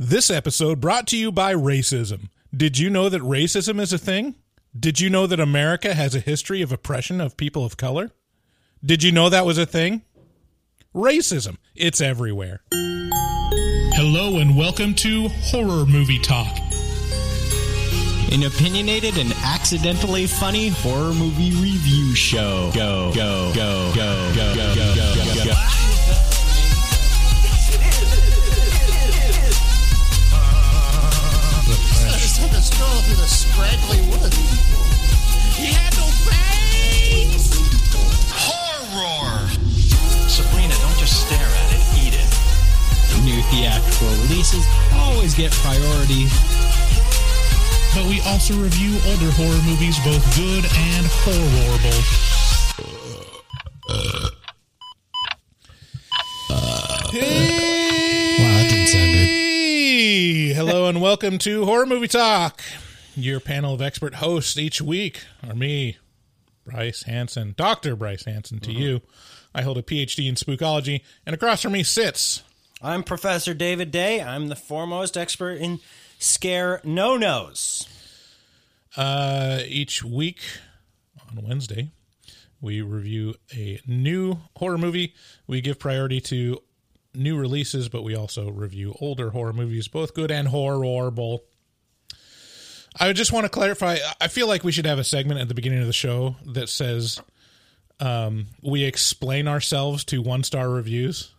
This 0.00 0.30
episode 0.30 0.80
brought 0.80 1.08
to 1.08 1.16
you 1.16 1.32
by 1.32 1.52
racism. 1.52 2.28
Did 2.56 2.78
you 2.78 2.88
know 2.88 3.08
that 3.08 3.20
racism 3.20 3.80
is 3.80 3.92
a 3.92 3.98
thing? 3.98 4.36
Did 4.78 5.00
you 5.00 5.10
know 5.10 5.26
that 5.26 5.40
America 5.40 5.92
has 5.92 6.14
a 6.14 6.20
history 6.20 6.62
of 6.62 6.70
oppression 6.70 7.20
of 7.20 7.36
people 7.36 7.64
of 7.64 7.76
color? 7.76 8.12
Did 8.84 9.02
you 9.02 9.10
know 9.10 9.28
that 9.28 9.44
was 9.44 9.58
a 9.58 9.66
thing? 9.66 10.02
Racism. 10.94 11.56
It's 11.74 12.00
everywhere. 12.00 12.62
Hello 12.70 14.38
and 14.38 14.56
welcome 14.56 14.94
to 14.94 15.30
Horror 15.30 15.84
Movie 15.84 16.20
Talk. 16.20 16.56
An 18.30 18.44
opinionated 18.44 19.18
and 19.18 19.32
accidentally 19.42 20.28
funny 20.28 20.68
horror 20.68 21.12
movie 21.12 21.50
review 21.60 22.14
show. 22.14 22.70
Go, 22.72 23.10
go, 23.12 23.52
go, 23.52 23.92
go, 23.96 24.32
go, 24.32 24.54
go, 24.54 24.74
go, 24.76 24.94
theatrical 43.50 44.08
releases 44.28 44.66
always 44.92 45.34
get 45.34 45.52
priority. 45.52 46.26
But 47.94 48.06
we 48.06 48.20
also 48.20 48.54
review 48.54 49.00
older 49.08 49.30
horror 49.32 49.62
movies, 49.64 49.98
both 50.04 50.24
good 50.36 50.64
and 50.64 51.06
horrible. 51.24 51.98
Wow, 58.38 58.58
that 58.58 58.68
didn't 58.70 58.86
sound 58.88 59.12
good. 59.12 59.26
Hey, 59.26 60.52
hello 60.52 60.88
and 60.88 61.00
welcome 61.00 61.38
to 61.38 61.64
Horror 61.64 61.86
Movie 61.86 62.08
Talk. 62.08 62.60
Your 63.16 63.40
panel 63.40 63.74
of 63.74 63.82
expert 63.82 64.16
hosts 64.16 64.58
each 64.58 64.82
week 64.82 65.24
are 65.46 65.54
me, 65.54 65.96
Bryce 66.64 67.04
Hanson, 67.04 67.54
Dr. 67.56 67.96
Bryce 67.96 68.26
Hanson 68.26 68.60
to 68.60 68.70
mm-hmm. 68.70 68.80
you. 68.80 69.00
I 69.54 69.62
hold 69.62 69.78
a 69.78 69.82
PhD 69.82 70.28
in 70.28 70.34
spookology, 70.34 71.00
and 71.24 71.34
across 71.34 71.62
from 71.62 71.72
me 71.72 71.82
sits 71.82 72.42
I'm 72.80 73.02
Professor 73.02 73.54
David 73.54 73.90
Day. 73.90 74.20
I'm 74.22 74.48
the 74.48 74.56
foremost 74.56 75.16
expert 75.16 75.54
in 75.58 75.80
scare 76.18 76.80
no 76.84 77.16
nos. 77.16 77.88
uh, 78.96 79.60
each 79.66 80.04
week 80.04 80.40
on 81.28 81.44
Wednesday. 81.44 81.90
We 82.60 82.80
review 82.80 83.34
a 83.54 83.80
new 83.86 84.38
horror 84.56 84.78
movie. 84.78 85.14
We 85.46 85.60
give 85.60 85.78
priority 85.78 86.20
to 86.22 86.58
new 87.14 87.36
releases, 87.36 87.88
but 87.88 88.02
we 88.02 88.14
also 88.16 88.50
review 88.50 88.94
older 89.00 89.30
horror 89.30 89.52
movies, 89.52 89.88
both 89.88 90.14
good 90.14 90.30
and 90.30 90.48
horrible. 90.48 91.44
I 92.98 93.12
just 93.12 93.32
want 93.32 93.44
to 93.44 93.50
clarify. 93.50 93.98
I 94.20 94.28
feel 94.28 94.48
like 94.48 94.64
we 94.64 94.72
should 94.72 94.86
have 94.86 94.98
a 94.98 95.04
segment 95.04 95.40
at 95.40 95.48
the 95.48 95.54
beginning 95.54 95.80
of 95.80 95.86
the 95.86 95.92
show 95.92 96.36
that 96.46 96.68
says 96.68 97.20
um, 98.00 98.46
we 98.62 98.82
explain 98.84 99.46
ourselves 99.46 100.04
to 100.06 100.20
one 100.22 100.42
star 100.42 100.68
reviews. 100.68 101.32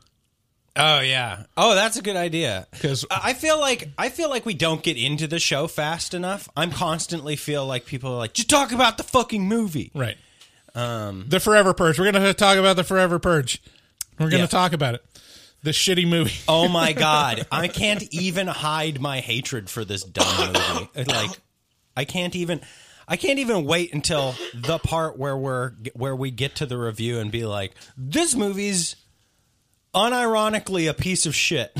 Oh 0.75 0.99
yeah. 1.01 1.43
Oh, 1.57 1.75
that's 1.75 1.97
a 1.97 2.01
good 2.01 2.15
idea. 2.15 2.67
Because 2.71 3.05
I 3.09 3.33
feel 3.33 3.59
like 3.59 3.89
I 3.97 4.09
feel 4.09 4.29
like 4.29 4.45
we 4.45 4.53
don't 4.53 4.81
get 4.83 4.97
into 4.97 5.27
the 5.27 5.39
show 5.39 5.67
fast 5.67 6.13
enough. 6.13 6.47
I'm 6.55 6.71
constantly 6.71 7.35
feel 7.35 7.65
like 7.65 7.85
people 7.85 8.13
are 8.13 8.17
like, 8.17 8.33
just 8.33 8.49
talk 8.49 8.71
about 8.71 8.97
the 8.97 9.03
fucking 9.03 9.47
movie. 9.47 9.91
Right. 9.93 10.17
Um, 10.75 11.25
the 11.27 11.39
Forever 11.39 11.73
Purge. 11.73 11.97
We're 11.99 12.11
going 12.11 12.23
to 12.23 12.33
talk 12.33 12.57
about 12.57 12.75
the 12.75 12.83
Forever 12.83 13.19
Purge. 13.19 13.61
We're 14.19 14.29
going 14.29 14.39
to 14.41 14.43
Yeah. 14.43 14.47
talk 14.47 14.73
about 14.73 14.93
it. 14.95 15.03
The 15.63 15.71
shitty 15.71 16.07
movie. 16.07 16.31
Oh 16.47 16.67
my 16.69 16.93
god, 17.07 17.45
I 17.51 17.67
can't 17.67 18.03
even 18.13 18.47
hide 18.47 19.01
my 19.01 19.19
hatred 19.19 19.69
for 19.69 19.83
this 19.83 20.03
dumb 20.03 20.53
movie. 20.53 20.89
Like, 21.11 21.31
I 21.97 22.05
can't 22.05 22.35
even. 22.35 22.61
I 23.11 23.17
can't 23.17 23.39
even 23.39 23.65
wait 23.65 23.91
until 23.91 24.35
the 24.53 24.77
part 24.77 25.17
where 25.17 25.35
we're 25.35 25.71
where 25.95 26.15
we 26.15 26.29
get 26.29 26.57
to 26.57 26.67
the 26.67 26.77
review 26.77 27.17
and 27.17 27.31
be 27.31 27.43
like, 27.43 27.73
"This 27.97 28.35
movie's 28.35 28.95
unironically 29.93 30.89
a 30.89 30.93
piece 30.93 31.25
of 31.25 31.35
shit." 31.35 31.71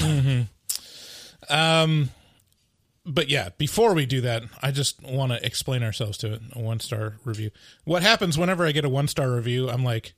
but 3.05 3.29
yeah, 3.29 3.49
before 3.57 3.93
we 3.93 4.05
do 4.05 4.21
that, 4.21 4.43
I 4.61 4.71
just 4.71 5.01
want 5.03 5.31
to 5.31 5.43
explain 5.45 5.83
ourselves 5.83 6.17
to 6.19 6.33
it. 6.33 6.41
A 6.53 6.59
one 6.59 6.79
star 6.79 7.15
review. 7.25 7.51
What 7.85 8.03
happens 8.03 8.37
whenever 8.37 8.65
I 8.65 8.71
get 8.71 8.85
a 8.85 8.89
one 8.89 9.07
star 9.07 9.31
review? 9.31 9.69
I'm 9.69 9.83
like, 9.83 10.13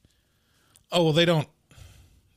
oh 0.92 1.06
well, 1.06 1.14
they 1.14 1.26
don't. 1.26 1.48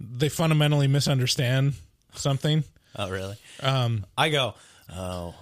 They 0.01 0.29
fundamentally 0.29 0.89
misunderstand 0.89 1.75
something. 2.15 2.65
Oh, 2.97 3.11
really? 3.11 3.37
Um, 3.61 4.07
I 4.17 4.29
go, 4.29 4.55
"Oh, 4.93 5.35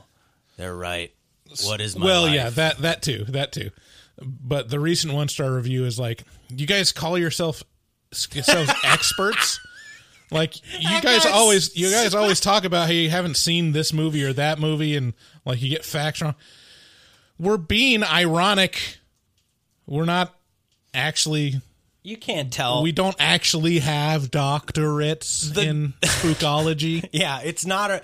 they're 0.57 0.75
right. 0.75 1.13
What 1.65 1.81
is 1.81 1.97
my 1.97 2.05
well, 2.07 2.23
life?" 2.23 2.35
yeah, 2.35 2.51
that 2.51 2.79
that 2.79 3.03
too, 3.03 3.25
that 3.29 3.53
too. 3.53 3.71
But 4.21 4.71
the 4.71 4.81
recent 4.81 5.13
one 5.13 5.29
star 5.29 5.53
review 5.53 5.85
is 5.85 5.99
like, 5.99 6.25
you 6.49 6.67
guys 6.67 6.93
call 6.93 7.19
yourself 7.19 7.63
yourselves 8.33 8.73
experts. 8.85 9.59
Like 10.33 10.57
you 10.81 10.89
guys 10.89 11.03
guy's 11.03 11.27
always, 11.27 11.77
you 11.77 11.91
guys 11.91 12.15
always 12.15 12.41
talk 12.41 12.65
about 12.65 12.87
how 12.87 12.93
you 12.93 13.11
haven't 13.11 13.37
seen 13.37 13.73
this 13.73 13.93
movie 13.93 14.25
or 14.25 14.33
that 14.33 14.59
movie, 14.59 14.97
and 14.97 15.13
like 15.45 15.61
you 15.61 15.69
get 15.69 15.85
facts 15.85 16.23
wrong. 16.23 16.35
We're 17.39 17.59
being 17.59 18.03
ironic. 18.05 18.99
We're 19.87 20.05
not 20.05 20.35
actually. 20.95 21.61
You 22.05 22.17
can't 22.17 22.53
tell. 22.53 22.83
We 22.83 22.93
don't 22.93 23.17
actually 23.21 23.79
have 23.79 24.31
doctorates 24.31 25.57
in 25.57 25.95
spookology. 26.03 27.09
yeah, 27.13 27.41
it's 27.43 27.65
not 27.65 27.91
a. 27.91 28.03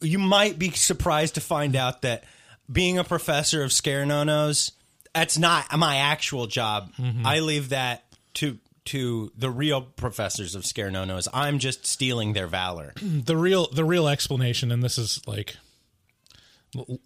You 0.00 0.18
might 0.18 0.58
be 0.58 0.70
surprised 0.70 1.34
to 1.34 1.40
find 1.40 1.76
out 1.76 2.02
that 2.02 2.24
being 2.70 2.98
a 2.98 3.04
professor 3.04 3.62
of 3.62 3.72
scare 3.72 4.06
no 4.06 4.24
nos, 4.24 4.72
that's 5.14 5.38
not 5.38 5.76
my 5.76 5.96
actual 5.96 6.46
job. 6.46 6.92
Mm-hmm. 6.98 7.26
I 7.26 7.40
leave 7.40 7.70
that 7.70 8.04
to 8.34 8.58
to 8.90 9.30
the 9.36 9.50
real 9.50 9.82
professors 9.82 10.54
of 10.54 10.64
scare 10.66 10.90
no 10.90 11.04
nos. 11.04 11.28
I'm 11.32 11.58
just 11.58 11.86
stealing 11.86 12.32
their 12.32 12.46
valor. 12.46 12.92
the 13.02 13.36
real 13.36 13.66
the 13.72 13.84
real 13.84 14.08
explanation 14.08 14.70
and 14.72 14.82
this 14.82 14.98
is 14.98 15.20
like 15.26 15.56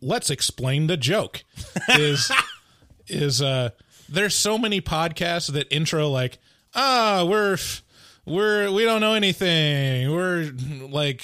let's 0.03 0.28
explain 0.31 0.87
the 0.89 0.97
joke 0.97 1.43
is 1.97 2.31
is 3.09 3.41
uh 3.41 3.71
there's 4.09 4.34
so 4.34 4.59
many 4.59 4.81
podcasts 4.81 5.50
that 5.53 5.67
intro 5.75 6.09
like 6.11 6.39
ah 6.75 7.27
we're 7.28 7.56
we're 8.27 8.71
we 8.71 8.84
don't 8.84 9.01
know 9.01 9.15
anything 9.15 10.11
we're 10.12 10.53
like 10.91 11.22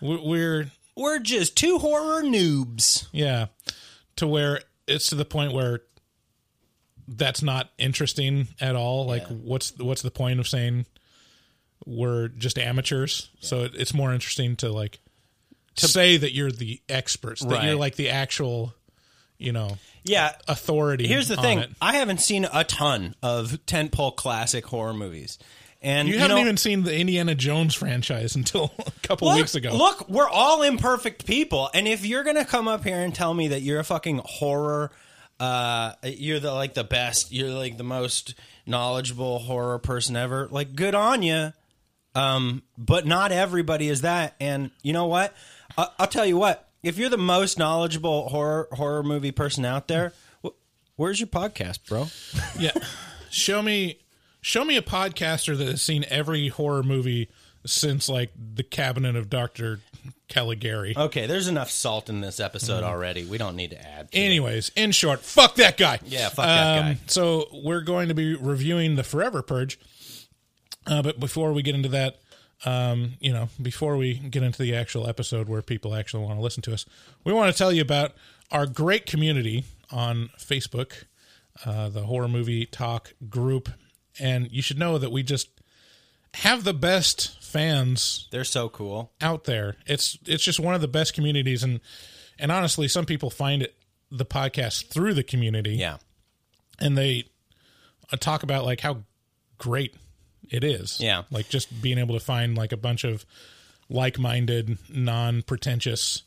we're, 0.00 0.20
we're 0.22 0.70
We're 0.96 1.18
just 1.18 1.56
two 1.56 1.78
horror 1.78 2.22
noobs. 2.22 3.08
yeah 3.12 3.46
to 4.16 4.26
where 4.28 4.60
it's 4.86 5.08
to 5.08 5.14
the 5.16 5.24
point 5.24 5.52
where 5.52 5.80
that's 7.08 7.42
not 7.42 7.70
interesting 7.78 8.48
at 8.60 8.76
all. 8.76 9.06
Like 9.06 9.26
what's 9.26 9.76
what's 9.78 10.02
the 10.02 10.10
point 10.10 10.40
of 10.40 10.48
saying 10.48 10.86
we're 11.84 12.28
just 12.28 12.58
amateurs? 12.58 13.30
So 13.40 13.64
it, 13.64 13.72
it's 13.74 13.94
more 13.94 14.12
interesting 14.12 14.56
to 14.56 14.70
like 14.70 14.98
to 15.76 15.88
say 15.88 16.16
that 16.16 16.32
you're 16.32 16.50
the 16.50 16.80
experts 16.88 17.44
that 17.44 17.64
you're 17.64 17.76
like 17.76 17.96
the 17.96 18.10
actual 18.10 18.74
you 19.38 19.52
know 19.52 19.78
Yeah. 20.04 20.32
authority 20.48 21.06
Here's 21.06 21.28
the 21.28 21.36
thing: 21.36 21.58
it. 21.60 21.70
I 21.80 21.96
haven't 21.96 22.20
seen 22.20 22.46
a 22.52 22.64
ton 22.64 23.14
of 23.22 23.50
tentpole 23.66 24.16
classic 24.16 24.64
horror 24.66 24.94
movies, 24.94 25.38
and 25.82 26.08
you, 26.08 26.14
you, 26.14 26.20
haven't 26.20 26.36
know, 26.36 26.40
even 26.40 26.56
seen 26.56 26.82
the 26.84 26.98
indiana 26.98 27.34
jones 27.34 27.74
franchise 27.74 28.34
until 28.36 28.72
a 28.78 28.90
couple 29.06 29.28
look, 29.28 29.36
weeks 29.36 29.54
ago. 29.54 29.76
Look, 29.76 30.08
we're 30.08 30.28
all 30.28 30.62
imperfect 30.62 31.26
people, 31.26 31.68
and 31.74 31.86
if 31.86 32.06
you're 32.06 32.24
gonna 32.24 32.46
come 32.46 32.68
up 32.68 32.82
here 32.84 32.98
and 33.00 33.14
tell 33.14 33.34
me 33.34 33.48
that 33.48 33.60
you're 33.60 33.80
a 33.80 33.84
fucking 33.84 34.22
horror, 34.24 34.90
uh, 35.40 35.92
you're 36.02 36.40
the 36.40 36.52
like 36.52 36.74
the 36.74 36.84
best, 36.84 37.32
you're 37.32 37.50
like 37.50 37.76
the 37.76 37.84
most 37.84 38.34
knowledgeable 38.66 39.38
horror 39.40 39.78
person 39.78 40.16
ever. 40.16 40.48
Like, 40.50 40.74
good 40.74 40.94
on 40.94 41.22
you. 41.22 41.52
Um, 42.14 42.62
but 42.78 43.06
not 43.06 43.30
everybody 43.32 43.88
is 43.88 44.00
that, 44.00 44.34
and 44.40 44.70
you 44.82 44.92
know 44.94 45.06
what? 45.06 45.34
I- 45.76 45.88
I'll 45.98 46.06
tell 46.06 46.24
you 46.26 46.36
what. 46.38 46.68
If 46.82 46.96
you're 46.98 47.10
the 47.10 47.18
most 47.18 47.58
knowledgeable 47.58 48.28
horror 48.28 48.68
horror 48.72 49.02
movie 49.02 49.32
person 49.32 49.64
out 49.64 49.88
there, 49.88 50.12
wh- 50.44 50.50
where's 50.96 51.20
your 51.20 51.26
podcast, 51.26 51.86
bro? 51.88 52.06
yeah 52.58 52.70
show 53.28 53.60
me 53.60 53.98
show 54.40 54.64
me 54.64 54.76
a 54.76 54.82
podcaster 54.82 55.56
that 55.58 55.66
has 55.66 55.82
seen 55.82 56.04
every 56.08 56.48
horror 56.48 56.82
movie 56.82 57.28
since 57.66 58.08
like 58.08 58.30
the 58.54 58.62
cabinet 58.62 59.16
of 59.16 59.28
dr 59.28 59.80
caligari 60.28 60.94
Okay, 60.96 61.26
there's 61.26 61.48
enough 61.48 61.70
salt 61.70 62.08
in 62.08 62.20
this 62.20 62.40
episode 62.40 62.82
already. 62.82 63.24
We 63.24 63.38
don't 63.38 63.56
need 63.56 63.70
to 63.70 63.80
add. 63.80 64.10
to 64.10 64.18
it. 64.18 64.20
Anyways, 64.20 64.70
in 64.76 64.92
short, 64.92 65.20
fuck 65.20 65.56
that 65.56 65.76
guy. 65.76 66.00
Yeah, 66.04 66.28
fuck 66.30 66.44
that 66.46 66.82
guy. 66.82 66.98
So 67.06 67.46
we're 67.52 67.82
going 67.82 68.08
to 68.08 68.14
be 68.14 68.34
reviewing 68.34 68.96
the 68.96 69.04
Forever 69.04 69.42
Purge. 69.42 69.78
Uh, 70.86 71.02
but 71.02 71.20
before 71.20 71.52
we 71.52 71.62
get 71.62 71.74
into 71.74 71.88
that, 71.90 72.18
um, 72.64 73.14
you 73.20 73.32
know, 73.32 73.48
before 73.60 73.96
we 73.96 74.14
get 74.14 74.42
into 74.42 74.62
the 74.62 74.74
actual 74.74 75.08
episode 75.08 75.48
where 75.48 75.62
people 75.62 75.94
actually 75.94 76.24
want 76.24 76.38
to 76.38 76.42
listen 76.42 76.62
to 76.62 76.72
us, 76.72 76.86
we 77.24 77.32
want 77.32 77.52
to 77.52 77.56
tell 77.56 77.72
you 77.72 77.82
about 77.82 78.12
our 78.50 78.66
great 78.66 79.06
community 79.06 79.64
on 79.90 80.30
Facebook, 80.38 81.04
uh, 81.64 81.88
the 81.88 82.02
Horror 82.02 82.28
Movie 82.28 82.66
Talk 82.66 83.14
group. 83.28 83.68
And 84.18 84.50
you 84.50 84.62
should 84.62 84.78
know 84.78 84.98
that 84.98 85.10
we 85.12 85.22
just 85.22 85.50
have 86.36 86.64
the 86.64 86.74
best 86.74 87.42
fans 87.44 88.28
They're 88.30 88.44
so 88.44 88.68
cool. 88.68 89.12
out 89.20 89.44
there. 89.44 89.76
It's 89.86 90.18
it's 90.26 90.42
just 90.44 90.60
one 90.60 90.74
of 90.74 90.80
the 90.80 90.88
best 90.88 91.14
communities, 91.14 91.62
and 91.62 91.80
and 92.38 92.50
honestly, 92.52 92.88
some 92.88 93.06
people 93.06 93.30
find 93.30 93.62
it 93.62 93.74
the 94.10 94.26
podcast 94.26 94.86
through 94.88 95.14
the 95.14 95.22
community, 95.22 95.74
Yeah. 95.76 95.96
and 96.78 96.96
they 96.96 97.24
uh, 98.12 98.16
talk 98.16 98.42
about 98.42 98.64
like 98.64 98.80
how 98.80 99.02
great 99.58 99.94
it 100.50 100.62
is. 100.62 101.00
Yeah. 101.00 101.22
like 101.30 101.48
just 101.48 101.82
being 101.82 101.98
able 101.98 102.16
to 102.18 102.24
find 102.24 102.56
like 102.56 102.72
a 102.72 102.76
bunch 102.76 103.02
of 103.04 103.24
like-minded, 103.88 104.78
non-pretentious 104.88 106.22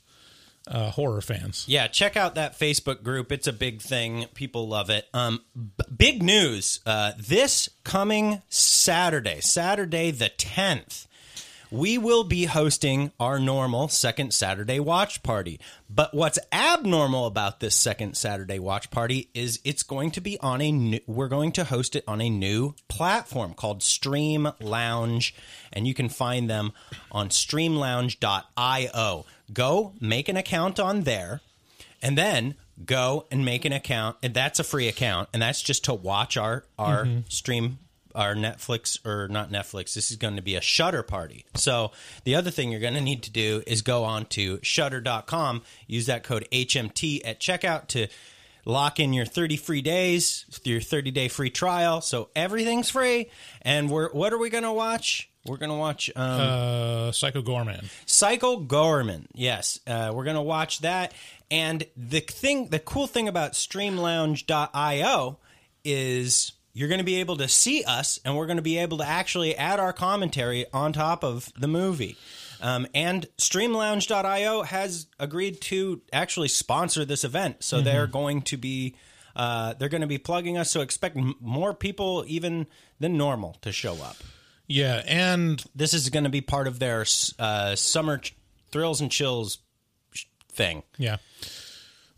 uh, 0.69 0.91
horror 0.91 1.21
fans. 1.21 1.65
Yeah, 1.67 1.87
check 1.87 2.15
out 2.15 2.35
that 2.35 2.57
Facebook 2.57 3.03
group. 3.03 3.31
It's 3.31 3.47
a 3.47 3.53
big 3.53 3.81
thing. 3.81 4.27
People 4.33 4.67
love 4.67 4.89
it. 4.89 5.07
Um, 5.13 5.41
b- 5.55 5.85
big 5.95 6.23
news. 6.23 6.79
Uh, 6.85 7.13
this 7.17 7.69
coming 7.83 8.41
Saturday, 8.49 9.41
Saturday 9.41 10.11
the 10.11 10.29
10th, 10.37 11.07
we 11.71 11.97
will 11.99 12.23
be 12.23 12.45
hosting 12.45 13.11
our 13.19 13.39
normal 13.39 13.87
second 13.89 14.33
Saturday 14.33 14.79
watch 14.79 15.21
party. 15.21 15.59
But 15.89 16.13
what's 16.13 16.39
abnormal 16.51 17.27
about 17.27 17.59
this 17.59 17.75
second 17.75 18.17
Saturday 18.17 18.57
watch 18.59 18.89
party 18.89 19.29
is 19.33 19.59
it's 19.63 19.83
going 19.83 20.11
to 20.11 20.21
be 20.21 20.39
on 20.39 20.61
a 20.61 20.71
new, 20.71 20.99
we're 21.05 21.27
going 21.27 21.51
to 21.53 21.63
host 21.63 21.95
it 21.95 22.03
on 22.07 22.21
a 22.21 22.29
new 22.29 22.73
platform 22.87 23.53
called 23.53 23.83
Stream 23.83 24.49
Lounge 24.59 25.35
and 25.71 25.87
you 25.87 25.93
can 25.93 26.09
find 26.09 26.49
them 26.49 26.73
on 27.11 27.29
streamlounge.io. 27.29 29.25
Go 29.51 29.93
make 29.99 30.29
an 30.29 30.37
account 30.37 30.79
on 30.79 31.03
there 31.03 31.41
and 32.01 32.17
then 32.17 32.55
go 32.85 33.25
and 33.31 33.43
make 33.43 33.65
an 33.65 33.73
account 33.73 34.17
and 34.23 34.33
that's 34.33 34.59
a 34.59 34.63
free 34.63 34.87
account 34.87 35.29
and 35.33 35.41
that's 35.41 35.61
just 35.61 35.85
to 35.85 35.93
watch 35.93 36.37
our 36.37 36.63
our 36.77 37.05
mm-hmm. 37.05 37.19
stream 37.27 37.79
our 38.15 38.35
Netflix 38.35 39.05
or 39.05 39.27
not 39.27 39.51
Netflix 39.51 39.93
this 39.93 40.09
is 40.09 40.17
going 40.17 40.35
to 40.35 40.41
be 40.41 40.55
a 40.55 40.61
Shudder 40.61 41.03
party. 41.03 41.45
So 41.55 41.91
the 42.23 42.35
other 42.35 42.51
thing 42.51 42.71
you're 42.71 42.79
going 42.79 42.95
to 42.95 43.01
need 43.01 43.23
to 43.23 43.31
do 43.31 43.63
is 43.67 43.81
go 43.81 44.03
on 44.03 44.25
to 44.27 44.59
shudder.com 44.61 45.61
use 45.87 46.05
that 46.07 46.23
code 46.23 46.47
HMT 46.51 47.21
at 47.25 47.39
checkout 47.39 47.87
to 47.89 48.07
lock 48.65 48.99
in 48.99 49.13
your 49.13 49.25
30 49.25 49.57
free 49.57 49.81
days 49.81 50.45
your 50.63 50.81
30 50.81 51.11
day 51.11 51.27
free 51.27 51.49
trial. 51.49 52.01
So 52.01 52.29
everything's 52.35 52.89
free 52.89 53.29
and 53.61 53.89
we're 53.89 54.09
what 54.11 54.33
are 54.33 54.37
we 54.37 54.49
going 54.49 54.63
to 54.63 54.73
watch 54.73 55.29
we're 55.49 55.57
going 55.57 55.71
to 55.71 55.75
watch 55.77 56.09
um, 56.15 56.41
Uh, 56.41 57.11
Psycho 57.11 57.41
Goreman. 57.41 57.89
Psycho 58.05 58.59
Goreman. 58.61 59.25
Yes, 59.33 59.79
uh, 59.87 60.11
we're 60.13 60.23
gonna 60.25 60.43
watch 60.43 60.79
that. 60.79 61.13
And 61.51 61.85
the 61.97 62.19
thing, 62.19 62.67
the 62.67 62.79
cool 62.79 63.07
thing 63.07 63.27
about 63.27 63.53
StreamLounge.io 63.53 65.37
is 65.83 66.51
you're 66.73 66.87
going 66.87 66.99
to 66.99 67.03
be 67.05 67.15
able 67.19 67.37
to 67.37 67.47
see 67.47 67.83
us, 67.83 68.19
and 68.23 68.37
we're 68.37 68.45
going 68.45 68.57
to 68.57 68.61
be 68.63 68.77
able 68.77 68.99
to 68.99 69.05
actually 69.07 69.55
add 69.55 69.79
our 69.79 69.91
commentary 69.91 70.65
on 70.71 70.93
top 70.93 71.23
of 71.23 71.51
the 71.57 71.67
movie. 71.67 72.15
Um, 72.61 72.85
and 72.93 73.25
StreamLounge.io 73.37 74.63
has 74.63 75.07
agreed 75.19 75.59
to 75.61 76.01
actually 76.13 76.49
sponsor 76.49 77.05
this 77.05 77.23
event, 77.23 77.63
so 77.63 77.81
they're 77.81 78.07
going 78.07 78.41
to 78.43 78.57
be. 78.57 78.95
Uh, 79.35 79.73
they're 79.75 79.89
going 79.89 80.01
to 80.01 80.07
be 80.07 80.17
plugging 80.17 80.57
us, 80.57 80.69
so 80.69 80.81
expect 80.81 81.15
m- 81.15 81.35
more 81.39 81.73
people 81.73 82.25
even 82.27 82.67
than 82.99 83.15
normal 83.15 83.55
to 83.61 83.71
show 83.71 83.93
up 83.95 84.17
Yeah, 84.69 85.01
and 85.07 85.61
this 85.75 85.93
is 85.93 86.09
going 86.09 86.23
to 86.25 86.29
be 86.29 86.41
part 86.41 86.67
of 86.67 86.79
their 86.79 87.03
uh, 87.39 87.75
summer 87.75 88.19
ch- 88.19 88.35
thrills 88.71 89.01
and 89.01 89.11
chills 89.11 89.57
thing. 90.51 90.83
Yeah. 90.97 91.17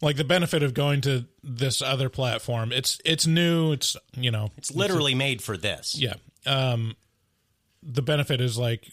Like 0.01 0.17
the 0.17 0.23
benefit 0.23 0.61
of 0.61 0.73
going 0.73 1.01
to 1.01 1.25
this 1.43 1.81
other 1.81 2.09
platform, 2.09 2.71
it's 2.71 2.99
it's 3.05 3.25
new, 3.25 3.71
it's 3.71 3.95
you 4.17 4.31
know, 4.31 4.49
It's 4.57 4.71
literally 4.73 5.15
made 5.15 5.41
for 5.41 5.55
this. 5.57 5.95
yeah. 5.97 6.15
Um 6.45 6.95
the 7.83 8.01
benefit 8.01 8.41
is 8.41 8.57
like 8.57 8.87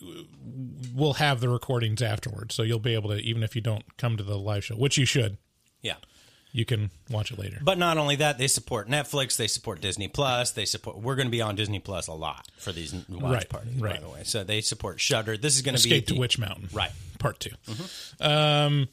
we'll 0.94 1.14
have 1.14 1.40
the 1.40 1.48
recordings 1.48 2.00
afterwards, 2.02 2.54
so 2.54 2.62
you'll 2.62 2.78
be 2.78 2.94
able 2.94 3.10
to 3.10 3.16
even 3.16 3.42
if 3.42 3.54
you 3.56 3.60
don't 3.62 3.96
come 3.96 4.16
to 4.18 4.22
the 4.22 4.38
live 4.38 4.64
show, 4.64 4.76
which 4.76 4.96
you 4.98 5.04
should, 5.06 5.36
Yeah. 5.82 5.96
You 6.52 6.64
can 6.64 6.90
watch 7.10 7.30
it 7.30 7.38
later. 7.38 7.58
But 7.62 7.78
not 7.78 7.98
only 7.98 8.16
that, 8.16 8.38
they 8.38 8.46
support 8.48 8.88
Netflix, 8.88 9.36
they 9.36 9.46
support 9.46 9.80
Disney 9.80 10.08
Plus, 10.08 10.50
they 10.52 10.64
support. 10.64 10.98
We're 10.98 11.14
going 11.14 11.26
to 11.28 11.30
be 11.32 11.42
on 11.42 11.56
Disney 11.56 11.78
Plus 11.78 12.06
a 12.08 12.14
lot 12.14 12.48
for 12.58 12.72
these 12.72 12.94
watch 13.08 13.22
Right, 13.32 13.48
parties, 13.48 13.74
by 13.74 13.86
right. 13.88 14.00
the 14.00 14.08
way. 14.08 14.22
So 14.24 14.44
they 14.44 14.60
support 14.62 14.98
Shudder. 15.00 15.36
This 15.36 15.56
is 15.56 15.62
going 15.62 15.76
to 15.76 15.82
be 15.82 15.90
Escape 15.90 16.06
to 16.08 16.14
the- 16.14 16.20
Witch 16.20 16.38
Mountain. 16.38 16.68
Right. 16.72 16.90
Part 17.18 17.40
2 17.40 17.50
Um 18.20 18.88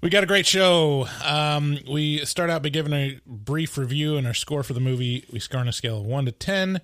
We 0.00 0.10
got 0.10 0.22
a 0.22 0.26
great 0.26 0.46
show. 0.46 1.06
Um, 1.24 1.78
we 1.90 2.24
start 2.24 2.48
out 2.48 2.62
by 2.62 2.68
giving 2.68 2.92
a 2.92 3.18
brief 3.26 3.76
review 3.76 4.16
and 4.16 4.26
our 4.26 4.34
score 4.34 4.62
for 4.62 4.72
the 4.72 4.80
movie. 4.80 5.24
We 5.32 5.38
score 5.40 5.60
on 5.60 5.68
a 5.68 5.72
scale 5.72 5.98
of 5.98 6.04
1 6.06 6.26
to 6.26 6.32
10. 6.32 6.80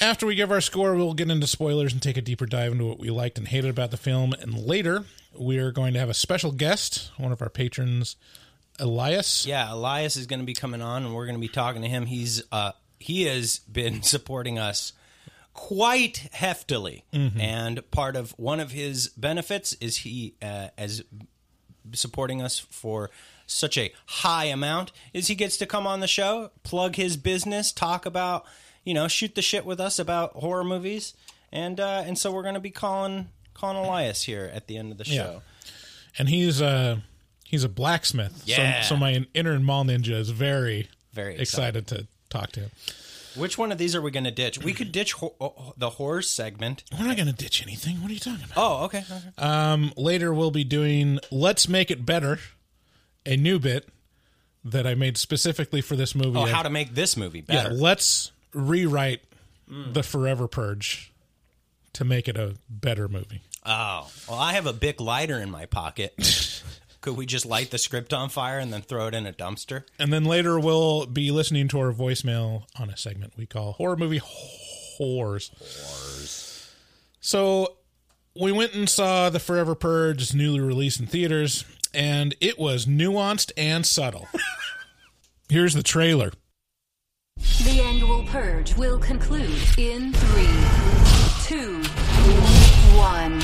After 0.00 0.26
we 0.26 0.34
give 0.34 0.50
our 0.50 0.60
score, 0.60 0.94
we'll 0.94 1.14
get 1.14 1.30
into 1.30 1.46
spoilers 1.46 1.92
and 1.92 2.02
take 2.02 2.16
a 2.16 2.22
deeper 2.22 2.46
dive 2.46 2.72
into 2.72 2.84
what 2.86 2.98
we 2.98 3.10
liked 3.10 3.38
and 3.38 3.46
hated 3.48 3.70
about 3.70 3.90
the 3.90 3.96
film. 3.96 4.32
And 4.32 4.58
later, 4.58 5.04
we're 5.32 5.72
going 5.72 5.94
to 5.94 6.00
have 6.00 6.08
a 6.08 6.14
special 6.14 6.52
guest, 6.52 7.10
one 7.16 7.32
of 7.32 7.40
our 7.40 7.48
patrons, 7.48 8.16
Elias. 8.78 9.46
Yeah, 9.46 9.72
Elias 9.72 10.16
is 10.16 10.26
going 10.26 10.40
to 10.40 10.46
be 10.46 10.54
coming 10.54 10.82
on, 10.82 11.04
and 11.04 11.14
we're 11.14 11.26
going 11.26 11.36
to 11.36 11.40
be 11.40 11.48
talking 11.48 11.82
to 11.82 11.88
him. 11.88 12.06
He's 12.06 12.42
uh 12.50 12.72
he 12.98 13.24
has 13.24 13.58
been 13.60 14.02
supporting 14.02 14.58
us 14.58 14.92
quite 15.52 16.28
heftily, 16.34 17.02
and 17.12 17.88
part 17.92 18.16
of 18.16 18.32
one 18.32 18.58
of 18.58 18.72
his 18.72 19.08
benefits 19.08 19.74
is 19.74 19.98
he 19.98 20.34
uh, 20.42 20.68
as 20.76 21.04
supporting 21.92 22.42
us 22.42 22.58
for 22.58 23.10
such 23.46 23.76
a 23.76 23.92
high 24.06 24.46
amount 24.46 24.90
is 25.12 25.28
he 25.28 25.34
gets 25.34 25.56
to 25.58 25.66
come 25.66 25.86
on 25.86 26.00
the 26.00 26.08
show, 26.08 26.50
plug 26.62 26.96
his 26.96 27.16
business, 27.16 27.72
talk 27.72 28.06
about 28.06 28.44
you 28.84 28.94
know 28.94 29.08
shoot 29.08 29.34
the 29.34 29.42
shit 29.42 29.64
with 29.64 29.80
us 29.80 29.98
about 29.98 30.32
horror 30.34 30.64
movies, 30.64 31.14
and 31.52 31.80
uh, 31.80 32.02
and 32.06 32.18
so 32.18 32.30
we're 32.30 32.42
going 32.42 32.54
to 32.54 32.60
be 32.60 32.70
calling 32.70 33.28
calling 33.54 33.76
Elias 33.76 34.22
here 34.24 34.50
at 34.52 34.66
the 34.66 34.76
end 34.76 34.92
of 34.92 34.98
the 34.98 35.04
show. 35.04 35.42
And 36.18 36.28
he's 36.28 36.62
uh, 36.62 36.98
he's 37.44 37.64
a 37.64 37.68
blacksmith. 37.68 38.42
Yeah. 38.44 38.82
So, 38.82 38.94
so 38.94 38.96
my 38.96 39.26
inner 39.34 39.58
mall 39.60 39.84
ninja 39.84 40.10
is 40.10 40.30
very, 40.30 40.88
Very 41.12 41.36
excited 41.36 41.86
to 41.88 42.06
talk 42.28 42.52
to 42.52 42.60
him. 42.60 42.70
Which 43.36 43.58
one 43.58 43.72
of 43.72 43.78
these 43.78 43.96
are 43.96 44.02
we 44.02 44.12
going 44.12 44.24
to 44.24 44.30
ditch? 44.30 44.62
We 44.62 44.72
could 44.72 44.92
ditch 44.92 45.14
ho- 45.14 45.74
the 45.76 45.90
horror 45.90 46.22
segment. 46.22 46.84
We're 46.96 47.06
not 47.06 47.16
going 47.16 47.26
to 47.26 47.32
ditch 47.32 47.62
anything. 47.62 48.00
What 48.00 48.10
are 48.10 48.14
you 48.14 48.20
talking 48.20 48.44
about? 48.44 48.56
Oh, 48.56 48.84
okay. 48.84 48.98
okay. 49.10 49.22
Um, 49.38 49.92
later 49.96 50.32
we'll 50.32 50.52
be 50.52 50.62
doing 50.62 51.18
Let's 51.32 51.68
Make 51.68 51.90
It 51.90 52.06
Better, 52.06 52.38
a 53.26 53.36
new 53.36 53.58
bit 53.58 53.88
that 54.64 54.86
I 54.86 54.94
made 54.94 55.16
specifically 55.16 55.80
for 55.80 55.96
this 55.96 56.14
movie. 56.14 56.38
Oh, 56.38 56.44
how 56.44 56.62
to 56.62 56.70
make 56.70 56.94
this 56.94 57.16
movie 57.16 57.40
better? 57.40 57.58
yeah, 57.58 57.62
better? 57.64 57.74
let's 57.74 58.30
rewrite 58.54 59.22
the 59.68 60.02
Forever 60.02 60.48
Purge 60.48 61.12
to 61.94 62.04
make 62.04 62.28
it 62.28 62.36
a 62.36 62.54
better 62.68 63.08
movie. 63.08 63.42
Oh, 63.64 64.10
well, 64.28 64.38
I 64.38 64.52
have 64.52 64.66
a 64.66 64.72
big 64.72 65.00
lighter 65.00 65.38
in 65.38 65.50
my 65.50 65.66
pocket. 65.66 66.14
Could 67.00 67.16
we 67.16 67.26
just 67.26 67.44
light 67.44 67.70
the 67.70 67.78
script 67.78 68.14
on 68.14 68.30
fire 68.30 68.58
and 68.58 68.72
then 68.72 68.80
throw 68.82 69.06
it 69.08 69.14
in 69.14 69.26
a 69.26 69.32
dumpster? 69.32 69.84
And 69.98 70.12
then 70.12 70.24
later 70.24 70.58
we'll 70.58 71.06
be 71.06 71.30
listening 71.30 71.68
to 71.68 71.78
our 71.80 71.92
voicemail 71.92 72.64
on 72.78 72.88
a 72.88 72.96
segment 72.96 73.34
we 73.36 73.46
call 73.46 73.72
Horror 73.72 73.96
Movie 73.96 74.20
Whores. 74.98 75.50
So 77.20 77.76
we 78.34 78.52
went 78.52 78.74
and 78.74 78.88
saw 78.88 79.30
The 79.30 79.38
Forever 79.40 79.74
Purge, 79.74 80.22
it's 80.22 80.34
newly 80.34 80.60
released 80.60 81.00
in 81.00 81.06
theaters, 81.06 81.64
and 81.92 82.34
it 82.40 82.58
was 82.58 82.86
nuanced 82.86 83.52
and 83.56 83.84
subtle. 83.86 84.28
Here's 85.48 85.74
the 85.74 85.82
trailer. 85.82 86.32
The 87.44 87.80
annual 87.82 88.24
purge 88.24 88.74
will 88.76 88.98
conclude 88.98 89.62
in 89.78 90.12
three, 90.12 90.48
two, 91.44 91.82
one. 92.96 93.40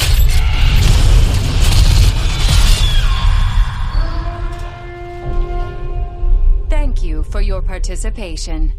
Thank 6.69 7.03
you 7.03 7.23
for 7.25 7.41
your 7.41 7.63
participation. 7.63 8.73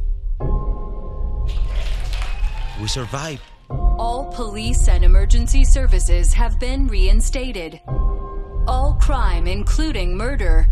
We 2.81 2.87
survived. 2.87 3.41
All 3.69 4.31
police 4.33 4.87
and 4.87 5.05
emergency 5.05 5.63
services 5.63 6.33
have 6.33 6.59
been 6.59 6.87
reinstated. 6.87 7.79
All 8.67 8.97
crime, 8.99 9.47
including 9.47 10.17
murder, 10.17 10.67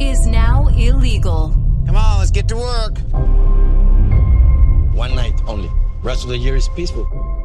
is 0.00 0.26
now 0.26 0.68
illegal. 0.68 1.50
Come 1.86 1.96
on, 1.96 2.18
let's 2.18 2.30
get 2.30 2.48
to 2.48 2.56
work. 2.56 3.43
One 4.94 5.16
night 5.16 5.34
only. 5.48 5.72
Rest 6.04 6.22
of 6.22 6.30
the 6.30 6.38
year 6.38 6.54
is 6.54 6.68
peaceful. 6.68 7.43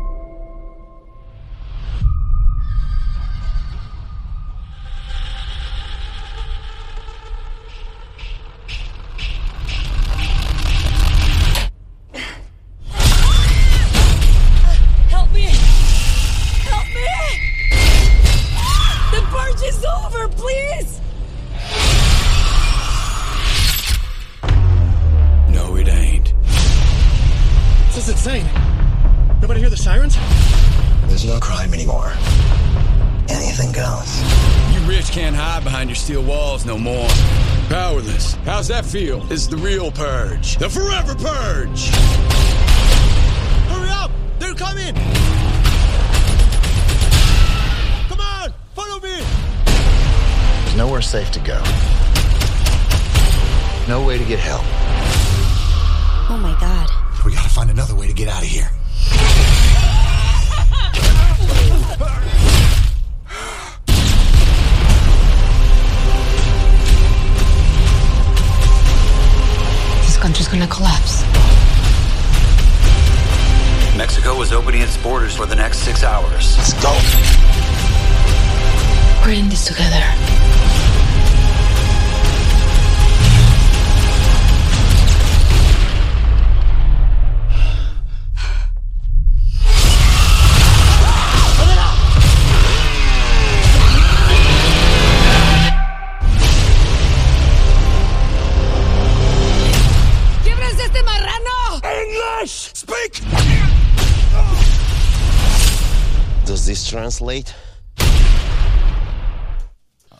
How's 38.49 38.67
that 38.69 38.83
feel? 38.83 39.21
It's 39.31 39.45
the 39.45 39.57
real 39.57 39.91
purge. 39.91 40.57
The 40.57 40.67
forever 40.67 41.13
purge. 41.13 41.89
Hurry 43.69 43.89
up! 43.91 44.09
They're 44.39 44.55
coming! 44.55 44.95
Come 48.09 48.19
on! 48.19 48.51
Follow 48.73 48.99
me! 49.01 49.23
There's 50.63 50.75
nowhere 50.75 51.03
safe 51.03 51.29
to 51.33 51.39
go. 51.41 51.61
No 53.87 54.03
way 54.03 54.17
to 54.17 54.25
get 54.25 54.39
help. 54.39 54.63
Oh 56.27 56.39
my 56.41 56.57
god. 56.59 56.89
We 57.23 57.35
gotta 57.35 57.49
find 57.49 57.69
another 57.69 57.93
way 57.93 58.07
to 58.07 58.13
get 58.13 58.29
out 58.29 58.41
of 58.41 58.47
here. 58.47 58.71
Gonna 70.47 70.65
collapse. 70.65 71.21
Mexico 73.95 74.41
is 74.41 74.51
opening 74.51 74.81
its 74.81 74.97
borders 74.97 75.35
for 75.35 75.45
the 75.45 75.55
next 75.55 75.79
six 75.79 76.03
hours. 76.03 76.57
Let's 76.57 76.73
go. 76.81 76.91
We're 79.23 79.33
in 79.33 79.47
this 79.49 79.67
together. 79.67 80.38
Translate? 107.09 107.55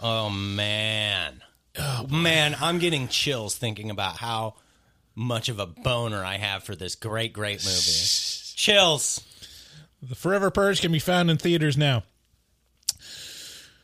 Oh 0.02 0.30
man. 0.32 1.42
Oh, 1.78 2.08
man, 2.10 2.56
I'm 2.60 2.80
getting 2.80 3.08
chills 3.08 3.56
thinking 3.56 3.92
about 3.92 4.18
how 4.18 4.56
much 5.16 5.50
of 5.50 5.60
a 5.60 5.68
boner 5.68 6.24
I 6.26 6.38
have 6.38 6.64
for 6.64 6.76
this 6.76 6.96
great, 6.96 7.32
great 7.32 7.64
movie. 7.64 8.06
Chills. 8.56 9.24
The 10.02 10.16
Forever 10.16 10.50
Purge 10.50 10.82
can 10.82 10.92
be 10.92 11.00
found 11.00 11.30
in 11.30 11.38
theaters 11.38 11.78
now. 11.78 12.04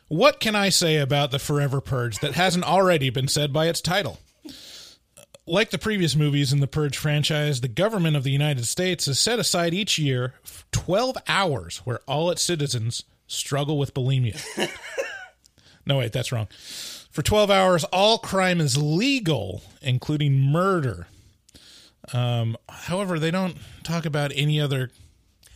What 0.07 0.39
can 0.39 0.55
I 0.55 0.69
say 0.69 0.97
about 0.97 1.29
The 1.29 1.39
Forever 1.39 1.81
Purge 1.81 2.19
that 2.19 2.33
hasn't 2.33 2.65
already 2.65 3.11
been 3.11 3.27
said 3.27 3.53
by 3.53 3.67
its 3.67 3.81
title? 3.81 4.17
Like 5.47 5.69
the 5.69 5.77
previous 5.77 6.15
movies 6.15 6.51
in 6.51 6.59
the 6.59 6.67
Purge 6.67 6.97
franchise, 6.97 7.61
the 7.61 7.67
government 7.67 8.17
of 8.17 8.23
the 8.23 8.31
United 8.31 8.65
States 8.65 9.05
has 9.05 9.19
set 9.19 9.37
aside 9.37 9.73
each 9.75 9.99
year 9.99 10.33
12 10.71 11.17
hours 11.27 11.77
where 11.85 11.99
all 12.07 12.31
its 12.31 12.41
citizens 12.41 13.03
struggle 13.27 13.77
with 13.77 13.93
bulimia. 13.93 14.41
no, 15.85 15.99
wait, 15.99 16.11
that's 16.13 16.31
wrong. 16.31 16.47
For 17.11 17.21
12 17.21 17.51
hours, 17.51 17.83
all 17.85 18.17
crime 18.17 18.59
is 18.59 18.75
legal, 18.75 19.61
including 19.83 20.39
murder. 20.39 21.07
Um, 22.11 22.57
however, 22.67 23.19
they 23.19 23.31
don't 23.31 23.55
talk 23.83 24.05
about 24.05 24.31
any 24.35 24.59
other 24.59 24.89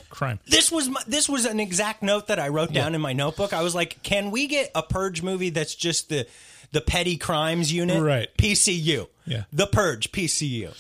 crime. 0.09 0.39
This 0.47 0.71
was 0.71 0.87
my, 0.87 1.01
this 1.07 1.27
was 1.27 1.45
an 1.45 1.59
exact 1.59 2.01
note 2.03 2.27
that 2.27 2.39
I 2.39 2.49
wrote 2.49 2.71
down 2.73 2.95
in 2.95 3.01
my 3.01 3.13
notebook. 3.13 3.53
I 3.53 3.61
was 3.61 3.75
like, 3.75 4.01
"Can 4.03 4.31
we 4.31 4.47
get 4.47 4.71
a 4.73 4.81
Purge 4.81 5.21
movie 5.21 5.49
that's 5.49 5.75
just 5.75 6.09
the 6.09 6.27
the 6.71 6.81
petty 6.81 7.17
crimes 7.17 7.73
unit, 7.73 8.01
Right. 8.01 8.29
PCU, 8.37 9.07
Yeah. 9.29 9.43
the 9.53 9.67
Purge, 9.67 10.11
PCU, 10.11 10.73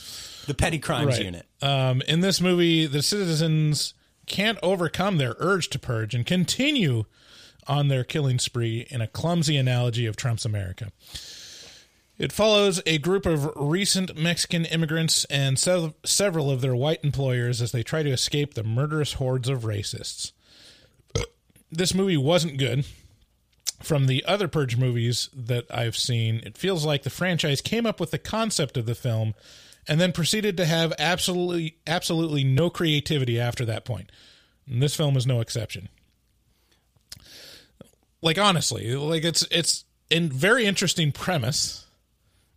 the 0.47 0.53
petty 0.53 0.79
crimes 0.79 1.15
Right. 1.17 1.25
unit." 1.25 1.45
Um, 1.61 2.01
in 2.03 2.19
this 2.21 2.41
movie, 2.41 2.85
the 2.87 3.01
citizens 3.03 3.93
can't 4.25 4.57
overcome 4.61 5.17
their 5.17 5.35
urge 5.39 5.69
to 5.69 5.79
purge 5.79 6.13
and 6.15 6.25
continue 6.25 7.05
on 7.67 7.87
their 7.87 8.03
killing 8.03 8.39
spree 8.39 8.85
in 8.89 8.99
a 9.01 9.07
clumsy 9.07 9.55
analogy 9.57 10.05
of 10.05 10.15
Trump's 10.15 10.45
America. 10.45 10.91
It 12.17 12.31
follows 12.33 12.81
a 12.85 12.97
group 12.97 13.25
of 13.25 13.49
recent 13.55 14.17
Mexican 14.17 14.65
immigrants 14.65 15.23
and 15.25 15.57
sev- 15.57 15.93
several 16.03 16.51
of 16.51 16.59
their 16.61 16.75
white 16.75 16.99
employers 17.03 17.61
as 17.61 17.71
they 17.71 17.81
try 17.83 18.03
to 18.03 18.09
escape 18.09 18.55
the 18.55 18.63
murderous 18.63 19.13
hordes 19.13 19.47
of 19.47 19.61
racists. 19.61 20.31
This 21.71 21.93
movie 21.93 22.17
wasn't 22.17 22.57
good. 22.57 22.83
From 23.81 24.07
the 24.07 24.23
other 24.25 24.47
Purge 24.47 24.75
movies 24.77 25.29
that 25.33 25.65
I've 25.71 25.95
seen, 25.95 26.41
it 26.45 26.57
feels 26.57 26.85
like 26.85 27.03
the 27.03 27.09
franchise 27.09 27.61
came 27.61 27.85
up 27.85 27.99
with 27.99 28.11
the 28.11 28.17
concept 28.17 28.75
of 28.77 28.85
the 28.85 28.95
film 28.95 29.33
and 29.87 29.99
then 30.01 30.11
proceeded 30.11 30.57
to 30.57 30.65
have 30.65 30.93
absolutely 30.99 31.77
absolutely 31.87 32.43
no 32.43 32.69
creativity 32.69 33.39
after 33.39 33.63
that 33.65 33.85
point. 33.85 34.11
And 34.67 34.81
this 34.83 34.95
film 34.95 35.15
is 35.15 35.25
no 35.25 35.39
exception. 35.39 35.87
Like 38.21 38.37
honestly, 38.37 38.95
like 38.95 39.23
it's 39.23 39.47
it's 39.49 39.85
a 40.11 40.19
very 40.19 40.65
interesting 40.65 41.11
premise, 41.11 41.85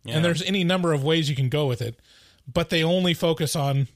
Yeah. 0.03 0.15
and 0.17 0.25
there's 0.25 0.41
any 0.43 0.63
number 0.63 0.91
of 0.91 1.03
ways 1.03 1.29
you 1.29 1.35
can 1.35 1.49
go 1.49 1.67
with 1.67 1.81
it, 1.81 1.99
but 2.51 2.69
they 2.69 2.83
only 2.83 3.13
focus 3.13 3.55
on 3.55 3.87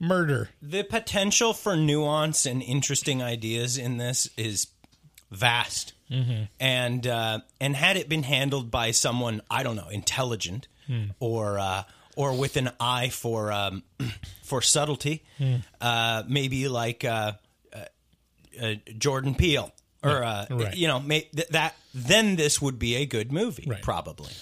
murder. 0.00 0.48
The 0.60 0.82
potential 0.82 1.52
for 1.54 1.76
nuance 1.76 2.46
and 2.46 2.62
interesting 2.62 3.22
ideas 3.22 3.78
in 3.78 3.98
this 3.98 4.28
is 4.36 4.66
vast, 5.30 5.92
Mhm. 6.10 6.48
and 6.58 7.06
uh, 7.06 7.40
and 7.60 7.76
had 7.76 7.96
it 7.96 8.08
been 8.08 8.24
handled 8.24 8.70
by 8.70 8.90
someone 8.90 9.42
I 9.50 9.62
don't 9.62 9.76
know, 9.76 9.88
intelligent 9.88 10.66
Hmm. 10.86 11.10
or 11.20 11.58
uh, 11.58 11.84
or 12.16 12.34
with 12.36 12.56
an 12.56 12.70
eye 12.80 13.10
for 13.10 13.52
um, 13.52 13.84
for 14.42 14.60
subtlety, 14.60 15.22
Hmm. 15.38 15.56
uh, 15.80 16.24
maybe 16.26 16.66
like 16.68 17.04
uh, 17.04 17.32
uh, 17.72 17.78
uh, 18.60 18.74
Jordan 18.98 19.34
Peele 19.36 19.72
or 20.02 20.24
uh, 20.24 20.46
Right. 20.50 20.74
you 20.76 20.88
know 20.88 20.98
may, 20.98 21.20
th- 21.34 21.48
that 21.48 21.76
then 21.94 22.36
this 22.36 22.60
would 22.60 22.78
be 22.78 22.96
a 22.96 23.06
good 23.06 23.30
movie 23.32 23.68
probably. 23.82 24.32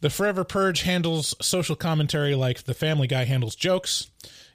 The 0.00 0.10
Forever 0.10 0.44
Purge 0.44 0.82
handles 0.82 1.34
social 1.42 1.76
commentary 1.76 2.34
like 2.34 2.62
The 2.64 2.72
Family 2.74 3.06
Guy 3.06 3.24
handles 3.24 3.54
jokes. 3.54 4.06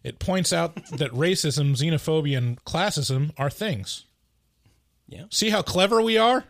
It 0.04 0.18
points 0.20 0.52
out 0.52 0.76
that 0.98 1.12
racism, 1.12 1.76
xenophobia, 1.78 2.38
and 2.40 2.64
classism 2.66 3.32
are 3.38 3.50
things. 3.52 4.06
Yeah. 5.08 5.26
See 5.30 5.50
how 5.50 5.62
clever 5.62 6.02
we 6.02 6.18
are? 6.18 6.44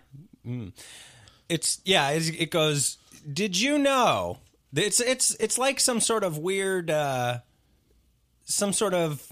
It's 1.49 1.79
yeah. 1.85 2.09
It's, 2.11 2.29
it 2.29 2.51
goes. 2.51 2.97
Did 3.31 3.59
you 3.59 3.77
know? 3.77 4.37
It's 4.73 4.99
it's 4.99 5.35
it's 5.39 5.57
like 5.57 5.79
some 5.79 5.99
sort 5.99 6.23
of 6.23 6.37
weird, 6.37 6.89
uh, 6.91 7.39
some 8.45 8.73
sort 8.73 8.93
of 8.93 9.25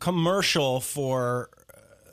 commercial 0.00 0.80
for. 0.80 1.50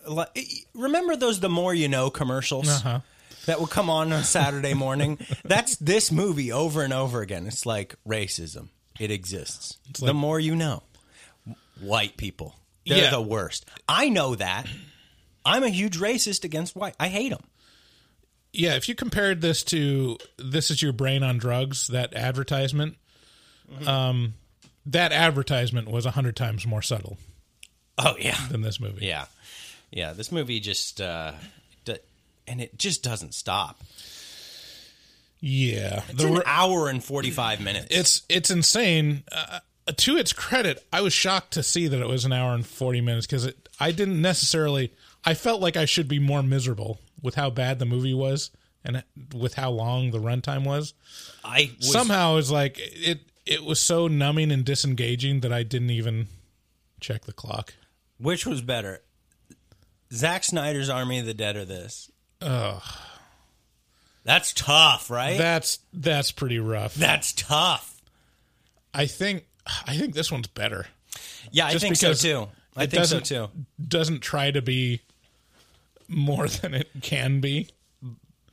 uh, 0.08 0.12
like- 0.14 0.48
Remember 0.74 1.16
those 1.16 1.40
"the 1.40 1.50
more 1.50 1.74
you 1.74 1.88
know" 1.88 2.10
commercials 2.10 2.68
Uh-huh. 2.70 3.00
that 3.46 3.60
would 3.60 3.70
come 3.70 3.90
on 3.90 4.12
on 4.14 4.24
Saturday 4.24 4.74
morning? 4.74 5.20
That's 5.46 5.76
this 5.78 6.12
movie 6.12 6.52
over 6.52 6.84
and 6.84 6.94
over 6.94 7.22
again. 7.22 7.48
It's 7.48 7.66
like 7.66 7.96
racism. 8.08 8.70
It 9.00 9.12
exists. 9.12 9.78
the 10.00 10.14
more 10.14 10.40
you 10.40 10.56
know. 10.56 10.84
white 11.80 12.18
people. 12.18 12.56
They're 12.86 13.06
Yeah. 13.06 13.10
the 13.12 13.22
worst. 13.22 13.66
I 13.88 14.10
know 14.10 14.36
that. 14.36 14.68
I'm 15.46 15.64
a 15.64 15.70
huge 15.70 15.98
racist 16.00 16.44
against 16.44 16.76
white. 16.76 16.96
I 17.00 17.08
hate 17.08 17.30
them. 17.30 17.44
Yeah, 18.54 18.76
if 18.76 18.90
you 18.90 18.96
compared 18.96 19.42
this 19.42 19.64
to 19.66 20.18
"This 20.38 20.70
Is 20.72 20.82
Your 20.82 20.92
Brain 20.94 21.24
on 21.24 21.38
Drugs," 21.38 21.88
that 21.88 22.14
advertisement, 22.14 22.98
um, 23.88 24.34
that 24.86 25.12
advertisement 25.14 25.90
was 25.90 26.06
a 26.06 26.12
hundred 26.12 26.36
times 26.36 26.66
more 26.68 26.82
subtle 26.82 27.18
Oh 27.98 28.16
yeah, 28.20 28.38
than 28.50 28.62
this 28.62 28.80
movie. 28.80 29.06
yeah, 29.06 29.26
yeah. 29.90 30.12
This 30.14 30.32
movie 30.34 30.60
just 30.60 31.00
uh, 31.00 31.32
d- 31.86 31.96
and 32.46 32.60
it 32.62 32.78
just 32.78 33.04
doesn't 33.04 33.34
stop. 33.34 33.80
yeah. 35.40 36.04
It's 36.10 36.22
The 36.24 36.34
an 36.34 36.44
hour 36.46 36.90
and 36.90 37.04
forty 37.04 37.32
five 37.32 37.62
minutes. 37.62 37.88
it's 37.90 38.22
it's 38.30 38.50
insane. 38.52 39.24
Uh, 39.32 39.60
to 39.98 40.18
its 40.18 40.32
credit, 40.34 40.86
I 40.94 41.02
was 41.02 41.14
shocked 41.14 41.54
to 41.54 41.64
see 41.64 41.88
that 41.88 42.00
it 42.00 42.08
was 42.08 42.26
an 42.26 42.34
hour 42.34 42.54
and 42.54 42.66
forty 42.66 43.02
minutes 43.02 43.26
because 43.28 43.50
I 43.80 43.92
didn't 43.92 44.22
necessarily. 44.22 44.94
I 45.24 45.34
felt 45.34 45.62
like 45.62 45.78
I 45.78 45.86
should 45.86 46.08
be 46.08 46.20
more 46.20 46.42
miserable 46.44 47.00
with 47.22 47.36
how 47.36 47.50
bad 47.50 47.80
the 47.80 47.86
movie 47.86 48.14
was 48.14 48.52
and 48.84 49.04
with 49.34 49.54
how 49.54 49.70
long 49.70 50.12
the 50.12 50.20
runtime 50.20 50.66
was. 50.66 50.94
I 51.44 51.72
was, 51.78 51.92
Somehow, 51.92 52.38
it's 52.38 52.50
like 52.52 52.78
it. 52.80 53.20
It 53.46 53.64
was 53.64 53.80
so 53.80 54.08
numbing 54.08 54.52
and 54.52 54.64
disengaging 54.64 55.40
that 55.42 55.52
I 55.52 55.64
didn't 55.64 55.90
even 55.90 56.28
check 57.00 57.26
the 57.26 57.34
clock. 57.34 57.74
which 58.20 58.46
was 58.46 58.62
better, 58.62 59.02
Zack 60.14 60.44
Snyder's 60.44 60.90
Army 60.90 61.20
of 61.20 61.26
the 61.26 61.34
Dead 61.34 61.56
or 61.56 61.66
this? 61.66 62.12
Ugh. 62.42 62.82
That's 64.24 64.54
tough, 64.54 65.10
right? 65.10 65.38
That's 65.38 65.80
that's 65.94 66.32
pretty 66.32 66.60
rough. 66.60 66.94
That's 66.96 67.34
tough. 67.34 68.02
I 68.94 69.08
think 69.08 69.46
I 69.88 69.98
think 69.98 70.14
this 70.14 70.32
one's 70.32 70.48
better. 70.48 70.86
Yeah, 71.52 71.66
I 71.68 71.72
Just 71.72 71.84
think 71.84 71.96
so 71.96 72.14
too. 72.14 72.48
I 72.76 72.86
think 72.86 73.06
so 73.06 73.20
too. 73.20 73.50
Doesn't 73.86 74.20
try 74.22 74.52
to 74.52 74.62
be 74.62 75.02
more 76.12 76.48
than 76.48 76.74
it 76.74 76.90
can 77.02 77.40
be. 77.42 77.70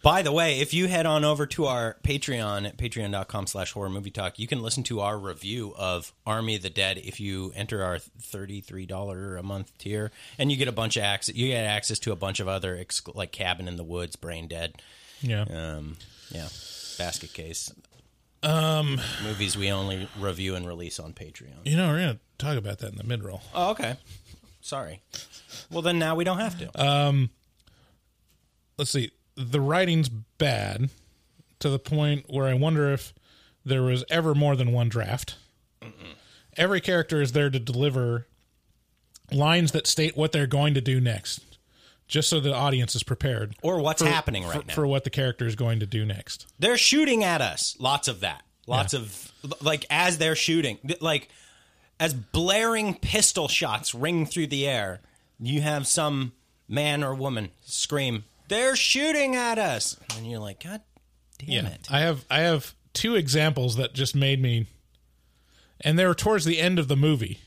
By 0.01 0.23
the 0.23 0.31
way, 0.31 0.61
if 0.61 0.73
you 0.73 0.87
head 0.87 1.07
on 1.07 1.25
over 1.25 1.45
to 1.47 1.67
our 1.67 1.97
Patreon 2.05 2.69
at 2.69 2.77
patreon.com 2.79 3.49
slash 3.49 3.73
horror 3.73 3.91
movie 3.91 4.13
talk, 4.13 4.39
you 4.39 4.47
can 4.47 4.63
listen 4.63 4.85
to 4.85 5.01
our 5.01 5.19
review 5.19 5.75
of 5.77 6.13
Army 6.25 6.55
of 6.55 6.63
the 6.63 6.71
Dead 6.71 6.99
if 6.99 7.19
you 7.19 7.53
enter 7.57 7.83
our 7.83 7.97
$33 7.99 9.39
a 9.39 9.43
month 9.43 9.77
tier. 9.77 10.13
And 10.39 10.53
you 10.53 10.57
get 10.57 10.69
a 10.69 10.73
bunch 10.73 10.97
of 10.97 11.03
access. 11.03 11.35
You 11.35 11.49
get 11.49 11.65
access 11.65 11.99
to 12.01 12.13
a 12.13 12.17
bunch 12.17 12.39
of 12.39 12.47
other, 12.47 12.77
ex- 12.77 13.03
like 13.13 13.33
Cabin 13.33 13.67
in 13.67 13.77
the 13.77 13.83
Woods, 13.83 14.15
Brain 14.15 14.47
Dead. 14.47 14.81
Yeah. 15.21 15.43
Um, 15.43 15.97
yeah. 16.31 16.47
Basket 16.97 17.33
Case. 17.33 17.73
Um, 18.45 19.01
Movies 19.25 19.57
we 19.57 19.73
only 19.73 20.09
review 20.19 20.55
and 20.55 20.65
release 20.67 21.01
on 21.01 21.13
Patreon. 21.13 21.57
you 21.65 21.77
know, 21.77 21.89
we're 21.89 21.99
gonna 21.99 22.19
talk 22.39 22.57
about 22.57 22.79
that 22.79 22.93
in 22.93 22.97
the 22.99 23.03
mid 23.05 23.25
roll. 23.25 23.43
Oh, 23.53 23.71
okay. 23.71 23.97
Sorry. 24.61 25.01
Well, 25.73 25.83
then 25.83 25.99
now 25.99 26.15
we 26.15 26.23
don't 26.23 26.39
have 26.39 26.57
to. 26.59 26.71
Um, 26.81 27.31
let's 28.79 28.91
see. 28.91 29.11
The 29.37 29.61
writing's 29.61 30.09
bad 30.09 30.91
to 31.61 31.69
the 31.69 31.79
point 31.79 32.27
where 32.29 32.47
I 32.47 32.55
wonder 32.55 32.93
if 32.93 33.13
there 33.65 33.83
was 33.83 34.05
ever 34.11 34.35
more 34.35 34.57
than 34.57 34.73
one 34.73 34.89
draft. 34.89 35.37
Mm-hmm. 35.83 36.13
Every 36.57 36.81
character 36.81 37.21
is 37.21 37.33
there 37.33 37.51
to 37.51 37.59
deliver 37.59 38.27
lines 39.31 39.73
that 39.73 39.87
state 39.87 40.17
what 40.17 40.33
they're 40.33 40.47
going 40.47 40.75
to 40.75 40.81
do 40.81 41.01
next, 41.01 41.41
just 42.09 42.31
so 42.31 42.41
the 42.41 42.55
audience 42.55 42.97
is 42.97 43.03
prepared. 43.03 43.55
Or 43.63 43.81
what's 43.81 44.03
for- 44.03 44.09
happening 44.09 44.45
right 44.45 44.63
for, 44.63 44.67
now. 44.67 44.75
for 44.75 44.87
what 44.87 45.05
the 45.05 45.11
character 45.11 45.47
is 45.47 45.55
going 45.55 45.81
to 45.81 45.87
do 45.87 46.05
next. 46.05 46.47
they're 46.59 46.79
shooting 46.79 47.23
at 47.23 47.41
us. 47.41 47.77
Lots 47.79 48.09
of 48.09 48.21
that. 48.21 48.43
Lots 48.67 48.93
of 48.93 49.33
like 49.63 49.87
as 49.89 50.19
they're 50.19 50.37
shooting, 50.37 50.79
like 51.01 51.29
as 51.99 52.13
blaring 52.13 52.95
pistol 52.95 53.49
shots 53.49 53.95
ring 53.95 54.27
through 54.27 54.49
the 54.49 54.69
air, 54.69 55.01
you 55.41 55.63
have 55.63 55.87
some 55.87 56.33
man 56.69 57.03
or 57.03 57.15
woman 57.15 57.49
scream, 57.65 58.25
"They're 58.49 58.77
shooting 58.77 59.37
at 59.37 59.59
us!" 59.59 59.97
And 60.17 60.29
you're 60.31 60.41
like, 60.41 60.63
"God 60.65 60.81
damn 61.39 61.67
it!" 61.67 61.87
I 61.91 62.01
have 62.01 62.25
I 62.31 62.41
have 62.41 62.75
two 62.95 63.15
examples 63.15 63.77
that 63.77 63.95
just 63.95 64.15
made 64.15 64.41
me, 64.43 64.67
and 65.81 65.99
they 65.99 66.05
were 66.07 66.15
towards 66.15 66.45
the 66.45 66.59
end 66.59 66.79
of 66.79 66.89
the 66.89 66.97
movie. 66.97 67.41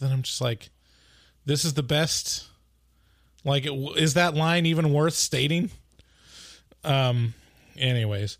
Then 0.00 0.12
I'm 0.12 0.22
just 0.22 0.40
like, 0.40 0.68
this 1.44 1.64
is 1.64 1.74
the 1.74 1.82
best. 1.82 2.46
Like, 3.44 3.66
it, 3.66 3.72
is 3.96 4.14
that 4.14 4.34
line 4.34 4.66
even 4.66 4.92
worth 4.92 5.14
stating? 5.14 5.70
Um. 6.84 7.34
Anyways, 7.78 8.38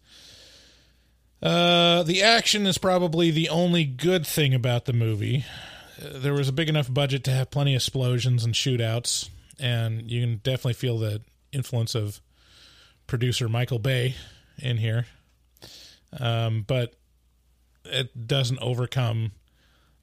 uh, 1.43 2.03
the 2.05 2.23
action 2.23 2.67
is 2.67 2.79
probably 2.79 3.31
the 3.31 3.49
only 3.51 3.85
good 3.85 4.27
thing 4.27 4.55
about 4.55 4.87
the 4.87 4.93
movie. 4.95 5.45
Uh, 6.03 6.19
There 6.19 6.33
was 6.33 6.49
a 6.49 6.53
big 6.53 6.69
enough 6.69 6.93
budget 6.93 7.23
to 7.25 7.31
have 7.33 7.51
plenty 7.51 7.75
of 7.75 7.79
explosions 7.81 8.45
and 8.45 8.55
shootouts, 8.55 9.29
and 9.61 10.11
you 10.11 10.23
can 10.23 10.37
definitely 10.37 10.73
feel 10.75 10.99
the 10.99 11.21
influence 11.57 11.95
of 11.95 12.21
producer 13.07 13.49
Michael 13.49 13.79
Bay 13.79 14.15
in 14.59 14.77
here. 14.77 15.07
Um, 16.19 16.65
but 16.67 16.95
it 17.85 18.27
doesn't 18.29 18.59
overcome 18.61 19.33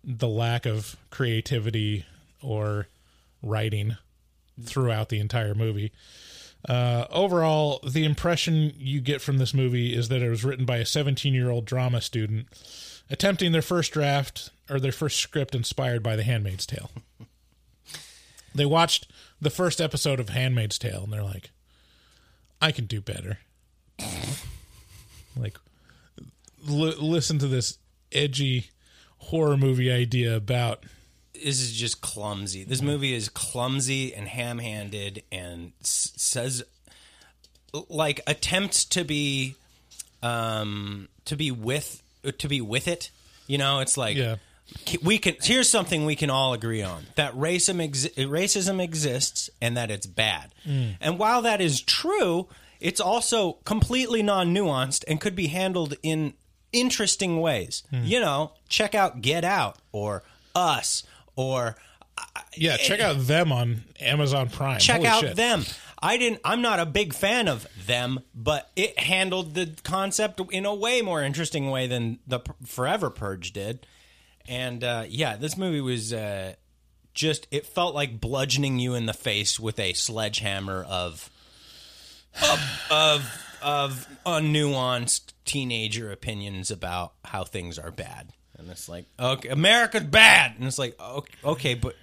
the 0.03 0.27
lack 0.27 0.65
of 0.65 0.97
creativity 1.09 2.05
or 2.41 2.87
writing 3.41 3.97
throughout 4.61 5.09
the 5.09 5.19
entire 5.19 5.55
movie. 5.55 5.91
Uh, 6.67 7.05
overall, 7.09 7.79
the 7.85 8.05
impression 8.05 8.73
you 8.77 9.01
get 9.01 9.21
from 9.21 9.37
this 9.37 9.53
movie 9.53 9.93
is 9.93 10.09
that 10.09 10.21
it 10.21 10.29
was 10.29 10.43
written 10.43 10.65
by 10.65 10.77
a 10.77 10.85
17 10.85 11.33
year 11.33 11.49
old 11.49 11.65
drama 11.65 12.01
student 12.01 12.47
attempting 13.09 13.51
their 13.51 13.61
first 13.61 13.91
draft 13.91 14.49
or 14.69 14.79
their 14.79 14.91
first 14.91 15.19
script 15.19 15.55
inspired 15.55 16.01
by 16.01 16.15
The 16.15 16.23
Handmaid's 16.23 16.65
Tale. 16.65 16.89
they 18.55 18.65
watched 18.65 19.07
the 19.43 19.49
first 19.49 19.79
episode 19.81 20.19
of 20.19 20.29
Handmaid's 20.29 20.77
Tale 20.79 21.01
and 21.03 21.13
they're 21.13 21.23
like, 21.23 21.51
I 22.61 22.71
can 22.71 22.85
do 22.85 23.01
better. 23.01 23.39
like, 25.37 25.57
l- 26.67 26.97
listen 26.99 27.39
to 27.39 27.47
this 27.47 27.77
edgy 28.11 28.69
horror 29.17 29.57
movie 29.57 29.91
idea 29.91 30.35
about 30.35 30.83
this 31.33 31.61
is 31.61 31.73
just 31.73 32.01
clumsy. 32.01 32.63
This 32.63 32.81
movie 32.81 33.13
is 33.13 33.27
clumsy 33.29 34.13
and 34.13 34.27
ham-handed 34.27 35.23
and 35.31 35.73
s- 35.81 36.13
says 36.15 36.63
like 37.89 38.21
attempts 38.27 38.85
to 38.85 39.03
be 39.03 39.55
um 40.21 41.09
to 41.25 41.35
be 41.35 41.51
with 41.51 42.01
to 42.37 42.47
be 42.47 42.61
with 42.61 42.87
it. 42.87 43.09
You 43.47 43.57
know, 43.57 43.79
it's 43.79 43.97
like 43.97 44.15
Yeah. 44.15 44.35
We 45.03 45.17
can 45.17 45.35
here's 45.41 45.69
something 45.69 46.05
we 46.05 46.15
can 46.15 46.29
all 46.29 46.53
agree 46.53 46.81
on. 46.81 47.05
That 47.15 47.33
racism 47.33 47.79
racism 48.15 48.81
exists 48.81 49.49
and 49.61 49.77
that 49.77 49.91
it's 49.91 50.05
bad. 50.05 50.53
Mm. 50.67 50.95
And 51.01 51.19
while 51.19 51.41
that 51.41 51.61
is 51.61 51.81
true, 51.81 52.47
it's 52.79 52.99
also 52.99 53.53
completely 53.65 54.21
non-nuanced 54.23 55.03
and 55.07 55.19
could 55.21 55.35
be 55.35 55.47
handled 55.47 55.95
in 56.03 56.33
interesting 56.71 57.39
ways. 57.39 57.83
Hmm. 57.89 58.03
You 58.03 58.19
know, 58.19 58.51
check 58.67 58.95
out 58.95 59.21
Get 59.21 59.43
Out 59.45 59.77
or 59.91 60.23
Us 60.55 61.03
or 61.35 61.75
yeah. 62.55 62.77
Check 62.77 62.99
out 62.99 63.19
them 63.19 63.51
on 63.51 63.83
Amazon 63.99 64.49
Prime. 64.49 64.79
check 64.79 64.97
Holy 64.97 65.07
out 65.07 65.21
shit. 65.21 65.35
them. 65.35 65.63
I 66.01 66.17
didn't 66.17 66.41
I'm 66.43 66.61
not 66.61 66.79
a 66.79 66.85
big 66.85 67.13
fan 67.13 67.47
of 67.47 67.67
them, 67.87 68.19
but 68.35 68.69
it 68.75 68.99
handled 68.99 69.55
the 69.55 69.71
concept 69.83 70.41
in 70.51 70.65
a 70.65 70.75
way 70.75 71.01
more 71.01 71.21
interesting 71.23 71.69
way 71.69 71.87
than 71.87 72.19
the 72.27 72.39
P- 72.39 72.51
Forever 72.65 73.09
Purge 73.09 73.53
did. 73.53 73.85
And 74.47 74.83
uh, 74.83 75.05
yeah, 75.07 75.35
this 75.37 75.57
movie 75.57 75.81
was 75.81 76.11
uh, 76.13 76.53
just 77.13 77.47
it 77.51 77.65
felt 77.65 77.95
like 77.95 78.19
bludgeoning 78.19 78.79
you 78.79 78.93
in 78.93 79.05
the 79.05 79.13
face 79.13 79.59
with 79.59 79.79
a 79.79 79.93
sledgehammer 79.93 80.83
of 80.83 81.29
of 82.41 82.81
of, 82.91 83.57
of 83.61 84.07
unnuanced 84.25 85.33
teenager 85.45 86.11
opinions 86.11 86.71
about 86.71 87.13
how 87.25 87.43
things 87.43 87.77
are 87.79 87.91
bad. 87.91 88.29
And 88.57 88.69
it's 88.69 88.87
like, 88.89 89.05
okay, 89.19 89.49
America's 89.49 90.03
bad. 90.03 90.55
And 90.57 90.65
it's 90.67 90.79
like, 90.79 90.99
okay, 90.99 91.33
okay 91.43 91.73
but 91.75 91.95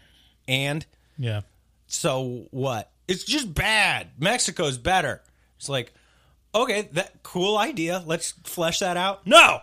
and 0.48 0.84
Yeah. 1.18 1.42
so 1.86 2.46
what? 2.50 2.90
It's 3.08 3.24
just 3.24 3.52
bad. 3.52 4.08
Mexico's 4.18 4.78
better. 4.78 5.20
It's 5.58 5.68
like, 5.68 5.92
okay, 6.54 6.88
that 6.92 7.22
cool 7.22 7.58
idea. 7.58 8.02
Let's 8.06 8.32
flesh 8.44 8.78
that 8.80 8.96
out. 8.96 9.26
No, 9.26 9.60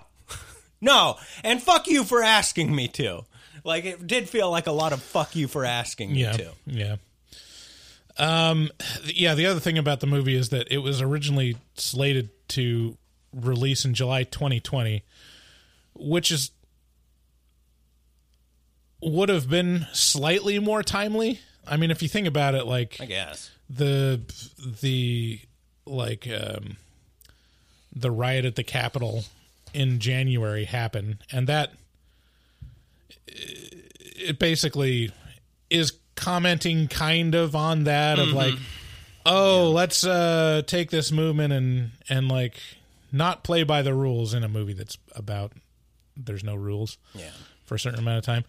no, 0.81 1.17
and 1.43 1.61
fuck 1.61 1.87
you 1.87 2.03
for 2.03 2.21
asking 2.23 2.73
me 2.75 2.87
to. 2.89 3.25
Like 3.63 3.85
it 3.85 4.07
did 4.07 4.29
feel 4.29 4.49
like 4.51 4.67
a 4.67 4.71
lot 4.71 4.93
of 4.93 5.01
fuck 5.01 5.35
you 5.35 5.47
for 5.47 5.65
asking 5.65 6.13
me 6.13 6.21
Yeah. 6.21 6.31
to. 6.33 6.51
Yeah. 6.65 6.95
Um, 8.19 8.69
yeah, 9.05 9.35
the 9.35 9.45
other 9.45 9.59
thing 9.59 9.77
about 9.77 9.99
the 9.99 10.07
movie 10.07 10.35
is 10.35 10.49
that 10.49 10.67
it 10.71 10.79
was 10.79 11.01
originally 11.01 11.57
slated 11.75 12.29
to 12.49 12.97
release 13.31 13.85
in 13.85 13.93
July 13.93 14.23
2020, 14.23 15.03
which 15.93 16.31
is 16.31 16.51
would 19.01 19.29
have 19.29 19.49
been 19.49 19.85
slightly 19.93 20.59
more 20.59 20.81
timely. 20.83 21.39
I 21.67 21.77
mean, 21.77 21.91
if 21.91 22.01
you 22.01 22.07
think 22.09 22.27
about 22.27 22.55
it, 22.55 22.65
like 22.65 22.97
I 22.99 23.05
guess. 23.05 23.51
the 23.69 24.21
the 24.81 25.39
like 25.85 26.27
um, 26.27 26.77
the 27.95 28.09
riot 28.11 28.45
at 28.45 28.55
the 28.55 28.63
Capitol 28.63 29.25
in 29.73 29.99
January 29.99 30.65
happen, 30.65 31.19
and 31.31 31.47
that 31.47 31.71
it 33.27 34.39
basically 34.39 35.11
is 35.69 35.93
commenting 36.15 36.87
kind 36.87 37.35
of 37.35 37.55
on 37.55 37.83
that 37.85 38.19
of 38.19 38.29
like, 38.29 38.55
oh, 39.25 39.71
let's 39.71 40.03
uh, 40.05 40.61
take 40.65 40.89
this 40.89 41.11
movement 41.11 41.53
and 41.53 41.91
and 42.09 42.27
like 42.29 42.55
not 43.11 43.43
play 43.43 43.63
by 43.63 43.81
the 43.81 43.93
rules 43.93 44.33
in 44.33 44.43
a 44.43 44.47
movie 44.49 44.73
that's 44.73 44.97
about 45.15 45.51
there's 46.15 46.43
no 46.43 46.55
rules 46.55 46.97
Yeah. 47.13 47.29
for 47.65 47.75
a 47.75 47.79
certain 47.79 47.99
amount 47.99 48.17
of 48.17 48.25
time. 48.25 48.43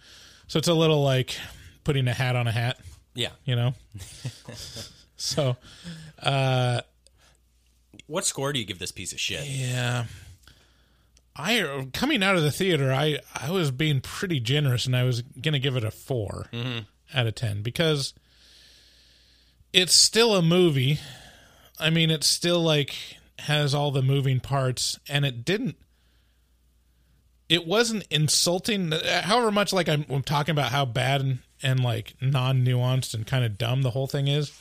So 0.46 0.58
it's 0.58 0.68
a 0.68 0.74
little 0.74 1.02
like 1.04 1.36
putting 1.84 2.08
a 2.08 2.14
hat 2.14 2.34
on 2.34 2.46
a 2.46 2.52
hat, 2.52 2.78
Yeah. 3.14 3.28
you 3.44 3.54
know. 3.54 3.74
so 5.16 5.56
uh, 6.22 6.80
What 8.06 8.24
score 8.24 8.52
do 8.52 8.58
you 8.58 8.64
give 8.64 8.78
this 8.78 8.90
piece 8.90 9.12
of 9.12 9.20
shit? 9.20 9.44
Yeah. 9.46 10.06
I 11.38 11.86
coming 11.92 12.22
out 12.24 12.36
of 12.36 12.42
the 12.42 12.50
theater, 12.50 12.92
I 12.92 13.20
I 13.32 13.50
was 13.50 13.70
being 13.70 14.00
pretty 14.00 14.40
generous, 14.40 14.86
and 14.86 14.96
I 14.96 15.04
was 15.04 15.22
gonna 15.22 15.60
give 15.60 15.76
it 15.76 15.84
a 15.84 15.90
4 15.90 16.48
mm-hmm. 16.52 16.78
out 17.16 17.26
of 17.28 17.34
ten 17.36 17.62
because 17.62 18.12
it's 19.72 19.94
still 19.94 20.34
a 20.34 20.42
movie. 20.42 20.98
I 21.78 21.90
mean, 21.90 22.10
it's 22.10 22.26
still 22.26 22.60
like 22.60 22.94
has 23.40 23.72
all 23.72 23.92
the 23.92 24.02
moving 24.02 24.40
parts, 24.40 24.98
and 25.08 25.24
it 25.24 25.44
didn't. 25.44 25.76
It 27.48 27.66
wasn't 27.66 28.06
insulting. 28.10 28.92
However 29.22 29.52
much 29.52 29.72
like 29.72 29.88
I'm, 29.88 30.04
I'm 30.10 30.22
talking 30.22 30.52
about 30.52 30.72
how 30.72 30.84
bad 30.84 31.20
and, 31.20 31.38
and 31.62 31.80
like 31.80 32.14
non 32.20 32.64
nuanced 32.64 33.14
and 33.14 33.26
kind 33.26 33.44
of 33.44 33.56
dumb 33.56 33.82
the 33.82 33.90
whole 33.90 34.08
thing 34.08 34.26
is, 34.26 34.52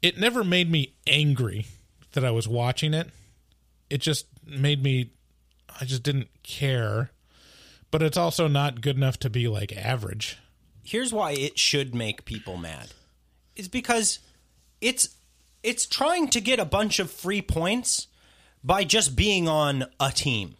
it 0.00 0.16
never 0.16 0.44
made 0.44 0.70
me 0.70 0.94
angry 1.08 1.66
that 2.12 2.24
I 2.24 2.30
was 2.30 2.46
watching 2.46 2.94
it. 2.94 3.10
It 3.90 3.98
just 3.98 4.26
made 4.46 4.82
me 4.82 5.10
I 5.80 5.84
just 5.84 6.02
didn't 6.02 6.28
care. 6.42 7.10
But 7.90 8.02
it's 8.02 8.16
also 8.16 8.48
not 8.48 8.80
good 8.80 8.96
enough 8.96 9.18
to 9.20 9.30
be 9.30 9.46
like 9.46 9.72
average. 9.76 10.38
Here's 10.82 11.12
why 11.12 11.32
it 11.32 11.58
should 11.58 11.94
make 11.94 12.24
people 12.24 12.56
mad. 12.56 12.88
Is 13.56 13.68
because 13.68 14.18
it's 14.80 15.16
it's 15.62 15.86
trying 15.86 16.28
to 16.28 16.40
get 16.40 16.58
a 16.58 16.64
bunch 16.64 16.98
of 16.98 17.10
free 17.10 17.40
points 17.40 18.08
by 18.62 18.84
just 18.84 19.14
being 19.14 19.48
on 19.48 19.86
a 20.00 20.10
team. 20.10 20.56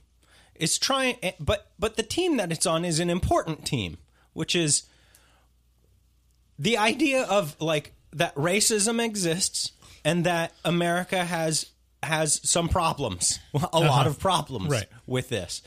It's 0.55 0.79
trying 0.79 1.17
but 1.41 1.73
but 1.79 1.97
the 1.97 2.03
team 2.03 2.37
that 2.37 2.53
it's 2.53 2.67
on 2.67 2.85
is 2.85 3.01
an 3.01 3.11
important 3.11 3.67
team, 3.67 3.99
which 4.33 4.55
is 4.55 4.85
the 6.59 6.79
idea 6.79 7.25
of 7.25 7.57
like 7.61 7.93
that 8.13 8.35
racism 8.37 9.05
exists 9.05 9.73
and 10.05 10.25
that 10.25 10.53
America 10.65 11.25
has 11.25 11.67
has 12.05 12.41
some 12.49 12.69
problems, 12.69 13.39
a 13.55 13.59
uh-huh. 13.59 13.81
lot 13.81 14.07
of 14.07 14.19
problems 14.19 14.71
Right. 14.71 14.87
with 15.07 15.29
this. 15.29 15.63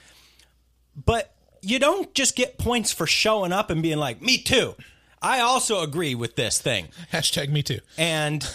But 0.95 1.33
you 1.61 1.79
don't 1.79 2.13
just 2.13 2.35
get 2.35 2.57
points 2.57 2.91
for 2.91 3.05
showing 3.07 3.51
up 3.51 3.69
and 3.69 3.81
being 3.81 3.97
like, 3.97 4.21
"Me 4.21 4.37
too." 4.37 4.75
I 5.21 5.39
also 5.39 5.81
agree 5.81 6.13
with 6.15 6.35
this 6.35 6.59
thing. 6.59 6.89
Hashtag 7.11 7.49
me 7.49 7.63
too. 7.63 7.79
And 7.97 8.47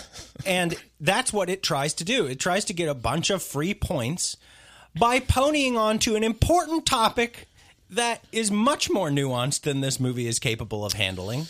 and 0.47 0.75
that's 1.01 1.33
what 1.33 1.51
it 1.51 1.62
tries 1.62 1.92
to 1.95 2.05
do. 2.05 2.27
It 2.27 2.38
tries 2.38 2.64
to 2.66 2.73
get 2.73 2.88
a 2.88 2.95
bunch 2.95 3.31
of 3.31 3.42
free 3.42 3.75
points 3.75 4.37
by 4.99 5.21
ponying 5.21 5.77
on 5.77 5.99
to 6.01 6.16
an 6.16 6.23
important 6.23 6.87
topic 6.87 7.49
that 7.90 8.25
is 8.33 8.51
much 8.51 8.90
more 8.90 9.11
nuanced 9.11 9.62
than 9.62 9.81
this 9.81 9.99
movie 10.01 10.27
is 10.27 10.38
capable 10.38 10.85
of 10.85 10.95
handling. 10.95 11.47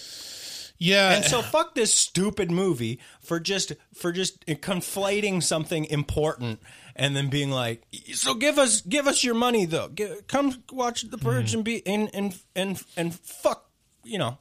Yeah. 0.83 1.13
And 1.15 1.25
so 1.25 1.43
fuck 1.43 1.77
this 1.77 1.95
stupid 1.95 2.51
movie 2.51 2.99
for 3.21 3.39
just 3.39 3.73
for 3.95 4.11
just 4.11 4.45
conflating 4.47 5.41
something 5.43 5.85
important 5.85 6.61
and 6.97 7.15
then 7.15 7.29
being 7.29 7.51
like, 7.51 7.85
so 8.15 8.35
give 8.35 8.59
us 8.59 8.81
give 8.81 9.07
us 9.07 9.23
your 9.23 9.35
money 9.37 9.65
though. 9.65 9.89
Give, 9.89 10.27
come 10.27 10.65
watch 10.73 11.03
The 11.03 11.19
Purge 11.19 11.55
and 11.55 11.63
be 11.65 11.87
and 11.87 12.11
and 12.13 12.35
and 12.57 12.83
and 12.97 13.15
fuck, 13.15 13.71
you 14.03 14.19
know, 14.19 14.39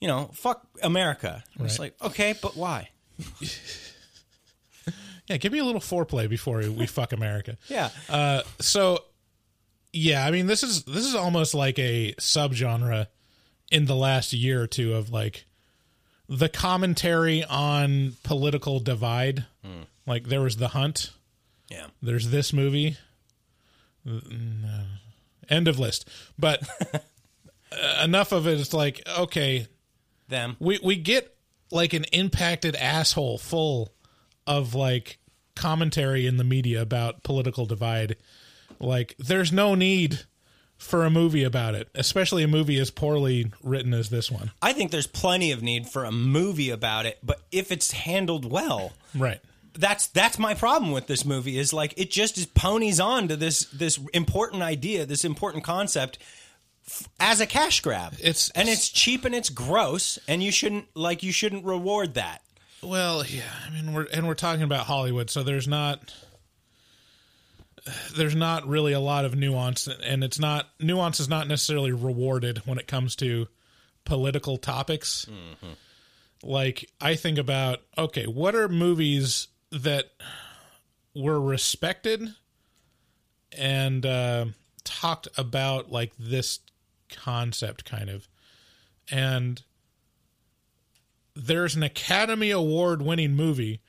you 0.00 0.08
know, 0.08 0.30
fuck 0.32 0.66
America. 0.82 1.44
And 1.58 1.66
It's 1.66 1.78
like 1.78 1.94
okay, 2.02 2.34
but 2.40 2.56
why? 2.56 2.88
yeah, 5.28 5.36
give 5.36 5.52
me 5.52 5.58
a 5.58 5.64
little 5.64 5.82
foreplay 5.82 6.28
before 6.30 6.60
we 6.70 6.86
fuck 6.86 7.12
America. 7.12 7.58
Yeah, 7.68 7.90
Uh, 8.08 8.42
so 8.58 9.04
yeah, 9.92 10.24
I 10.24 10.30
mean 10.30 10.46
this 10.46 10.62
is 10.62 10.84
this 10.84 11.04
is 11.04 11.14
almost 11.14 11.54
like 11.54 11.78
a 11.78 12.14
subgenre 12.18 13.08
in 13.70 13.86
the 13.86 13.96
last 13.96 14.32
year 14.32 14.62
or 14.62 14.66
two 14.66 14.94
of 14.94 15.10
like 15.10 15.44
the 16.28 16.48
commentary 16.48 17.44
on 17.44 18.14
political 18.22 18.80
divide. 18.80 19.46
Like 20.06 20.28
there 20.28 20.40
was 20.40 20.56
The 20.56 20.68
Hunt, 20.68 21.10
yeah. 21.68 21.86
there's 22.02 22.30
this 22.30 22.52
movie. 22.52 22.96
Mm, 24.06 24.64
uh, 24.64 24.84
End 25.48 25.68
of 25.68 25.78
list. 25.78 26.08
But 26.38 26.62
uh, 27.72 28.02
enough 28.02 28.32
of 28.32 28.46
it. 28.46 28.54
it 28.54 28.60
is 28.60 28.74
like 28.74 29.02
okay, 29.18 29.66
Them. 30.28 30.56
we 30.58 30.80
we 30.82 30.96
get 30.96 31.36
like 31.70 31.92
an 31.92 32.04
impacted 32.12 32.74
asshole 32.76 33.38
full 33.38 33.90
of 34.46 34.74
like 34.74 35.18
commentary 35.54 36.26
in 36.26 36.36
the 36.38 36.44
media 36.44 36.80
about 36.80 37.22
political 37.22 37.66
divide 37.66 38.16
like 38.80 39.14
there's 39.18 39.52
no 39.52 39.74
need 39.74 40.20
for 40.80 41.04
a 41.04 41.10
movie 41.10 41.44
about 41.44 41.74
it 41.76 41.88
especially 41.94 42.42
a 42.42 42.48
movie 42.48 42.78
as 42.80 42.90
poorly 42.90 43.52
written 43.62 43.94
as 43.94 44.10
this 44.10 44.30
one 44.30 44.50
I 44.60 44.72
think 44.72 44.90
there's 44.90 45.06
plenty 45.06 45.52
of 45.52 45.62
need 45.62 45.86
for 45.86 46.04
a 46.04 46.10
movie 46.10 46.70
about 46.70 47.06
it, 47.06 47.18
but 47.22 47.40
if 47.52 47.70
it's 47.70 47.92
handled 47.92 48.50
well, 48.50 48.92
right 49.14 49.40
that's 49.74 50.08
that's 50.08 50.36
my 50.38 50.54
problem 50.54 50.90
with 50.90 51.06
this 51.06 51.24
movie 51.24 51.56
is 51.56 51.72
like 51.72 51.94
it 51.96 52.10
just 52.10 52.36
is 52.38 52.46
ponies 52.46 52.98
on 52.98 53.28
to 53.28 53.36
this 53.36 53.66
this 53.66 54.00
important 54.12 54.62
idea, 54.62 55.06
this 55.06 55.24
important 55.24 55.62
concept 55.62 56.18
f- 56.86 57.08
as 57.20 57.40
a 57.40 57.46
cash 57.46 57.80
grab. 57.80 58.14
It's- 58.14 58.50
and 58.56 58.68
it's 58.68 58.88
cheap 58.88 59.24
and 59.24 59.32
it's 59.34 59.48
gross, 59.48 60.18
and 60.26 60.42
you 60.42 60.50
shouldn't 60.50 60.86
like 60.96 61.22
you 61.22 61.30
shouldn't 61.30 61.64
reward 61.64 62.14
that. 62.14 62.42
well 62.82 63.24
yeah 63.26 63.42
i 63.66 63.70
mean 63.70 63.92
we're 63.92 64.06
and 64.12 64.26
we're 64.26 64.34
talking 64.34 64.62
about 64.62 64.86
hollywood 64.86 65.28
so 65.30 65.42
there's 65.42 65.68
not 65.68 66.12
there's 68.16 68.34
not 68.34 68.66
really 68.66 68.92
a 68.92 69.00
lot 69.00 69.24
of 69.24 69.34
nuance 69.34 69.86
and 69.88 70.22
it's 70.22 70.38
not 70.38 70.68
nuance 70.80 71.20
is 71.20 71.28
not 71.28 71.48
necessarily 71.48 71.92
rewarded 71.92 72.58
when 72.66 72.78
it 72.78 72.86
comes 72.86 73.16
to 73.16 73.46
political 74.04 74.56
topics. 74.56 75.26
Like 76.42 76.90
i 77.00 77.16
think 77.16 77.36
about 77.38 77.80
okay 77.98 78.24
what 78.26 78.54
are 78.54 78.68
movies 78.68 79.48
that 79.70 80.10
were 81.14 81.40
respected 81.40 82.28
and 83.58 84.06
uh, 84.06 84.46
talked 84.84 85.28
about 85.36 85.90
like 85.90 86.12
this 86.18 86.60
concept 87.10 87.84
kind 87.84 88.08
of? 88.08 88.28
And 89.10 89.62
there's 91.34 91.74
an 91.74 91.82
academy 91.82 92.50
award 92.50 93.02
winning 93.02 93.34
movie 93.34 93.80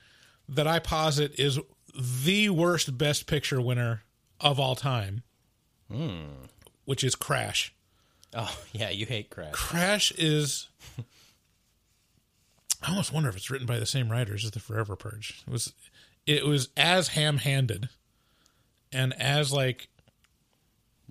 that 0.49 0.67
i 0.67 0.79
posit 0.79 1.39
is 1.39 1.59
the 1.99 2.49
worst 2.49 2.97
best 2.97 3.27
picture 3.27 3.61
winner 3.61 4.03
of 4.39 4.59
all 4.59 4.75
time 4.75 5.23
which 6.85 7.03
is 7.03 7.15
crash 7.15 7.73
Oh 8.33 8.57
yeah, 8.71 8.89
you 8.89 9.05
hate 9.05 9.29
Crash. 9.29 9.51
Crash 9.53 10.11
is. 10.17 10.67
I 12.83 12.89
almost 12.89 13.13
wonder 13.13 13.29
if 13.29 13.35
it's 13.35 13.51
written 13.51 13.67
by 13.67 13.77
the 13.77 13.85
same 13.85 14.11
writers 14.11 14.43
as 14.43 14.51
the 14.51 14.59
Forever 14.59 14.95
Purge. 14.95 15.43
It 15.47 15.51
was, 15.51 15.73
it 16.25 16.45
was 16.47 16.69
as 16.75 17.09
ham-handed, 17.09 17.89
and 18.91 19.13
as 19.21 19.53
like 19.53 19.87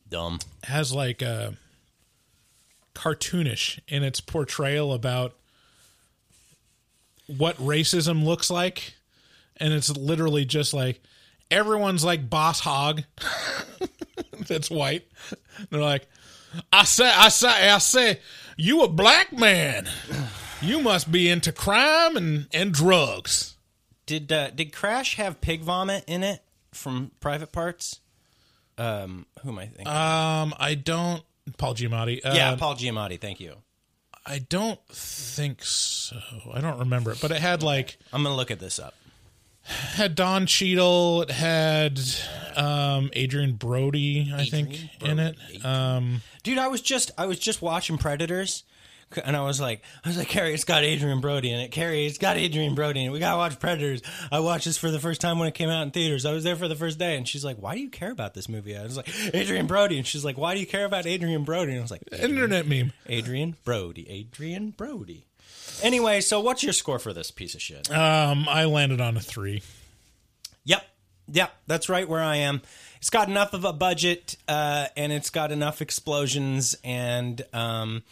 Dumb. 0.09 0.41
as 0.69 0.93
like 0.93 1.23
uh, 1.23 1.53
cartoonish 2.95 3.79
in 3.87 4.03
its 4.03 4.21
portrayal 4.21 4.93
about 4.93 5.37
what 7.29 7.57
racism 7.59 8.25
looks 8.25 8.51
like, 8.51 8.95
and 9.61 9.73
it's 9.73 9.95
literally 9.97 10.45
just 10.45 10.75
like 10.75 11.03
everyone's 11.51 12.05
like 12.05 12.29
Boss 12.29 12.61
Hogg, 12.61 13.03
that's 14.49 14.71
white. 14.71 15.07
They're 15.71 15.81
like, 15.81 16.09
I 16.73 16.85
say, 16.85 17.09
I 17.09 17.29
say, 17.29 17.71
I 17.71 17.79
say, 17.79 18.21
you 18.57 18.83
a 18.83 18.89
black 18.89 19.33
man. 19.33 19.89
You 20.63 20.81
must 20.81 21.11
be 21.11 21.29
into 21.29 21.53
crime 21.53 22.17
and, 22.17 22.47
and 22.53 22.73
drugs. 22.73 23.57
Did 24.07 24.33
uh, 24.33 24.51
did 24.51 24.73
Crash 24.73 25.17
have 25.17 25.41
pig 25.41 25.63
vomit 25.63 26.05
in 26.07 26.23
it 26.25 26.43
from 26.73 27.13
Private 27.21 27.53
Parts? 27.53 28.01
Um, 28.77 29.27
who 29.43 29.51
am 29.51 29.59
I 29.59 29.67
thinking? 29.67 29.87
Um, 29.87 30.55
I 30.59 30.75
don't. 30.75 31.23
Paul 31.59 31.75
Giamatti. 31.75 32.21
Uh, 32.25 32.33
yeah, 32.35 32.57
Paul 32.57 32.75
Giamatti. 32.75 33.21
Thank 33.21 33.41
you. 33.41 33.55
I 34.27 34.39
don't 34.39 34.81
think 34.89 35.65
so. 35.65 36.17
I 36.53 36.61
don't 36.61 36.79
remember 36.81 37.13
it, 37.13 37.21
but 37.21 37.31
it 37.31 37.41
had 37.41 37.63
like 37.63 37.99
I'm 38.13 38.23
gonna 38.23 38.37
look 38.37 38.51
at 38.51 38.59
this 38.59 38.79
up. 38.79 38.95
Had 39.63 40.15
Don 40.15 40.47
Cheadle. 40.47 41.23
It 41.23 41.31
had 41.31 42.01
um, 42.57 43.11
Adrien 43.17 43.53
Brody, 43.53 44.33
I 44.35 44.45
think, 44.45 44.79
in 45.03 45.19
it. 45.19 45.37
Um, 45.65 46.23
Dude, 46.43 46.59
I 46.59 46.69
was 46.69 46.81
just 46.81 47.11
I 47.19 47.27
was 47.27 47.39
just 47.39 47.63
watching 47.63 47.99
Predators 47.99 48.65
And 49.25 49.37
I 49.37 49.43
was 49.43 49.61
like, 49.61 49.83
I 50.05 50.09
was 50.09 50.17
like, 50.17 50.29
Carrie, 50.29 50.55
it's 50.55 50.65
got 50.65 50.85
Adrien 50.85 51.21
Brody 51.21 51.51
in 51.51 51.61
it. 51.61 51.73
Carrie, 51.73 52.07
it's 52.07 52.19
got 52.19 52.37
Adrien 52.37 52.75
Brody 52.75 53.01
in 53.01 53.07
it. 53.07 53.11
We 53.11 53.19
gotta 53.19 53.37
watch 53.37 53.59
Predators. 53.59 54.03
I 54.31 54.41
watched 54.41 54.67
this 54.67 54.79
for 54.79 54.91
the 54.91 55.01
first 55.01 55.21
time 55.21 55.39
when 55.39 55.49
it 55.49 55.55
came 55.55 55.69
out 55.69 55.83
in 55.83 55.91
theaters. 55.91 56.25
I 56.25 56.33
was 56.33 56.45
there 56.45 56.57
for 56.57 56.69
the 56.69 56.77
first 56.77 56.99
day, 56.99 57.17
and 57.17 57.27
she's 57.27 57.45
like, 57.45 57.57
"Why 57.59 57.75
do 57.75 57.81
you 57.81 57.91
care 57.91 58.13
about 58.13 58.35
this 58.35 58.49
movie?" 58.49 58.77
I 58.77 58.85
was 58.85 58.97
like, 58.97 59.09
"Adrien 59.35 59.67
Brody," 59.67 59.99
and 59.99 60.07
she's 60.07 60.25
like, 60.25 60.39
"Why 60.39 60.55
do 60.55 60.61
you 60.61 60.67
care 60.67 60.85
about 60.85 61.07
Adrien 61.07 61.45
Brody?" 61.45 61.73
And 61.73 61.81
I 61.81 61.83
was 61.83 61.91
like, 61.91 62.03
Internet 62.13 62.67
meme. 62.67 62.93
Adrien 63.09 63.57
Brody, 63.65 64.09
Adrien 64.11 64.71
Brody. 64.71 65.27
Anyway, 65.83 66.21
so 66.21 66.41
what's 66.41 66.63
your 66.63 66.73
score 66.73 66.99
for 66.99 67.13
this 67.13 67.31
piece 67.31 67.55
of 67.55 67.63
shit? 67.63 67.91
Um, 67.91 68.47
I 68.49 68.65
landed 68.65 69.01
on 69.01 69.17
a 69.17 69.21
three. 69.21 69.63
Yep. 70.65 70.83
Yep. 71.33 71.53
That's 71.67 71.89
right 71.89 72.09
where 72.09 72.23
I 72.23 72.37
am. 72.37 72.63
It's 72.99 73.11
got 73.11 73.29
enough 73.29 73.55
of 73.55 73.65
a 73.65 73.73
budget, 73.73 74.37
uh, 74.47 74.87
and 74.97 75.11
it's 75.13 75.31
got 75.31 75.53
enough 75.53 75.81
explosions, 75.81 76.77
and 76.85 77.41
um, 77.55 78.03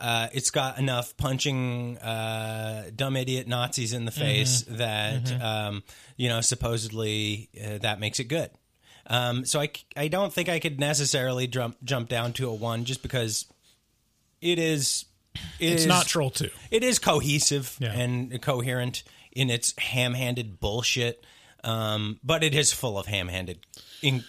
uh, 0.00 0.28
it's 0.32 0.50
got 0.50 0.78
enough 0.78 1.14
punching 1.18 1.98
uh, 1.98 2.90
dumb 2.96 3.16
idiot 3.16 3.46
Nazis 3.46 3.92
in 3.92 4.06
the 4.06 4.10
face 4.10 4.62
that 4.68 5.30
Um, 5.42 5.82
you 6.16 6.28
know 6.30 6.40
supposedly 6.40 7.50
uh, 7.62 7.78
that 7.78 8.00
makes 8.00 8.18
it 8.18 8.24
good. 8.24 8.50
Um, 9.06 9.44
so 9.44 9.62
I 9.96 10.08
don't 10.08 10.32
think 10.32 10.48
I 10.48 10.58
could 10.58 10.80
necessarily 10.80 11.46
jump 11.46 11.76
jump 11.84 12.08
down 12.08 12.32
to 12.34 12.48
a 12.48 12.54
one 12.54 12.84
just 12.86 13.02
because 13.02 13.44
it 14.40 14.58
is. 14.58 15.04
It 15.58 15.72
It's 15.72 15.82
is- 15.82 15.86
not 15.86 16.06
Troll 16.06 16.30
Two. 16.30 16.50
it 16.70 16.82
is 16.82 16.98
cohesive 16.98 17.76
Yeah. 17.80 17.92
and 17.92 18.40
coherent 18.42 19.02
in 19.32 19.50
its 19.50 19.74
ham-handed 19.78 20.58
bullshit, 20.60 21.24
um, 21.64 22.18
but 22.24 22.42
it 22.42 22.54
is 22.54 22.72
full 22.72 22.98
of 22.98 23.06
ham-handed 23.06 23.58
in, 24.02 24.24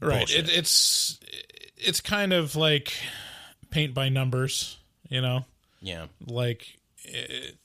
Right. 0.00 0.28
It, 0.30 0.48
it's 0.50 1.18
it's 1.76 2.00
kind 2.00 2.32
of 2.32 2.56
like 2.56 2.92
paint 3.70 3.94
by 3.94 4.08
numbers. 4.08 4.76
You 5.10 5.20
know, 5.20 5.44
yeah, 5.80 6.06
like 6.26 6.66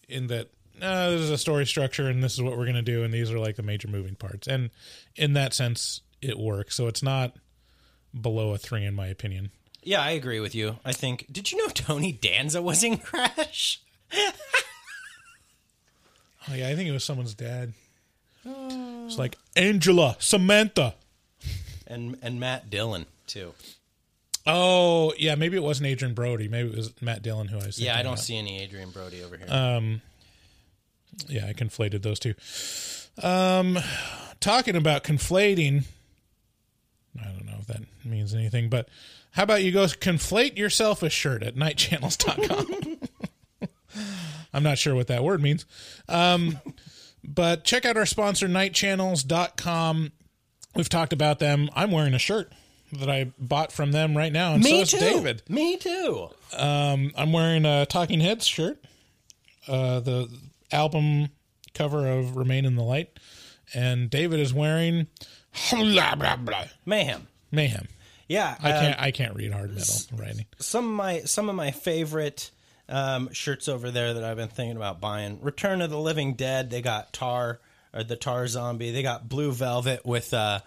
in 0.10 0.28
that 0.28 0.50
uh, 0.82 1.10
this 1.12 1.22
is 1.22 1.30
a 1.30 1.38
story 1.38 1.65
structure 1.65 2.08
and 2.08 2.24
this 2.24 2.34
is 2.34 2.42
what 2.42 2.58
we're 2.58 2.65
going 2.65 2.76
to 2.76 2.82
do 2.82 3.04
and 3.04 3.13
these 3.13 3.32
are 3.32 3.39
like 3.39 3.56
the 3.56 3.63
major 3.63 3.88
moving 3.88 4.15
parts 4.15 4.48
and 4.48 4.70
in 5.15 5.34
that 5.34 5.54
sense 5.54 6.02
it 6.22 6.38
works 6.38 6.76
so 6.76 6.88
it's 6.88 7.02
not 7.04 7.34
below 8.20 8.54
a 8.54 8.58
three 8.58 8.86
in 8.86 8.94
my 8.96 9.08
opinion 9.08 9.52
yeah, 9.89 10.02
I 10.02 10.12
agree 10.12 10.39
with 10.39 10.54
you. 10.54 10.78
I 10.86 10.91
think. 10.93 11.25
Did 11.32 11.52
you 11.52 11.58
know 11.58 11.67
Tony 11.73 12.12
Danza 12.12 12.62
was 12.62 12.84
in 12.84 12.97
Crash? 12.97 13.82
oh 16.49 16.56
yeah 16.56 16.69
i 16.69 16.75
think 16.75 16.89
it 16.89 16.91
was 16.91 17.04
someone's 17.04 17.34
dad 17.36 17.73
it's 18.45 19.17
like 19.17 19.38
angela 19.56 20.15
samantha 20.19 20.95
And 21.86 22.17
and 22.21 22.39
Matt 22.39 22.69
Dillon 22.69 23.06
too. 23.28 23.54
oh 24.47 25.13
yeah 25.17 25.36
maybe 25.36 25.58
it 25.58 25.63
wasn't 25.63 25.89
adrien 25.89 26.13
brody 26.15 26.47
maybe 26.47 26.69
it 26.69 26.75
was 26.75 26.91
matt 27.02 27.21
dillon 27.21 27.47
who 27.49 27.60
i 27.60 27.65
was 27.67 27.80
Yeah, 27.80 27.93
I 27.93 27.97
don't 28.04 28.13
about. 28.13 28.19
see 28.23 28.38
any 28.38 28.63
Adrien 28.63 28.89
Brody 28.89 29.21
over 29.23 29.38
here. 29.38 29.47
um 29.49 30.02
yeah 31.28 31.45
i 31.47 31.54
conflated 31.54 32.02
those 32.02 32.17
two 32.19 32.34
um 33.21 33.78
talking 34.39 34.75
about 34.75 35.04
conflating 35.04 35.84
i 37.21 37.25
don't 37.25 37.45
know 37.45 37.58
if 37.60 37.67
that 37.67 37.82
means 38.04 38.34
anything 38.34 38.69
but 38.69 38.88
how 39.32 39.44
about 39.44 39.63
you 39.63 39.72
go 39.72 39.86
conflate 39.86 40.58
yourself 40.58 41.04
a 41.04 41.10
shirt 41.10 41.44
at 41.44 41.56
nightchannels.com 41.56 42.98
i'm 44.54 44.63
not 44.63 44.78
sure 44.78 44.96
what 44.96 45.08
that 45.08 45.24
word 45.24 45.42
means 45.42 45.65
um 46.08 46.60
but 47.24 47.63
check 47.63 47.86
out 47.86 47.98
our 47.98 48.06
sponsor 48.06 48.48
nightchannels.com 48.48 50.12
we've 50.76 50.89
talked 50.89 51.13
about 51.13 51.39
them 51.39 51.70
i'm 51.76 51.92
wearing 51.92 52.13
a 52.13 52.20
shirt 52.20 52.52
that 52.94 53.10
i 53.10 53.32
bought 53.38 53.72
from 53.72 53.92
them 53.92 54.15
right 54.18 54.34
now 54.34 54.54
and 54.54 54.65
so 54.65 54.76
is 54.76 54.92
too. 54.92 54.98
david 55.00 55.44
Me 55.48 55.78
too. 55.78 56.30
um, 56.58 57.12
I'm 57.15 57.32
wearing 57.32 57.65
a 57.65 57.86
Talking 57.86 58.20
Heads 58.20 58.48
shirt, 58.48 58.84
uh, 59.68 60.00
the 60.00 60.28
album 60.72 61.30
cover 61.76 62.08
of 62.08 62.36
Remain 62.36 62.65
in 62.65 62.76
the 62.76 62.84
Light, 62.84 63.20
and 63.76 64.10
David 64.10 64.39
is 64.39 64.52
wearing 64.54 65.06
blah, 65.72 66.15
blah, 66.15 66.36
blah, 66.38 66.63
Mayhem. 66.88 67.28
Mayhem. 67.52 67.88
Yeah, 68.30 68.56
I 68.62 68.72
uh, 68.72 68.80
can't. 68.80 69.02
I 69.02 69.12
can't 69.12 69.36
read 69.36 69.52
hard 69.52 69.74
metal 69.74 69.96
writing. 70.15 70.46
some 70.60 70.86
of 70.86 70.92
my 70.92 71.22
some 71.22 71.50
of 71.50 71.56
my 71.56 71.72
favorite 71.72 72.52
um, 72.88 73.34
shirts 73.34 73.68
over 73.68 73.89
there 73.89 74.13
that 74.13 74.24
I've 74.24 74.38
been 74.38 74.50
thinking 74.50 74.78
about 74.78 75.02
buying. 75.02 75.42
Return 75.42 75.82
of 75.82 75.89
the 75.89 76.00
Living 76.00 76.36
Dead. 76.36 76.70
They 76.70 76.82
got 76.82 77.12
Tar 77.12 77.60
or 77.92 78.04
the 78.04 78.15
Tar 78.15 78.48
Zombie. 78.48 78.92
They 78.92 79.02
got 79.02 79.28
Blue 79.28 79.52
Velvet 79.52 80.06
with 80.06 80.34
uh 80.34 80.60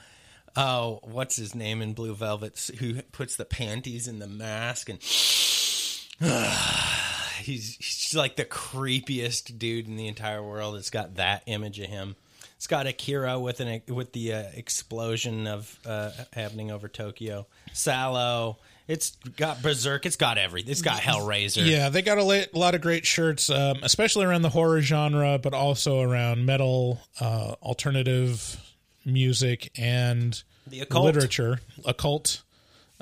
oh 0.56 0.98
what's 1.04 1.36
his 1.36 1.54
name 1.54 1.80
in 1.80 1.94
Blue 1.94 2.14
Velvet 2.14 2.70
who 2.78 3.00
puts 3.00 3.36
the 3.36 3.44
panties 3.44 4.08
in 4.08 4.18
the 4.18 4.26
mask 4.26 4.90
and 4.90 4.98
he's 7.42 7.76
he's 7.76 8.14
like 8.14 8.36
the 8.36 8.44
creepiest 8.44 9.56
dude 9.56 9.86
in 9.86 9.96
the 9.96 10.08
entire 10.08 10.42
world. 10.42 10.74
It's 10.74 10.90
got 10.90 11.14
that 11.14 11.44
image 11.46 11.78
of 11.78 11.86
him. 11.86 12.16
It's 12.62 12.68
got 12.68 12.86
Akira 12.86 13.40
with 13.40 13.58
an 13.58 13.82
with 13.88 14.12
the 14.12 14.34
uh, 14.34 14.42
explosion 14.54 15.48
of 15.48 15.80
uh, 15.84 16.12
happening 16.32 16.70
over 16.70 16.86
Tokyo. 16.86 17.48
Sallow. 17.72 18.58
It's 18.86 19.16
got 19.36 19.62
Berserk. 19.62 20.06
It's 20.06 20.14
got 20.14 20.38
everything. 20.38 20.70
It's 20.70 20.80
got 20.80 21.00
Hellraiser. 21.00 21.68
Yeah, 21.68 21.88
they 21.88 22.02
got 22.02 22.18
a 22.18 22.48
lot 22.54 22.76
of 22.76 22.80
great 22.80 23.04
shirts, 23.04 23.50
um, 23.50 23.78
especially 23.82 24.26
around 24.26 24.42
the 24.42 24.48
horror 24.48 24.80
genre, 24.80 25.40
but 25.42 25.54
also 25.54 26.02
around 26.02 26.46
metal, 26.46 27.00
uh, 27.18 27.56
alternative 27.60 28.56
music, 29.04 29.72
and 29.76 30.40
The 30.68 30.82
occult. 30.82 31.04
literature, 31.06 31.58
occult. 31.84 32.42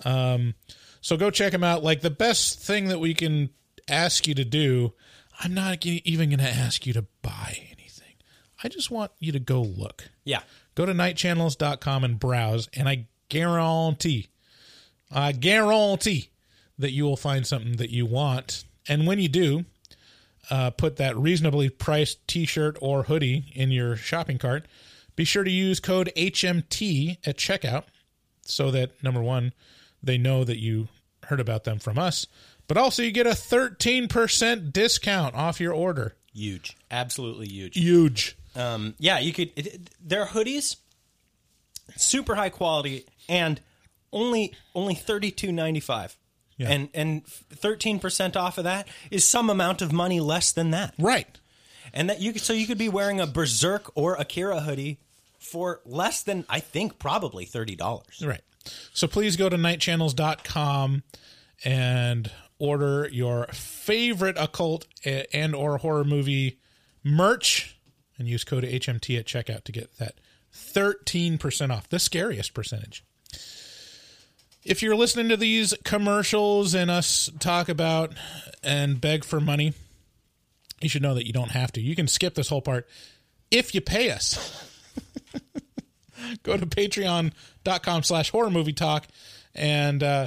Um, 0.06 0.54
so 1.02 1.18
go 1.18 1.30
check 1.30 1.52
them 1.52 1.64
out. 1.64 1.84
Like 1.84 2.00
the 2.00 2.08
best 2.08 2.60
thing 2.60 2.88
that 2.88 2.98
we 2.98 3.12
can 3.12 3.50
ask 3.88 4.26
you 4.26 4.34
to 4.36 4.44
do, 4.46 4.94
I'm 5.38 5.52
not 5.52 5.80
g- 5.80 6.00
even 6.06 6.30
going 6.30 6.38
to 6.38 6.48
ask 6.48 6.86
you 6.86 6.94
to 6.94 7.04
buy. 7.20 7.69
I 8.62 8.68
just 8.68 8.90
want 8.90 9.12
you 9.18 9.32
to 9.32 9.38
go 9.38 9.62
look. 9.62 10.10
Yeah. 10.24 10.42
Go 10.74 10.86
to 10.86 10.92
nightchannels.com 10.92 12.04
and 12.04 12.18
browse, 12.18 12.68
and 12.74 12.88
I 12.88 13.06
guarantee, 13.28 14.28
I 15.10 15.32
guarantee 15.32 16.28
that 16.78 16.92
you 16.92 17.04
will 17.04 17.16
find 17.16 17.46
something 17.46 17.76
that 17.76 17.90
you 17.90 18.06
want. 18.06 18.64
And 18.88 19.06
when 19.06 19.18
you 19.18 19.28
do, 19.28 19.64
uh, 20.50 20.70
put 20.70 20.96
that 20.96 21.16
reasonably 21.16 21.68
priced 21.68 22.26
t 22.26 22.44
shirt 22.44 22.76
or 22.80 23.04
hoodie 23.04 23.52
in 23.54 23.70
your 23.70 23.96
shopping 23.96 24.38
cart. 24.38 24.66
Be 25.16 25.24
sure 25.24 25.44
to 25.44 25.50
use 25.50 25.80
code 25.80 26.10
HMT 26.16 27.18
at 27.26 27.36
checkout 27.36 27.84
so 28.42 28.70
that, 28.70 29.02
number 29.02 29.22
one, 29.22 29.52
they 30.02 30.18
know 30.18 30.44
that 30.44 30.58
you 30.58 30.88
heard 31.24 31.40
about 31.40 31.64
them 31.64 31.78
from 31.78 31.98
us, 31.98 32.26
but 32.66 32.76
also 32.76 33.02
you 33.02 33.10
get 33.10 33.26
a 33.26 33.30
13% 33.30 34.72
discount 34.72 35.34
off 35.34 35.60
your 35.60 35.74
order. 35.74 36.16
Huge. 36.32 36.76
Absolutely 36.90 37.48
huge. 37.48 37.76
Huge. 37.76 38.36
Um, 38.56 38.94
yeah, 38.98 39.18
you 39.18 39.32
could. 39.32 39.50
It, 39.56 39.66
it- 39.66 39.90
their 40.02 40.26
hoodies, 40.26 40.76
super 41.96 42.34
high 42.34 42.48
quality, 42.50 43.06
and 43.28 43.60
only 44.12 44.54
only 44.74 44.94
thirty 44.94 45.30
two 45.30 45.52
ninety 45.52 45.80
five. 45.80 46.16
Yeah. 46.56 46.70
And 46.70 46.88
and 46.94 47.24
thirteen 47.26 47.98
percent 48.00 48.36
off 48.36 48.58
of 48.58 48.64
that 48.64 48.86
is 49.10 49.26
some 49.26 49.48
amount 49.50 49.80
of 49.82 49.92
money 49.92 50.20
less 50.20 50.52
than 50.52 50.70
that. 50.72 50.94
Right. 50.98 51.38
And 51.92 52.08
that 52.10 52.20
you 52.20 52.32
could 52.32 52.42
so 52.42 52.52
you 52.52 52.66
could 52.66 52.78
be 52.78 52.88
wearing 52.88 53.20
a 53.20 53.26
Berserk 53.26 53.90
or 53.94 54.14
Akira 54.16 54.60
hoodie 54.60 54.98
for 55.38 55.80
less 55.86 56.22
than 56.22 56.44
I 56.48 56.60
think 56.60 56.98
probably 56.98 57.44
thirty 57.44 57.76
dollars. 57.76 58.22
Right. 58.24 58.42
So 58.92 59.06
please 59.06 59.36
go 59.36 59.48
to 59.48 59.56
nightchannels.com 59.56 61.02
and 61.64 62.30
order 62.58 63.08
your 63.10 63.46
favorite 63.46 64.36
occult 64.38 64.86
and 65.32 65.54
or 65.54 65.78
horror 65.78 66.04
movie 66.04 66.58
merch 67.02 67.76
and 68.20 68.28
use 68.28 68.44
code 68.44 68.62
HMT 68.62 69.18
at 69.18 69.26
checkout 69.26 69.64
to 69.64 69.72
get 69.72 69.96
that 69.98 70.14
13% 70.54 71.70
off, 71.70 71.88
the 71.88 71.98
scariest 71.98 72.54
percentage. 72.54 73.02
If 74.62 74.82
you're 74.82 74.94
listening 74.94 75.30
to 75.30 75.36
these 75.38 75.74
commercials 75.84 76.74
and 76.74 76.90
us 76.90 77.30
talk 77.40 77.68
about 77.70 78.12
and 78.62 79.00
beg 79.00 79.24
for 79.24 79.40
money, 79.40 79.72
you 80.82 80.88
should 80.88 81.02
know 81.02 81.14
that 81.14 81.26
you 81.26 81.32
don't 81.32 81.52
have 81.52 81.72
to. 81.72 81.80
You 81.80 81.96
can 81.96 82.06
skip 82.06 82.34
this 82.34 82.48
whole 82.48 82.60
part 82.60 82.86
if 83.50 83.74
you 83.74 83.80
pay 83.80 84.10
us. 84.10 84.66
Go 86.42 86.58
to 86.58 86.66
patreon.com 86.66 88.02
slash 88.02 88.30
horror 88.30 88.50
movie 88.50 88.74
talk 88.74 89.06
and 89.54 90.02
uh, 90.02 90.26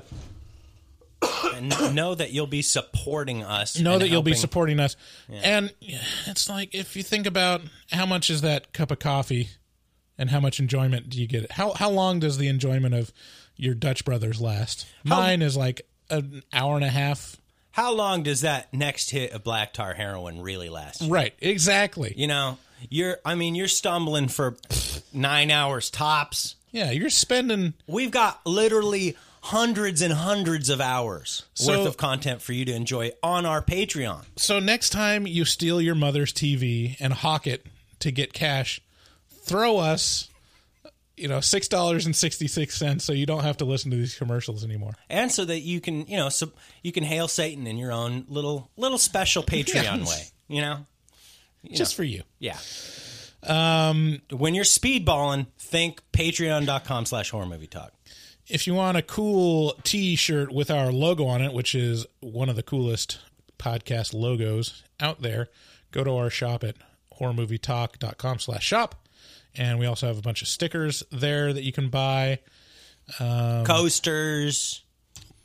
and 1.56 1.96
know 1.96 2.16
that 2.16 2.32
you'll 2.32 2.48
be 2.48 2.62
supporting 2.62 3.44
us. 3.44 3.80
know 3.80 3.98
that 3.98 4.10
you'll 4.10 4.22
be 4.24 4.34
supporting 4.36 4.80
us. 4.80 4.96
And 5.30 5.74
it's 6.26 6.50
like 6.50 6.74
if 6.74 6.96
you 6.96 7.04
think 7.04 7.26
about 7.26 7.62
how 7.92 8.06
much 8.06 8.30
is 8.30 8.42
that 8.42 8.74
cup 8.74 8.92
of 8.92 9.00
coffee 9.00 9.50
and 10.18 10.30
how 10.30 10.40
much 10.40 10.60
enjoyment 10.60 11.10
do 11.10 11.20
you 11.20 11.28
get? 11.28 11.52
How 11.54 11.74
how 11.74 11.90
long 11.90 12.20
does 12.20 12.38
the 12.38 12.48
enjoyment 12.48 12.94
of 12.94 13.12
your 13.56 13.74
Dutch 13.74 14.06
brothers 14.06 14.42
last? 14.42 14.86
Mine 15.04 15.42
is 15.42 15.58
like 15.58 15.88
an 16.10 16.44
hour 16.52 16.76
and 16.76 16.86
a 16.86 16.90
half. 16.90 17.38
How 17.72 17.92
long 17.92 18.22
does 18.22 18.42
that 18.42 18.72
next 18.72 19.10
hit 19.10 19.32
of 19.32 19.44
black 19.44 19.74
tar 19.74 19.96
heroin 19.96 20.42
really 20.42 20.70
last? 20.70 21.02
Right, 21.08 21.34
exactly. 21.40 22.14
You 22.16 22.28
know, 22.28 22.60
you're. 22.90 23.18
I 23.26 23.34
mean, 23.36 23.56
you're 23.56 23.68
stumbling 23.68 24.28
for 24.28 24.58
nine 25.12 25.50
hours 25.50 25.90
tops. 25.90 26.56
Yeah, 26.72 26.92
you're 26.92 27.10
spending. 27.10 27.74
We've 27.88 28.12
got 28.12 28.46
literally 28.46 29.16
hundreds 29.48 30.02
and 30.02 30.14
hundreds 30.14 30.70
of 30.70 30.80
hours 30.80 31.44
So- 31.54 31.78
worth 31.78 31.88
of 31.88 31.98
content 31.98 32.42
for 32.42 32.54
you 32.54 32.64
to 32.66 32.74
enjoy 32.74 33.12
on 33.22 33.46
our 33.46 33.62
Patreon. 33.62 34.26
So 34.38 34.60
next 34.60 34.92
time 34.92 35.28
you 35.28 35.44
steal 35.46 35.82
your 35.82 35.96
mother's 35.96 36.32
TV 36.32 36.96
and 37.00 37.12
hawk 37.14 37.46
it 37.46 37.66
to 38.00 38.12
get 38.12 38.32
cash, 38.34 38.80
throw 39.44 39.78
us, 39.80 40.30
you 41.18 41.28
know, 41.28 41.42
six 41.42 41.68
dollars 41.68 42.06
and 42.06 42.16
sixty 42.16 42.48
six 42.48 42.78
cents, 42.78 43.04
so 43.04 43.12
you 43.14 43.26
don't 43.26 43.44
have 43.44 43.58
to 43.58 43.66
listen 43.66 43.92
to 43.92 43.98
these 43.98 44.16
commercials 44.16 44.64
anymore. 44.64 44.94
and 45.10 45.32
so 45.32 45.44
that 45.46 45.60
you 45.60 45.80
can 45.82 46.08
you 46.08 46.18
know 46.18 46.30
so 46.30 46.52
you 46.82 46.92
can 46.92 47.04
hail 47.04 47.28
Satan 47.28 47.68
in 47.68 47.78
your 47.78 47.92
own 47.92 48.26
little 48.30 48.72
little 48.78 48.98
special 48.98 49.44
Patreon 49.56 50.08
way. 50.08 50.24
You 50.48 50.62
know, 50.62 50.86
Just 51.72 51.96
for 51.96 52.04
you. 52.04 52.24
yeah. 52.40 52.58
Um, 53.44 54.22
when 54.32 54.56
you're 54.56 54.64
speedballing, 54.64 55.48
think 55.60 56.02
patreon.com 56.14 57.06
slash 57.06 57.30
horror 57.30 57.46
movie 57.46 57.68
talk. 57.68 57.92
If 58.48 58.68
you 58.68 58.74
want 58.74 58.98
a 58.98 59.02
cool 59.02 59.74
T-shirt 59.84 60.52
with 60.52 60.70
our 60.70 60.92
logo 60.92 61.26
on 61.26 61.42
it, 61.42 61.54
which 61.54 61.74
is 61.74 62.06
one 62.20 62.50
of 62.50 62.56
the 62.56 62.64
coolest 62.64 63.20
podcast 63.58 64.14
logos 64.14 64.84
out 65.00 65.22
there, 65.22 65.50
go 65.92 66.04
to 66.04 66.12
our 66.16 66.30
shop 66.30 66.64
at 66.64 66.76
horrormovietalk.com 67.20 68.40
slash 68.40 68.66
shop. 68.66 68.96
And 69.56 69.80
we 69.80 69.86
also 69.86 70.08
have 70.08 70.18
a 70.18 70.22
bunch 70.22 70.42
of 70.42 70.48
stickers 70.48 71.04
there 71.12 71.54
that 71.54 71.64
you 71.64 71.72
can 71.72 71.90
buy. 71.90 72.40
Coasters, 73.20 74.82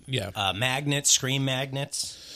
Yeah. 0.06 0.30
uh, 0.34 0.52
magnets, 0.52 1.10
screen 1.10 1.44
magnets. 1.44 2.27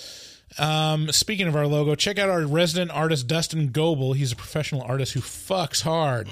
Um, 0.59 1.11
speaking 1.13 1.49
of 1.49 1.57
our 1.57 1.67
logo, 1.67 1.95
check 1.95 2.19
out 2.19 2.29
our 2.29 2.43
resident 2.43 2.91
artist 2.91 3.27
Dustin 3.27 3.69
Goebel. 3.69 4.13
He's 4.15 4.33
a 4.33 4.37
professional 4.37 4.83
artist 4.83 5.13
who 5.13 5.21
fucks 5.21 5.83
hard. 5.83 6.29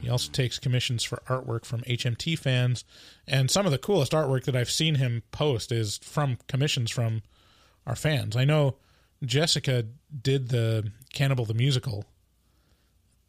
He 0.00 0.08
also 0.08 0.30
takes 0.32 0.58
commissions 0.58 1.04
for 1.04 1.22
artwork 1.28 1.64
from 1.64 1.82
HMT 1.82 2.38
fans, 2.38 2.84
and 3.26 3.50
some 3.50 3.66
of 3.66 3.72
the 3.72 3.78
coolest 3.78 4.12
artwork 4.12 4.44
that 4.44 4.56
I've 4.56 4.70
seen 4.70 4.96
him 4.96 5.22
post 5.30 5.70
is 5.70 5.98
from 5.98 6.38
commissions 6.48 6.90
from 6.90 7.22
our 7.86 7.96
fans. 7.96 8.36
I 8.36 8.44
know 8.44 8.76
Jessica 9.24 9.84
did 10.22 10.48
the 10.48 10.90
Cannibal 11.12 11.44
the 11.44 11.54
Musical 11.54 12.04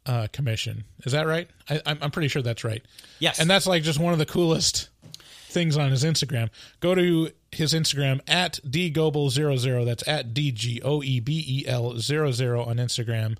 uh, 0.06 0.26
commission. 0.32 0.84
Is 1.04 1.12
that 1.12 1.26
right? 1.26 1.48
I, 1.68 1.80
I'm 1.86 1.98
I'm 2.02 2.10
pretty 2.10 2.28
sure 2.28 2.42
that's 2.42 2.64
right. 2.64 2.84
Yes. 3.20 3.38
and 3.38 3.48
that's 3.48 3.66
like 3.66 3.82
just 3.82 3.98
one 3.98 4.12
of 4.12 4.18
the 4.18 4.26
coolest 4.26 4.88
things 5.48 5.76
on 5.76 5.90
his 5.90 6.04
Instagram. 6.04 6.50
Go 6.80 6.94
to 6.94 7.30
his 7.56 7.72
Instagram 7.72 8.20
at 8.26 8.60
dgoebel00. 8.66 9.84
That's 9.84 10.06
at 10.08 10.34
D 10.34 10.52
G 10.52 10.80
O 10.82 11.02
E 11.02 11.20
B 11.20 11.44
E 11.46 11.66
L 11.66 11.98
00 11.98 12.62
on 12.62 12.76
Instagram 12.76 13.36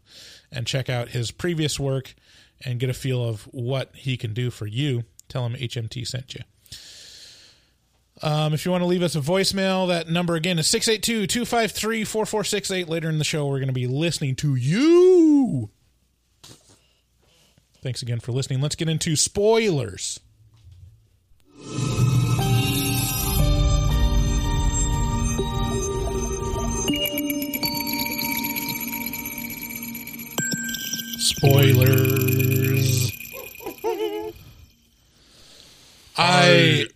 and 0.51 0.67
check 0.67 0.89
out 0.89 1.11
his 1.11 1.31
previous 1.31 1.79
work 1.79 2.15
and 2.65 2.79
get 2.79 2.91
a 2.91 2.95
feel 2.95 3.23
of 3.23 3.43
what 3.53 3.91
he 3.95 4.17
can 4.17 4.33
do 4.33 4.51
for 4.51 4.67
you. 4.67 5.05
Tell 5.29 5.47
him 5.47 5.55
HMT 5.55 6.07
sent 6.07 6.35
you. 6.35 6.43
Um, 8.23 8.55
if 8.55 8.65
you 8.65 8.71
want 8.71 8.83
to 8.83 8.87
leave 8.87 9.03
us 9.03 9.17
a 9.17 9.21
voicemail, 9.21 9.89
that 9.89 10.09
number 10.09 10.35
again 10.35 10.59
is 10.59 10.67
682 10.69 11.27
253 11.27 12.05
4468. 12.05 12.89
Later 12.89 13.09
in 13.09 13.19
the 13.19 13.25
show, 13.25 13.47
we're 13.47 13.59
going 13.59 13.67
to 13.67 13.73
be 13.73 13.87
listening 13.87 14.37
to 14.37 14.55
you. 14.55 15.71
Thanks 17.83 18.01
again 18.01 18.21
for 18.21 18.33
listening. 18.33 18.61
Let's 18.61 18.77
get 18.77 18.89
into 18.89 19.17
spoilers. 19.17 20.21
Spoilers. 31.25 33.11
I 36.17 36.87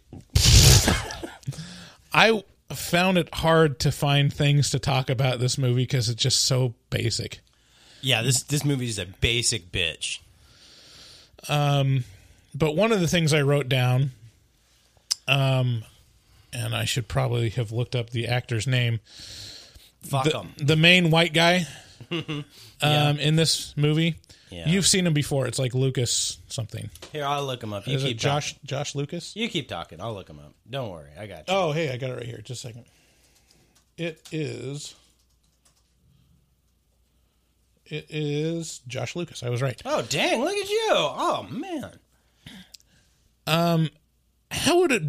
I 2.12 2.42
found 2.70 3.18
it 3.18 3.34
hard 3.34 3.80
to 3.80 3.90
find 3.90 4.32
things 4.32 4.70
to 4.70 4.78
talk 4.78 5.08
about 5.10 5.40
this 5.40 5.56
movie 5.58 5.82
because 5.84 6.08
it's 6.08 6.22
just 6.22 6.44
so 6.44 6.74
basic. 6.90 7.40
Yeah, 8.02 8.22
this 8.22 8.42
this 8.42 8.64
movie 8.64 8.86
is 8.88 8.98
a 8.98 9.06
basic 9.06 9.72
bitch. 9.72 10.18
Um, 11.48 12.04
but 12.54 12.76
one 12.76 12.92
of 12.92 13.00
the 13.00 13.08
things 13.08 13.32
I 13.32 13.40
wrote 13.42 13.68
down, 13.68 14.10
um, 15.26 15.84
and 16.52 16.74
I 16.74 16.84
should 16.84 17.08
probably 17.08 17.48
have 17.50 17.72
looked 17.72 17.96
up 17.96 18.10
the 18.10 18.26
actor's 18.26 18.66
name. 18.66 19.00
Fuck 20.02 20.24
The, 20.24 20.30
them. 20.30 20.52
the 20.58 20.76
main 20.76 21.10
white 21.10 21.32
guy 21.32 21.66
um, 22.82 23.18
in 23.18 23.36
this 23.36 23.76
movie. 23.76 24.16
Yeah. 24.50 24.68
You've 24.68 24.86
seen 24.86 25.06
him 25.06 25.12
before. 25.12 25.46
It's 25.46 25.58
like 25.58 25.74
Lucas 25.74 26.38
something. 26.48 26.88
Here, 27.12 27.24
I'll 27.24 27.44
look 27.44 27.62
him 27.62 27.72
up. 27.72 27.86
You 27.86 27.96
Is 27.96 28.02
keep 28.02 28.12
it 28.12 28.18
Josh 28.18 28.54
Josh 28.64 28.94
Lucas? 28.94 29.36
You 29.36 29.48
keep 29.48 29.68
talking. 29.68 30.00
I'll 30.00 30.14
look 30.14 30.28
him 30.28 30.38
up. 30.38 30.54
Don't 30.68 30.90
worry, 30.90 31.10
I 31.18 31.26
got 31.26 31.38
you. 31.40 31.44
Oh, 31.48 31.72
hey, 31.72 31.90
I 31.92 31.96
got 31.98 32.10
it 32.10 32.14
right 32.14 32.26
here. 32.26 32.38
Just 32.38 32.64
a 32.64 32.68
second. 32.68 32.84
It 33.98 34.26
is. 34.32 34.94
It 37.86 38.06
is 38.10 38.80
Josh 38.86 39.16
Lucas. 39.16 39.42
I 39.42 39.48
was 39.48 39.62
right. 39.62 39.80
Oh, 39.84 40.02
dang! 40.02 40.42
Look 40.42 40.56
at 40.56 40.68
you. 40.68 40.88
Oh 40.90 41.46
man. 41.50 41.90
Um, 43.46 43.88
how 44.50 44.80
would 44.80 44.92
it? 44.92 45.02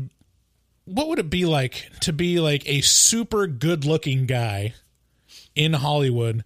What 0.86 1.08
would 1.10 1.20
it 1.20 1.30
be 1.30 1.46
like 1.46 1.90
to 2.02 2.14
be 2.14 2.40
like 2.40 2.68
a 2.68 2.82
super 2.82 3.48
good-looking 3.48 4.26
guy 4.26 4.74
in 5.56 5.74
Hollywood, 5.74 6.44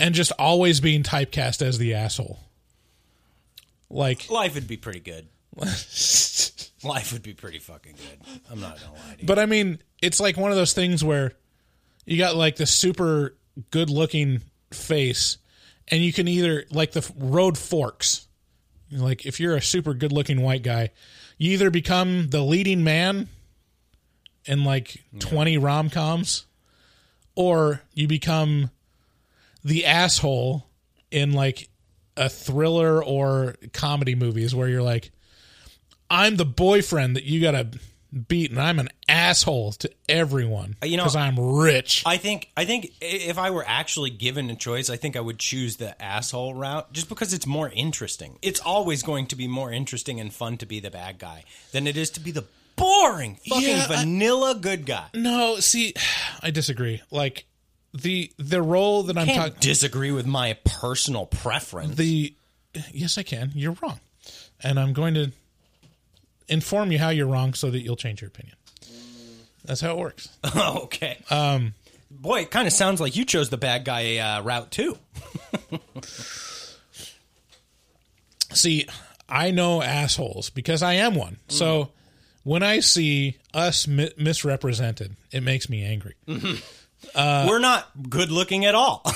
and 0.00 0.14
just 0.14 0.32
always 0.38 0.80
being 0.80 1.02
typecast 1.02 1.62
as 1.62 1.78
the 1.78 1.94
asshole? 1.94 2.38
Like, 3.90 4.30
Life 4.30 4.54
would 4.54 4.66
be 4.66 4.76
pretty 4.76 5.00
good. 5.00 5.28
Life 6.84 7.12
would 7.12 7.22
be 7.22 7.34
pretty 7.34 7.58
fucking 7.58 7.94
good. 7.94 8.40
I'm 8.50 8.60
not 8.60 8.80
gonna 8.80 8.92
lie 8.94 9.14
to 9.14 9.20
you. 9.20 9.26
But 9.26 9.38
I 9.38 9.46
mean, 9.46 9.78
it's 10.00 10.18
like 10.18 10.36
one 10.36 10.50
of 10.50 10.56
those 10.56 10.72
things 10.72 11.04
where 11.04 11.32
you 12.06 12.18
got 12.18 12.34
like 12.34 12.56
the 12.56 12.66
super 12.66 13.36
good 13.70 13.90
looking 13.90 14.40
face, 14.72 15.38
and 15.88 16.02
you 16.02 16.12
can 16.12 16.26
either 16.26 16.64
like 16.70 16.92
the 16.92 17.08
road 17.16 17.56
forks. 17.58 18.26
Like 18.90 19.26
if 19.26 19.38
you're 19.40 19.54
a 19.56 19.62
super 19.62 19.94
good 19.94 20.10
looking 20.10 20.42
white 20.42 20.62
guy, 20.62 20.90
you 21.38 21.52
either 21.52 21.70
become 21.70 22.28
the 22.30 22.42
leading 22.42 22.82
man 22.82 23.28
in 24.44 24.64
like 24.64 25.02
20 25.18 25.58
rom 25.58 25.90
coms, 25.90 26.46
or 27.36 27.82
you 27.94 28.08
become 28.08 28.70
the 29.64 29.84
asshole 29.86 30.66
in 31.10 31.32
like 31.32 31.68
a 32.16 32.28
thriller 32.28 33.02
or 33.02 33.56
comedy 33.72 34.14
movies 34.14 34.54
where 34.54 34.68
you're 34.68 34.82
like, 34.82 35.10
I'm 36.10 36.36
the 36.36 36.44
boyfriend 36.44 37.16
that 37.16 37.24
you 37.24 37.40
gotta 37.40 37.68
beat, 38.28 38.50
and 38.50 38.60
I'm 38.60 38.78
an 38.78 38.90
asshole 39.08 39.72
to 39.72 39.90
everyone 40.08 40.76
Uh, 40.82 40.86
You 40.86 40.98
know- 40.98 41.04
because 41.04 41.16
I'm 41.16 41.38
rich. 41.40 42.02
I 42.04 42.18
think 42.18 42.50
I 42.56 42.66
think 42.66 42.92
if 43.00 43.38
I 43.38 43.48
were 43.50 43.64
actually 43.66 44.10
given 44.10 44.50
a 44.50 44.54
choice, 44.56 44.90
I 44.90 44.96
think 44.96 45.16
I 45.16 45.20
would 45.20 45.38
choose 45.38 45.76
the 45.76 46.00
asshole 46.02 46.52
route 46.54 46.92
just 46.92 47.08
because 47.08 47.32
it's 47.32 47.46
more 47.46 47.70
interesting. 47.70 48.38
It's 48.42 48.60
always 48.60 49.02
going 49.02 49.26
to 49.28 49.36
be 49.36 49.48
more 49.48 49.72
interesting 49.72 50.20
and 50.20 50.32
fun 50.32 50.58
to 50.58 50.66
be 50.66 50.80
the 50.80 50.90
bad 50.90 51.18
guy 51.18 51.44
than 51.72 51.86
it 51.86 51.96
is 51.96 52.10
to 52.10 52.20
be 52.20 52.30
the 52.32 52.44
boring 52.76 53.38
fucking 53.48 53.66
Yeah, 53.66 53.86
I- 53.88 53.96
vanilla 54.00 54.54
good 54.56 54.84
guy. 54.84 55.06
no, 55.14 55.60
see, 55.60 55.94
I 56.42 56.50
disagree. 56.50 57.00
Like 57.10 57.46
the 57.94 58.32
the 58.38 58.62
role 58.62 59.04
that 59.04 59.18
I'm 59.18 59.26
talking 59.26 59.54
disagree 59.60 60.10
with 60.10 60.26
my 60.26 60.56
personal 60.64 61.26
preference. 61.26 61.96
the 61.96 62.34
yes, 62.92 63.18
I 63.18 63.22
can. 63.22 63.52
You're 63.54 63.76
wrong, 63.82 64.00
and 64.62 64.78
I'm 64.80 64.92
going 64.92 65.14
to 65.14 65.32
inform 66.48 66.92
you 66.92 66.98
how 66.98 67.10
you're 67.10 67.26
wrong 67.26 67.54
so 67.54 67.70
that 67.70 67.80
you'll 67.80 67.96
change 67.96 68.20
your 68.20 68.28
opinion. 68.28 68.56
That's 69.64 69.80
how 69.80 69.92
it 69.92 69.98
works. 69.98 70.28
okay. 70.56 71.18
Um, 71.30 71.74
boy, 72.10 72.40
it 72.40 72.50
kind 72.50 72.66
of 72.66 72.72
sounds 72.72 73.00
like 73.00 73.16
you 73.16 73.24
chose 73.24 73.48
the 73.50 73.56
bad 73.56 73.84
guy 73.84 74.18
uh, 74.18 74.42
route 74.42 74.70
too. 74.70 74.98
See, 78.52 78.86
I 79.28 79.50
know 79.50 79.82
assholes 79.82 80.50
because 80.50 80.82
I 80.82 80.94
am 80.94 81.14
one. 81.14 81.38
So 81.48 81.90
when 82.42 82.62
I 82.62 82.80
see 82.80 83.38
us 83.54 83.86
mi- 83.86 84.12
misrepresented, 84.18 85.16
it 85.30 85.42
makes 85.42 85.70
me 85.70 85.84
angry. 85.84 86.14
Uh, 87.14 87.46
We're 87.48 87.58
not 87.58 87.88
good 88.08 88.30
looking 88.30 88.64
at 88.64 88.74
all. 88.74 89.02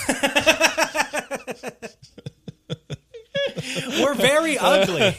We're 3.99 4.15
very 4.15 4.59
ugly. 4.59 5.15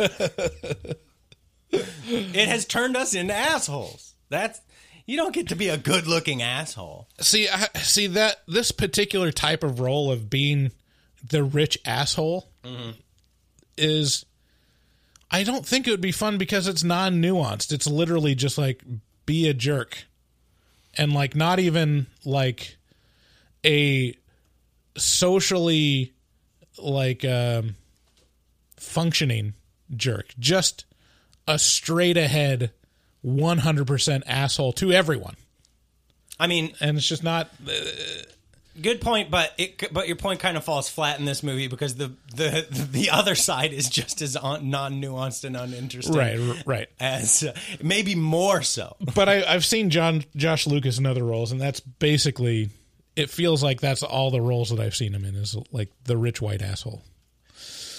it 1.71 2.47
has 2.47 2.65
turned 2.65 2.95
us 2.95 3.13
into 3.13 3.33
assholes. 3.33 4.13
That's 4.29 4.61
you 5.07 5.15
don't 5.15 5.33
get 5.33 5.47
to 5.49 5.55
be 5.55 5.69
a 5.69 5.77
good 5.77 6.05
looking 6.05 6.41
asshole. 6.41 7.07
See, 7.21 7.47
I, 7.47 7.67
see 7.79 8.07
that 8.07 8.41
this 8.47 8.71
particular 8.71 9.31
type 9.31 9.63
of 9.63 9.79
role 9.79 10.11
of 10.11 10.29
being 10.29 10.71
the 11.27 11.43
rich 11.43 11.79
asshole 11.85 12.49
mm-hmm. 12.63 12.91
is. 13.77 14.25
I 15.29 15.43
don't 15.43 15.65
think 15.65 15.87
it 15.87 15.91
would 15.91 15.99
be 15.99 16.13
fun 16.13 16.37
because 16.37 16.67
it's 16.67 16.83
non 16.83 17.21
nuanced. 17.21 17.73
It's 17.73 17.87
literally 17.87 18.35
just 18.35 18.57
like 18.57 18.83
be 19.25 19.47
a 19.47 19.53
jerk, 19.53 20.06
and 20.97 21.13
like 21.13 21.35
not 21.35 21.59
even 21.59 22.07
like 22.25 22.77
a 23.65 24.15
socially 24.97 26.13
like 26.77 27.23
um, 27.25 27.75
functioning 28.77 29.53
jerk. 29.95 30.33
Just 30.39 30.85
a 31.47 31.57
straight 31.57 32.17
ahead 32.17 32.71
100% 33.25 34.23
asshole 34.25 34.73
to 34.73 34.91
everyone. 34.91 35.35
I 36.39 36.47
mean, 36.47 36.73
And 36.79 36.97
it's 36.97 37.07
just 37.07 37.23
not 37.23 37.49
good 38.81 39.01
point, 39.01 39.29
but 39.31 39.51
it 39.57 39.91
but 39.93 40.07
your 40.07 40.15
point 40.15 40.39
kind 40.39 40.57
of 40.57 40.63
falls 40.63 40.89
flat 40.89 41.19
in 41.19 41.25
this 41.25 41.43
movie 41.43 41.67
because 41.67 41.95
the 41.95 42.13
the 42.35 42.65
the 42.91 43.09
other 43.09 43.35
side 43.35 43.73
is 43.73 43.89
just 43.89 44.21
as 44.21 44.35
non 44.35 44.61
nuanced 45.01 45.43
and 45.43 45.55
uninteresting, 45.57 46.15
right, 46.15 46.63
right. 46.65 46.89
As 46.99 47.43
uh, 47.43 47.53
maybe 47.81 48.15
more 48.15 48.61
so. 48.61 48.95
But 49.15 49.29
I, 49.29 49.43
I've 49.43 49.65
seen 49.65 49.89
John 49.89 50.23
Josh 50.35 50.67
Lucas 50.67 50.97
in 50.99 51.05
other 51.05 51.23
roles, 51.23 51.51
and 51.51 51.59
that's 51.59 51.79
basically 51.79 52.69
it. 53.15 53.29
Feels 53.29 53.61
like 53.63 53.81
that's 53.81 54.03
all 54.03 54.31
the 54.31 54.41
roles 54.41 54.69
that 54.69 54.79
I've 54.79 54.95
seen 54.95 55.13
him 55.13 55.25
in 55.25 55.35
is 55.35 55.55
like 55.71 55.89
the 56.05 56.17
rich 56.17 56.41
white 56.41 56.61
asshole. 56.61 57.01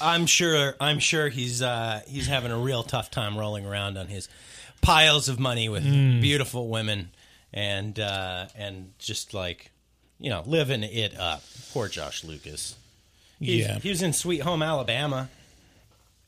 I'm 0.00 0.26
sure. 0.26 0.74
I'm 0.80 0.98
sure 1.00 1.28
he's 1.28 1.60
uh, 1.62 2.02
he's 2.06 2.26
having 2.28 2.52
a 2.52 2.58
real 2.58 2.82
tough 2.84 3.10
time 3.10 3.36
rolling 3.36 3.66
around 3.66 3.98
on 3.98 4.06
his 4.06 4.28
piles 4.80 5.28
of 5.28 5.40
money 5.40 5.68
with 5.68 5.84
Mm. 5.84 6.20
beautiful 6.20 6.68
women 6.68 7.10
and 7.52 7.98
uh, 7.98 8.46
and 8.56 8.92
just 8.98 9.34
like 9.34 9.72
you 10.18 10.30
know 10.30 10.42
living 10.46 10.82
it 10.82 11.18
up. 11.18 11.42
Poor 11.72 11.88
Josh 11.88 12.24
Lucas. 12.24 12.74
He's- 13.40 13.68
Yeah. 13.68 13.78
he 13.78 13.88
was 13.90 14.02
in 14.02 14.12
Sweet 14.12 14.40
Home 14.42 14.62
Alabama 14.62 15.28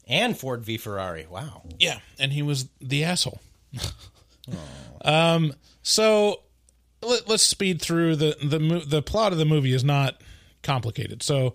and 0.06 0.36
Ford 0.38 0.62
v 0.62 0.76
Ferrari. 0.76 1.26
Wow. 1.28 1.62
Yeah, 1.78 1.98
and 2.18 2.32
he 2.32 2.42
was 2.42 2.66
the 2.80 3.04
asshole. 3.04 3.40
um, 5.04 5.52
so 5.82 6.40
let, 7.02 7.28
let's 7.28 7.42
speed 7.42 7.80
through 7.80 8.16
the 8.16 8.36
the 8.42 8.82
the 8.86 9.02
plot 9.02 9.32
of 9.32 9.38
the 9.38 9.44
movie 9.44 9.72
is 9.72 9.84
not 9.84 10.20
complicated. 10.62 11.22
So 11.22 11.54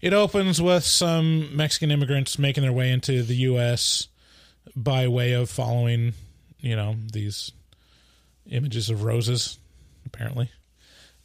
it 0.00 0.12
opens 0.12 0.60
with 0.60 0.84
some 0.84 1.54
Mexican 1.56 1.90
immigrants 1.90 2.38
making 2.38 2.62
their 2.62 2.72
way 2.72 2.90
into 2.90 3.22
the 3.22 3.36
U.S. 3.36 4.08
by 4.74 5.08
way 5.08 5.32
of 5.32 5.50
following, 5.50 6.14
you 6.60 6.74
know, 6.74 6.96
these 7.12 7.52
images 8.50 8.88
of 8.90 9.04
roses, 9.04 9.58
apparently, 10.06 10.50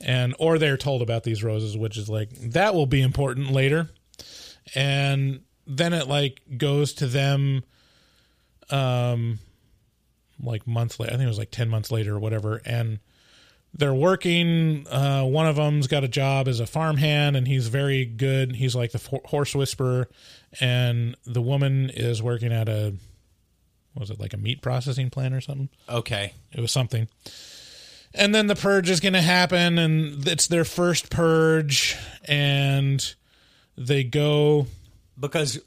and 0.06 0.36
or 0.40 0.58
they're 0.58 0.78
told 0.78 1.02
about 1.02 1.24
these 1.24 1.44
roses, 1.44 1.76
which 1.76 1.98
is 1.98 2.08
like 2.08 2.30
that 2.52 2.74
will 2.74 2.86
be 2.86 3.02
important 3.02 3.52
later, 3.52 3.90
and 4.74 5.42
then 5.68 5.92
it 5.94 6.08
like 6.08 6.42
goes 6.58 6.94
to 6.94 7.08
them 7.08 7.64
um 8.70 9.40
like 10.42 10.66
months 10.68 11.00
later 11.00 11.14
i 11.14 11.16
think 11.18 11.26
it 11.26 11.30
was 11.30 11.38
like 11.38 11.52
10 11.52 11.70
months 11.70 11.92
later 11.92 12.16
or 12.16 12.20
whatever. 12.20 12.62
And 12.66 13.00
they're 13.74 13.94
working 13.94 14.88
uh 14.90 15.24
one 15.24 15.48
of 15.48 15.56
them's 15.58 15.88
got 15.88 16.04
a 16.04 16.08
job 16.08 16.48
as 16.48 16.60
a 16.60 16.66
farmhand 16.68 17.36
and 17.36 17.48
he's 17.48 17.68
very 17.68 18.06
good. 18.06 18.56
He's 18.56 18.76
like 18.76 18.92
the 18.92 19.02
f- 19.12 19.26
horse 19.26 19.54
whisperer. 19.56 20.08
And 20.60 21.16
the 21.26 21.42
woman 21.42 21.90
is 21.94 22.24
working 22.24 22.54
at 22.54 22.70
a 22.70 22.94
what 23.94 24.02
was 24.02 24.10
it 24.12 24.20
like 24.20 24.34
a 24.34 24.38
meat 24.38 24.62
processing 24.62 25.10
plant 25.10 25.34
or 25.34 25.42
something? 25.42 25.70
Okay. 25.90 26.34
it 26.52 26.62
was 26.62 26.72
something 26.72 27.08
and 28.18 28.34
then 28.34 28.48
the 28.48 28.56
purge 28.56 28.90
is 28.90 29.00
going 29.00 29.14
to 29.14 29.22
happen 29.22 29.78
and 29.78 30.28
it's 30.28 30.48
their 30.48 30.66
first 30.66 31.10
purge 31.10 31.98
and 32.26 33.16
they 33.78 34.04
go 34.04 34.68
because 35.20 35.60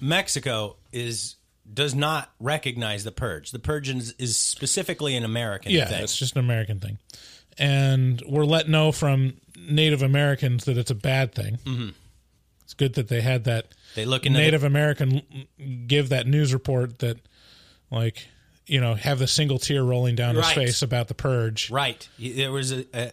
Mexico 0.00 0.76
is 0.92 1.36
does 1.72 1.94
not 1.94 2.30
recognize 2.38 3.04
the 3.04 3.12
purge. 3.12 3.50
The 3.50 3.58
purge 3.58 3.88
is, 3.88 4.14
is 4.18 4.36
specifically 4.36 5.16
an 5.16 5.24
American 5.24 5.72
yeah, 5.72 5.86
thing. 5.86 6.02
it's 6.02 6.16
just 6.16 6.36
an 6.36 6.44
American 6.44 6.80
thing, 6.80 6.98
and 7.58 8.22
we're 8.28 8.44
let 8.44 8.68
know 8.68 8.92
from 8.92 9.34
Native 9.56 10.02
Americans 10.02 10.64
that 10.64 10.76
it's 10.76 10.90
a 10.90 10.96
bad 10.96 11.34
thing. 11.34 11.58
Mm-hmm. 11.64 11.90
It's 12.64 12.74
good 12.74 12.94
that 12.94 13.08
they 13.08 13.20
had 13.20 13.44
that. 13.44 13.68
They 13.94 14.04
look 14.04 14.24
Native 14.24 14.64
American 14.64 15.22
give 15.86 16.08
that 16.10 16.26
news 16.26 16.52
report 16.52 17.00
that, 17.00 17.18
like, 17.90 18.28
you 18.66 18.80
know, 18.80 18.94
have 18.94 19.18
the 19.18 19.26
single 19.26 19.58
tear 19.58 19.82
rolling 19.82 20.14
down 20.14 20.36
his 20.36 20.50
face 20.52 20.82
about 20.82 21.08
the 21.08 21.14
purge. 21.14 21.70
Right. 21.70 22.08
There 22.18 22.52
was 22.52 22.72
a, 22.72 22.84
a 22.94 23.12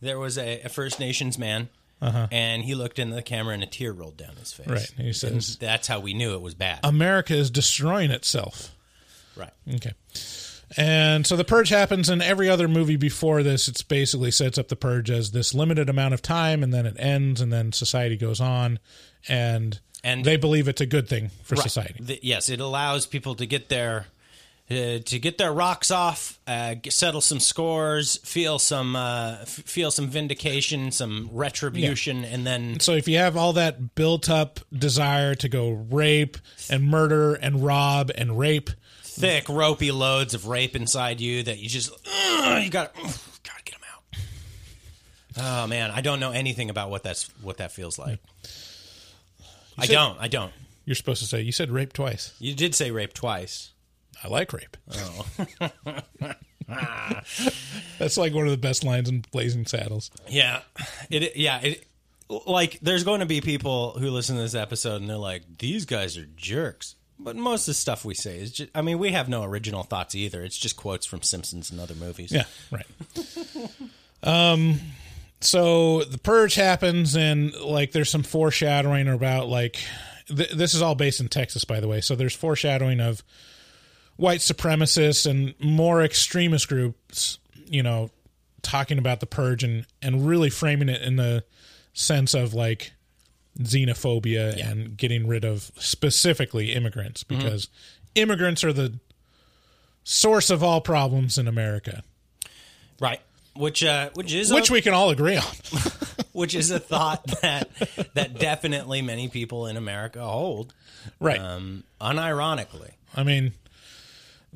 there 0.00 0.18
was 0.18 0.36
a, 0.38 0.62
a 0.62 0.68
First 0.68 1.00
Nations 1.00 1.38
man, 1.38 1.68
Uh-huh. 2.02 2.26
and 2.30 2.62
he 2.64 2.74
looked 2.74 2.98
in 2.98 3.10
the 3.10 3.22
camera, 3.22 3.54
and 3.54 3.62
a 3.62 3.66
tear 3.66 3.92
rolled 3.92 4.16
down 4.16 4.36
his 4.36 4.52
face. 4.52 4.66
Right. 4.66 4.92
He 4.96 5.06
And 5.06 5.16
says- 5.16 5.56
that's 5.56 5.86
how 5.88 6.00
we 6.00 6.12
knew 6.14 6.34
it 6.34 6.40
was 6.42 6.54
bad. 6.54 6.80
America 6.84 7.34
is 7.34 7.50
destroying 7.50 8.10
itself. 8.10 8.74
right. 9.36 9.52
Okay. 9.74 9.92
And 10.76 11.26
so 11.26 11.36
the 11.36 11.44
purge 11.44 11.68
happens 11.68 12.08
in 12.10 12.20
every 12.20 12.48
other 12.48 12.66
movie 12.66 12.96
before 12.96 13.42
this. 13.44 13.68
It's 13.68 13.82
basically 13.82 14.30
sets 14.32 14.58
up 14.58 14.68
the 14.68 14.76
purge 14.76 15.10
as 15.10 15.30
this 15.30 15.54
limited 15.54 15.88
amount 15.88 16.12
of 16.14 16.22
time, 16.22 16.62
and 16.62 16.74
then 16.74 16.86
it 16.86 16.96
ends, 16.98 17.40
and 17.40 17.52
then 17.52 17.72
society 17.72 18.16
goes 18.16 18.40
on, 18.40 18.78
and 19.28 19.78
And- 20.02 20.24
they 20.24 20.36
believe 20.36 20.66
it's 20.68 20.80
a 20.80 20.86
good 20.86 21.08
thing 21.08 21.30
for 21.44 21.54
Right. 21.54 21.62
society. 21.62 21.94
The- 22.00 22.20
yes, 22.22 22.48
it 22.48 22.60
allows 22.60 23.06
people 23.06 23.34
to 23.36 23.46
get 23.46 23.68
their 23.68 24.06
uh, 24.68 24.98
to 24.98 25.18
get 25.20 25.38
their 25.38 25.52
rocks 25.52 25.90
off, 25.92 26.40
uh, 26.46 26.74
get, 26.74 26.92
settle 26.92 27.20
some 27.20 27.38
scores, 27.38 28.16
feel 28.18 28.58
some 28.58 28.96
uh, 28.96 29.36
f- 29.42 29.48
feel 29.48 29.90
some 29.92 30.08
vindication, 30.08 30.90
some 30.90 31.30
retribution, 31.32 32.24
and 32.24 32.44
then 32.46 32.80
So 32.80 32.92
if 32.92 33.06
you 33.06 33.18
have 33.18 33.36
all 33.36 33.52
that 33.52 33.94
built 33.94 34.28
up 34.28 34.58
desire 34.72 35.34
to 35.36 35.48
go 35.48 35.70
rape 35.70 36.36
and 36.68 36.82
murder 36.84 37.34
and 37.34 37.64
rob 37.64 38.10
and 38.16 38.38
rape, 38.38 38.70
thick 39.02 39.48
ropey 39.48 39.92
loads 39.92 40.34
of 40.34 40.48
rape 40.48 40.74
inside 40.74 41.20
you 41.20 41.44
that 41.44 41.58
you 41.58 41.68
just 41.68 41.90
you 42.60 42.68
got 42.70 42.92
gotta 42.94 43.62
get 43.64 43.74
them 43.74 43.82
out. 43.94 44.20
Oh 45.64 45.66
man, 45.68 45.92
I 45.92 46.00
don't 46.00 46.18
know 46.18 46.32
anything 46.32 46.70
about 46.70 46.90
what 46.90 47.04
that's 47.04 47.28
what 47.40 47.58
that 47.58 47.70
feels 47.70 47.98
like. 48.00 48.18
I 49.78 49.86
don't. 49.86 50.18
I 50.18 50.26
don't. 50.28 50.52
you're 50.86 50.96
supposed 50.96 51.20
to 51.20 51.28
say 51.28 51.42
you 51.42 51.52
said 51.52 51.70
rape 51.70 51.92
twice. 51.92 52.34
You 52.40 52.54
did 52.54 52.74
say 52.74 52.90
rape 52.90 53.12
twice. 53.12 53.70
I 54.22 54.28
like 54.28 54.52
rape. 54.52 54.76
That's 57.98 58.16
like 58.16 58.34
one 58.34 58.44
of 58.44 58.50
the 58.50 58.58
best 58.58 58.84
lines 58.84 59.08
in 59.08 59.24
Blazing 59.30 59.66
Saddles. 59.66 60.10
Yeah, 60.28 60.62
it. 61.10 61.36
Yeah, 61.36 61.60
it. 61.60 61.86
Like, 62.28 62.80
there's 62.82 63.04
going 63.04 63.20
to 63.20 63.26
be 63.26 63.40
people 63.40 63.92
who 63.92 64.10
listen 64.10 64.34
to 64.34 64.42
this 64.42 64.56
episode 64.56 65.00
and 65.00 65.08
they're 65.08 65.16
like, 65.16 65.58
"These 65.58 65.84
guys 65.84 66.16
are 66.18 66.26
jerks." 66.36 66.96
But 67.18 67.36
most 67.36 67.62
of 67.62 67.66
the 67.66 67.74
stuff 67.74 68.04
we 68.04 68.14
say 68.14 68.38
is 68.38 68.52
just. 68.52 68.70
I 68.74 68.82
mean, 68.82 68.98
we 68.98 69.12
have 69.12 69.28
no 69.28 69.44
original 69.44 69.84
thoughts 69.84 70.14
either. 70.14 70.42
It's 70.42 70.58
just 70.58 70.76
quotes 70.76 71.06
from 71.06 71.22
Simpsons 71.22 71.70
and 71.70 71.80
other 71.80 71.94
movies. 71.94 72.32
Yeah, 72.32 72.44
right. 72.70 72.86
um, 74.22 74.80
so 75.40 76.02
the 76.02 76.18
purge 76.18 76.56
happens, 76.56 77.16
and 77.16 77.54
like 77.54 77.92
there's 77.92 78.10
some 78.10 78.22
foreshadowing 78.22 79.08
about 79.08 79.48
like 79.48 79.78
th- 80.26 80.50
this 80.50 80.74
is 80.74 80.82
all 80.82 80.94
based 80.94 81.20
in 81.20 81.28
Texas, 81.28 81.64
by 81.64 81.80
the 81.80 81.88
way. 81.88 82.00
So 82.00 82.16
there's 82.16 82.34
foreshadowing 82.34 83.00
of 83.00 83.22
white 84.16 84.40
supremacists 84.40 85.28
and 85.28 85.54
more 85.60 86.02
extremist 86.02 86.68
groups, 86.68 87.38
you 87.66 87.82
know, 87.82 88.10
talking 88.62 88.98
about 88.98 89.20
the 89.20 89.26
purge 89.26 89.62
and 89.62 89.86
and 90.02 90.26
really 90.26 90.50
framing 90.50 90.88
it 90.88 91.02
in 91.02 91.16
the 91.16 91.44
sense 91.92 92.34
of 92.34 92.52
like 92.52 92.92
xenophobia 93.58 94.60
and 94.62 94.96
getting 94.96 95.26
rid 95.26 95.44
of 95.44 95.70
specifically 95.78 96.72
immigrants 96.72 97.22
because 97.22 97.68
immigrants 98.14 98.62
are 98.62 98.72
the 98.72 98.98
source 100.04 100.50
of 100.50 100.62
all 100.62 100.80
problems 100.80 101.38
in 101.38 101.48
America. 101.48 102.02
Right. 103.00 103.20
Which, 103.54 103.82
uh, 103.82 104.10
which 104.14 104.34
is 104.34 104.52
which 104.52 104.68
a, 104.68 104.72
we 104.74 104.82
can 104.82 104.92
all 104.92 105.08
agree 105.08 105.36
on. 105.36 105.44
which 106.32 106.54
is 106.54 106.70
a 106.70 106.78
thought 106.78 107.26
that 107.40 107.70
that 108.12 108.38
definitely 108.38 109.00
many 109.00 109.28
people 109.28 109.66
in 109.66 109.78
America 109.78 110.22
hold, 110.22 110.74
right. 111.18 111.40
um, 111.40 111.82
unironically. 111.98 112.90
I 113.14 113.22
mean, 113.22 113.52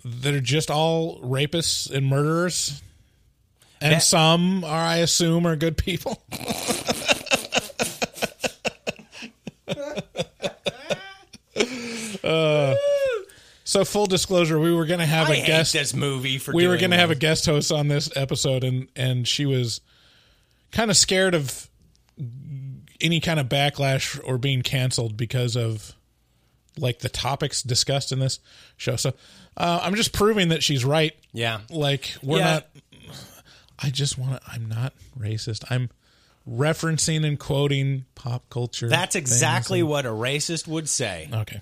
they're 0.05 0.41
just 0.41 0.71
all 0.71 1.21
rapists 1.21 1.91
and 1.91 2.07
murderers. 2.07 2.83
And 3.81 3.95
That- 3.95 4.03
some 4.03 4.65
are, 4.65 4.71
I 4.87 4.97
assume, 4.97 5.47
are 5.47 5.57
good 5.57 5.77
people. 5.77 6.23
Uh, 12.23 12.75
so, 13.65 13.85
full 13.85 14.07
disclosure, 14.07 14.59
we 14.59 14.75
were 14.75 14.85
going 14.87 15.01
to 15.01 15.07
have 15.07 15.31
I 15.31 15.37
a 15.37 15.47
guest. 15.47 15.73
this 15.73 15.95
movie 15.95 16.39
for. 16.39 16.53
we 16.53 16.67
were 16.67 16.77
going 16.77 16.91
to 16.91 16.97
have 16.97 17.11
a 17.11 17.15
guest 17.15 17.47
host 17.47 17.71
on 17.73 17.89
this 17.89 18.11
episode, 18.17 18.65
and 18.65 18.89
and 18.97 19.27
she 19.27 19.47
was 19.47 19.81
kind 20.73 20.91
of 20.91 20.97
scared 20.97 21.35
of 21.35 21.69
any 23.01 23.21
kind 23.21 23.41
of 23.41 23.49
backlash 23.49 24.21
or 24.25 24.39
being 24.39 24.63
canceled 24.63 25.17
because 25.17 25.57
of 25.57 25.95
like 26.79 26.99
the 27.01 27.09
topics 27.09 27.63
discussed 27.63 28.13
in 28.13 28.19
this 28.19 28.39
show. 28.77 28.97
So 28.97 29.13
uh, 29.61 29.81
I'm 29.83 29.95
just 29.95 30.13
proving 30.13 30.49
that 30.49 30.63
she's 30.63 30.85
right. 30.85 31.15
Yeah. 31.33 31.61
Like 31.71 32.15
we're 32.23 32.39
Yeah. 32.39 32.45
not. 32.55 32.67
I 33.79 33.91
just 33.91 34.17
want 34.19 34.41
to. 34.43 34.51
I'm 34.51 34.69
not 34.69 34.93
racist. 35.19 35.65
I'm 35.71 35.91
referencing 36.49 37.27
and 37.27 37.39
quoting 37.39 38.05
pop 38.15 38.49
culture. 38.51 38.89
That's 38.89 39.15
exactly 39.17 39.81
and- 39.81 39.89
what 39.89 40.07
a 40.07 40.11
racist 40.11 40.67
would 40.67 40.89
say. 40.89 41.29
Okay. 41.33 41.61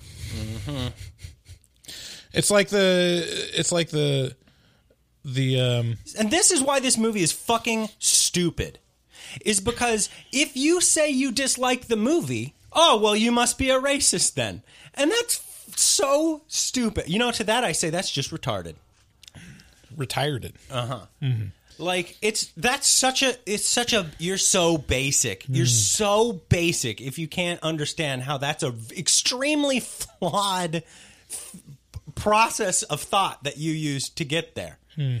It's 2.33 2.51
like 2.51 2.69
the. 2.69 3.23
It's 3.53 3.71
like 3.71 3.89
the. 3.89 4.35
The 5.25 5.59
um. 5.59 5.97
And 6.17 6.31
this 6.31 6.51
is 6.51 6.61
why 6.61 6.79
this 6.79 6.97
movie 6.97 7.21
is 7.21 7.31
fucking 7.31 7.89
stupid. 7.99 8.79
Is 9.45 9.59
because 9.59 10.09
if 10.31 10.55
you 10.55 10.81
say 10.81 11.09
you 11.09 11.31
dislike 11.31 11.87
the 11.87 11.95
movie, 11.97 12.55
oh, 12.73 12.99
well, 13.01 13.15
you 13.15 13.31
must 13.31 13.57
be 13.57 13.69
a 13.69 13.79
racist 13.79 14.33
then. 14.33 14.63
And 14.95 15.11
that's 15.11 15.35
so 15.79 16.41
stupid. 16.47 17.07
You 17.09 17.19
know, 17.19 17.31
to 17.31 17.43
that 17.45 17.63
I 17.63 17.71
say 17.73 17.89
that's 17.89 18.11
just 18.11 18.31
retarded. 18.31 18.75
retired 19.95 20.45
it. 20.45 20.55
Uh 20.69 20.85
huh. 20.85 20.99
Mm-hmm. 21.21 21.45
Like 21.77 22.17
it's 22.21 22.47
that's 22.57 22.87
such 22.87 23.23
a 23.23 23.35
it's 23.45 23.67
such 23.67 23.93
a 23.93 24.07
you're 24.17 24.37
so 24.37 24.77
basic. 24.77 25.45
You're 25.47 25.65
Mm. 25.65 25.69
so 25.69 26.33
basic 26.49 26.99
if 27.01 27.17
you 27.17 27.27
can't 27.27 27.61
understand 27.63 28.23
how 28.23 28.37
that's 28.37 28.63
a 28.63 28.73
extremely 28.97 29.79
flawed 29.79 30.83
f- 31.29 31.55
process 32.15 32.83
of 32.83 33.01
thought 33.01 33.43
that 33.45 33.57
you 33.57 33.71
use 33.71 34.09
to 34.09 34.25
get 34.25 34.55
there. 34.55 34.77
Hmm. 34.95 35.17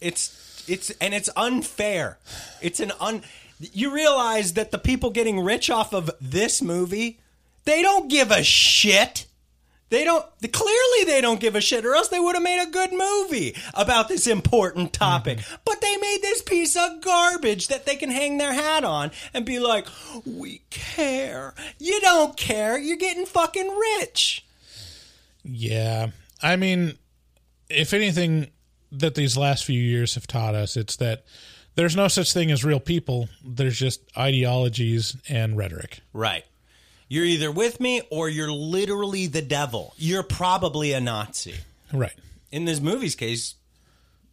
It's 0.00 0.64
it's 0.66 0.90
and 1.00 1.12
it's 1.12 1.28
unfair. 1.36 2.18
It's 2.62 2.80
an 2.80 2.92
un 3.00 3.22
you 3.60 3.92
realize 3.92 4.54
that 4.54 4.70
the 4.70 4.78
people 4.78 5.10
getting 5.10 5.40
rich 5.40 5.68
off 5.68 5.92
of 5.92 6.10
this 6.20 6.62
movie, 6.62 7.18
they 7.64 7.82
don't 7.82 8.08
give 8.08 8.30
a 8.30 8.42
shit. 8.42 9.26
They 9.90 10.04
don't 10.04 10.24
clearly 10.52 11.04
they 11.04 11.20
don't 11.20 11.40
give 11.40 11.54
a 11.54 11.60
shit 11.60 11.86
or 11.86 11.94
else 11.94 12.08
they 12.08 12.20
would 12.20 12.34
have 12.34 12.42
made 12.42 12.62
a 12.62 12.70
good 12.70 12.92
movie 12.92 13.56
about 13.74 14.08
this 14.08 14.26
important 14.26 14.92
topic. 14.92 15.38
Mm-hmm. 15.38 15.54
But 15.64 15.80
they 15.80 15.96
made 15.96 16.18
this 16.20 16.42
piece 16.42 16.76
of 16.76 17.00
garbage 17.00 17.68
that 17.68 17.86
they 17.86 17.96
can 17.96 18.10
hang 18.10 18.38
their 18.38 18.52
hat 18.52 18.84
on 18.84 19.10
and 19.32 19.44
be 19.44 19.58
like, 19.58 19.86
"We 20.26 20.62
care." 20.70 21.54
You 21.78 22.00
don't 22.00 22.36
care. 22.36 22.78
You're 22.78 22.96
getting 22.96 23.26
fucking 23.26 23.68
rich. 23.68 24.44
Yeah. 25.42 26.08
I 26.42 26.56
mean, 26.56 26.98
if 27.68 27.94
anything 27.94 28.50
that 28.92 29.14
these 29.14 29.36
last 29.36 29.64
few 29.64 29.80
years 29.80 30.14
have 30.14 30.26
taught 30.26 30.54
us, 30.54 30.76
it's 30.76 30.96
that 30.96 31.24
there's 31.74 31.96
no 31.96 32.08
such 32.08 32.32
thing 32.32 32.50
as 32.50 32.64
real 32.64 32.80
people. 32.80 33.28
There's 33.44 33.78
just 33.78 34.00
ideologies 34.16 35.16
and 35.28 35.56
rhetoric. 35.56 36.00
Right. 36.12 36.44
You're 37.08 37.24
either 37.24 37.50
with 37.50 37.80
me 37.80 38.02
or 38.10 38.28
you're 38.28 38.52
literally 38.52 39.26
the 39.26 39.42
devil. 39.42 39.94
You're 39.96 40.22
probably 40.22 40.92
a 40.92 41.00
Nazi. 41.00 41.54
Right. 41.92 42.14
In 42.50 42.66
this 42.66 42.80
movie's 42.80 43.14
case, 43.14 43.54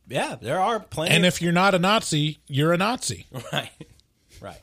yeah, 0.08 0.36
there 0.40 0.60
are 0.60 0.80
plenty. 0.80 1.16
And 1.16 1.26
if 1.26 1.42
you're 1.42 1.54
not 1.54 1.74
a 1.74 1.80
Nazi, 1.80 2.40
you're 2.48 2.74
a 2.74 2.78
Nazi. 2.78 3.26
right, 3.54 3.72
right, 4.42 4.62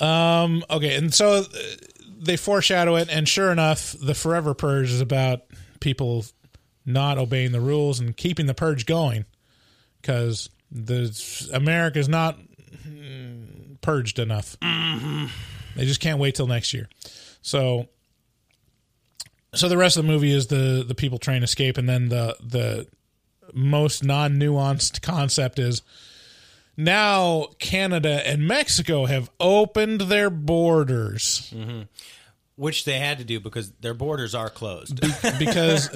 Um, 0.00 0.64
okay, 0.70 0.96
and 0.96 1.12
so 1.12 1.38
uh, 1.38 1.44
they 2.20 2.36
foreshadow 2.36 2.96
it, 2.96 3.08
and 3.10 3.28
sure 3.28 3.50
enough, 3.50 3.96
the 4.00 4.14
Forever 4.14 4.54
Purge 4.54 4.90
is 4.90 5.00
about 5.00 5.42
people 5.80 6.24
not 6.86 7.18
obeying 7.18 7.52
the 7.52 7.60
rules 7.60 7.98
and 8.00 8.16
keeping 8.16 8.46
the 8.46 8.54
purge 8.54 8.86
going 8.86 9.24
because 10.00 10.48
the 10.70 11.48
America's 11.52 12.08
not 12.08 12.38
mm, 12.86 13.80
purged 13.80 14.18
enough. 14.18 14.56
They 15.76 15.84
just 15.84 16.00
can't 16.00 16.18
wait 16.18 16.34
till 16.34 16.46
next 16.46 16.72
year. 16.72 16.88
So, 17.42 17.88
so 19.54 19.68
the 19.68 19.76
rest 19.76 19.96
of 19.96 20.04
the 20.04 20.12
movie 20.12 20.32
is 20.32 20.46
the 20.48 20.84
the 20.86 20.94
people 20.94 21.18
trying 21.18 21.40
to 21.40 21.44
escape, 21.44 21.78
and 21.78 21.88
then 21.88 22.08
the 22.08 22.36
the 22.40 22.86
most 23.52 24.04
non 24.04 24.38
nuanced 24.38 25.02
concept 25.02 25.58
is 25.58 25.82
now 26.76 27.48
Canada 27.58 28.26
and 28.26 28.46
Mexico 28.46 29.06
have 29.06 29.30
opened 29.38 30.02
their 30.02 30.30
borders 30.30 31.50
hmm 31.50 31.82
which 32.56 32.84
they 32.84 32.98
had 32.98 33.18
to 33.18 33.24
do 33.24 33.40
because 33.40 33.72
their 33.80 33.94
borders 33.94 34.34
are 34.34 34.50
closed. 34.50 35.00
because 35.38 35.88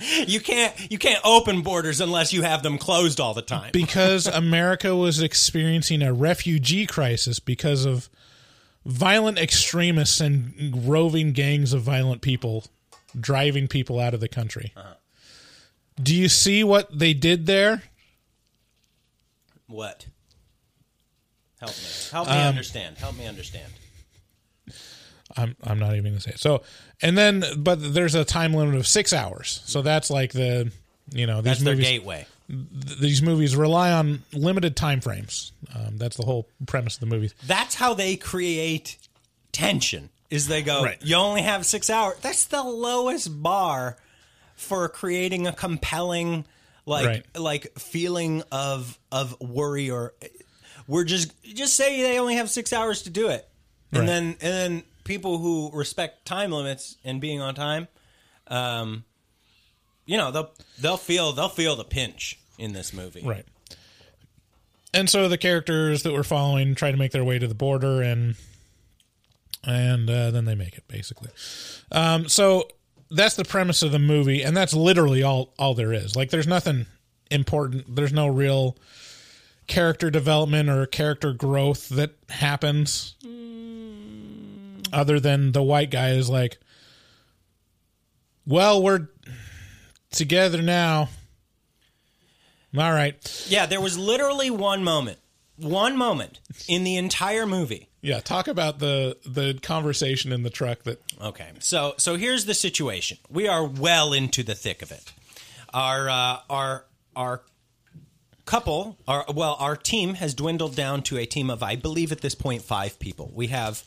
you 0.26 0.40
can't 0.40 0.74
you 0.90 0.98
can't 0.98 1.20
open 1.24 1.62
borders 1.62 2.00
unless 2.00 2.32
you 2.32 2.42
have 2.42 2.62
them 2.62 2.78
closed 2.78 3.20
all 3.20 3.34
the 3.34 3.42
time. 3.42 3.70
because 3.72 4.26
America 4.32 4.94
was 4.94 5.20
experiencing 5.20 6.02
a 6.02 6.12
refugee 6.12 6.86
crisis 6.86 7.40
because 7.40 7.84
of 7.84 8.08
violent 8.86 9.38
extremists 9.38 10.20
and 10.20 10.86
roving 10.86 11.32
gangs 11.32 11.72
of 11.72 11.82
violent 11.82 12.20
people 12.22 12.64
driving 13.18 13.68
people 13.68 13.98
out 14.00 14.12
of 14.14 14.20
the 14.20 14.28
country. 14.28 14.72
Do 16.02 16.14
you 16.14 16.28
see 16.28 16.64
what 16.64 16.96
they 16.98 17.14
did 17.14 17.46
there? 17.46 17.82
What? 19.66 20.06
Help 21.60 21.70
me. 21.76 21.84
Help 22.10 22.28
me 22.28 22.34
Um, 22.34 22.46
understand. 22.48 22.98
Help 22.98 23.16
me 23.16 23.26
understand. 23.26 23.72
I'm 25.36 25.56
I'm 25.64 25.78
not 25.78 25.94
even 25.96 26.12
gonna 26.12 26.20
say 26.20 26.32
it. 26.32 26.40
So 26.40 26.62
and 27.00 27.16
then 27.16 27.44
but 27.58 27.94
there's 27.94 28.14
a 28.14 28.24
time 28.24 28.52
limit 28.52 28.74
of 28.74 28.86
six 28.86 29.12
hours. 29.12 29.62
So 29.64 29.82
that's 29.82 30.10
like 30.10 30.32
the 30.32 30.70
you 31.10 31.26
know 31.26 31.36
these 31.40 31.44
That's 31.44 31.62
their 31.62 31.74
gateway. 31.76 32.26
Th- 32.48 32.98
these 32.98 33.22
movies 33.22 33.56
rely 33.56 33.92
on 33.92 34.22
limited 34.32 34.76
time 34.76 35.00
frames. 35.00 35.52
Um, 35.74 35.96
that's 35.98 36.16
the 36.16 36.24
whole 36.24 36.48
premise 36.66 36.94
of 36.94 37.00
the 37.00 37.06
movies. 37.06 37.34
That's 37.46 37.74
how 37.74 37.94
they 37.94 38.16
create 38.16 38.98
tension. 39.52 40.10
Is 40.30 40.48
they 40.48 40.62
go, 40.62 40.82
Right. 40.82 40.98
you 41.02 41.14
only 41.16 41.42
have 41.42 41.64
six 41.64 41.88
hours. 41.90 42.16
That's 42.20 42.46
the 42.46 42.62
lowest 42.62 43.42
bar 43.42 43.96
for 44.56 44.88
creating 44.88 45.46
a 45.46 45.52
compelling, 45.52 46.44
like, 46.86 47.06
Right. 47.06 47.24
like 47.36 47.78
feeling 47.78 48.42
of 48.50 48.98
of 49.12 49.38
worry 49.40 49.90
or 49.90 50.14
we're 50.88 51.04
just 51.04 51.30
just 51.42 51.74
say 51.74 52.02
they 52.02 52.18
only 52.18 52.34
have 52.36 52.50
six 52.50 52.72
hours 52.72 53.02
to 53.02 53.10
do 53.10 53.28
it, 53.28 53.48
and 53.92 54.00
Right. 54.00 54.06
then 54.06 54.24
and 54.40 54.52
then 54.52 54.82
people 55.04 55.38
who 55.38 55.70
respect 55.72 56.24
time 56.24 56.50
limits 56.50 56.96
and 57.04 57.20
being 57.20 57.40
on 57.40 57.54
time, 57.54 57.86
um, 58.48 59.04
you 60.06 60.16
know 60.16 60.30
they'll 60.30 60.50
they'll 60.80 60.96
feel 60.96 61.32
they'll 61.32 61.48
feel 61.48 61.76
the 61.76 61.84
pinch 61.84 62.38
in 62.58 62.72
this 62.72 62.92
movie, 62.92 63.22
Right. 63.24 63.44
And 64.92 65.10
so 65.10 65.28
the 65.28 65.38
characters 65.38 66.04
that 66.04 66.12
we're 66.12 66.22
following 66.22 66.76
try 66.76 66.92
to 66.92 66.96
make 66.96 67.10
their 67.10 67.24
way 67.24 67.38
to 67.38 67.48
the 67.48 67.54
border 67.54 68.00
and 68.00 68.36
and 69.64 70.08
uh, 70.08 70.30
then 70.30 70.44
they 70.44 70.54
make 70.54 70.76
it 70.76 70.86
basically. 70.86 71.30
Um, 71.90 72.28
so 72.28 72.68
that's 73.10 73.34
the 73.34 73.44
premise 73.44 73.82
of 73.82 73.90
the 73.92 73.98
movie 73.98 74.42
and 74.42 74.56
that's 74.56 74.72
literally 74.72 75.22
all 75.22 75.52
all 75.58 75.74
there 75.74 75.92
is. 75.92 76.14
Like 76.14 76.30
there's 76.30 76.46
nothing 76.46 76.86
important. 77.30 77.96
There's 77.96 78.12
no 78.12 78.28
real 78.28 78.76
character 79.66 80.10
development 80.10 80.68
or 80.68 80.86
character 80.86 81.32
growth 81.32 81.88
that 81.88 82.12
happens 82.28 83.16
other 84.92 85.18
than 85.18 85.50
the 85.52 85.62
white 85.62 85.90
guy 85.90 86.10
is 86.10 86.30
like 86.30 86.58
well, 88.46 88.82
we're 88.82 89.08
together 90.14 90.62
now. 90.62 91.08
All 92.76 92.92
right. 92.92 93.46
Yeah, 93.48 93.66
there 93.66 93.80
was 93.80 93.96
literally 93.96 94.50
one 94.50 94.82
moment, 94.82 95.18
one 95.56 95.96
moment 95.96 96.40
in 96.66 96.82
the 96.84 96.96
entire 96.96 97.46
movie. 97.46 97.88
Yeah, 98.00 98.20
talk 98.20 98.48
about 98.48 98.80
the 98.80 99.16
the 99.24 99.58
conversation 99.62 100.32
in 100.32 100.42
the 100.42 100.50
truck 100.50 100.82
that 100.82 101.00
Okay, 101.22 101.48
so 101.60 101.94
so 101.96 102.16
here's 102.16 102.44
the 102.44 102.54
situation. 102.54 103.18
We 103.30 103.48
are 103.48 103.64
well 103.64 104.12
into 104.12 104.42
the 104.42 104.54
thick 104.54 104.82
of 104.82 104.90
it. 104.90 105.12
Our 105.72 106.08
uh, 106.08 106.40
our 106.50 106.84
our 107.16 107.42
couple, 108.44 108.98
our 109.08 109.24
well, 109.32 109.56
our 109.58 109.76
team 109.76 110.14
has 110.14 110.34
dwindled 110.34 110.76
down 110.76 111.02
to 111.04 111.18
a 111.18 111.26
team 111.26 111.50
of, 111.50 111.62
I 111.62 111.76
believe, 111.76 112.12
at 112.12 112.20
this 112.20 112.34
point, 112.34 112.62
five 112.62 112.98
people. 112.98 113.30
We 113.34 113.46
have 113.48 113.82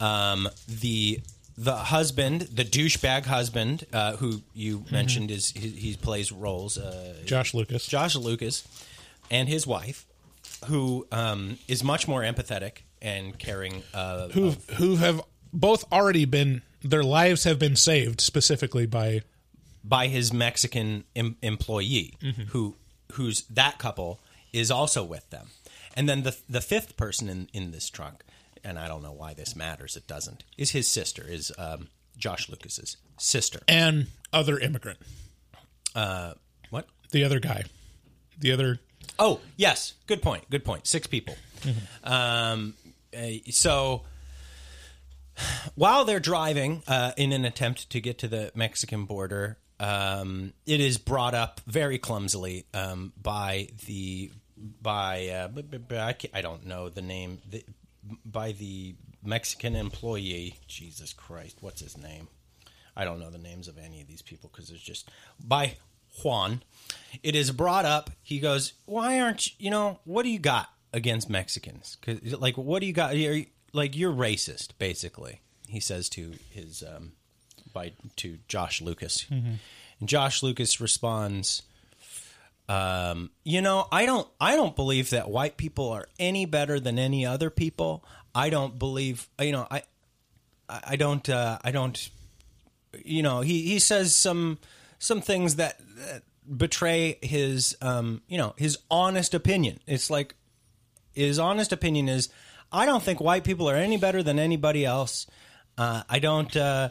um, 0.00 0.48
the 0.66 1.20
the 1.56 1.76
husband, 1.76 2.42
the 2.42 2.64
douchebag 2.64 3.26
husband, 3.26 3.86
uh, 3.92 4.16
who 4.16 4.42
you 4.54 4.84
mentioned 4.90 5.30
is 5.30 5.50
he, 5.52 5.68
he 5.68 5.96
plays 5.96 6.32
roles. 6.32 6.76
Uh, 6.78 7.14
Josh 7.24 7.54
Lucas, 7.54 7.86
Josh 7.86 8.16
Lucas, 8.16 8.66
and 9.30 9.48
his 9.48 9.66
wife, 9.66 10.06
who 10.66 11.06
um, 11.12 11.58
is 11.68 11.84
much 11.84 12.08
more 12.08 12.22
empathetic 12.22 12.78
and 13.00 13.38
caring. 13.38 13.82
Uh, 13.92 14.28
who 14.28 14.48
of- 14.48 14.70
who 14.70 14.96
have 14.96 15.20
both 15.52 15.84
already 15.92 16.24
been 16.24 16.62
their 16.82 17.04
lives 17.04 17.44
have 17.44 17.58
been 17.58 17.76
saved 17.76 18.20
specifically 18.20 18.86
by 18.86 19.22
by 19.84 20.08
his 20.08 20.32
Mexican 20.32 21.04
em- 21.14 21.36
employee, 21.42 22.14
Mhm. 22.22 22.46
who 22.48 22.76
who's 23.12 23.42
that 23.42 23.78
couple 23.78 24.18
is 24.52 24.70
also 24.70 25.04
with 25.04 25.28
them, 25.30 25.48
and 25.94 26.08
then 26.08 26.22
the 26.24 26.36
the 26.48 26.60
fifth 26.60 26.96
person 26.96 27.28
in 27.28 27.48
in 27.52 27.70
this 27.70 27.88
trunk, 27.90 28.24
and 28.64 28.78
I 28.78 28.88
don't 28.88 29.02
know 29.02 29.12
why 29.12 29.34
this 29.34 29.54
matters. 29.54 29.96
It 29.96 30.06
doesn't. 30.06 30.44
Is 30.56 30.70
his 30.70 30.88
sister? 30.88 31.24
Is 31.26 31.52
um, 31.58 31.88
Josh 32.16 32.48
Lucas's 32.48 32.96
sister? 33.18 33.60
and 33.68 34.06
other 34.32 34.58
immigrant. 34.58 34.98
Uh, 35.94 36.34
what? 36.70 36.86
The 37.12 37.24
other 37.24 37.38
guy. 37.40 37.64
The 38.38 38.52
other 38.52 38.80
Oh, 39.18 39.40
yes. 39.56 39.94
Good 40.06 40.22
point. 40.22 40.48
Good 40.50 40.64
point. 40.64 40.86
Six 40.86 41.06
people. 41.06 41.36
Um, 42.02 42.74
uh, 43.16 43.26
so 43.50 44.02
while 45.74 46.04
they're 46.04 46.20
driving 46.20 46.82
uh, 46.86 47.12
in 47.16 47.32
an 47.32 47.44
attempt 47.44 47.90
to 47.90 48.00
get 48.00 48.18
to 48.18 48.28
the 48.28 48.52
Mexican 48.54 49.04
border, 49.04 49.58
um, 49.80 50.52
it 50.66 50.80
is 50.80 50.98
brought 50.98 51.34
up 51.34 51.60
very 51.66 51.98
clumsily 51.98 52.66
um, 52.74 53.12
by 53.20 53.68
the 53.86 54.30
by 54.80 55.28
uh, 55.28 55.48
I, 55.92 56.14
I 56.32 56.40
don't 56.42 56.66
know 56.66 56.88
the 56.88 57.02
name 57.02 57.38
the, 57.48 57.64
by 58.24 58.52
the 58.52 58.94
Mexican 59.22 59.74
employee. 59.76 60.58
Jesus 60.66 61.12
Christ, 61.12 61.58
what's 61.60 61.80
his 61.80 61.96
name? 61.96 62.28
I 62.96 63.04
don't 63.04 63.18
know 63.18 63.30
the 63.30 63.38
names 63.38 63.66
of 63.68 63.76
any 63.78 64.00
of 64.00 64.06
these 64.08 64.22
people 64.22 64.50
because 64.52 64.70
it's 64.70 64.82
just 64.82 65.10
by 65.44 65.76
Juan. 66.22 66.62
It 67.22 67.34
is 67.34 67.50
brought 67.50 67.84
up. 67.84 68.10
He 68.22 68.38
goes, 68.38 68.74
"Why 68.86 69.18
aren't 69.20 69.46
you? 69.48 69.52
You 69.58 69.70
know, 69.70 69.98
what 70.04 70.22
do 70.22 70.28
you 70.30 70.38
got 70.38 70.68
against 70.92 71.28
Mexicans? 71.28 71.96
Cause, 72.02 72.20
like, 72.38 72.56
what 72.56 72.80
do 72.80 72.86
you 72.86 72.92
got? 72.92 73.16
You're, 73.16 73.46
like, 73.72 73.96
you're 73.96 74.12
racist, 74.12 74.68
basically." 74.78 75.40
He 75.66 75.80
says 75.80 76.08
to 76.10 76.34
his 76.50 76.84
um, 76.84 77.12
by 77.72 77.92
to 78.16 78.38
Josh 78.46 78.80
Lucas, 78.80 79.24
Mhm. 79.30 79.58
and 79.98 80.08
Josh 80.08 80.40
Lucas 80.42 80.80
responds, 80.80 81.62
Um, 82.68 83.30
you 83.44 83.60
know, 83.60 83.86
I 83.92 84.06
don't 84.06 84.26
I 84.40 84.56
don't 84.56 84.74
believe 84.74 85.10
that 85.10 85.30
white 85.30 85.56
people 85.56 85.90
are 85.90 86.06
any 86.18 86.46
better 86.46 86.80
than 86.80 86.98
any 86.98 87.26
other 87.26 87.50
people. 87.50 88.04
I 88.34 88.50
don't 88.50 88.78
believe 88.78 89.28
you 89.40 89.52
know 89.52 89.66
I 89.70 89.82
I 90.68 90.96
don't 90.96 91.28
uh, 91.28 91.58
I 91.62 91.70
don't 91.70 92.10
you 93.04 93.22
know 93.22 93.40
he 93.40 93.62
he 93.62 93.78
says 93.78 94.14
some 94.14 94.58
some 94.98 95.20
things 95.20 95.56
that, 95.56 95.78
that 95.96 96.22
betray 96.56 97.18
his 97.22 97.76
um 97.82 98.22
you 98.28 98.38
know 98.38 98.54
his 98.56 98.78
honest 98.90 99.34
opinion. 99.34 99.80
It's 99.86 100.08
like 100.08 100.34
his 101.12 101.38
honest 101.38 101.72
opinion 101.72 102.08
is 102.08 102.28
I 102.72 102.86
don't 102.86 103.02
think 103.02 103.20
white 103.20 103.44
people 103.44 103.70
are 103.70 103.76
any 103.76 103.96
better 103.96 104.22
than 104.22 104.38
anybody 104.38 104.84
else. 104.84 105.26
Uh, 105.78 106.02
I 106.08 106.18
don't. 106.18 106.54
Uh, 106.56 106.90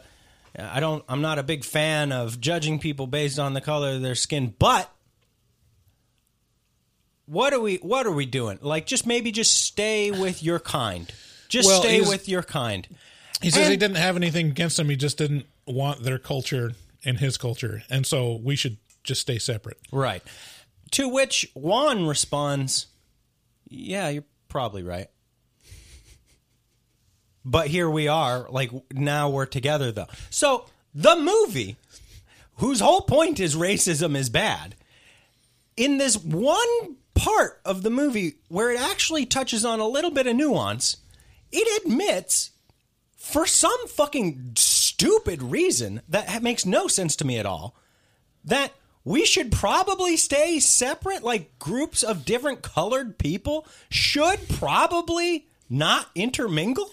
I 0.58 0.80
don't. 0.80 1.04
I'm 1.08 1.20
not 1.20 1.38
a 1.38 1.42
big 1.42 1.64
fan 1.64 2.12
of 2.12 2.40
judging 2.40 2.78
people 2.78 3.06
based 3.06 3.38
on 3.38 3.54
the 3.54 3.60
color 3.60 3.90
of 3.90 4.02
their 4.02 4.14
skin. 4.14 4.54
But 4.58 4.90
what 7.26 7.52
are 7.52 7.60
we? 7.60 7.76
What 7.76 8.06
are 8.06 8.12
we 8.12 8.26
doing? 8.26 8.58
Like, 8.60 8.86
just 8.86 9.06
maybe 9.06 9.32
just 9.32 9.60
stay 9.64 10.10
with 10.10 10.42
your 10.42 10.58
kind. 10.58 11.10
Just 11.48 11.68
Well, 11.68 11.80
stay 11.80 12.00
with 12.00 12.28
your 12.28 12.42
kind. 12.42 12.86
He 13.42 13.50
says 13.50 13.68
he 13.68 13.76
didn't 13.76 13.96
have 13.96 14.16
anything 14.16 14.48
against 14.48 14.76
them. 14.76 14.88
He 14.88 14.96
just 14.96 15.18
didn't 15.18 15.46
want 15.66 16.02
their 16.02 16.18
culture 16.18 16.72
and 17.04 17.18
his 17.18 17.36
culture, 17.36 17.82
and 17.90 18.06
so 18.06 18.40
we 18.42 18.56
should 18.56 18.78
just 19.02 19.20
stay 19.20 19.38
separate. 19.38 19.78
Right. 19.92 20.22
To 20.92 21.08
which 21.08 21.50
Juan 21.54 22.06
responds, 22.06 22.86
"Yeah, 23.68 24.08
you're 24.08 24.24
probably 24.48 24.82
right." 24.82 25.08
But 27.44 27.68
here 27.68 27.90
we 27.90 28.08
are, 28.08 28.46
like 28.50 28.70
now 28.90 29.28
we're 29.28 29.46
together 29.46 29.92
though. 29.92 30.06
So 30.30 30.66
the 30.94 31.16
movie, 31.16 31.76
whose 32.56 32.80
whole 32.80 33.02
point 33.02 33.38
is 33.38 33.54
racism 33.54 34.16
is 34.16 34.30
bad, 34.30 34.74
in 35.76 35.98
this 35.98 36.16
one 36.16 36.96
part 37.14 37.60
of 37.64 37.82
the 37.82 37.90
movie 37.90 38.34
where 38.48 38.70
it 38.70 38.80
actually 38.80 39.26
touches 39.26 39.64
on 39.64 39.80
a 39.80 39.86
little 39.88 40.10
bit 40.10 40.26
of 40.26 40.36
nuance, 40.36 40.96
it 41.52 41.84
admits 41.84 42.50
for 43.16 43.46
some 43.46 43.86
fucking 43.88 44.52
stupid 44.56 45.42
reason 45.42 46.02
that 46.08 46.42
makes 46.42 46.66
no 46.66 46.86
sense 46.88 47.16
to 47.16 47.24
me 47.26 47.38
at 47.38 47.46
all 47.46 47.74
that 48.44 48.72
we 49.04 49.24
should 49.24 49.50
probably 49.52 50.16
stay 50.16 50.58
separate 50.60 51.22
like 51.22 51.58
groups 51.58 52.02
of 52.02 52.24
different 52.24 52.62
colored 52.62 53.16
people 53.18 53.66
should 53.90 54.48
probably 54.48 55.46
not 55.70 56.08
intermingle 56.14 56.90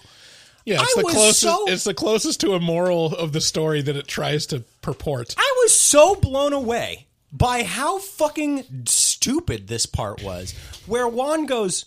Yeah, 0.65 0.81
it's 0.81 0.97
I 0.97 1.01
the 1.01 1.07
closest. 1.09 1.39
so- 1.41 1.65
It's 1.67 1.83
the 1.83 1.93
closest 1.93 2.39
to 2.41 2.53
a 2.53 2.59
moral 2.59 3.07
of 3.15 3.33
the 3.33 3.41
story 3.41 3.81
that 3.81 3.95
it 3.95 4.07
tries 4.07 4.45
to 4.47 4.61
purport. 4.81 5.35
I 5.37 5.55
was 5.63 5.75
so 5.75 6.15
blown 6.15 6.53
away 6.53 7.07
by 7.31 7.63
how 7.63 7.99
fucking 7.99 8.83
stupid 9.21 9.67
this 9.67 9.85
part 9.85 10.23
was. 10.23 10.53
Where 10.87 11.07
Juan 11.07 11.45
goes, 11.45 11.85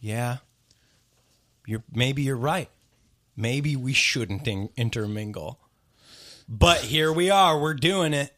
"Yeah, 0.00 0.38
you're 1.66 1.82
maybe 1.92 2.22
you're 2.22 2.36
right. 2.36 2.70
Maybe 3.36 3.74
we 3.76 3.92
shouldn't 3.92 4.46
in- 4.46 4.70
intermingle." 4.76 5.58
But 6.48 6.78
here 6.78 7.12
we 7.12 7.28
are, 7.28 7.58
we're 7.60 7.74
doing 7.74 8.14
it. 8.14 8.32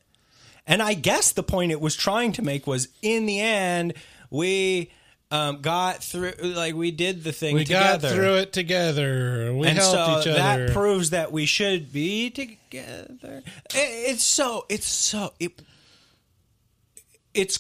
And 0.67 0.83
I 0.83 0.95
guess 0.95 1.33
the 1.33 1.43
point 1.43 1.73
it 1.73 1.81
was 1.81 1.95
trying 1.95 2.33
to 2.33 2.43
make 2.43 2.67
was 2.67 2.89
in 3.03 3.27
the 3.27 3.39
end, 3.41 3.93
we 4.31 4.91
um, 5.31 5.61
got 5.61 6.03
through 6.03 6.33
like 6.43 6.75
we 6.75 6.91
did 6.91 7.23
the 7.23 7.33
thing 7.33 7.55
We 7.55 7.65
together. 7.65 8.09
got 8.09 8.15
through 8.17 8.35
it 8.37 8.53
together. 8.55 9.53
We 9.55 9.67
and 9.69 9.77
helped 9.79 9.93
so 9.93 10.21
each 10.21 10.27
other 10.39 10.39
that 10.67 10.73
proves 10.73 11.11
that 11.11 11.33
we 11.33 11.45
should 11.45 11.93
be 11.93 12.31
together. 12.31 13.43
It- 13.75 14.11
It's 14.11 14.25
so 14.25 14.65
it's 14.71 14.87
so 14.87 15.35
it 15.39 15.61
it's 17.35 17.59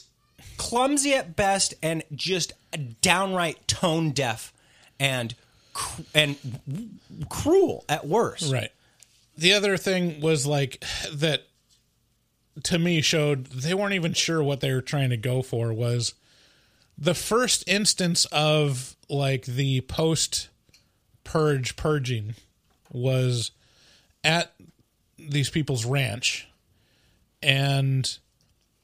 clumsy 0.59 1.14
at 1.14 1.34
best 1.34 1.72
and 1.82 2.02
just 2.14 2.52
downright 3.00 3.66
tone 3.66 4.11
deaf 4.11 4.52
and 5.00 5.34
cr- 5.72 6.02
and 6.14 6.36
cruel 7.30 7.84
at 7.88 8.06
worst. 8.06 8.52
Right. 8.52 8.70
The 9.36 9.54
other 9.54 9.76
thing 9.76 10.20
was 10.20 10.46
like 10.46 10.84
that 11.12 11.46
to 12.64 12.78
me 12.78 13.00
showed 13.00 13.46
they 13.46 13.72
weren't 13.72 13.94
even 13.94 14.12
sure 14.12 14.42
what 14.42 14.61
they 14.61 14.72
were 14.72 14.82
trying 14.82 15.11
to 15.11 15.16
go 15.16 15.42
for 15.42 15.72
was 15.72 16.14
the 16.96 17.14
first 17.14 17.62
instance 17.68 18.24
of 18.26 18.96
like 19.09 19.44
the 19.44 19.80
post 19.82 20.48
purge 21.22 21.76
purging 21.76 22.34
was 22.92 23.52
at 24.24 24.52
these 25.18 25.50
people's 25.50 25.84
ranch 25.84 26.48
and 27.42 28.18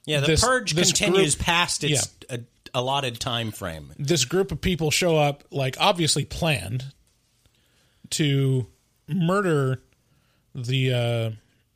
Yeah, 0.06 0.20
the 0.20 0.26
this- 0.28 0.44
purge 0.44 0.72
this 0.72 0.92
continues 0.92 1.34
group- 1.34 1.46
past 1.46 1.84
its 1.84 2.14
uh 2.30 2.38
allotted 2.76 3.20
time 3.20 3.52
frame. 3.52 3.92
this 3.98 4.24
group 4.24 4.50
of 4.50 4.60
people 4.60 4.90
show 4.90 5.16
up 5.16 5.44
like 5.52 5.76
obviously 5.78 6.24
planned 6.24 6.84
to 8.10 8.66
murder 9.08 9.80
the 10.54 10.92
uh 10.92 11.30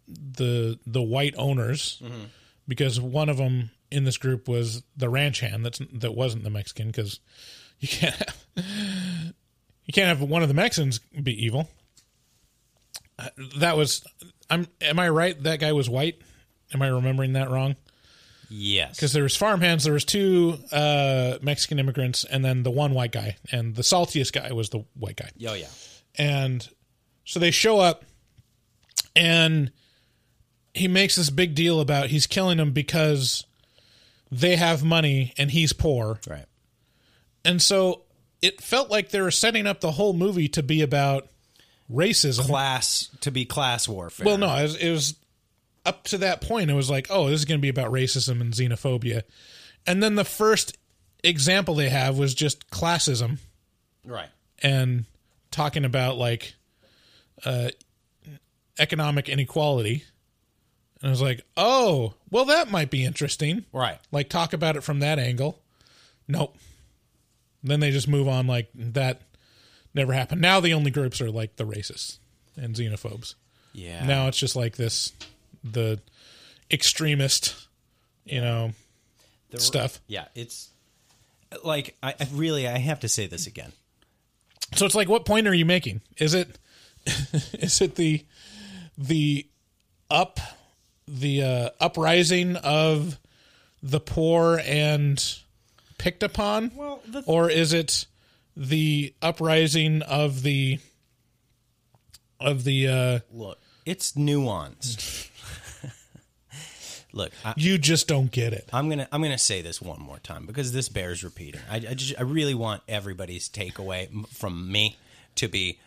the 0.08 0.78
the 0.86 1.02
white 1.02 1.34
owners 1.38 2.00
Mm-hmm. 2.02 2.24
because 2.66 3.00
one 3.00 3.28
of 3.28 3.36
them 3.36 3.70
in 3.90 4.04
this 4.04 4.18
group 4.18 4.48
was 4.48 4.82
the 4.96 5.08
ranch 5.08 5.40
hand 5.40 5.64
that's 5.64 5.80
that 5.92 6.14
wasn't 6.14 6.44
the 6.44 6.50
Mexican 6.50 6.88
because 6.88 7.20
you 7.80 7.88
can't 7.88 8.14
have, 8.16 8.44
you 9.84 9.92
can't 9.92 10.08
have 10.08 10.20
one 10.20 10.42
of 10.42 10.48
the 10.48 10.54
Mexicans 10.54 10.98
be 11.22 11.44
evil. 11.44 11.68
Uh, 13.18 13.28
That 13.58 13.76
was 13.76 14.04
I'm 14.50 14.66
am 14.80 14.98
I 14.98 15.08
right 15.08 15.40
that 15.44 15.60
guy 15.60 15.72
was 15.72 15.88
white? 15.88 16.20
Am 16.74 16.82
I 16.82 16.88
remembering 16.88 17.34
that 17.34 17.50
wrong? 17.50 17.76
Yes. 18.50 18.96
because 18.96 19.12
there 19.12 19.22
was 19.22 19.36
farmhands 19.36 19.84
there 19.84 19.92
was 19.92 20.04
two 20.04 20.58
uh 20.72 21.38
mexican 21.42 21.78
immigrants 21.78 22.24
and 22.24 22.44
then 22.44 22.62
the 22.62 22.70
one 22.70 22.94
white 22.94 23.12
guy 23.12 23.36
and 23.52 23.74
the 23.74 23.82
saltiest 23.82 24.32
guy 24.32 24.52
was 24.52 24.70
the 24.70 24.84
white 24.98 25.16
guy 25.16 25.30
Oh 25.46 25.54
yeah. 25.54 25.66
and 26.16 26.66
so 27.24 27.38
they 27.40 27.50
show 27.50 27.78
up 27.78 28.04
and 29.14 29.70
he 30.74 30.88
makes 30.88 31.16
this 31.16 31.30
big 31.30 31.54
deal 31.54 31.80
about 31.80 32.06
he's 32.08 32.26
killing 32.26 32.58
them 32.58 32.72
because 32.72 33.44
they 34.30 34.56
have 34.56 34.84
money 34.84 35.32
and 35.36 35.50
he's 35.50 35.72
poor 35.72 36.20
Right. 36.28 36.46
and 37.44 37.60
so 37.60 38.02
it 38.40 38.60
felt 38.60 38.90
like 38.90 39.10
they 39.10 39.20
were 39.20 39.30
setting 39.32 39.66
up 39.66 39.80
the 39.80 39.92
whole 39.92 40.12
movie 40.12 40.48
to 40.50 40.62
be 40.62 40.80
about 40.82 41.28
racism 41.92 42.46
Class 42.46 43.08
to 43.22 43.30
be 43.30 43.44
class 43.44 43.88
warfare. 43.88 44.24
well, 44.26 44.38
no, 44.38 44.54
it 44.56 44.62
was, 44.62 44.76
it 44.76 44.90
was 44.90 45.14
up 45.86 46.04
to 46.04 46.18
that 46.18 46.40
point. 46.40 46.70
It 46.70 46.74
was 46.74 46.90
like, 46.90 47.06
oh, 47.10 47.28
this 47.28 47.40
is 47.40 47.44
going 47.44 47.58
to 47.58 47.62
be 47.62 47.68
about 47.68 47.90
racism 47.92 48.40
and 48.40 48.52
xenophobia, 48.52 49.22
and 49.86 50.02
then 50.02 50.14
the 50.16 50.24
first 50.24 50.76
example 51.24 51.74
they 51.74 51.88
have 51.88 52.16
was 52.18 52.34
just 52.34 52.70
classism 52.70 53.38
Right. 54.04 54.28
and 54.62 55.04
talking 55.50 55.84
about 55.84 56.16
like 56.16 56.54
uh, 57.44 57.70
economic 58.78 59.28
inequality. 59.28 60.04
And 61.00 61.08
I 61.08 61.10
was 61.10 61.22
like, 61.22 61.42
oh, 61.56 62.14
well, 62.30 62.44
that 62.46 62.70
might 62.70 62.90
be 62.90 63.04
interesting. 63.04 63.64
Right. 63.72 63.98
Like, 64.10 64.28
talk 64.28 64.52
about 64.52 64.76
it 64.76 64.82
from 64.82 64.98
that 65.00 65.18
angle. 65.18 65.60
Nope. 66.26 66.56
Then 67.62 67.80
they 67.80 67.90
just 67.90 68.08
move 68.08 68.28
on 68.28 68.46
like 68.46 68.68
that 68.74 69.22
never 69.94 70.12
happened. 70.12 70.40
Now 70.40 70.60
the 70.60 70.74
only 70.74 70.90
groups 70.90 71.20
are 71.20 71.30
like 71.30 71.56
the 71.56 71.64
racists 71.64 72.18
and 72.56 72.74
xenophobes. 72.74 73.34
Yeah. 73.72 74.04
Now 74.06 74.28
it's 74.28 74.38
just 74.38 74.56
like 74.56 74.76
this 74.76 75.12
the 75.64 76.00
extremist, 76.70 77.54
you 78.24 78.40
know, 78.40 78.72
The- 79.50 79.60
stuff. 79.60 80.00
Yeah, 80.06 80.26
it's 80.34 80.70
like 81.64 81.96
I, 82.02 82.14
I 82.20 82.28
really 82.32 82.66
I 82.68 82.78
have 82.78 83.00
to 83.00 83.08
say 83.08 83.26
this 83.26 83.46
again. 83.46 83.72
So 84.74 84.84
it's 84.84 84.94
like, 84.94 85.08
what 85.08 85.24
point 85.24 85.48
are 85.48 85.54
you 85.54 85.64
making? 85.64 86.02
Is 86.18 86.34
it 86.34 86.58
is 87.54 87.80
it 87.80 87.94
the 87.94 88.24
the 88.98 89.46
up 90.10 90.38
the 91.06 91.42
uh, 91.42 91.70
uprising 91.80 92.56
of 92.56 93.18
the 93.82 94.00
poor 94.00 94.60
and 94.64 95.24
picked 95.96 96.22
upon, 96.22 96.72
Well, 96.74 97.00
the- 97.06 97.22
or 97.26 97.48
is 97.50 97.72
it 97.72 98.04
the 98.56 99.14
uprising 99.22 100.02
of 100.02 100.42
the 100.42 100.80
of 102.40 102.64
the 102.64 102.88
uh, 102.88 103.18
Look, 103.32 103.58
it's 103.86 104.12
nuanced. 104.12 105.30
Look, 107.18 107.32
I, 107.44 107.52
you 107.56 107.78
just 107.78 108.06
don't 108.06 108.30
get 108.30 108.52
it. 108.52 108.68
I'm 108.72 108.88
gonna 108.88 109.08
I'm 109.10 109.20
gonna 109.20 109.38
say 109.38 109.60
this 109.60 109.82
one 109.82 110.00
more 110.00 110.20
time 110.20 110.46
because 110.46 110.70
this 110.70 110.88
bears 110.88 111.24
repeating. 111.24 111.60
I, 111.68 111.76
I 111.78 111.94
just 111.94 112.14
I 112.16 112.22
really 112.22 112.54
want 112.54 112.82
everybody's 112.86 113.48
takeaway 113.48 114.24
from 114.28 114.70
me 114.70 114.96
to 115.34 115.48
be. 115.48 115.80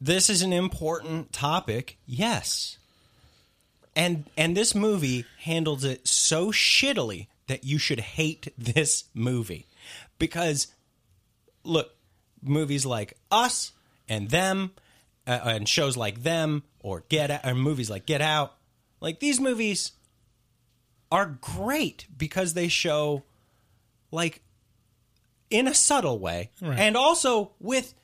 This 0.00 0.30
is 0.30 0.42
an 0.42 0.52
important 0.52 1.32
topic, 1.32 1.98
yes, 2.06 2.78
and 3.96 4.30
and 4.36 4.56
this 4.56 4.72
movie 4.72 5.24
handles 5.40 5.82
it 5.82 6.06
so 6.06 6.52
shittily 6.52 7.26
that 7.48 7.64
you 7.64 7.78
should 7.78 7.98
hate 7.98 8.52
this 8.56 9.06
movie 9.14 9.66
because 10.20 10.68
look, 11.64 11.90
movies 12.40 12.86
like 12.86 13.14
Us 13.32 13.72
and 14.08 14.30
Them, 14.30 14.70
uh, 15.26 15.40
and 15.42 15.68
shows 15.68 15.96
like 15.96 16.22
Them 16.22 16.62
or 16.78 17.02
Get 17.08 17.32
Out, 17.32 17.44
or 17.44 17.56
movies 17.56 17.90
like 17.90 18.06
Get 18.06 18.20
Out, 18.20 18.54
like 19.00 19.18
these 19.18 19.40
movies 19.40 19.90
are 21.14 21.26
great 21.40 22.06
because 22.18 22.54
they 22.54 22.66
show 22.68 23.22
like 24.10 24.42
in 25.48 25.68
a 25.68 25.74
subtle 25.74 26.18
way 26.18 26.50
Right. 26.60 26.78
and 26.78 26.96
also 26.96 27.52
with 27.60 27.94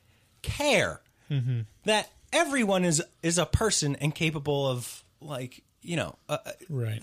care 0.43 1.01
Mhm. 1.29 1.67
that 1.85 2.11
everyone 2.33 2.85
is 2.85 3.03
is 3.23 3.37
a 3.39 3.47
person 3.47 3.97
and 3.97 4.15
capable 4.15 4.67
of 4.67 5.03
like 5.21 5.63
you 5.83 5.97
know 5.97 6.15
uh, 6.29 6.39
uh, 6.47 6.53
Right. 6.69 7.03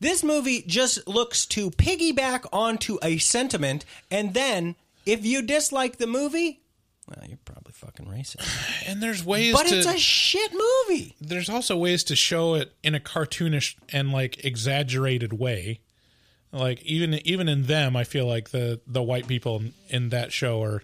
this 0.00 0.22
movie 0.24 0.62
just 0.66 1.06
looks 1.06 1.46
to 1.46 1.70
piggyback 1.70 2.46
onto 2.52 2.98
a 3.02 3.18
sentiment 3.18 3.84
and 4.10 4.34
then 4.34 4.74
if 5.06 5.24
you 5.24 5.42
dislike 5.42 5.96
the 5.98 6.06
movie 6.06 6.60
well 7.08 7.24
you're 7.28 7.38
fucking 7.80 8.06
racist 8.06 8.46
And 8.88 9.02
there's 9.02 9.24
ways 9.24 9.52
but 9.54 9.66
to 9.66 9.76
it's 9.78 9.86
a 9.86 9.98
shit 9.98 10.52
movie 10.52 11.16
there's 11.20 11.48
also 11.48 11.76
ways 11.76 12.04
to 12.04 12.16
show 12.16 12.54
it 12.54 12.72
in 12.82 12.94
a 12.94 13.00
cartoonish 13.00 13.74
and 13.92 14.12
like 14.12 14.44
exaggerated 14.44 15.32
way. 15.32 15.80
Like 16.52 16.82
even 16.82 17.14
even 17.26 17.48
in 17.48 17.64
them, 17.64 17.96
I 17.96 18.04
feel 18.04 18.26
like 18.26 18.50
the 18.50 18.80
the 18.86 19.02
white 19.02 19.26
people 19.28 19.62
in, 19.88 20.08
that 20.08 20.32
show 20.32 20.60
are 20.62 20.82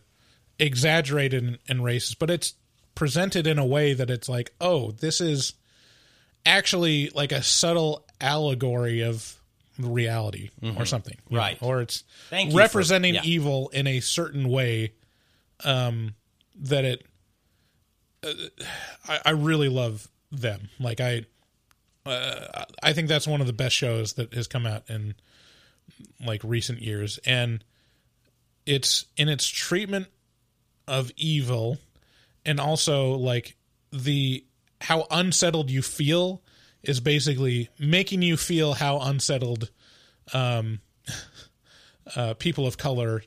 exaggerated 0.58 1.42
and, 1.42 1.58
and 1.68 1.80
racist, 1.80 2.16
but 2.20 2.30
it's 2.30 2.54
presented 2.94 3.46
in 3.46 3.58
a 3.58 3.66
way 3.66 3.92
that 3.92 4.08
it's 4.08 4.28
like, 4.28 4.52
oh, 4.60 4.92
this 4.92 5.20
is 5.20 5.54
actually 6.44 7.10
like 7.14 7.32
a 7.32 7.42
subtle 7.42 8.06
allegory 8.20 9.02
of 9.02 9.34
reality 9.78 10.50
or 10.62 10.70
Mhm. 10.70 10.86
something, 10.86 11.16
you 11.28 11.36
know? 11.36 11.42
Right. 11.42 11.58
Or 11.60 11.80
it's 11.82 12.04
Thank 12.30 12.46
you 12.46 12.52
for- 12.52 12.58
representing 12.58 13.14
yeah. 13.16 13.22
evil 13.24 13.68
in 13.70 13.86
a 13.86 14.00
certain 14.00 14.48
way 14.48 14.92
um, 15.64 16.14
that 16.58 16.84
it 16.84 17.06
I, 19.06 19.20
I 19.26 19.30
really 19.30 19.68
love 19.68 20.08
them. 20.30 20.68
Like 20.78 21.00
I, 21.00 21.24
uh, 22.04 22.64
I 22.82 22.92
think 22.92 23.08
that's 23.08 23.26
one 23.26 23.40
of 23.40 23.46
the 23.46 23.52
best 23.52 23.74
shows 23.74 24.14
that 24.14 24.32
has 24.34 24.46
come 24.46 24.66
out 24.66 24.84
in 24.88 25.14
like 26.24 26.42
recent 26.44 26.80
years, 26.80 27.18
and 27.24 27.64
it's 28.64 29.06
in 29.16 29.28
its 29.28 29.46
treatment 29.46 30.08
of 30.88 31.10
evil, 31.16 31.78
and 32.44 32.60
also 32.60 33.12
like 33.12 33.56
the 33.92 34.44
how 34.80 35.06
unsettled 35.10 35.70
you 35.70 35.82
feel 35.82 36.42
is 36.82 37.00
basically 37.00 37.68
making 37.78 38.22
you 38.22 38.36
feel 38.36 38.74
how 38.74 38.98
unsettled 38.98 39.70
um, 40.32 40.80
uh, 42.16 42.34
people 42.34 42.66
of 42.66 42.76
color 42.76 43.22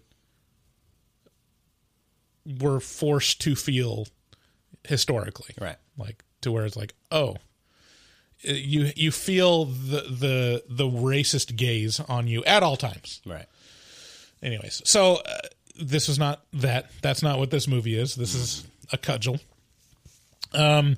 were 2.59 2.79
forced 2.79 3.41
to 3.41 3.55
feel 3.55 4.07
historically. 4.87 5.55
Right. 5.59 5.77
Like 5.97 6.23
to 6.41 6.51
where 6.51 6.65
it's 6.65 6.77
like 6.77 6.93
oh 7.11 7.35
you 8.41 8.91
you 8.95 9.11
feel 9.11 9.65
the 9.65 10.01
the 10.09 10.63
the 10.69 10.85
racist 10.85 11.55
gaze 11.55 11.99
on 11.99 12.27
you 12.27 12.43
at 12.45 12.63
all 12.63 12.77
times. 12.77 13.21
Right. 13.25 13.45
Anyways 14.41 14.81
so 14.85 15.17
uh, 15.17 15.39
this 15.79 16.09
is 16.09 16.17
not 16.17 16.43
that 16.53 16.89
that's 17.01 17.21
not 17.21 17.39
what 17.39 17.51
this 17.51 17.67
movie 17.67 17.95
is. 17.95 18.15
This 18.15 18.33
is 18.33 18.65
a 18.91 18.97
cudgel. 18.97 19.39
Um 20.53 20.97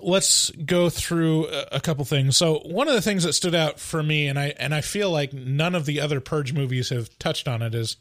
let's 0.00 0.50
go 0.50 0.88
through 0.88 1.48
a, 1.48 1.68
a 1.72 1.80
couple 1.80 2.04
things. 2.04 2.36
So 2.36 2.60
one 2.60 2.86
of 2.86 2.94
the 2.94 3.02
things 3.02 3.24
that 3.24 3.32
stood 3.32 3.54
out 3.54 3.80
for 3.80 4.02
me 4.02 4.28
and 4.28 4.38
i 4.38 4.54
and 4.58 4.74
i 4.74 4.80
feel 4.80 5.10
like 5.10 5.32
none 5.32 5.74
of 5.74 5.86
the 5.86 6.00
other 6.00 6.20
purge 6.20 6.52
movies 6.52 6.90
have 6.90 7.18
touched 7.18 7.48
on 7.48 7.62
it 7.62 7.74
is 7.74 7.96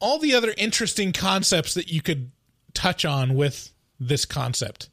all 0.00 0.18
the 0.18 0.34
other 0.34 0.52
interesting 0.56 1.12
concepts 1.12 1.74
that 1.74 1.90
you 1.90 2.02
could 2.02 2.30
touch 2.72 3.04
on 3.04 3.34
with 3.34 3.70
this 3.98 4.24
concept, 4.24 4.88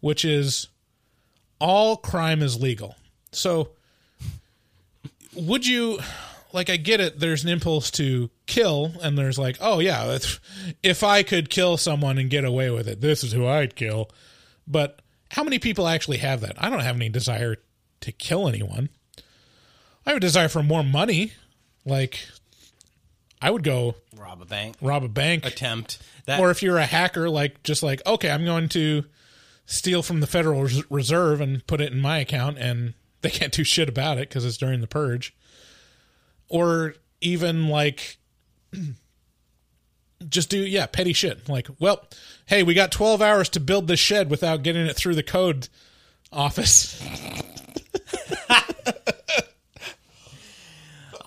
which 0.00 0.24
is 0.24 0.68
all 1.60 1.96
crime 1.96 2.42
is 2.42 2.60
legal. 2.60 2.96
So, 3.32 3.70
would 5.34 5.66
you 5.66 5.98
like? 6.52 6.70
I 6.70 6.76
get 6.76 7.00
it. 7.00 7.20
There's 7.20 7.44
an 7.44 7.50
impulse 7.50 7.90
to 7.92 8.30
kill, 8.46 8.92
and 9.02 9.16
there's 9.16 9.38
like, 9.38 9.58
oh 9.60 9.78
yeah, 9.78 10.14
if, 10.14 10.40
if 10.82 11.02
I 11.02 11.22
could 11.22 11.50
kill 11.50 11.76
someone 11.76 12.18
and 12.18 12.30
get 12.30 12.44
away 12.44 12.70
with 12.70 12.88
it, 12.88 13.00
this 13.00 13.22
is 13.22 13.32
who 13.32 13.46
I'd 13.46 13.76
kill. 13.76 14.10
But 14.66 15.00
how 15.32 15.44
many 15.44 15.58
people 15.58 15.86
actually 15.86 16.18
have 16.18 16.40
that? 16.40 16.54
I 16.58 16.70
don't 16.70 16.80
have 16.80 16.96
any 16.96 17.08
desire 17.08 17.56
to 18.00 18.12
kill 18.12 18.48
anyone. 18.48 18.88
I 20.06 20.10
have 20.10 20.18
a 20.18 20.20
desire 20.20 20.48
for 20.48 20.62
more 20.62 20.84
money. 20.84 21.32
Like, 21.84 22.28
I 23.40 23.50
would 23.50 23.62
go 23.62 23.96
rob 24.16 24.40
a 24.42 24.46
bank. 24.46 24.76
rob 24.80 25.04
a 25.04 25.08
bank. 25.08 25.44
Attempt. 25.44 25.98
That 26.26 26.40
or 26.40 26.50
if 26.50 26.62
you're 26.62 26.78
a 26.78 26.86
hacker 26.86 27.28
like 27.30 27.62
just 27.62 27.82
like 27.82 28.00
okay 28.06 28.30
i'm 28.30 28.44
going 28.44 28.68
to 28.70 29.04
steal 29.66 30.02
from 30.02 30.20
the 30.20 30.26
federal 30.26 30.68
reserve 30.88 31.40
and 31.40 31.66
put 31.66 31.80
it 31.80 31.92
in 31.92 32.00
my 32.00 32.18
account 32.18 32.56
and 32.58 32.94
they 33.22 33.30
can't 33.30 33.52
do 33.52 33.64
shit 33.64 33.88
about 33.88 34.18
it 34.18 34.28
because 34.28 34.44
it's 34.44 34.56
during 34.56 34.80
the 34.80 34.86
purge. 34.86 35.34
Or 36.48 36.94
even 37.20 37.68
like 37.68 38.18
just 40.28 40.48
do 40.50 40.58
yeah 40.58 40.86
petty 40.86 41.12
shit. 41.12 41.48
Like 41.48 41.68
well 41.78 42.06
hey 42.46 42.62
we 42.62 42.74
got 42.74 42.92
12 42.92 43.20
hours 43.20 43.48
to 43.50 43.60
build 43.60 43.88
this 43.88 44.00
shed 44.00 44.30
without 44.30 44.62
getting 44.62 44.86
it 44.86 44.96
through 44.96 45.16
the 45.16 45.22
code 45.22 45.68
office 46.32 47.00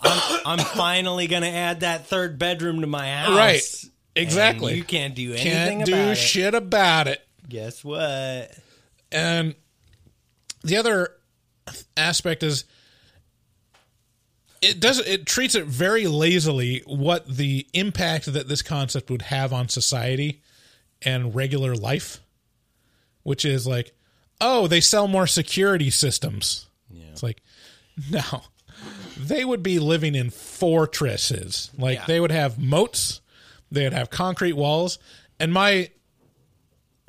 I'm, 0.01 0.39
I'm 0.45 0.59
finally 0.59 1.27
gonna 1.27 1.47
add 1.47 1.81
that 1.81 2.07
third 2.07 2.39
bedroom 2.39 2.81
to 2.81 2.87
my 2.87 3.11
house 3.11 3.35
right 3.35 3.85
exactly 4.15 4.73
And 4.73 4.77
you 4.77 4.83
can't 4.83 5.15
do 5.15 5.33
anything 5.33 5.51
can't 5.51 5.85
do 5.85 5.93
about 5.93 6.11
it. 6.11 6.15
shit 6.15 6.53
about 6.55 7.07
it 7.07 7.27
guess 7.47 7.83
what 7.83 8.51
And 9.11 9.55
the 10.63 10.77
other 10.77 11.09
aspect 11.95 12.43
is 12.43 12.65
it 14.61 14.79
does 14.79 14.99
it 14.99 15.25
treats 15.25 15.55
it 15.55 15.65
very 15.65 16.07
lazily 16.07 16.83
what 16.85 17.27
the 17.27 17.67
impact 17.73 18.31
that 18.33 18.47
this 18.47 18.61
concept 18.61 19.09
would 19.09 19.23
have 19.23 19.53
on 19.53 19.69
society 19.69 20.41
and 21.01 21.33
regular 21.33 21.75
life, 21.75 22.19
which 23.23 23.45
is 23.45 23.65
like, 23.65 23.93
oh, 24.41 24.67
they 24.67 24.81
sell 24.81 25.07
more 25.07 25.27
security 25.27 25.89
systems. 25.89 26.67
Yeah. 26.91 27.05
It's 27.11 27.23
like, 27.23 27.41
no, 28.11 28.21
they 29.19 29.43
would 29.45 29.61
be 29.61 29.79
living 29.79 30.15
in 30.15 30.29
fortresses. 30.29 31.69
Like 31.77 31.99
Yeah. 31.99 32.05
they 32.07 32.19
would 32.19 32.31
have 32.31 32.57
moats, 32.57 33.21
they 33.71 33.83
would 33.83 33.93
have 33.93 34.09
concrete 34.09 34.53
walls, 34.53 34.97
and 35.39 35.53
my 35.53 35.89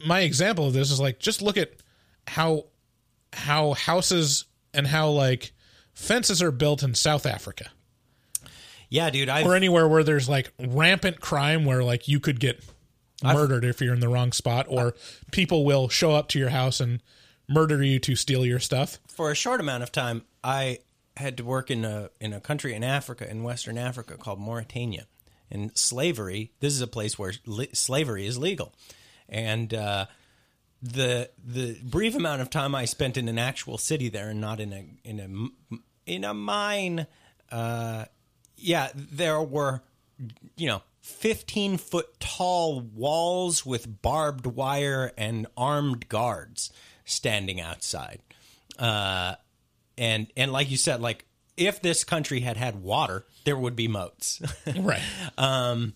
my 0.05 0.21
example 0.21 0.67
of 0.67 0.73
this 0.73 0.91
is 0.91 0.99
like 1.01 1.19
just 1.19 1.41
look 1.43 1.57
at 1.57 1.73
how 2.27 2.67
how 3.33 3.75
houses 3.75 4.45
and 4.75 4.87
how 4.87 5.11
like 5.11 5.53
fences 5.95 6.43
are 6.43 6.51
built 6.51 6.83
in 6.83 6.95
South 6.95 7.27
Africa 7.27 7.71
yeah 8.93 9.09
dude 9.09 9.29
i 9.29 9.45
or 9.45 9.55
anywhere 9.55 9.87
where 9.87 10.03
there's 10.03 10.29
like 10.29 10.53
rampant 10.59 11.21
crime 11.21 11.65
where 11.65 11.85
like 11.85 12.09
you 12.09 12.19
could 12.19 12.41
get 12.41 12.65
murdered 13.23 13.65
if 13.65 13.81
you're 13.81 13.95
in 13.95 14.01
the 14.01 14.09
wrong 14.09 14.33
spot 14.33 14.67
or 14.69 14.95
people 15.31 15.65
will 15.65 15.89
show 15.89 16.11
up 16.11 16.29
to 16.29 16.39
your 16.41 16.49
house 16.49 16.81
and 16.81 17.01
murder 17.49 17.83
you 17.85 17.99
to 18.01 18.17
steal 18.17 18.45
your 18.45 18.59
stuff. 18.59 18.99
for 19.07 19.31
a 19.31 19.35
short 19.35 19.61
amount 19.61 19.83
of 19.85 19.93
time, 19.93 20.23
I 20.43 20.79
had 21.21 21.37
to 21.37 21.45
work 21.45 21.71
in 21.71 21.85
a 21.85 22.11
in 22.21 22.33
a 22.33 22.41
country 22.41 22.75
in 22.75 22.83
Africa, 22.83 23.31
in 23.31 23.43
Western 23.43 23.79
Africa, 23.79 24.17
called 24.17 24.41
Mauritania. 24.41 25.07
And 25.51 25.77
slavery, 25.77 26.53
this 26.61 26.73
is 26.73 26.81
a 26.81 26.87
place 26.87 27.19
where 27.19 27.33
li- 27.45 27.71
slavery 27.73 28.27
is 28.27 28.39
legal. 28.39 28.73
And 29.29 29.73
uh, 29.73 30.07
the 30.83 31.31
the 31.45 31.79
brief 31.83 32.15
amount 32.15 32.43
of 32.43 32.51
time 32.51 32.75
I 32.75 32.85
spent 32.85 33.17
in 33.17 33.29
an 33.29 33.39
actual 33.39 33.79
city 33.79 34.09
there, 34.09 34.31
and 34.31 34.41
not 34.41 34.61
in 34.61 34.73
a 34.73 34.85
in 35.05 35.21
a 35.21 36.11
in 36.11 36.25
a 36.25 36.35
mine, 36.35 37.07
uh, 37.51 38.07
yeah, 38.57 38.89
there 38.95 39.41
were 39.41 39.83
you 40.57 40.69
know. 40.69 40.83
15 41.03 41.79
foot 41.79 42.21
tall 42.21 42.79
walls 42.79 43.65
with 43.65 44.03
barbed 44.03 44.47
wire 44.47 45.13
and 45.17 45.47
armed 45.57 46.11
guards 46.11 46.71
standing 47.07 47.59
outside 47.59 48.21
uh, 48.81 49.35
and 50.01 50.27
and 50.37 50.51
like 50.53 50.69
you 50.71 50.77
said, 50.77 51.01
like 51.01 51.25
if 51.57 51.81
this 51.81 52.03
country 52.03 52.41
had 52.41 52.57
had 52.57 52.83
water, 52.83 53.25
there 53.45 53.57
would 53.57 53.77
be 53.77 53.87
moats, 53.87 54.41
Right. 54.77 55.01
um, 55.39 55.93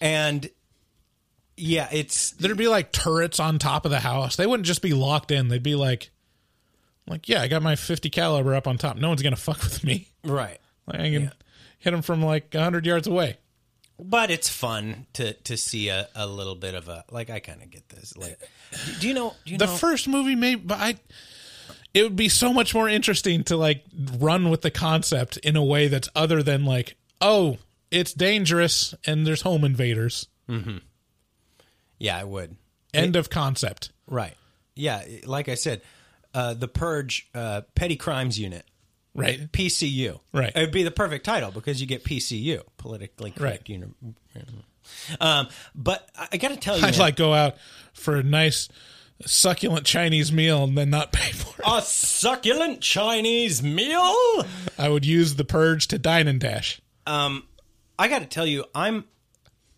and 0.00 0.48
yeah, 1.56 1.88
it's 1.90 2.32
There'd 2.32 2.56
be 2.58 2.68
like 2.68 2.92
turrets 2.92 3.40
on 3.40 3.58
top 3.58 3.84
of 3.86 3.90
the 3.90 4.00
house. 4.00 4.36
They 4.36 4.46
wouldn't 4.46 4.66
just 4.66 4.82
be 4.82 4.92
locked 4.92 5.30
in. 5.30 5.48
They'd 5.48 5.62
be 5.62 5.74
like 5.74 6.10
like, 7.08 7.28
yeah, 7.28 7.40
I 7.40 7.48
got 7.48 7.62
my 7.62 7.76
50 7.76 8.10
caliber 8.10 8.54
up 8.54 8.66
on 8.66 8.78
top. 8.78 8.96
No 8.96 9.08
one's 9.08 9.22
going 9.22 9.34
to 9.34 9.40
fuck 9.40 9.62
with 9.62 9.82
me. 9.84 10.08
right. 10.24 10.58
Like, 10.86 11.00
I 11.00 11.10
can 11.10 11.32
hit 11.78 11.90
them 11.92 12.02
from 12.02 12.20
like 12.22 12.52
100 12.52 12.84
yards 12.84 13.06
away. 13.06 13.38
But 13.98 14.30
it's 14.30 14.48
fun 14.50 15.06
to 15.14 15.32
to 15.32 15.56
see 15.56 15.88
a, 15.88 16.08
a 16.14 16.26
little 16.26 16.54
bit 16.56 16.74
of 16.74 16.88
a 16.90 17.04
like. 17.10 17.30
I 17.30 17.38
kind 17.38 17.62
of 17.62 17.70
get 17.70 17.88
this. 17.88 18.14
Like, 18.14 18.38
do 19.00 19.08
you 19.08 19.14
know? 19.14 19.34
Do 19.46 19.52
you 19.52 19.58
the 19.58 19.64
know? 19.64 19.72
first 19.72 20.06
movie 20.06 20.34
made 20.34 20.66
but 20.68 20.78
I 20.78 20.96
it 21.96 22.02
would 22.02 22.16
be 22.16 22.28
so 22.28 22.52
much 22.52 22.74
more 22.74 22.90
interesting 22.90 23.42
to 23.44 23.56
like 23.56 23.82
run 24.18 24.50
with 24.50 24.60
the 24.60 24.70
concept 24.70 25.38
in 25.38 25.56
a 25.56 25.64
way 25.64 25.88
that's 25.88 26.10
other 26.14 26.42
than 26.42 26.66
like, 26.66 26.94
oh, 27.22 27.56
it's 27.90 28.12
dangerous 28.12 28.94
and 29.06 29.26
there's 29.26 29.40
home 29.40 29.64
invaders. 29.64 30.28
Mm-hmm. 30.46 30.76
Yeah, 31.98 32.18
I 32.18 32.24
would. 32.24 32.56
End 32.92 33.16
of 33.16 33.30
concept. 33.30 33.92
Right. 34.06 34.34
Yeah, 34.74 35.02
like 35.24 35.48
I 35.48 35.54
said, 35.54 35.80
uh, 36.34 36.52
the 36.52 36.68
Purge 36.68 37.30
uh, 37.34 37.62
Petty 37.74 37.96
Crimes 37.96 38.38
Unit. 38.38 38.66
Right. 39.14 39.50
PCU. 39.50 40.20
Right. 40.34 40.52
It 40.54 40.60
would 40.60 40.72
be 40.72 40.82
the 40.82 40.90
perfect 40.90 41.24
title 41.24 41.50
because 41.50 41.80
you 41.80 41.86
get 41.86 42.04
PCU, 42.04 42.60
politically 42.76 43.30
correct. 43.30 43.70
Uni- 43.70 43.86
um, 45.18 45.48
but 45.74 46.06
I, 46.14 46.28
I 46.32 46.36
got 46.36 46.48
to 46.48 46.56
tell 46.58 46.76
you, 46.78 46.84
I'd 46.84 46.92
man, 46.92 47.00
like 47.00 47.16
go 47.16 47.32
out 47.32 47.56
for 47.94 48.16
a 48.16 48.22
nice 48.22 48.68
succulent 49.24 49.86
Chinese 49.86 50.30
meal 50.30 50.64
and 50.64 50.76
then 50.76 50.90
not 50.90 51.12
pay 51.12 51.32
for 51.32 51.60
it. 51.62 51.64
a 51.66 51.80
succulent 51.82 52.80
Chinese 52.80 53.62
meal. 53.62 54.14
I 54.78 54.88
would 54.88 55.06
use 55.06 55.36
the 55.36 55.44
purge 55.44 55.88
to 55.88 55.98
dine 55.98 56.28
and 56.28 56.38
dash. 56.40 56.80
Um, 57.06 57.44
I 57.98 58.08
got 58.08 58.18
to 58.20 58.26
tell 58.26 58.46
you, 58.46 58.64
I'm 58.74 59.04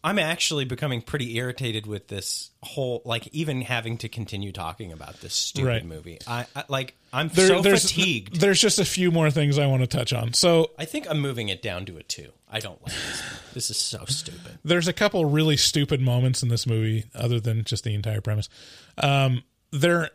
I'm 0.02 0.18
actually 0.18 0.64
becoming 0.64 1.02
pretty 1.02 1.36
irritated 1.36 1.86
with 1.86 2.08
this 2.08 2.50
whole 2.62 3.02
like 3.04 3.26
even 3.28 3.62
having 3.62 3.98
to 3.98 4.08
continue 4.08 4.52
talking 4.52 4.92
about 4.92 5.20
this 5.20 5.34
stupid 5.34 5.68
Right. 5.68 5.84
movie. 5.84 6.18
I, 6.26 6.46
I 6.56 6.64
like 6.68 6.94
I'm 7.12 7.28
There- 7.28 7.48
so 7.48 7.60
there's 7.62 7.82
fatigued. 7.90 8.40
there's 8.40 8.60
just 8.60 8.78
a 8.78 8.84
few 8.84 9.10
more 9.10 9.30
things 9.30 9.58
I 9.58 9.66
want 9.66 9.82
to 9.82 9.86
touch 9.86 10.12
on. 10.12 10.32
So 10.34 10.70
I 10.78 10.84
think 10.84 11.08
I'm 11.10 11.20
moving 11.20 11.48
it 11.48 11.62
down 11.62 11.84
to 11.86 11.96
a 11.96 12.02
two. 12.02 12.30
I 12.50 12.60
don't 12.60 12.80
like 12.82 12.94
this. 12.94 13.22
This 13.54 13.70
is 13.70 13.76
so 13.76 14.04
stupid. 14.06 14.58
there's 14.64 14.88
a 14.88 14.92
couple 14.92 15.24
really 15.24 15.56
stupid 15.56 16.00
moments 16.00 16.42
in 16.42 16.48
this 16.48 16.66
movie, 16.66 17.04
other 17.14 17.40
than 17.40 17.64
just 17.64 17.84
the 17.84 17.94
entire 17.94 18.20
premise. 18.20 18.48
Um, 18.96 19.42
they're 19.72 20.10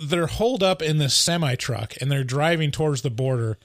they're 0.00 0.26
holed 0.26 0.62
up 0.62 0.82
in 0.82 0.98
this 0.98 1.14
semi 1.14 1.54
truck 1.54 1.94
and 2.00 2.10
they're 2.10 2.24
driving 2.24 2.70
towards 2.70 3.02
the 3.02 3.10
border, 3.10 3.58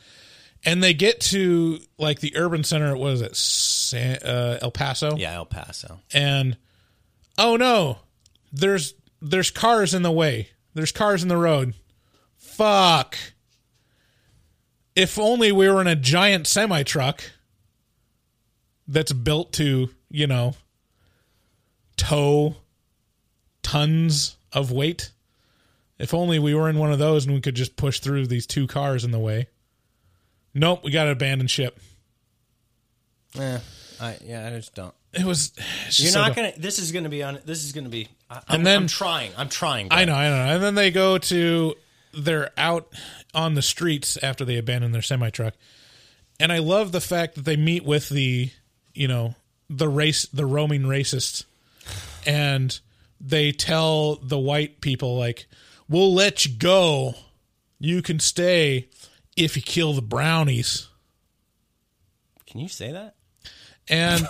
and 0.64 0.84
they 0.84 0.94
get 0.94 1.20
to 1.22 1.80
like 1.98 2.20
the 2.20 2.36
urban 2.38 2.64
center. 2.64 2.96
What 2.96 3.14
is 3.14 3.22
it, 3.22 3.36
San, 3.36 4.18
uh, 4.18 4.60
El 4.62 4.72
Paso? 4.72 5.16
Yeah, 5.18 5.34
El 5.36 5.46
Paso. 5.46 6.00
and 6.14 6.58
oh 7.38 7.56
no 7.56 7.98
there's 8.52 8.94
there's 9.22 9.50
cars 9.50 9.94
in 9.94 10.02
the 10.02 10.12
way 10.12 10.50
there's 10.74 10.92
cars 10.92 11.24
in 11.24 11.30
the 11.30 11.38
road 11.38 11.74
fuck 12.36 13.18
if 14.98 15.18
only 15.18 15.50
we 15.54 15.70
were 15.70 15.80
in 15.80 15.88
a 15.88 15.96
giant 15.96 16.46
semi 16.46 16.84
truck 16.84 17.24
that's 18.92 19.14
built 19.14 19.54
to 19.54 19.90
you 20.10 20.28
know 20.28 20.54
tow 21.98 22.56
tons 23.64 24.36
of 24.54 24.72
weight 24.72 25.12
if 26.00 26.14
only 26.14 26.40
we 26.40 26.54
were 26.56 26.70
in 26.70 26.78
one 26.78 26.92
of 26.92 27.00
those 27.00 27.26
and 27.26 27.34
we 27.36 27.42
could 27.42 27.56
just 27.56 27.76
push 27.76 28.00
through 28.00 28.26
these 28.28 28.46
two 28.48 28.68
cars 28.68 29.04
in 29.04 29.12
the 29.12 29.20
way 29.20 29.48
nope 30.54 30.84
we 30.84 30.92
got 30.92 31.06
to 31.06 31.12
abandon 31.12 31.48
ship 31.48 31.80
Yeah, 33.36 33.60
I 34.00 34.18
yeah, 34.24 34.48
I 34.48 34.50
just 34.52 34.74
don't. 34.76 34.94
it 35.14 35.24
was 35.24 35.54
You're 36.00 36.12
so 36.12 36.20
not 36.22 36.36
dumb. 36.36 36.36
gonna. 36.48 36.54
This 36.58 36.80
is 36.80 36.92
gonna 36.92 37.08
be 37.08 37.24
on. 37.24 37.40
This 37.46 37.64
is 37.64 37.72
gonna 37.72 37.88
be. 37.88 38.10
I, 38.30 38.36
I'm, 38.36 38.42
And 38.58 38.66
then- 38.66 38.82
I'm 38.82 38.88
trying. 38.88 39.32
I'm 39.38 39.48
trying. 39.48 39.88
I 39.92 40.04
know, 40.06 40.16
I 40.16 40.28
know. 40.30 40.56
And 40.56 40.62
then 40.64 40.76
they 40.76 40.92
go 40.92 41.18
to 41.18 41.76
they're 42.14 42.50
out 42.58 42.92
on 43.34 43.54
the 43.54 43.62
streets 43.62 44.18
after 44.22 44.44
they 44.44 44.58
abandon 44.58 44.92
their 44.92 45.02
semi 45.02 45.30
truck. 45.30 45.54
And 46.42 46.52
I 46.52 46.58
love 46.58 46.92
the 46.92 47.00
fact 47.00 47.36
that 47.36 47.46
they 47.46 47.56
meet 47.56 47.86
with 47.86 48.10
the, 48.10 48.50
you 48.94 49.08
know, 49.08 49.36
the 49.70 49.88
race 49.88 50.26
the 50.28 50.46
roaming 50.46 50.84
racists 50.84 51.46
and 52.26 52.80
they 53.20 53.52
tell 53.52 54.16
the 54.16 54.40
white 54.40 54.82
people 54.82 55.18
like, 55.18 55.48
We'll 55.88 56.14
let 56.14 56.46
you 56.46 56.54
go. 56.54 57.16
You 57.80 58.02
can 58.02 58.20
stay 58.20 58.88
if 59.36 59.56
you 59.56 59.62
kill 59.62 59.94
the 59.94 60.02
brownies. 60.02 60.88
Can 62.46 62.62
you 62.62 62.70
say 62.70 62.92
that? 62.92 63.16
And 63.90 64.28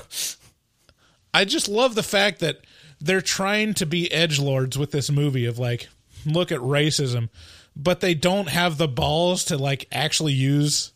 I 1.34 1.45
just 1.45 1.68
love 1.68 1.95
the 1.95 2.03
fact 2.03 2.39
that 2.39 2.62
they're 2.99 3.22
trying 3.22 3.74
to 3.76 3.86
be 3.86 4.12
edge 4.12 4.39
lords 4.39 4.78
with 4.78 4.91
this 4.91 5.12
movie 5.12 5.45
of 5.45 5.59
like, 5.59 5.88
look 6.26 6.51
at 6.51 6.59
racism, 6.59 7.30
but 7.76 7.99
they 7.99 8.14
don't 8.14 8.49
have 8.49 8.78
the 8.78 8.88
balls 8.88 9.45
to 9.45 9.57
like 9.57 9.88
actually 9.91 10.34
use 10.34 10.91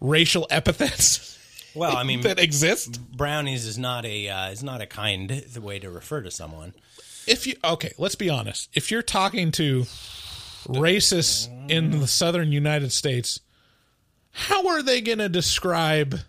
racial 0.00 0.46
epithets 0.50 1.33
Well, 1.74 1.96
I 1.96 2.02
mean, 2.04 2.22
that 2.22 2.38
exist. 2.38 3.00
brownies 3.16 3.66
is 3.66 3.78
not 3.78 4.04
a 4.04 4.28
uh, 4.28 4.50
is 4.50 4.62
not 4.62 4.80
a 4.80 4.86
kind 4.86 5.30
the 5.30 5.60
way 5.60 5.78
to 5.78 5.90
refer 5.90 6.22
to 6.22 6.30
someone. 6.30 6.74
If 7.26 7.46
you 7.46 7.56
okay, 7.64 7.92
let's 7.98 8.14
be 8.14 8.30
honest. 8.30 8.68
If 8.74 8.90
you're 8.90 9.02
talking 9.02 9.50
to 9.52 9.84
racists 10.66 11.48
in 11.70 12.00
the 12.00 12.06
southern 12.06 12.52
United 12.52 12.92
States, 12.92 13.40
how 14.32 14.66
are 14.68 14.82
they 14.82 15.00
going 15.00 15.18
to 15.18 15.28
describe 15.28 16.20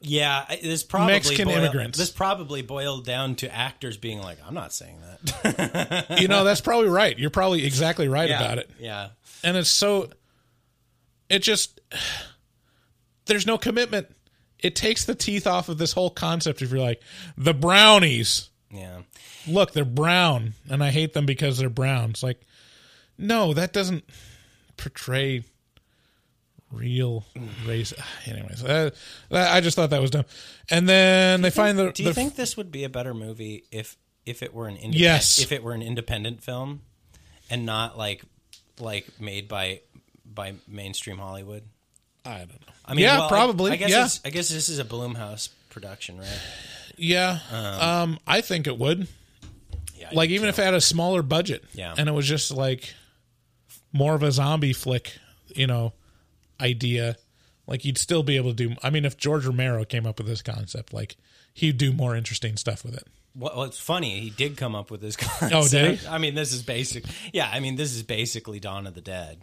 Yeah, 0.00 0.44
this 0.62 0.82
probably 0.82 1.12
Mexican 1.14 1.46
boiled- 1.48 1.58
immigrants. 1.58 1.98
This 1.98 2.10
probably 2.10 2.62
boiled 2.62 3.04
down 3.04 3.34
to 3.36 3.54
actors 3.54 3.96
being 3.96 4.20
like, 4.20 4.38
"I'm 4.46 4.54
not 4.54 4.72
saying 4.72 4.98
that." 5.00 6.06
you 6.20 6.28
know, 6.28 6.44
that's 6.44 6.60
probably 6.60 6.88
right. 6.88 7.18
You're 7.18 7.30
probably 7.30 7.64
exactly 7.64 8.08
right 8.08 8.28
yeah, 8.28 8.42
about 8.42 8.58
it. 8.58 8.70
Yeah, 8.78 9.08
and 9.44 9.56
it's 9.56 9.70
so 9.70 10.10
it 11.28 11.40
just 11.40 11.80
there's 13.26 13.46
no 13.46 13.58
commitment 13.58 14.08
it 14.58 14.76
takes 14.76 15.04
the 15.04 15.14
teeth 15.14 15.46
off 15.46 15.68
of 15.68 15.78
this 15.78 15.92
whole 15.92 16.10
concept 16.10 16.62
if 16.62 16.70
you're 16.70 16.80
like 16.80 17.00
the 17.36 17.54
brownies 17.54 18.50
yeah. 18.70 19.02
look 19.46 19.72
they're 19.72 19.84
brown 19.84 20.54
and 20.70 20.82
i 20.82 20.90
hate 20.90 21.12
them 21.12 21.26
because 21.26 21.58
they're 21.58 21.68
brown 21.68 22.10
it's 22.10 22.22
like 22.22 22.40
no 23.18 23.52
that 23.54 23.72
doesn't 23.72 24.04
portray 24.76 25.42
real 26.70 27.24
race 27.66 27.92
anyways 28.26 28.64
uh, 28.64 28.90
i 29.30 29.60
just 29.60 29.76
thought 29.76 29.90
that 29.90 30.00
was 30.00 30.10
dumb 30.10 30.24
and 30.70 30.88
then 30.88 31.42
they 31.42 31.50
find 31.50 31.78
the 31.78 31.92
Do 31.92 32.02
you 32.02 32.08
the- 32.10 32.14
think 32.14 32.34
this 32.36 32.56
would 32.56 32.70
be 32.72 32.84
a 32.84 32.88
better 32.88 33.12
movie 33.14 33.64
if 33.70 33.96
if 34.24 34.40
it 34.40 34.54
were 34.54 34.68
an 34.68 34.74
independent, 34.76 35.00
Yes. 35.00 35.40
if 35.40 35.50
it 35.50 35.64
were 35.64 35.72
an 35.72 35.82
independent 35.82 36.44
film 36.44 36.82
and 37.50 37.66
not 37.66 37.98
like 37.98 38.22
like 38.78 39.08
made 39.20 39.48
by 39.48 39.80
by 40.24 40.54
mainstream 40.68 41.18
Hollywood? 41.18 41.64
i 42.24 42.38
don't 42.38 42.60
know 42.66 42.71
I 42.84 42.94
mean, 42.94 43.04
yeah 43.04 43.18
well, 43.20 43.28
probably 43.28 43.72
I, 43.72 43.76
guess 43.76 43.90
yeah 43.90 44.04
it's, 44.04 44.20
I 44.24 44.30
guess 44.30 44.48
this 44.48 44.68
is 44.68 44.78
a 44.78 44.84
Blumhouse 44.84 45.48
production, 45.70 46.18
right? 46.18 46.40
yeah 46.98 47.38
um 47.80 48.18
i 48.26 48.42
think 48.42 48.66
it 48.66 48.76
would 48.78 49.08
Yeah, 49.96 50.10
like 50.12 50.28
even 50.28 50.50
if 50.50 50.58
it 50.58 50.62
had 50.64 50.74
a 50.74 50.80
smaller 50.80 51.22
budget 51.22 51.64
Yeah. 51.72 51.94
and 51.96 52.06
it 52.08 52.12
was 52.12 52.26
just 52.28 52.50
like 52.50 52.92
more 53.94 54.14
of 54.14 54.22
a 54.22 54.30
zombie 54.30 54.74
flick 54.74 55.16
you 55.56 55.66
know 55.66 55.94
idea 56.60 57.16
like 57.66 57.86
you'd 57.86 57.96
still 57.96 58.22
be 58.22 58.36
able 58.36 58.50
to 58.54 58.68
do 58.68 58.76
i 58.82 58.90
mean 58.90 59.06
if 59.06 59.16
george 59.16 59.46
romero 59.46 59.84
came 59.86 60.06
up 60.06 60.18
with 60.18 60.26
this 60.26 60.42
concept 60.42 60.92
like 60.92 61.16
he'd 61.54 61.78
do 61.78 61.92
more 61.94 62.14
interesting 62.14 62.56
stuff 62.58 62.84
with 62.84 62.94
it 62.94 63.06
Well, 63.34 63.52
well, 63.56 63.64
it's 63.64 63.80
funny. 63.80 64.20
He 64.20 64.28
did 64.30 64.58
come 64.58 64.74
up 64.74 64.90
with 64.90 65.00
this 65.00 65.16
concept. 65.24 65.54
Oh, 65.54 65.66
did 65.66 65.98
he? 66.00 66.06
I 66.06 66.18
mean, 66.18 66.34
this 66.34 66.52
is 66.52 66.62
basic. 66.62 67.04
Yeah, 67.32 67.48
I 67.50 67.60
mean, 67.60 67.76
this 67.76 67.94
is 67.94 68.02
basically 68.02 68.60
Dawn 68.60 68.86
of 68.86 68.92
the 68.94 69.00
Dead. 69.00 69.40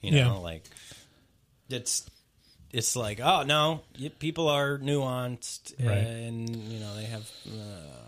You 0.00 0.12
know, 0.12 0.16
Yeah. 0.18 0.32
like 0.34 0.62
it's 1.68 2.08
it's 2.72 2.96
like, 2.96 3.20
oh 3.20 3.42
no, 3.42 3.82
people 4.18 4.48
are 4.48 4.78
nuanced, 4.78 5.74
Right. 5.84 5.98
and 5.98 6.48
you 6.56 6.80
know 6.80 6.94
they 6.96 7.04
have. 7.04 7.30
Uh, 7.46 7.98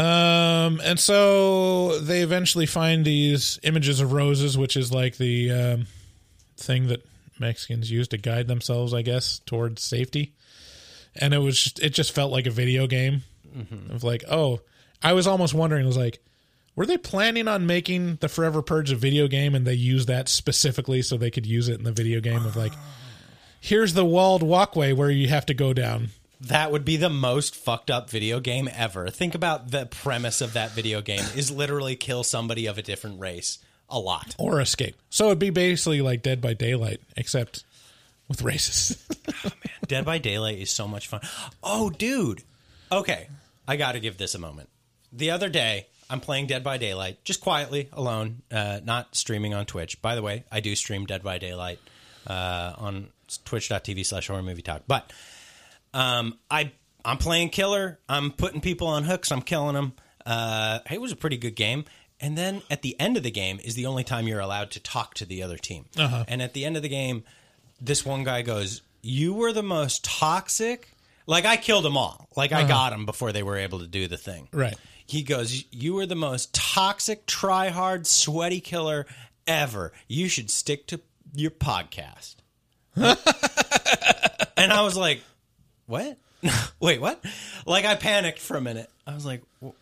um 0.00 0.80
and 0.82 0.98
so 0.98 2.00
they 2.00 2.22
eventually 2.22 2.66
find 2.66 3.04
these 3.04 3.60
images 3.62 4.00
of 4.00 4.12
roses 4.12 4.58
which 4.58 4.76
is 4.76 4.92
like 4.92 5.16
the 5.16 5.52
um 5.52 5.86
thing 6.56 6.88
that 6.88 7.06
mexicans 7.38 7.88
use 7.88 8.08
to 8.08 8.18
guide 8.18 8.48
themselves 8.48 8.92
i 8.92 9.00
guess 9.02 9.38
towards 9.46 9.80
safety 9.80 10.34
and 11.14 11.32
it 11.32 11.38
was 11.38 11.62
just, 11.62 11.78
it 11.78 11.90
just 11.90 12.12
felt 12.12 12.32
like 12.32 12.46
a 12.46 12.50
video 12.50 12.88
game 12.88 13.22
of 13.90 14.02
like 14.02 14.24
oh 14.28 14.58
i 15.04 15.12
was 15.12 15.28
almost 15.28 15.54
wondering 15.54 15.84
it 15.84 15.86
was 15.86 15.96
like 15.96 16.18
were 16.74 16.84
they 16.84 16.98
planning 16.98 17.46
on 17.46 17.64
making 17.64 18.16
the 18.16 18.28
forever 18.28 18.62
purge 18.62 18.90
a 18.90 18.96
video 18.96 19.28
game 19.28 19.54
and 19.54 19.64
they 19.64 19.74
used 19.74 20.08
that 20.08 20.28
specifically 20.28 21.00
so 21.00 21.16
they 21.16 21.30
could 21.30 21.46
use 21.46 21.68
it 21.68 21.78
in 21.78 21.84
the 21.84 21.92
video 21.92 22.20
game 22.20 22.44
of 22.44 22.56
like 22.56 22.72
here's 23.66 23.94
the 23.94 24.04
walled 24.04 24.42
walkway 24.42 24.92
where 24.92 25.10
you 25.10 25.28
have 25.28 25.46
to 25.46 25.54
go 25.54 25.72
down 25.72 26.08
that 26.40 26.70
would 26.70 26.84
be 26.84 26.96
the 26.96 27.08
most 27.08 27.56
fucked 27.56 27.90
up 27.90 28.10
video 28.10 28.40
game 28.40 28.68
ever. 28.74 29.08
Think 29.08 29.34
about 29.34 29.70
the 29.70 29.86
premise 29.86 30.42
of 30.42 30.52
that 30.52 30.72
video 30.72 31.00
game 31.00 31.24
is 31.34 31.50
literally 31.50 31.96
kill 31.96 32.22
somebody 32.22 32.66
of 32.66 32.76
a 32.76 32.82
different 32.82 33.18
race 33.20 33.58
a 33.88 33.98
lot. 33.98 34.34
or 34.38 34.60
escape 34.60 34.96
so 35.08 35.26
it'd 35.26 35.38
be 35.38 35.50
basically 35.50 36.02
like 36.02 36.22
dead 36.22 36.40
by 36.40 36.52
daylight 36.52 37.00
except 37.16 37.64
with 38.28 38.42
races 38.42 39.02
oh, 39.28 39.32
man, 39.44 39.76
Dead 39.86 40.04
by 40.04 40.18
Daylight 40.18 40.58
is 40.58 40.70
so 40.70 40.88
much 40.88 41.08
fun. 41.08 41.20
Oh, 41.62 41.90
dude. 41.90 42.42
Okay, 42.90 43.28
I 43.66 43.76
got 43.76 43.92
to 43.92 44.00
give 44.00 44.18
this 44.18 44.34
a 44.34 44.38
moment. 44.38 44.68
The 45.12 45.30
other 45.30 45.48
day, 45.48 45.86
I'm 46.10 46.20
playing 46.20 46.46
Dead 46.46 46.62
by 46.62 46.78
Daylight 46.78 47.24
just 47.24 47.40
quietly 47.40 47.88
alone, 47.92 48.42
uh, 48.50 48.80
not 48.84 49.14
streaming 49.14 49.54
on 49.54 49.66
Twitch. 49.66 50.00
By 50.02 50.14
the 50.14 50.22
way, 50.22 50.44
I 50.50 50.60
do 50.60 50.74
stream 50.76 51.06
Dead 51.06 51.22
by 51.22 51.38
Daylight 51.38 51.78
uh, 52.26 52.74
on 52.78 53.08
twitch.tv 53.44 54.04
slash 54.06 54.28
horror 54.28 54.42
movie 54.42 54.62
talk. 54.62 54.82
But 54.86 55.12
um, 55.94 56.38
I 56.50 56.72
I'm 57.04 57.18
playing 57.18 57.50
killer. 57.50 57.98
I'm 58.08 58.32
putting 58.32 58.60
people 58.60 58.86
on 58.88 59.04
hooks. 59.04 59.30
I'm 59.30 59.42
killing 59.42 59.74
them. 59.74 59.92
Uh, 60.24 60.80
it 60.90 61.00
was 61.00 61.12
a 61.12 61.16
pretty 61.16 61.36
good 61.36 61.54
game. 61.56 61.84
And 62.18 62.36
then 62.36 62.62
at 62.70 62.82
the 62.82 62.98
end 62.98 63.16
of 63.16 63.22
the 63.22 63.30
game 63.30 63.60
is 63.62 63.74
the 63.74 63.86
only 63.86 64.02
time 64.02 64.26
you're 64.26 64.40
allowed 64.40 64.70
to 64.72 64.80
talk 64.80 65.14
to 65.14 65.24
the 65.26 65.42
other 65.42 65.56
team. 65.58 65.84
Uh-huh. 65.98 66.24
And 66.26 66.40
at 66.42 66.54
the 66.54 66.64
end 66.64 66.76
of 66.76 66.82
the 66.82 66.88
game, 66.88 67.24
this 67.80 68.04
one 68.06 68.24
guy 68.24 68.42
goes, 68.42 68.80
"You 69.02 69.34
were 69.34 69.52
the 69.52 69.62
most 69.62 70.02
toxic, 70.04 70.88
Like 71.28 71.44
I 71.44 71.56
killed 71.56 71.84
them 71.84 71.96
all. 71.96 72.28
Like 72.36 72.52
I 72.52 72.60
Uh-huh. 72.60 72.68
got 72.68 72.90
them 72.90 73.04
before 73.04 73.32
they 73.32 73.42
were 73.42 73.56
able 73.56 73.80
to 73.80 73.86
do 73.88 74.06
the 74.08 74.16
thing. 74.16 74.48
Right. 74.52 74.76
He 75.06 75.22
goes, 75.22 75.64
"You 75.72 75.94
were 75.94 76.06
the 76.06 76.14
most 76.16 76.54
toxic, 76.54 77.26
try 77.26 77.68
hard, 77.68 78.06
sweaty 78.06 78.60
killer 78.60 79.06
ever. 79.46 79.92
You 80.08 80.28
should 80.28 80.50
stick 80.50 80.86
to 80.88 81.00
your 81.34 81.50
podcast." 81.50 82.36
and 84.56 84.72
I 84.72 84.82
was 84.82 84.96
like, 84.96 85.20
"What? 85.86 86.16
Wait, 86.80 87.00
what?" 87.00 87.22
Like 87.66 87.84
I 87.84 87.94
panicked 87.94 88.38
for 88.38 88.56
a 88.56 88.60
minute. 88.60 88.88
I 89.06 89.14
was 89.14 89.26
like, 89.26 89.42
"Wh- 89.62 89.76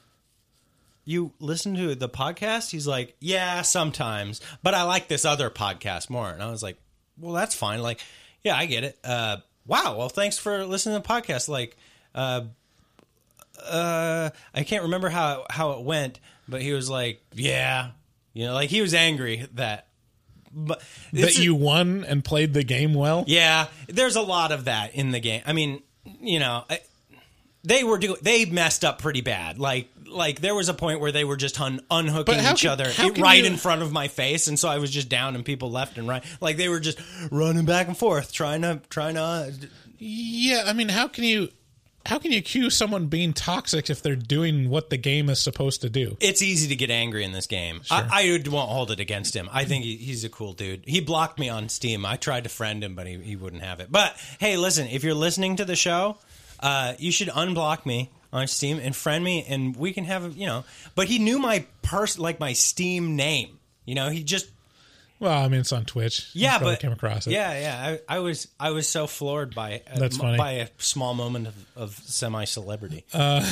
"You 1.05 1.33
listen 1.39 1.77
to 1.77 1.95
the 1.95 2.09
podcast?" 2.09 2.71
He's 2.71 2.87
like, 2.87 3.15
"Yeah, 3.21 3.63
sometimes, 3.63 4.41
but 4.63 4.75
I 4.75 4.83
like 4.83 5.09
this 5.09 5.25
other 5.25 5.49
podcast 5.49 6.11
more." 6.11 6.29
And 6.29 6.43
I 6.43 6.51
was 6.51 6.63
like, 6.63 6.77
"Well, 7.19 7.33
that's 7.35 7.55
fine. 7.55 7.83
Like, 7.83 8.01
yeah, 8.43 8.57
I 8.57 8.67
get 8.67 8.83
it. 8.85 8.99
Uh, 9.05 9.37
wow. 9.67 9.97
Well, 9.97 10.09
thanks 10.09 10.37
for 10.39 10.65
listening 10.67 11.01
to 11.01 11.07
the 11.07 11.15
podcast. 11.15 11.49
Like, 11.49 11.77
uh, 12.15 12.43
uh, 13.65 14.31
I 14.53 14.63
can't 14.65 14.83
remember 14.85 15.09
how 15.09 15.47
how 15.49 15.73
it 15.73 15.83
went, 15.85 16.19
but 16.49 16.63
he 16.63 16.73
was 16.73 16.91
like, 16.91 17.23
"Yeah, 17.33 17.91
you 18.33 18.47
know, 18.47 18.55
like 18.55 18.71
he 18.71 18.83
was 18.83 18.93
angry 18.93 19.47
that." 19.55 19.87
But 20.55 20.83
that 21.13 21.37
you 21.39 21.55
won 21.55 22.05
and 22.05 22.25
played 22.25 22.55
the 22.55 22.63
game 22.65 22.95
well. 22.95 23.25
yeah, 23.27 23.67
there's 23.89 24.17
a 24.17 24.23
lot 24.23 24.53
of 24.53 24.67
that 24.67 24.95
in 24.95 25.11
the 25.11 25.21
game. 25.21 25.43
I 25.47 25.53
mean, 25.53 25.83
you 26.21 26.39
know, 26.39 26.65
I, 26.71 26.81
they 27.65 27.83
were 27.85 27.99
doing 27.99 28.17
they 28.23 28.45
messed 28.45 28.85
up 28.85 29.01
pretty 29.01 29.21
bad. 29.21 29.59
Like 29.59 29.89
like 30.07 30.41
there 30.41 30.55
was 30.55 30.69
a 30.69 30.75
point 30.75 31.01
where 31.01 31.11
they 31.13 31.25
were 31.25 31.37
just 31.37 31.61
un, 31.61 31.81
unhooking 31.91 32.35
each 32.39 32.63
can- 32.63 32.71
other 32.71 32.87
it- 32.87 33.19
right 33.19 33.41
you- 33.41 33.47
in 33.51 33.57
front 33.57 33.83
of 33.83 33.91
my 33.93 34.07
face, 34.09 34.47
and 34.47 34.59
so 34.59 34.69
I 34.69 34.79
was 34.79 34.91
just 34.91 35.09
down 35.09 35.35
and 35.35 35.45
people 35.45 35.71
left 35.71 35.99
and 35.99 36.07
right. 36.07 36.23
Like 36.41 36.57
they 36.57 36.69
were 36.69 36.79
just 36.81 37.01
running 37.31 37.65
back 37.65 37.89
and 37.89 37.97
forth, 37.97 38.33
trying 38.33 38.63
to 38.63 38.81
trying 38.91 39.15
to. 39.15 39.21
uh, 39.23 39.51
Yeah, 39.99 40.65
I 40.67 40.73
mean, 40.73 40.89
how 40.89 41.09
can 41.09 41.25
you 41.25 41.49
how 42.07 42.19
can 42.19 42.33
you 42.33 42.39
accuse 42.39 42.77
someone 42.77 43.07
being 43.07 43.33
toxic 43.33 43.89
if 43.89 44.03
they're 44.03 44.17
doing 44.17 44.69
what 44.69 44.91
the 44.91 44.97
game 44.97 45.31
is 45.31 45.41
supposed 45.41 45.81
to 45.83 45.91
do? 45.91 46.17
It's 46.21 46.43
easy 46.43 46.69
to 46.69 46.77
get 46.77 46.91
angry 46.91 47.25
in 47.25 47.33
this 47.33 47.47
game. 47.47 47.81
I, 47.91 48.09
I 48.11 48.49
won't 48.49 48.71
hold 48.71 48.91
it 48.91 49.01
against 49.01 49.35
him. 49.35 49.49
I 49.53 49.65
think 49.65 49.85
he, 49.85 49.97
he's 49.97 50.25
a 50.25 50.29
cool 50.29 50.53
dude. 50.53 50.85
He 50.87 51.01
blocked 51.01 51.39
me 51.39 51.49
on 51.49 51.69
Steam. 51.69 52.05
I 52.05 52.17
tried 52.17 52.45
to 52.45 52.51
friend 52.51 52.85
him, 52.85 52.95
but 52.95 53.07
he, 53.07 53.17
he 53.19 53.37
wouldn't 53.37 53.63
have 53.63 53.81
it. 53.81 53.91
But 53.91 54.15
hey, 54.39 54.57
listen, 54.57 54.87
if 54.89 55.03
you're 55.03 55.15
listening 55.15 55.57
to 55.57 55.65
the 55.65 55.77
show, 55.77 56.19
uh, 56.61 56.95
you 56.99 57.11
should 57.11 57.29
unblock 57.29 57.87
me 57.87 58.11
on 58.33 58.49
Steam 58.49 58.79
and 58.81 58.95
friend 58.95 59.25
me, 59.25 59.45
and 59.49 59.75
we 59.75 59.93
can 59.93 60.05
have 60.05 60.37
you 60.37 60.47
know. 60.47 60.65
But 60.95 61.09
he 61.09 61.19
knew 61.19 61.39
my 61.39 61.67
pers 61.83 62.19
like 62.19 62.39
my 62.39 62.53
Steam 62.53 63.17
name. 63.17 63.59
You 63.87 63.95
know, 63.95 64.09
he 64.09 64.23
just 64.23 64.49
Well, 65.25 65.43
I 65.43 65.49
mean, 65.49 65.61
it's 65.61 65.73
on 65.73 65.87
Twitch. 65.87 66.29
Yeah, 66.35 66.59
but 66.59 66.81
came 66.81 66.93
across 66.93 67.27
it. 67.27 67.31
Yeah, 67.31 67.59
yeah. 67.59 67.97
I, 68.09 68.17
I 68.17 68.19
was 68.19 68.47
I 68.61 68.73
was 68.73 68.87
so 68.87 69.07
floored 69.07 69.55
by 69.55 69.81
uh, 69.91 69.99
That's 69.99 70.19
funny. 70.19 70.37
by 70.37 70.51
a 70.53 70.69
small 70.77 71.15
moment 71.15 71.47
of, 71.47 71.55
of 71.77 71.95
semi 71.95 72.45
celebrity. 72.45 73.07
Uh, 73.11 73.51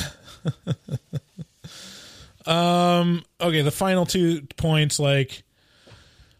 um. 2.45 3.23
Okay, 3.41 3.63
the 3.63 3.71
final 3.71 4.05
two 4.05 4.43
points, 4.55 4.99
like 4.99 5.41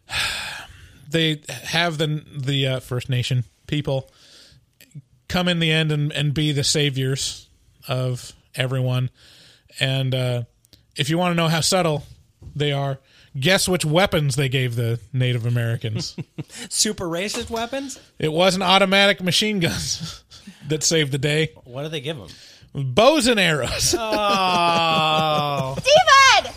they 1.09 1.41
have 1.47 1.97
the 1.97 2.23
the 2.31 2.67
uh, 2.67 2.79
First 2.79 3.09
Nation 3.09 3.43
people 3.65 4.11
come 5.29 5.47
in 5.47 5.57
the 5.57 5.71
end 5.71 5.91
and, 5.91 6.11
and 6.11 6.31
be 6.31 6.51
the 6.51 6.63
saviors 6.63 7.49
of 7.88 8.34
everyone. 8.53 9.09
And 9.79 10.13
uh, 10.13 10.43
if 10.95 11.09
you 11.09 11.17
want 11.17 11.31
to 11.31 11.36
know 11.36 11.47
how 11.47 11.61
subtle 11.61 12.03
they 12.55 12.71
are, 12.71 12.99
guess 13.39 13.67
which 13.67 13.84
weapons 13.86 14.36
they 14.36 14.49
gave 14.49 14.75
the 14.75 14.99
Native 15.11 15.45
Americans. 15.45 16.15
Super 16.69 17.05
racist 17.05 17.49
weapons. 17.49 17.99
it 18.19 18.31
wasn't 18.31 18.63
automatic 18.63 19.21
machine 19.21 19.59
guns 19.59 20.23
that 20.67 20.84
saved 20.84 21.11
the 21.11 21.17
day. 21.17 21.51
What 21.63 21.84
did 21.84 21.91
they 21.91 22.01
give 22.01 22.17
them? 22.17 22.29
Bows 22.73 23.27
and 23.27 23.39
arrows. 23.39 23.95
Oh. 23.99 25.75
David! 25.77 26.53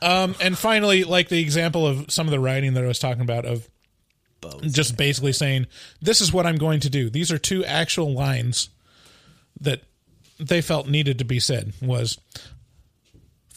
Um, 0.00 0.36
and 0.40 0.56
finally, 0.56 1.04
like 1.04 1.28
the 1.28 1.40
example 1.40 1.86
of 1.86 2.10
some 2.10 2.26
of 2.26 2.30
the 2.30 2.38
writing 2.38 2.74
that 2.74 2.84
I 2.84 2.86
was 2.86 2.98
talking 3.00 3.22
about 3.22 3.44
of 3.44 3.68
just 4.62 4.96
basically 4.96 5.32
saying, 5.32 5.66
"This 6.00 6.20
is 6.20 6.32
what 6.32 6.46
I'm 6.46 6.56
going 6.56 6.80
to 6.80 6.90
do." 6.90 7.10
These 7.10 7.32
are 7.32 7.38
two 7.38 7.64
actual 7.64 8.12
lines 8.12 8.68
that 9.60 9.82
they 10.38 10.60
felt 10.60 10.88
needed 10.88 11.18
to 11.18 11.24
be 11.24 11.40
said. 11.40 11.72
Was 11.82 12.16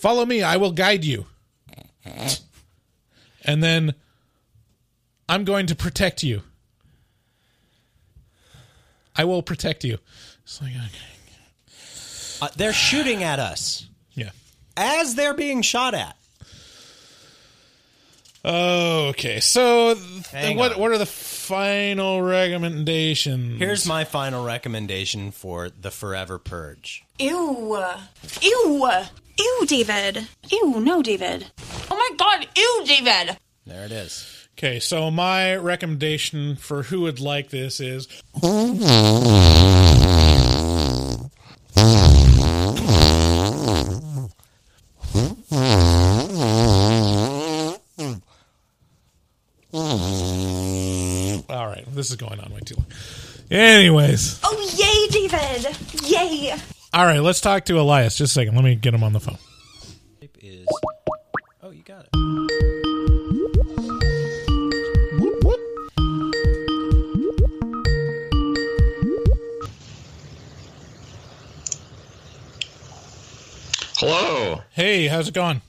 follow 0.02 0.26
me, 0.26 0.42
I 0.42 0.58
will 0.58 0.72
guide 0.72 1.06
you, 1.06 1.28
and 3.46 3.64
then 3.64 3.94
I'm 5.30 5.46
going 5.46 5.68
to 5.68 5.76
protect 5.76 6.24
you. 6.24 6.42
I 9.16 9.26
will 9.26 9.44
protect 9.44 9.84
you. 9.84 10.00
It's 10.44 10.62
like, 10.62 10.72
okay. 10.72 11.12
Uh, 12.42 12.50
they're 12.58 12.74
shooting 12.74 13.24
at 13.24 13.38
us 13.38 13.86
yeah. 14.14 14.32
as 14.76 15.14
they're 15.14 15.36
being 15.36 15.62
shot 15.62 15.94
at. 15.94 16.18
Okay, 18.44 19.40
so 19.40 19.94
th- 19.94 20.58
what 20.58 20.74
on. 20.74 20.80
what 20.80 20.90
are 20.90 20.98
the 20.98 21.06
final 21.06 22.24
recommendations? 22.24 23.60
Here's 23.60 23.86
my 23.86 24.04
final 24.04 24.44
recommendation 24.44 25.30
for 25.30 25.70
the 25.70 25.92
Forever 25.92 26.40
Purge. 26.40 27.04
Ew. 27.20 27.78
Ew. 28.42 28.92
Ew, 29.38 29.66
David. 29.68 30.28
Ew, 30.50 30.80
no, 30.80 31.02
David. 31.02 31.46
Oh 31.90 31.96
my 31.96 32.10
god, 32.18 32.48
ew, 32.56 32.84
David. 32.86 33.38
There 33.66 33.86
it 33.86 33.92
is. 33.92 34.48
Okay, 34.58 34.80
so 34.80 35.10
my 35.10 35.56
recommendation 35.56 36.56
for 36.56 36.84
who 36.84 37.02
would 37.02 37.20
like 37.20 37.50
this 37.50 37.80
is 37.80 38.08
All 51.50 51.68
right, 51.68 51.84
this 51.94 52.10
is 52.10 52.16
going 52.16 52.40
on 52.40 52.54
way 52.54 52.62
too 52.66 52.76
long. 52.76 52.86
Anyways, 53.50 54.40
Oh, 54.44 54.58
yay, 54.78 55.28
David. 55.28 55.78
Yay. 56.04 56.56
All 56.94 57.06
right, 57.06 57.20
let's 57.20 57.40
talk 57.40 57.66
to 57.66 57.80
Elias. 57.80 58.18
Just 58.18 58.32
a 58.32 58.40
second. 58.42 58.56
Let 58.56 58.64
me 58.64 58.76
get 58.76 58.94
him 58.94 59.04
on 59.04 59.14
the 59.14 59.20
phone. 59.20 59.38
Is 60.42 60.68
oh, 61.64 61.70
you 61.70 61.84
got 61.84 62.06
it. 62.06 62.10
Hello. 73.98 74.62
Hey, 74.72 75.08
how's 75.08 75.28
it 75.28 75.34
going? 75.34 75.62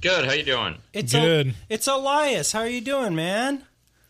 Good. 0.00 0.24
How 0.24 0.32
you 0.32 0.42
doing? 0.42 0.76
It's 0.92 1.12
Good. 1.12 1.54
it's 1.68 1.86
Elias. 1.86 2.50
How 2.50 2.60
are 2.60 2.68
you 2.68 2.80
doing, 2.80 3.14
man? 3.14 3.64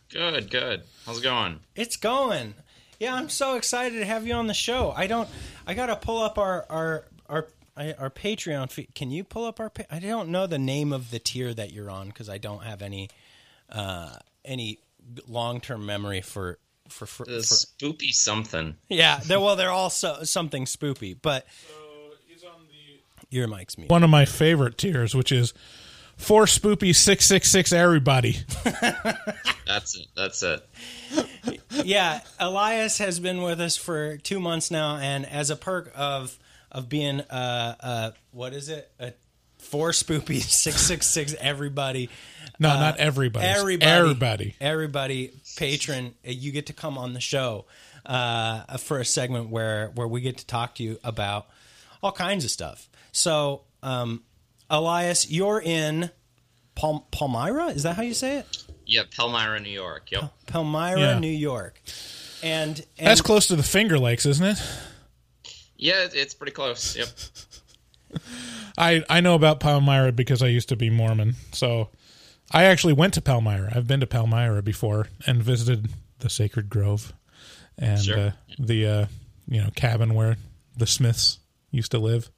Good. 0.09 0.49
Good. 0.49 0.83
How's 1.05 1.19
it 1.19 1.23
going? 1.23 1.59
It's 1.75 1.97
going. 1.97 2.55
Yeah, 2.99 3.15
I'm 3.15 3.29
so 3.29 3.55
excited 3.55 3.99
to 3.99 4.05
have 4.05 4.25
you 4.25 4.33
on 4.33 4.47
the 4.47 4.53
show. 4.53 4.93
I 4.95 5.07
don't. 5.07 5.29
I 5.69 5.75
gotta 5.75 5.95
pull 5.95 6.17
up 6.17 6.39
our 6.39 6.65
our 6.67 7.05
our 7.27 7.47
our 7.77 8.09
Patreon 8.09 8.71
feed. 8.71 8.95
Can 8.95 9.11
you 9.11 9.23
pull 9.23 9.45
up 9.45 9.59
our? 9.59 9.69
Pa- 9.69 9.83
I 9.91 9.99
don't 9.99 10.29
know 10.29 10.47
the 10.47 10.57
name 10.57 10.91
of 10.91 11.11
the 11.11 11.19
tier 11.19 11.53
that 11.53 11.71
you're 11.71 11.91
on 11.91 12.07
because 12.07 12.27
I 12.27 12.39
don't 12.39 12.63
have 12.63 12.81
any 12.81 13.09
uh 13.71 14.15
any 14.43 14.79
long 15.27 15.61
term 15.61 15.85
memory 15.85 16.21
for 16.21 16.57
for 16.87 17.05
for. 17.05 17.23
The 17.23 17.43
for 17.43 17.53
spoopy 17.53 18.11
something. 18.13 18.77
yeah, 18.89 19.19
they're, 19.23 19.39
well, 19.39 19.55
they're 19.55 19.69
all 19.69 19.91
so, 19.91 20.23
something 20.23 20.65
spoopy, 20.65 21.15
but 21.21 21.45
your 23.29 23.47
mic's 23.47 23.77
mute. 23.77 23.91
One 23.91 24.03
of 24.03 24.09
my 24.09 24.25
favorite 24.25 24.75
tiers, 24.75 25.13
which 25.13 25.31
is 25.31 25.53
four 26.17 26.45
spoopy 26.45 26.95
six 26.95 27.27
six 27.27 27.51
six 27.51 27.71
everybody. 27.71 28.37
That's 29.67 29.95
it. 29.95 30.07
That's 30.15 30.41
it. 30.41 30.67
Yeah, 31.71 32.21
Elias 32.39 32.97
has 32.99 33.19
been 33.19 33.41
with 33.41 33.59
us 33.61 33.77
for 33.77 34.17
two 34.17 34.39
months 34.39 34.71
now, 34.71 34.97
and 34.97 35.25
as 35.25 35.49
a 35.49 35.55
perk 35.55 35.91
of 35.95 36.37
of 36.71 36.87
being 36.87 37.21
uh 37.21 37.75
uh 37.79 38.11
what 38.31 38.53
is 38.53 38.69
it 38.69 38.91
a 38.99 39.13
four 39.57 39.89
spoopy 39.91 40.39
six 40.41 40.81
six 40.81 41.05
six 41.07 41.35
everybody. 41.39 42.09
No, 42.59 42.69
uh, 42.71 42.79
not 42.79 42.97
everybody. 42.97 43.45
Everybody, 43.45 43.89
Everybody. 43.91 44.55
everybody, 44.59 45.33
patron, 45.57 46.13
you 46.23 46.51
get 46.51 46.65
to 46.67 46.73
come 46.73 46.97
on 46.97 47.13
the 47.13 47.21
show 47.21 47.65
uh, 48.05 48.77
for 48.77 48.99
a 48.99 49.05
segment 49.05 49.49
where 49.49 49.91
where 49.95 50.07
we 50.07 50.21
get 50.21 50.37
to 50.39 50.45
talk 50.45 50.75
to 50.75 50.83
you 50.83 50.99
about 51.03 51.47
all 52.03 52.11
kinds 52.11 52.43
of 52.45 52.51
stuff. 52.51 52.89
So, 53.11 53.61
um, 53.81 54.23
Elias, 54.69 55.29
you're 55.31 55.61
in 55.61 56.11
Palm- 56.75 57.03
Palmyra. 57.11 57.67
Is 57.67 57.83
that 57.83 57.95
how 57.95 58.03
you 58.03 58.13
say 58.13 58.37
it? 58.39 58.58
Yeah, 58.89 59.03
Palmyra, 59.15 59.59
New 59.59 59.69
York. 59.69 60.11
Yep. 60.11 60.33
Palmyra, 60.47 60.99
Yeah. 60.99 61.19
New 61.19 61.27
York. 61.27 61.79
And, 62.41 62.83
and 62.97 63.07
That's 63.07 63.21
close 63.21 63.47
to 63.47 63.55
the 63.55 63.63
Finger 63.63 63.99
Lakes, 63.99 64.25
isn't 64.25 64.45
it? 64.45 64.57
Yeah, 65.77 66.07
it's 66.11 66.33
pretty 66.33 66.51
close. 66.53 66.95
Yep. 66.97 67.07
I 68.77 69.03
I 69.09 69.21
know 69.21 69.35
about 69.35 69.59
Palmyra 69.59 70.11
because 70.11 70.41
I 70.41 70.47
used 70.47 70.69
to 70.69 70.75
be 70.75 70.89
Mormon. 70.89 71.35
So 71.51 71.89
I 72.51 72.63
actually 72.65 72.93
went 72.93 73.13
to 73.15 73.21
Palmyra. 73.21 73.71
I've 73.75 73.87
been 73.87 73.99
to 73.99 74.07
Palmyra 74.07 74.63
before 74.63 75.07
and 75.27 75.43
visited 75.43 75.89
the 76.19 76.29
sacred 76.29 76.69
grove 76.69 77.13
and 77.77 78.01
Sure. 78.03 78.17
uh, 78.19 78.31
the 78.57 78.85
uh, 78.87 79.05
you 79.47 79.61
know 79.61 79.69
cabin 79.75 80.13
where 80.15 80.37
the 80.75 80.87
Smiths 80.87 81.39
used 81.71 81.91
to 81.91 81.99
live. 81.99 82.29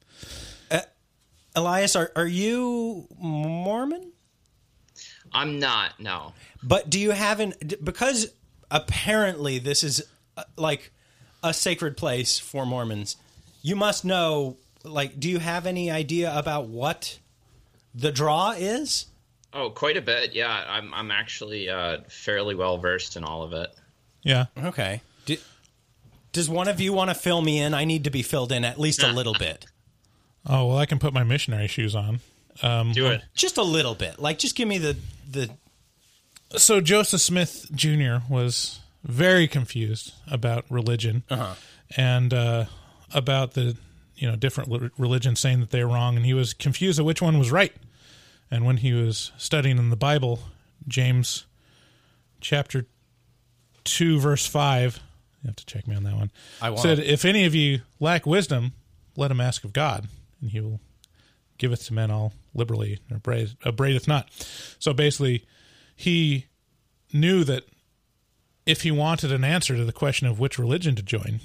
Elias, 1.54 1.96
are 1.96 2.10
are 2.16 2.26
you 2.26 3.06
Mormon? 3.18 4.11
I'm 5.34 5.58
not. 5.58 5.98
No. 6.00 6.34
But 6.62 6.90
do 6.90 6.98
you 7.00 7.10
have 7.10 7.40
an 7.40 7.54
because 7.82 8.32
apparently 8.70 9.58
this 9.58 9.82
is 9.82 10.02
uh, 10.36 10.44
like 10.56 10.92
a 11.42 11.52
sacred 11.52 11.96
place 11.96 12.38
for 12.38 12.64
Mormons. 12.66 13.16
You 13.62 13.76
must 13.76 14.04
know 14.04 14.56
like 14.84 15.18
do 15.18 15.28
you 15.28 15.38
have 15.38 15.66
any 15.66 15.90
idea 15.90 16.36
about 16.36 16.66
what 16.68 17.18
the 17.94 18.12
draw 18.12 18.52
is? 18.52 19.06
Oh, 19.54 19.70
quite 19.70 19.96
a 19.96 20.02
bit. 20.02 20.34
Yeah, 20.34 20.64
I'm. 20.66 20.94
I'm 20.94 21.10
actually 21.10 21.68
uh, 21.68 21.98
fairly 22.08 22.54
well 22.54 22.78
versed 22.78 23.16
in 23.16 23.24
all 23.24 23.42
of 23.42 23.52
it. 23.52 23.68
Yeah. 24.22 24.46
Okay. 24.56 25.02
Do, 25.26 25.36
does 26.32 26.48
one 26.48 26.68
of 26.68 26.80
you 26.80 26.92
want 26.94 27.10
to 27.10 27.14
fill 27.14 27.42
me 27.42 27.58
in? 27.58 27.74
I 27.74 27.84
need 27.84 28.04
to 28.04 28.10
be 28.10 28.22
filled 28.22 28.50
in 28.50 28.64
at 28.64 28.80
least 28.80 29.02
a 29.02 29.12
little 29.12 29.34
bit. 29.34 29.66
Oh 30.46 30.68
well, 30.68 30.78
I 30.78 30.86
can 30.86 30.98
put 30.98 31.12
my 31.12 31.22
missionary 31.22 31.68
shoes 31.68 31.94
on. 31.94 32.20
Um, 32.62 32.92
Do 32.92 33.06
it. 33.06 33.22
Just 33.34 33.58
a 33.58 33.62
little 33.62 33.94
bit. 33.94 34.18
Like 34.18 34.38
just 34.38 34.56
give 34.56 34.68
me 34.68 34.78
the 34.78 34.96
the 35.28 35.50
so 36.56 36.80
Joseph 36.80 37.20
Smith 37.20 37.66
Jr. 37.74 38.16
was 38.28 38.80
very 39.04 39.48
confused 39.48 40.12
about 40.30 40.64
religion 40.70 41.22
Uh-huh. 41.30 41.54
and 41.96 42.32
uh, 42.34 42.66
about 43.14 43.52
the 43.54 43.76
you 44.16 44.28
know 44.30 44.36
different 44.36 44.92
religions 44.98 45.40
saying 45.40 45.60
that 45.60 45.70
they're 45.70 45.86
wrong, 45.88 46.16
and 46.16 46.24
he 46.26 46.34
was 46.34 46.52
confused 46.54 46.98
of 47.00 47.06
which 47.06 47.20
one 47.22 47.38
was 47.38 47.50
right. 47.50 47.72
And 48.50 48.64
when 48.66 48.76
he 48.78 48.92
was 48.92 49.32
studying 49.38 49.78
in 49.78 49.88
the 49.90 49.96
Bible, 49.96 50.40
James 50.86 51.46
chapter 52.40 52.86
two 53.84 54.20
verse 54.20 54.46
five, 54.46 55.00
you 55.42 55.48
have 55.48 55.56
to 55.56 55.66
check 55.66 55.86
me 55.88 55.96
on 55.96 56.02
that 56.04 56.14
one. 56.14 56.30
I 56.60 56.70
won't. 56.70 56.82
said, 56.82 56.98
"If 56.98 57.24
any 57.24 57.44
of 57.46 57.54
you 57.54 57.80
lack 57.98 58.26
wisdom, 58.26 58.72
let 59.16 59.30
him 59.30 59.40
ask 59.40 59.64
of 59.64 59.72
God, 59.72 60.06
and 60.40 60.50
He 60.50 60.60
will 60.60 60.80
give 61.58 61.72
it 61.72 61.76
to 61.78 61.94
men 61.94 62.10
all 62.10 62.32
liberally, 62.54 62.98
or 63.10 63.16
upbraid- 63.18 63.56
upbraideth 63.64 64.08
not." 64.08 64.30
So 64.78 64.92
basically, 64.92 65.44
he 65.94 66.46
knew 67.12 67.44
that 67.44 67.64
if 68.66 68.82
he 68.82 68.90
wanted 68.90 69.32
an 69.32 69.44
answer 69.44 69.76
to 69.76 69.84
the 69.84 69.92
question 69.92 70.26
of 70.26 70.38
which 70.38 70.58
religion 70.58 70.94
to 70.96 71.02
join, 71.02 71.40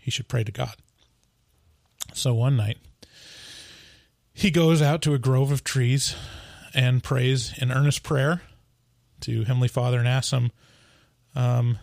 he 0.00 0.10
should 0.10 0.28
pray 0.28 0.44
to 0.44 0.52
God. 0.52 0.76
So 2.14 2.34
one 2.34 2.56
night, 2.56 2.78
he 4.32 4.50
goes 4.50 4.82
out 4.82 5.02
to 5.02 5.14
a 5.14 5.18
grove 5.18 5.50
of 5.50 5.64
trees 5.64 6.14
and 6.74 7.02
prays 7.02 7.56
in 7.58 7.70
earnest 7.70 8.02
prayer 8.02 8.42
to 9.20 9.44
Heavenly 9.44 9.68
Father 9.68 9.98
and 9.98 10.08
asks 10.08 10.32
him 10.32 10.50
um, 11.34 11.78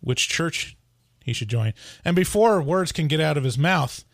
which 0.00 0.28
church 0.28 0.76
he 1.22 1.32
should 1.32 1.48
join. 1.48 1.74
And 2.04 2.16
before 2.16 2.62
words 2.62 2.92
can 2.92 3.08
get 3.08 3.20
out 3.20 3.36
of 3.36 3.44
his 3.44 3.58
mouth, 3.58 4.04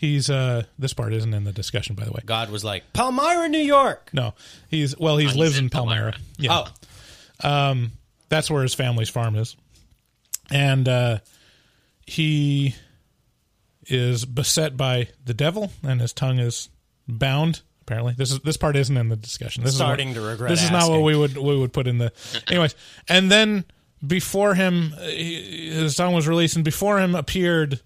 he's 0.00 0.30
uh, 0.30 0.64
this 0.78 0.94
part 0.94 1.12
isn't 1.12 1.34
in 1.34 1.44
the 1.44 1.52
discussion, 1.52 1.94
by 1.94 2.04
the 2.06 2.10
way. 2.12 2.20
God 2.24 2.48
was 2.50 2.64
like 2.64 2.90
Palmyra, 2.94 3.48
New 3.50 3.58
York. 3.58 4.08
No, 4.14 4.32
he's 4.68 4.98
well, 4.98 5.18
he's 5.18 5.36
lives 5.36 5.58
in 5.58 5.68
Palmyra. 5.68 6.14
Yeah. 6.38 6.66
Um, 7.44 7.92
that's 8.30 8.50
where 8.50 8.62
his 8.62 8.72
family's 8.74 9.10
farm 9.10 9.36
is, 9.36 9.56
and 10.50 10.88
uh, 10.88 11.18
he 12.06 12.74
is 13.86 14.24
beset 14.24 14.76
by 14.76 15.08
the 15.24 15.34
devil, 15.34 15.70
and 15.82 16.00
his 16.00 16.12
tongue 16.14 16.38
is 16.38 16.70
bound. 17.06 17.60
Apparently, 17.82 18.14
this 18.16 18.30
is 18.30 18.40
this 18.40 18.56
part 18.56 18.76
isn't 18.76 18.96
in 18.96 19.08
the 19.10 19.16
discussion. 19.16 19.64
This 19.64 19.74
Starting 19.74 20.10
is 20.10 20.14
to 20.14 20.20
regret 20.22 20.48
This 20.50 20.62
is 20.62 20.70
not 20.70 20.82
what 20.88 20.94
asking. 20.94 21.04
we 21.04 21.16
would 21.16 21.36
we 21.36 21.56
would 21.58 21.72
put 21.72 21.86
in 21.86 21.98
the. 21.98 22.12
Anyways, 22.48 22.74
and 23.08 23.30
then 23.30 23.64
before 24.06 24.54
him, 24.54 24.94
uh, 24.96 25.02
he- 25.02 25.70
his 25.70 25.96
tongue 25.96 26.14
was 26.14 26.26
released, 26.28 26.56
and 26.56 26.64
before 26.64 27.00
him 27.00 27.14
appeared 27.14 27.80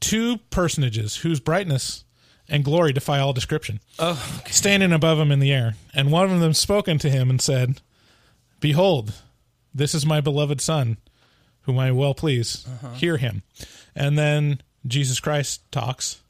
two 0.00 0.38
personages 0.50 1.16
whose 1.16 1.40
brightness 1.40 2.04
and 2.48 2.64
glory 2.64 2.92
defy 2.92 3.18
all 3.18 3.32
description 3.32 3.80
Oh, 3.98 4.40
standing 4.48 4.92
above 4.92 5.18
him 5.18 5.32
in 5.32 5.40
the 5.40 5.52
air. 5.52 5.74
And 5.94 6.12
one 6.12 6.30
of 6.30 6.40
them 6.40 6.54
spoke 6.54 6.88
unto 6.88 7.08
him 7.08 7.28
and 7.30 7.40
said, 7.40 7.80
Behold, 8.60 9.12
this 9.74 9.94
is 9.94 10.06
my 10.06 10.20
beloved 10.20 10.60
Son, 10.60 10.96
whom 11.62 11.78
I 11.78 11.90
well 11.92 12.14
please. 12.14 12.66
Uh-huh. 12.68 12.94
Hear 12.94 13.16
him. 13.16 13.42
And 13.94 14.16
then 14.18 14.60
Jesus 14.86 15.20
Christ 15.20 15.60
talks 15.72 16.20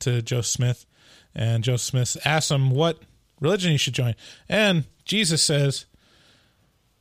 to 0.00 0.22
Joseph 0.22 0.46
Smith, 0.52 0.86
and 1.34 1.64
Joseph 1.64 1.86
Smith 1.86 2.26
asks 2.26 2.50
him 2.50 2.70
what 2.70 3.00
religion 3.40 3.72
he 3.72 3.76
should 3.76 3.94
join. 3.94 4.14
And 4.48 4.84
Jesus 5.04 5.42
says, 5.42 5.86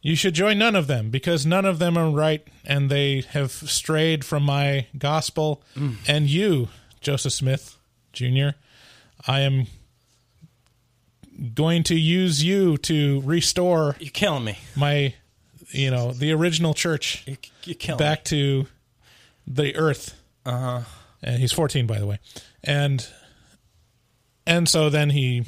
You 0.06 0.16
should 0.18 0.34
join 0.34 0.58
none 0.60 0.76
of 0.76 0.88
them, 0.88 1.10
because 1.10 1.46
none 1.46 1.64
of 1.66 1.80
them 1.80 1.98
are 1.98 2.12
right, 2.12 2.46
and 2.66 2.92
they 2.92 3.22
have 3.30 3.52
strayed 3.52 4.26
from 4.26 4.44
my 4.44 4.88
gospel. 4.98 5.64
Mm. 5.78 5.96
And 6.08 6.30
you, 6.30 6.68
Joseph 7.00 7.32
Smith 7.32 7.78
Jr., 8.12 8.50
I 9.26 9.40
am 9.40 9.68
going 11.54 11.84
to 11.84 11.96
use 11.96 12.44
you 12.44 12.78
to 12.80 13.22
restore 13.22 13.96
You're 14.00 14.12
killing 14.12 14.44
me. 14.44 14.58
my 14.76 15.14
you 15.70 15.90
know 15.90 16.12
the 16.12 16.32
original 16.32 16.74
church 16.74 17.24
You, 17.26 17.38
you 17.64 17.76
killing 17.76 17.98
back 17.98 18.24
to 18.26 18.68
the 19.48 19.76
earth 19.76 20.14
Uh 20.46 20.52
huh. 20.60 20.82
and 21.24 21.40
he's 21.42 21.52
14 21.52 21.88
by 21.88 21.98
the 22.00 22.06
way 22.06 22.20
and 22.64 23.06
and 24.46 24.70
so 24.70 24.90
then 24.92 25.10
he 25.10 25.46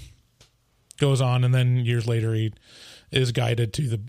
goes 0.97 1.21
on 1.21 1.43
and 1.43 1.53
then 1.53 1.77
years 1.85 2.07
later 2.07 2.33
he 2.33 2.51
is 3.11 3.31
guided 3.31 3.71
to 3.73 3.87
the 3.87 3.99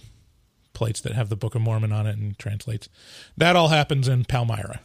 plates 0.76 1.00
that 1.00 1.12
have 1.14 1.28
the 1.30 1.36
book 1.36 1.54
of 1.56 1.60
mormon 1.62 1.90
on 1.90 2.06
it 2.06 2.16
and 2.16 2.38
translates 2.38 2.88
that 3.36 3.56
all 3.56 3.68
happens 3.68 4.06
in 4.06 4.24
palmyra 4.24 4.78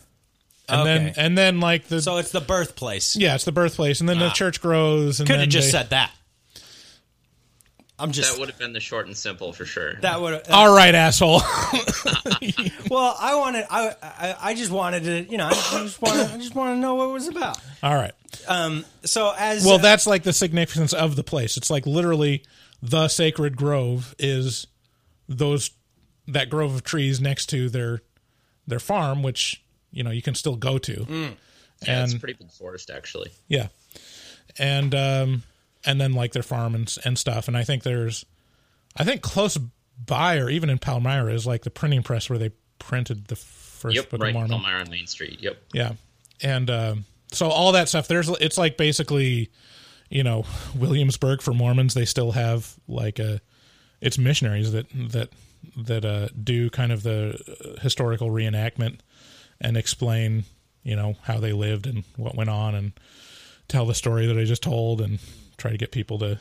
and 0.69 0.87
then 0.87 1.13
and 1.17 1.37
then 1.37 1.59
like 1.59 1.87
the 1.89 2.01
So 2.01 2.17
it's 2.17 2.31
the 2.31 2.39
birthplace. 2.41 3.15
yeah 3.17 3.35
it's 3.35 3.43
the 3.45 3.51
birthplace 3.51 3.99
and 3.99 4.07
then 4.09 4.17
the 4.19 4.27
Ah. 4.27 4.33
church 4.33 4.61
grows 4.61 5.19
and 5.19 5.27
Could 5.29 5.39
have 5.41 5.49
just 5.49 5.67
they- 5.67 5.71
said 5.77 5.89
that. 5.91 6.11
I'm 7.99 8.11
just 8.11 8.31
that 8.33 8.39
would 8.39 8.49
have 8.49 8.57
been 8.57 8.73
the 8.73 8.79
short 8.79 9.05
and 9.05 9.15
simple 9.15 9.53
for 9.53 9.63
sure. 9.65 9.93
that 10.01 10.19
would. 10.19 10.47
all 10.49 10.73
right 10.75 10.95
asshole 10.95 11.41
Well, 12.89 13.15
I 13.19 13.35
wanted. 13.35 13.65
I, 13.69 13.95
I 14.01 14.35
I 14.41 14.53
just 14.55 14.71
wanted 14.71 15.03
to. 15.03 15.31
You 15.31 15.37
know, 15.37 15.47
I 15.47 15.51
just 15.83 16.01
wanted. 16.01 16.31
I 16.31 16.37
just 16.37 16.55
want 16.55 16.75
to 16.75 16.79
know 16.79 16.95
what 16.95 17.05
it 17.09 17.13
was 17.13 17.27
about. 17.27 17.59
all 17.83 17.93
right 17.95 18.11
Um. 18.47 18.85
So 19.05 19.33
as 19.37 19.63
Well, 19.65 19.75
uh, 19.75 19.77
that's 19.79 20.07
like 20.07 20.23
the 20.23 20.33
significance 20.33 20.93
of 20.93 21.15
the 21.15 21.23
place. 21.23 21.57
It's 21.57 21.69
like 21.69 21.85
literally 21.85 22.43
the 22.81 23.07
sacred 23.07 23.55
grove 23.55 24.15
is 24.17 24.65
those 25.29 25.69
that 26.31 26.49
grove 26.49 26.73
of 26.73 26.83
trees 26.83 27.21
next 27.21 27.47
to 27.47 27.69
their 27.69 28.01
their 28.67 28.79
farm, 28.79 29.23
which 29.23 29.63
you 29.91 30.03
know 30.03 30.11
you 30.11 30.21
can 30.21 30.35
still 30.35 30.55
go 30.55 30.77
to. 30.77 31.05
Mm. 31.05 31.35
yeah, 31.85 32.03
it's 32.03 32.11
a 32.11 32.15
and 32.15 32.19
pretty 32.19 32.37
big 32.39 32.51
forest 32.51 32.89
actually. 32.89 33.31
yeah, 33.47 33.67
and 34.57 34.95
um, 34.95 35.43
and 35.85 35.99
then 35.99 36.13
like 36.13 36.33
their 36.33 36.43
farm 36.43 36.75
and 36.75 36.93
and 37.05 37.17
stuff. 37.17 37.47
And 37.47 37.57
I 37.57 37.63
think 37.63 37.83
there's, 37.83 38.25
I 38.95 39.03
think 39.03 39.21
close 39.21 39.57
by 40.05 40.37
or 40.37 40.49
even 40.49 40.69
in 40.69 40.79
Palmyra 40.79 41.33
is 41.33 41.45
like 41.45 41.63
the 41.63 41.69
printing 41.69 42.03
press 42.03 42.29
where 42.29 42.39
they 42.39 42.51
printed 42.79 43.27
the 43.27 43.35
first 43.35 43.95
yep, 43.95 44.09
book 44.09 44.21
right. 44.21 44.29
of 44.29 44.33
Mormon. 44.33 44.51
Palmyra 44.51 44.89
Main 44.89 45.07
Street. 45.07 45.39
Yep. 45.41 45.61
Yeah, 45.73 45.93
and 46.41 46.69
um, 46.69 47.05
so 47.31 47.49
all 47.49 47.71
that 47.73 47.89
stuff. 47.89 48.07
There's 48.07 48.29
it's 48.29 48.57
like 48.57 48.77
basically, 48.77 49.49
you 50.09 50.23
know, 50.23 50.45
Williamsburg 50.75 51.41
for 51.41 51.53
Mormons. 51.53 51.93
They 51.93 52.05
still 52.05 52.31
have 52.31 52.75
like 52.87 53.19
a, 53.19 53.41
it's 53.99 54.17
missionaries 54.17 54.71
that 54.71 54.87
that 55.11 55.29
that 55.77 56.05
uh, 56.05 56.27
do 56.41 56.69
kind 56.69 56.91
of 56.91 57.03
the 57.03 57.39
uh, 57.59 57.79
historical 57.81 58.29
reenactment 58.29 58.99
and 59.59 59.77
explain, 59.77 60.43
you 60.83 60.95
know, 60.95 61.15
how 61.23 61.39
they 61.39 61.53
lived 61.53 61.87
and 61.87 62.03
what 62.17 62.35
went 62.35 62.49
on 62.49 62.75
and 62.75 62.93
tell 63.67 63.85
the 63.85 63.93
story 63.93 64.25
that 64.27 64.37
I 64.37 64.43
just 64.43 64.63
told 64.63 65.01
and 65.01 65.19
try 65.57 65.71
to 65.71 65.77
get 65.77 65.91
people 65.91 66.19
to, 66.19 66.39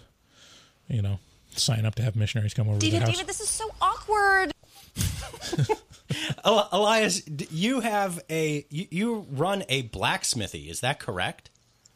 you 0.89 1.03
know, 1.03 1.19
sign 1.51 1.85
up 1.85 1.95
to 1.97 2.03
have 2.03 2.17
missionaries 2.17 2.55
come 2.55 2.69
over 2.69 2.79
to 2.79 2.87
David, 2.87 3.03
the 3.03 3.07
house. 3.07 3.17
David, 3.17 3.29
this 3.29 3.41
is 3.41 3.49
so 3.49 3.71
awkward. 3.81 4.53
Elias, 6.45 7.23
you 7.51 7.81
have 7.81 8.21
a 8.29 8.67
you, 8.69 8.87
you 8.91 9.27
run 9.31 9.65
a 9.69 9.85
blacksmithy. 9.89 10.69
Is 10.69 10.81
that 10.81 10.99
correct? 10.99 11.51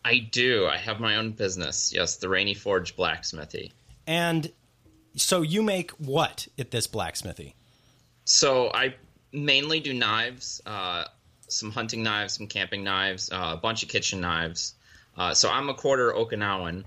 I 0.05 0.19
do. 0.19 0.67
I 0.67 0.77
have 0.77 1.01
my 1.01 1.17
own 1.17 1.33
business. 1.33 1.93
Yes, 1.93 2.17
the 2.17 2.29
Rainy 2.29 2.55
Forge 2.55 2.95
Blacksmithy. 2.95 3.73
And 4.07 4.53
so 5.17 5.43
you 5.43 5.63
make 5.63 5.91
what 5.93 6.49
at 6.59 6.71
this 6.71 6.87
blacksmithy? 6.87 7.55
So 8.25 8.71
I 8.73 8.95
mainly 9.33 9.81
do 9.81 9.93
knives, 9.93 10.63
uh, 10.67 11.05
some 11.49 11.71
hunting 11.71 12.03
knives, 12.03 12.37
some 12.37 12.47
camping 12.47 12.85
knives, 12.85 13.31
uh, 13.31 13.53
a 13.55 13.57
bunch 13.57 13.83
of 13.83 13.89
kitchen 13.89 14.21
knives. 14.21 14.75
Uh, 15.17 15.35
so 15.35 15.51
I'm 15.51 15.69
a 15.69 15.75
quarter 15.75 16.13
Okinawan 16.13 16.85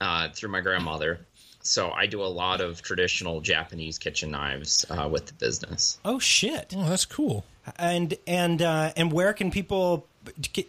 uh, 0.00 0.28
through 0.30 0.50
my 0.50 0.60
grandmother. 0.60 1.20
So 1.60 1.90
I 1.90 2.06
do 2.06 2.22
a 2.22 2.26
lot 2.26 2.60
of 2.60 2.80
traditional 2.82 3.40
Japanese 3.40 3.98
kitchen 3.98 4.30
knives 4.30 4.86
uh, 4.88 5.08
with 5.10 5.26
the 5.26 5.32
business. 5.34 5.98
Oh 6.04 6.20
shit! 6.20 6.72
Oh, 6.76 6.88
that's 6.88 7.04
cool. 7.04 7.44
And 7.76 8.16
and 8.26 8.62
uh, 8.62 8.92
and 8.96 9.12
where 9.12 9.32
can 9.32 9.50
people 9.50 10.06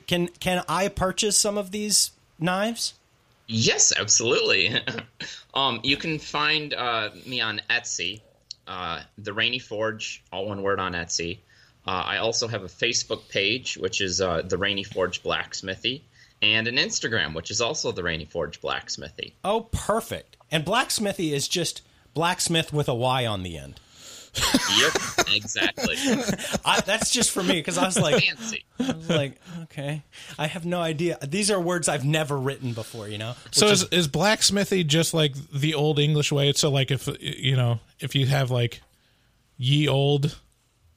can 0.07 0.29
can 0.39 0.63
I 0.67 0.87
purchase 0.87 1.37
some 1.37 1.57
of 1.57 1.71
these 1.71 2.11
knives? 2.39 2.95
Yes, 3.47 3.93
absolutely. 3.97 4.75
um, 5.53 5.79
you 5.83 5.97
can 5.97 6.19
find 6.19 6.73
uh, 6.73 7.09
me 7.25 7.41
on 7.41 7.61
Etsy, 7.69 8.21
uh, 8.67 9.01
the 9.17 9.33
Rainy 9.33 9.59
Forge, 9.59 10.23
all 10.31 10.47
one 10.47 10.61
word 10.61 10.79
on 10.79 10.93
Etsy. 10.93 11.39
Uh, 11.85 12.03
I 12.05 12.17
also 12.17 12.47
have 12.49 12.63
a 12.63 12.67
Facebook 12.67 13.29
page, 13.29 13.77
which 13.77 14.01
is 14.01 14.19
uh, 14.19 14.41
the 14.41 14.57
Rainy 14.57 14.83
Forge 14.83 15.23
Blacksmithy, 15.23 16.01
and 16.41 16.67
an 16.67 16.75
Instagram, 16.75 17.33
which 17.33 17.49
is 17.49 17.61
also 17.61 17.93
the 17.93 18.03
Rainy 18.03 18.25
Forge 18.25 18.61
Blacksmithy. 18.61 19.33
Oh, 19.45 19.69
perfect. 19.71 20.35
And 20.51 20.65
blacksmithy 20.65 21.31
is 21.31 21.47
just 21.47 21.81
blacksmith 22.13 22.73
with 22.73 22.89
a 22.89 22.93
Y 22.93 23.25
on 23.25 23.43
the 23.43 23.57
end. 23.57 23.79
Yep, 24.79 25.27
exactly. 25.33 25.95
I, 26.65 26.81
that's 26.81 27.11
just 27.11 27.31
for 27.31 27.41
me 27.41 27.53
because 27.53 27.77
I 27.77 27.85
was 27.85 27.99
like, 27.99 28.23
Fancy. 28.23 28.65
I 28.79 28.91
was 28.93 29.09
like, 29.09 29.39
okay, 29.63 30.03
I 30.37 30.47
have 30.47 30.65
no 30.65 30.81
idea. 30.81 31.17
These 31.25 31.51
are 31.51 31.59
words 31.59 31.89
I've 31.89 32.05
never 32.05 32.37
written 32.37 32.73
before. 32.73 33.07
You 33.07 33.17
know. 33.17 33.33
So 33.51 33.65
Which 33.65 33.73
is, 33.73 33.83
is 33.85 34.07
blacksmithy 34.07 34.85
just 34.85 35.13
like 35.13 35.33
the 35.51 35.73
old 35.73 35.99
English 35.99 36.31
way? 36.31 36.53
So 36.53 36.69
like 36.69 36.91
if 36.91 37.09
you 37.19 37.55
know 37.55 37.79
if 37.99 38.15
you 38.15 38.25
have 38.27 38.51
like 38.51 38.81
ye 39.57 39.87
old 39.87 40.37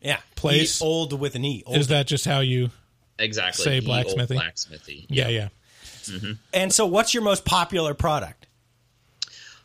yeah, 0.00 0.20
place 0.34 0.80
E, 0.80 0.84
old 0.84 1.18
with 1.18 1.34
an 1.34 1.44
e. 1.44 1.62
is 1.70 1.88
that 1.88 2.06
just 2.06 2.24
how 2.24 2.40
you 2.40 2.70
Exactly. 3.18 3.64
say 3.64 3.74
Ye 3.78 3.86
blacksmithy? 3.86 4.36
Blacksmithy. 4.36 5.06
Yeah, 5.08 5.28
yeah. 5.28 5.48
Mm-hmm. 6.04 6.32
And 6.52 6.72
so, 6.72 6.86
what's 6.86 7.12
your 7.14 7.22
most 7.22 7.44
popular 7.44 7.94
product? 7.94 8.39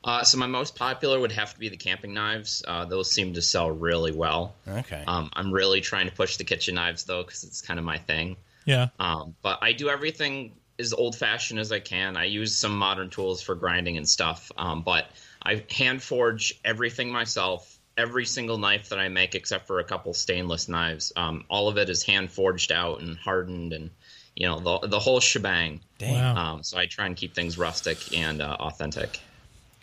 Uh, 0.05 0.23
so 0.23 0.37
my 0.37 0.45
most 0.45 0.75
popular 0.75 1.19
would 1.19 1.31
have 1.31 1.51
to 1.51 1.59
be 1.59 1.67
the 1.67 1.77
camping 1.77 2.13
knives. 2.13 2.63
Uh, 2.65 2.85
those 2.85 3.11
seem 3.11 3.33
to 3.33 3.41
sell 3.41 3.71
really 3.71 4.11
well. 4.11 4.53
Okay. 4.67 5.03
Um, 5.07 5.31
I'm 5.33 5.51
really 5.51 5.81
trying 5.81 6.07
to 6.07 6.13
push 6.13 6.37
the 6.37 6.43
kitchen 6.43 6.75
knives 6.75 7.05
though, 7.05 7.23
because 7.23 7.43
it's 7.43 7.61
kind 7.61 7.79
of 7.79 7.85
my 7.85 7.97
thing. 7.97 8.37
Yeah. 8.65 8.89
Um, 8.99 9.35
but 9.41 9.59
I 9.63 9.73
do 9.73 9.89
everything 9.89 10.53
as 10.77 10.93
old 10.93 11.15
fashioned 11.15 11.59
as 11.59 11.71
I 11.71 11.79
can. 11.79 12.17
I 12.17 12.25
use 12.25 12.55
some 12.55 12.77
modern 12.77 13.09
tools 13.09 13.41
for 13.41 13.55
grinding 13.55 13.97
and 13.97 14.07
stuff. 14.07 14.51
Um, 14.57 14.83
but 14.83 15.07
I 15.41 15.63
hand 15.71 16.03
forge 16.03 16.59
everything 16.63 17.11
myself. 17.11 17.71
Every 17.97 18.25
single 18.25 18.57
knife 18.57 18.89
that 18.89 18.99
I 18.99 19.07
make, 19.07 19.35
except 19.35 19.67
for 19.67 19.79
a 19.79 19.83
couple 19.85 20.13
stainless 20.13 20.67
knives, 20.67 21.13
um, 21.15 21.45
all 21.49 21.69
of 21.69 21.77
it 21.77 21.89
is 21.89 22.03
hand 22.03 22.29
forged 22.29 22.73
out 22.73 22.99
and 22.99 23.17
hardened, 23.17 23.71
and 23.71 23.89
you 24.35 24.45
know 24.47 24.59
the 24.59 24.87
the 24.89 24.99
whole 24.99 25.21
shebang. 25.21 25.79
Wow. 26.01 26.35
Um, 26.35 26.63
so 26.63 26.77
I 26.77 26.87
try 26.87 27.05
and 27.05 27.15
keep 27.15 27.33
things 27.33 27.57
rustic 27.57 28.17
and 28.17 28.41
uh, 28.41 28.57
authentic. 28.59 29.17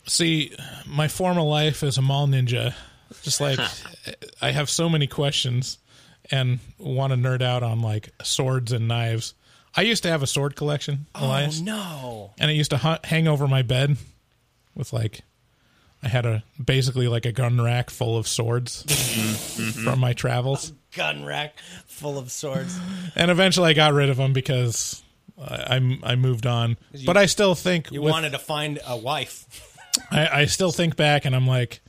See, 0.07 0.55
my 0.87 1.09
former 1.09 1.43
life 1.43 1.83
as 1.83 1.97
a 1.99 2.03
mall 2.03 2.27
ninja, 2.27 2.75
just 3.23 3.41
like 3.41 3.59
I 4.41 4.51
have 4.51 4.69
so 4.69 4.89
many 4.89 5.07
questions 5.07 5.79
and 6.31 6.59
want 6.79 7.13
to 7.13 7.17
nerd 7.19 7.43
out 7.43 7.63
on 7.63 7.81
like 7.81 8.11
swords 8.23 8.73
and 8.73 8.89
knives. 8.89 9.35
I 9.77 9.83
used 9.83 10.03
to 10.03 10.11
have 10.11 10.23
a 10.23 10.27
sword 10.27 10.55
collection, 10.57 11.07
oh, 11.15 11.27
Elias, 11.27 11.61
Oh 11.61 11.65
no! 11.65 12.31
and 12.39 12.51
it 12.51 12.55
used 12.55 12.71
to 12.71 12.79
hu- 12.79 12.97
hang 13.05 13.27
over 13.29 13.47
my 13.49 13.63
bed 13.63 13.97
with 14.75 14.93
like 14.93 15.23
I 16.03 16.09
had 16.09 16.27
a 16.27 16.43
basically 16.63 17.07
like 17.09 17.25
a 17.27 17.33
gun 17.33 17.61
rack 17.61 17.89
full 17.89 18.19
of 18.19 18.27
swords 18.27 18.83
mm-hmm. 18.89 19.85
from 19.85 19.99
my 20.01 20.13
travels. 20.13 20.73
Gun 20.97 21.25
rack 21.25 21.59
full 21.87 22.19
of 22.19 22.31
swords. 22.33 22.77
And 23.15 23.31
eventually 23.31 23.71
I 23.71 23.73
got 23.73 23.93
rid 23.95 24.11
of 24.11 24.17
them 24.19 24.33
because 24.33 25.01
I 25.41 25.77
I, 25.77 26.13
I 26.13 26.17
moved 26.17 26.47
on. 26.47 26.77
You- 26.93 27.07
but 27.07 27.17
I 27.17 27.27
still 27.27 27.55
think 27.55 27.91
You 27.93 28.03
with- 28.03 28.11
wanted 28.13 28.33
to 28.33 28.39
find 28.39 28.79
a 28.87 28.97
wife. 28.97 29.72
I, 30.11 30.41
I 30.41 30.45
still 30.47 30.73
think 30.73 30.97
back 30.97 31.25
and 31.25 31.35
I'm 31.35 31.47
like, 31.47 31.81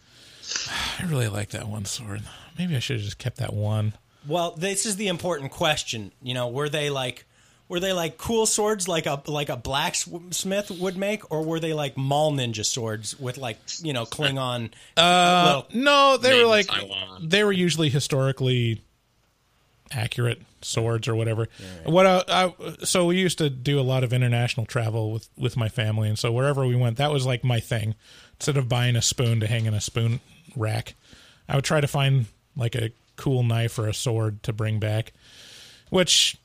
I 0.99 1.05
really 1.05 1.27
like 1.27 1.49
that 1.49 1.67
one 1.67 1.85
sword. 1.85 2.23
Maybe 2.57 2.75
I 2.75 2.79
should 2.79 2.97
have 2.97 3.05
just 3.05 3.17
kept 3.17 3.37
that 3.37 3.53
one. 3.53 3.93
Well, 4.27 4.51
this 4.51 4.85
is 4.85 4.95
the 4.95 5.07
important 5.07 5.51
question. 5.51 6.11
You 6.21 6.33
know, 6.33 6.47
were 6.47 6.69
they 6.69 6.89
like 6.89 7.25
were 7.67 7.79
they 7.79 7.93
like 7.93 8.17
cool 8.17 8.45
swords 8.45 8.87
like 8.87 9.05
a 9.05 9.21
like 9.27 9.49
a 9.49 9.57
blacksmith 9.57 10.71
would 10.71 10.97
make, 10.97 11.29
or 11.31 11.43
were 11.43 11.59
they 11.59 11.73
like 11.73 11.97
mall 11.97 12.31
ninja 12.31 12.65
swords 12.65 13.19
with 13.19 13.37
like 13.37 13.57
you 13.81 13.93
know 13.93 14.05
Klingon? 14.05 14.71
Uh, 14.95 15.63
no, 15.73 16.17
they 16.17 16.39
were 16.39 16.47
like 16.47 16.69
they 17.21 17.43
were 17.43 17.51
usually 17.51 17.89
historically 17.89 18.81
accurate 19.93 20.41
swords 20.61 21.07
or 21.07 21.15
whatever. 21.15 21.47
What 21.85 22.05
I, 22.05 22.23
I, 22.27 22.53
so 22.83 23.05
we 23.05 23.17
used 23.17 23.37
to 23.39 23.49
do 23.49 23.79
a 23.79 23.81
lot 23.81 24.03
of 24.03 24.13
international 24.13 24.65
travel 24.65 25.11
with 25.11 25.29
with 25.37 25.57
my 25.57 25.69
family, 25.69 26.09
and 26.09 26.17
so 26.17 26.31
wherever 26.31 26.65
we 26.65 26.75
went, 26.75 26.97
that 26.97 27.11
was 27.11 27.25
like 27.25 27.43
my 27.43 27.59
thing. 27.59 27.95
Instead 28.35 28.57
of 28.57 28.67
buying 28.67 28.95
a 28.95 29.01
spoon 29.01 29.39
to 29.39 29.47
hang 29.47 29.65
in 29.65 29.73
a 29.73 29.81
spoon 29.81 30.19
rack, 30.55 30.95
I 31.47 31.55
would 31.55 31.63
try 31.63 31.79
to 31.81 31.87
find 31.87 32.25
like 32.55 32.75
a 32.75 32.91
cool 33.15 33.43
knife 33.43 33.77
or 33.77 33.87
a 33.87 33.93
sword 33.93 34.43
to 34.43 34.53
bring 34.53 34.79
back, 34.79 35.13
which 35.89 36.37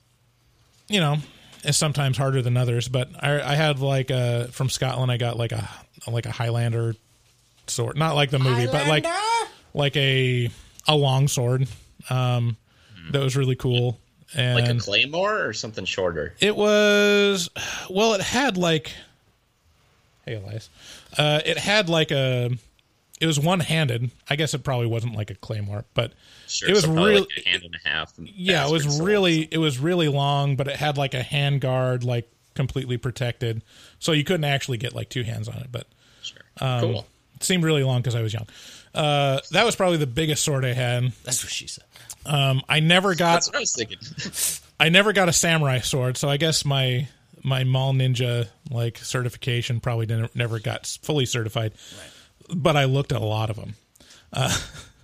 you 0.89 1.01
know 1.01 1.17
is 1.65 1.77
sometimes 1.77 2.17
harder 2.17 2.43
than 2.43 2.57
others. 2.57 2.89
But 2.89 3.09
I, 3.21 3.41
I 3.41 3.55
had 3.55 3.81
like 3.81 4.11
a 4.11 4.49
from 4.53 4.69
Scotland, 4.69 5.11
I 5.11 5.17
got 5.17 5.37
like 5.37 5.53
a 5.53 5.69
like 6.07 6.27
a 6.27 6.31
Highlander 6.33 6.95
sword, 7.67 7.97
not 7.97 8.15
like 8.15 8.31
the 8.31 8.39
movie, 8.39 8.67
but 8.67 8.87
like 8.87 9.07
like 9.75 9.97
a 9.97 10.51
a 10.87 10.95
long 10.95 11.29
sword 11.29 11.67
um, 12.11 12.57
that 13.13 13.23
was 13.23 13.37
really 13.37 13.57
cool. 13.57 13.99
And 14.35 14.61
Like 14.61 14.69
a 14.71 14.79
claymore 14.79 15.45
or 15.47 15.53
something 15.53 15.85
shorter. 15.87 16.35
it 16.41 16.55
was 16.57 17.49
well, 17.89 18.13
it 18.15 18.21
had 18.21 18.57
like 18.57 18.93
hey 20.27 20.35
Elias, 20.35 20.69
uh, 21.17 21.41
it 21.47 21.57
had 21.59 21.89
like 21.89 22.11
a 22.11 22.51
it 23.21 23.27
was 23.27 23.41
one 23.41 23.61
handed. 23.61 24.11
I 24.29 24.37
guess 24.37 24.55
it 24.55 24.63
probably 24.63 24.87
wasn't 24.87 25.17
like 25.17 25.31
a 25.31 25.35
claymore, 25.35 25.85
but 25.95 26.13
Sure, 26.47 26.69
it 26.69 26.73
was 26.75 26.85
so 26.85 26.93
really 26.93 27.21
like 27.21 27.29
a 27.45 27.49
hand 27.49 27.63
and 27.65 27.75
a 27.75 27.89
half. 27.89 28.13
yeah, 28.19 28.67
it 28.67 28.73
was 28.73 29.01
really 29.01 29.49
it 29.51 29.59
was 29.59 29.79
really 29.79 30.09
long, 30.09 30.57
but 30.57 30.69
it 30.69 30.77
had 30.77 30.97
like 30.99 31.15
a 31.15 31.23
hand 31.23 31.61
guard, 31.61 32.05
like 32.05 32.31
completely 32.55 32.97
protected, 32.99 33.63
so 33.99 34.13
you 34.13 34.25
couldn't 34.25 34.45
actually 34.45 34.79
get 34.79 34.95
like 34.95 35.09
two 35.09 35.23
hands 35.25 35.49
on 35.49 35.57
it. 35.59 35.69
But 35.73 35.87
um, 36.61 36.81
Cool. 36.81 37.07
it 37.37 37.45
seemed 37.45 37.65
really 37.65 37.83
long 37.85 38.01
because 38.01 38.15
I 38.15 38.23
was 38.23 38.33
young. 38.35 38.47
Uh, 38.95 39.41
that 39.53 39.65
was 39.65 39.77
probably 39.77 39.99
the 39.99 40.07
biggest 40.07 40.43
sword 40.45 40.65
I 40.65 40.73
had. 40.73 41.13
That's 41.25 41.43
what 41.45 41.53
she 41.53 41.67
said. 41.67 41.85
Um, 42.29 42.63
I 42.69 42.81
never 42.81 43.15
got 43.15 43.35
That's 43.35 43.49
what 43.49 43.57
I 43.57 43.61
was 43.61 43.73
thinking. 43.73 43.99
I 44.81 44.91
never 44.91 45.13
got 45.13 45.29
a 45.29 45.33
samurai 45.33 45.81
sword, 45.81 46.17
so 46.17 46.29
I 46.29 46.37
guess 46.37 46.65
my 46.65 47.09
my 47.43 47.65
mall 47.65 47.93
ninja 47.95 48.49
like 48.71 48.99
certification 48.99 49.81
probably 49.81 50.07
didn't 50.07 50.37
never 50.37 50.59
got 50.59 50.87
fully 51.03 51.25
certified. 51.25 51.73
But 52.55 52.77
I 52.77 52.85
looked 52.85 53.13
at 53.13 53.21
a 53.21 53.27
lot 53.27 53.51
of 53.51 53.57
them, 53.57 53.75
uh, 54.33 54.57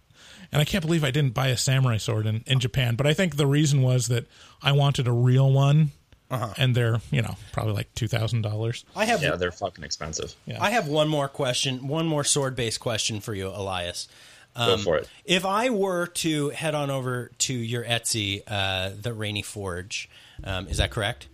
and 0.53 0.61
I 0.61 0.65
can't 0.65 0.85
believe 0.85 1.03
I 1.03 1.11
didn't 1.11 1.35
buy 1.35 1.49
a 1.49 1.57
samurai 1.57 1.97
sword 1.97 2.27
in, 2.27 2.45
in 2.47 2.61
Japan. 2.61 2.95
But 2.95 3.07
I 3.07 3.15
think 3.15 3.37
the 3.37 3.47
reason 3.47 3.83
was 3.83 4.09
that 4.09 4.27
I 4.63 4.73
wanted 4.73 5.09
a 5.09 5.13
real 5.13 5.51
one, 5.51 5.93
and 6.31 6.75
they're 6.75 7.01
you 7.11 7.23
know 7.23 7.37
probably 7.53 7.73
like 7.73 7.95
two 7.95 8.07
thousand 8.07 8.43
dollars. 8.43 8.85
I 8.95 9.07
have 9.07 9.23
yeah, 9.23 9.37
they're 9.37 9.51
fucking 9.51 9.83
expensive. 9.83 10.35
I 10.61 10.71
have 10.71 10.89
one 10.89 11.09
more 11.09 11.29
question, 11.29 11.89
one 11.89 12.07
more 12.07 12.25
sword 12.25 12.55
based 12.55 12.81
question 12.81 13.21
for 13.21 13.35
you, 13.35 13.49
Elias. 13.49 14.09
Go 14.57 14.77
for 14.77 14.97
it. 14.99 15.09
If 15.25 15.45
I 15.45 15.71
were 15.71 16.07
to 16.07 16.51
head 16.51 16.75
on 16.75 16.91
over 16.91 17.31
to 17.39 17.55
your 17.55 17.85
Etsy, 17.85 18.43
uh, 18.47 18.91
the 19.01 19.13
Rainy 19.13 19.43
Forge, 19.43 20.09
um, 20.45 20.69
is 20.69 20.77
that 20.77 20.91
correct? 20.91 21.29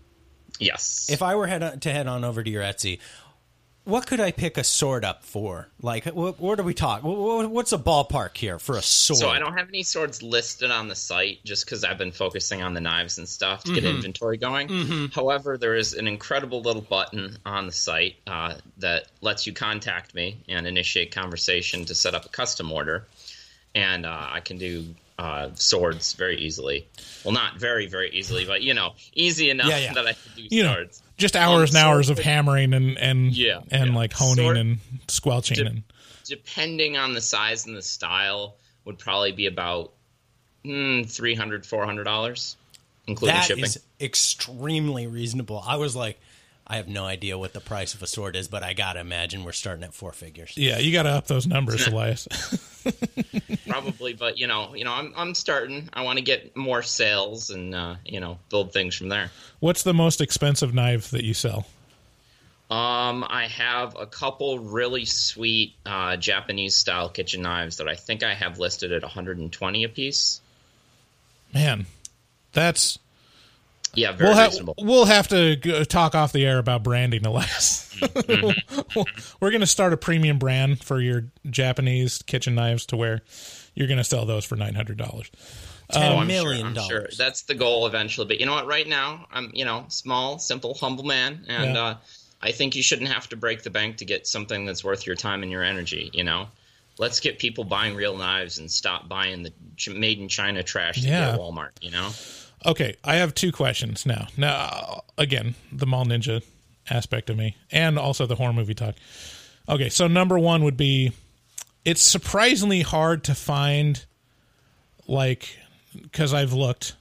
Yes. 0.59 1.09
If 1.11 1.23
I 1.23 1.35
were 1.35 1.47
head 1.47 1.83
to 1.83 1.93
head 1.93 2.07
on 2.07 2.25
over 2.25 2.43
to 2.43 2.51
your 2.51 2.63
Etsy, 2.63 2.99
what 3.85 4.07
could 4.07 4.21
I 4.21 4.31
pick 4.31 4.59
a 4.59 4.65
sword 4.65 5.05
up 5.05 5.25
for? 5.25 5.69
Like, 5.81 6.05
what, 6.07 6.39
what 6.39 6.61
are 6.61 6.63
we 6.63 6.75
talking? 6.75 7.09
What's 7.51 7.73
a 7.73 7.79
ballpark 7.79 8.37
here 8.37 8.59
for 8.59 8.77
a 8.77 8.83
sword? 8.83 9.19
So 9.19 9.29
I 9.31 9.39
don't 9.39 9.57
have 9.57 9.69
any 9.69 9.83
swords 9.83 10.23
listed 10.23 10.71
on 10.71 10.89
the 10.89 10.95
site 10.95 11.43
just 11.45 11.65
because 11.65 11.83
I've 11.83 11.99
been 11.99 12.13
focusing 12.13 12.63
on 12.63 12.75
the 12.75 12.81
knives 12.81 13.19
and 13.19 13.29
stuff 13.29 13.65
to 13.65 13.73
get 13.75 13.85
Mhm. 13.85 13.97
inventory 13.97 14.37
going. 14.37 14.69
Mhm. 14.69 15.13
However, 15.15 15.57
there 15.57 15.75
is 15.75 15.95
an 15.95 16.07
incredible 16.07 16.61
little 16.61 16.83
button 16.83 17.39
on 17.47 17.67
the 17.67 17.73
site 17.73 18.17
uh, 18.27 18.55
that 18.79 19.07
lets 19.23 19.47
you 19.47 19.53
contact 19.53 20.15
me 20.15 20.37
and 20.49 20.67
initiate 20.67 21.11
conversation 21.13 21.85
to 21.87 21.95
set 21.95 22.15
up 22.15 22.27
a 22.27 22.29
custom 22.29 22.71
order, 22.71 23.07
and 23.75 24.05
uh, 24.07 24.29
I 24.31 24.41
can 24.41 24.59
do 24.59 24.95
uh, 25.19 25.51
swords 25.55 26.15
very 26.15 26.39
easily. 26.41 26.87
Well, 27.25 27.33
not 27.35 27.59
very 27.59 27.87
very 27.87 28.09
easily, 28.11 28.47
but 28.47 28.63
you 28.63 28.73
know, 28.73 28.95
easy 29.15 29.51
enough 29.51 29.69
Yeah, 29.69 29.77
yeah. 29.79 29.93
that 29.93 30.07
I 30.07 30.13
can 30.15 30.33
do 30.35 30.57
You 30.57 30.63
know, 30.63 30.75
swords. 30.75 31.03
Just 31.21 31.37
hours 31.37 31.71
and 31.71 31.79
hours 31.79 32.09
of 32.11 32.19
hammering 32.19 32.75
and 32.75 32.99
and 32.99 33.33
Yeah, 33.37 33.61
and 33.71 33.91
yeah. 33.91 33.97
like 33.97 34.13
honing 34.13 34.45
Sword- 34.45 34.57
and 34.57 34.79
squelching 35.09 35.59
Dep- 35.59 35.67
and 35.69 35.83
depending 36.27 36.97
on 36.97 37.13
the 37.15 37.21
size 37.21 37.67
and 37.67 37.77
the 37.77 37.83
style, 37.83 38.57
would 38.85 38.99
probably 38.99 39.33
be 39.33 39.47
about 39.47 39.93
mm, 40.65 41.09
300 41.11 41.65
dollars, 42.05 42.57
including 43.07 43.37
That 43.37 43.45
shipping. 43.45 43.65
is 43.65 43.79
extremely 44.01 45.07
reasonable. 45.07 45.63
I 45.67 45.77
was 45.77 45.95
like, 45.97 46.19
I 46.71 46.77
have 46.77 46.87
no 46.87 47.05
idea 47.05 47.37
what 47.37 47.53
the 47.53 47.61
price 47.61 47.95
of 47.95 48.03
a 48.03 48.07
sword 48.07 48.37
is, 48.37 48.47
but 48.47 48.63
I 48.63 48.75
gotta 48.75 49.01
imagine 49.01 49.43
we're 49.43 49.51
starting 49.51 49.83
at 49.83 49.93
four 49.93 50.13
figures. 50.13 50.57
yeah, 50.57 50.79
you 50.79 50.93
got 50.93 51.03
to 51.03 51.09
up 51.09 51.27
those 51.27 51.45
numbers, 51.45 51.85
Elias. 51.89 52.29
probably, 53.67 54.13
but 54.13 54.39
you 54.39 54.47
know, 54.47 54.73
you 54.77 54.85
know, 54.85 54.93
I'm 54.93 55.13
I'm 55.17 55.35
starting. 55.35 55.89
I 55.93 56.03
want 56.03 56.19
to 56.19 56.25
get 56.25 56.57
more 56.57 56.81
sales 56.83 57.51
and 57.51 57.75
uh, 57.75 57.97
you 58.05 58.21
know 58.21 58.39
build 58.51 58.73
things 58.73 58.95
from 58.95 59.09
there. 59.09 59.33
What's 59.59 59.83
the 59.83 59.93
most 59.93 60.21
expensive 60.21 60.73
knife 60.73 61.11
that 61.11 61.25
you 61.25 61.35
sell? 61.35 61.67
Um, 62.71 63.27
I 63.29 63.49
have 63.49 63.97
a 63.99 64.07
couple 64.07 64.61
really 64.61 65.07
sweet 65.07 65.75
uh, 65.85 66.17
Japanese 66.19 66.77
style 66.77 67.09
kitchen 67.09 67.43
knives 67.43 67.79
that 67.79 67.89
I 67.89 67.97
think 67.97 68.23
I 68.23 68.33
have 68.33 68.61
listed 68.61 68.93
at 68.93 69.03
120 69.03 69.83
a 69.83 69.89
piece. 69.89 70.41
Man, 71.53 71.87
that's 72.53 72.97
Yeah, 73.95 74.13
very 74.13 74.31
we'll 74.31 74.37
have 74.39 74.51
reasonable. 74.53 74.75
we'll 74.79 75.05
have 75.07 75.29
to 75.29 75.57
go, 75.57 75.85
talk 75.85 76.15
off 76.15 76.33
the 76.33 76.47
air 76.47 76.59
about 76.59 76.83
branding, 76.83 77.25
Elias. 77.27 77.93
Mm-hmm. 78.01 79.01
We're 79.41 79.51
going 79.51 79.61
to 79.61 79.67
start 79.67 79.93
a 79.93 79.97
premium 79.97 80.39
brand 80.39 80.83
for 80.83 81.01
your 81.01 81.25
Japanese 81.49 82.23
kitchen 82.23 82.55
knives 82.55 82.87
to 82.87 82.97
where 82.97 83.23
you're 83.75 83.89
going 83.89 83.99
to 83.99 84.05
sell 84.05 84.27
those 84.27 84.45
for 84.45 84.57
nine 84.57 84.75
hundred 84.75 84.97
dollars. 84.97 85.31
Ten 85.91 86.19
I'm 86.19 86.27
million 86.29 86.59
sure, 86.75 86.83
I'm 86.83 86.89
sure. 86.89 86.99
dollars. 87.01 87.19
That's 87.19 87.43
the 87.43 87.55
goal 87.55 87.87
eventually. 87.87 88.27
But 88.27 88.39
you 88.39 88.47
know 88.47 88.55
what? 88.55 88.67
Right 88.67 88.87
now, 88.87 89.27
I'm 89.33 89.51
you 89.55 89.65
know 89.65 89.87
small, 89.89 90.39
simple, 90.39 90.75
humble 90.75 91.05
man, 91.05 91.45
and 91.49 91.75
Yeah. 91.75 91.83
uh, 91.85 91.95
I 92.43 92.53
think 92.53 92.77
you 92.77 92.83
shouldn't 92.83 93.11
have 93.11 93.29
to 93.31 93.37
break 93.37 93.63
the 93.65 93.71
bank 93.71 93.97
to 93.99 94.05
get 94.05 94.27
something 94.27 94.65
that's 94.67 94.83
worth 94.85 95.07
your 95.07 95.17
time 95.17 95.43
and 95.43 95.51
your 95.51 95.63
energy. 95.65 96.11
You 96.15 96.25
know, 96.25 96.49
let's 96.99 97.19
get 97.21 97.39
people 97.41 97.65
buying 97.65 97.97
real 97.97 98.17
knives 98.17 98.59
and 98.59 98.71
stop 98.71 99.09
buying 99.09 99.43
the 99.43 99.53
made 99.93 100.21
in 100.21 100.29
China 100.29 100.63
trash 100.63 101.03
that 101.03 101.09
Yeah. 101.09 101.33
at 101.33 101.41
Walmart. 101.41 101.71
You 101.81 101.91
know. 101.91 102.11
Okay, 102.67 102.97
I 103.03 103.17
have 103.17 103.35
two 103.35 103.53
questions 103.53 104.05
now. 104.05 104.29
Now, 104.37 105.03
again, 105.17 105.55
the 105.73 105.87
mall 105.87 106.05
ninja 106.05 106.43
aspect 106.89 107.31
of 107.31 107.37
me, 107.39 107.57
and 107.71 107.99
also 107.99 108.27
the 108.27 108.35
horror 108.37 108.53
movie 108.53 108.75
talk. 108.75 108.95
Okay, 109.69 109.89
so 109.89 110.07
number 110.07 110.39
one 110.39 110.65
would 110.65 110.77
be, 110.77 111.13
it's 111.85 112.03
surprisingly 112.03 112.83
hard 112.83 113.25
to 113.25 113.35
find, 113.35 114.05
like, 115.07 115.57
because 115.95 116.35
I've 116.35 116.53
looked, 116.53 116.95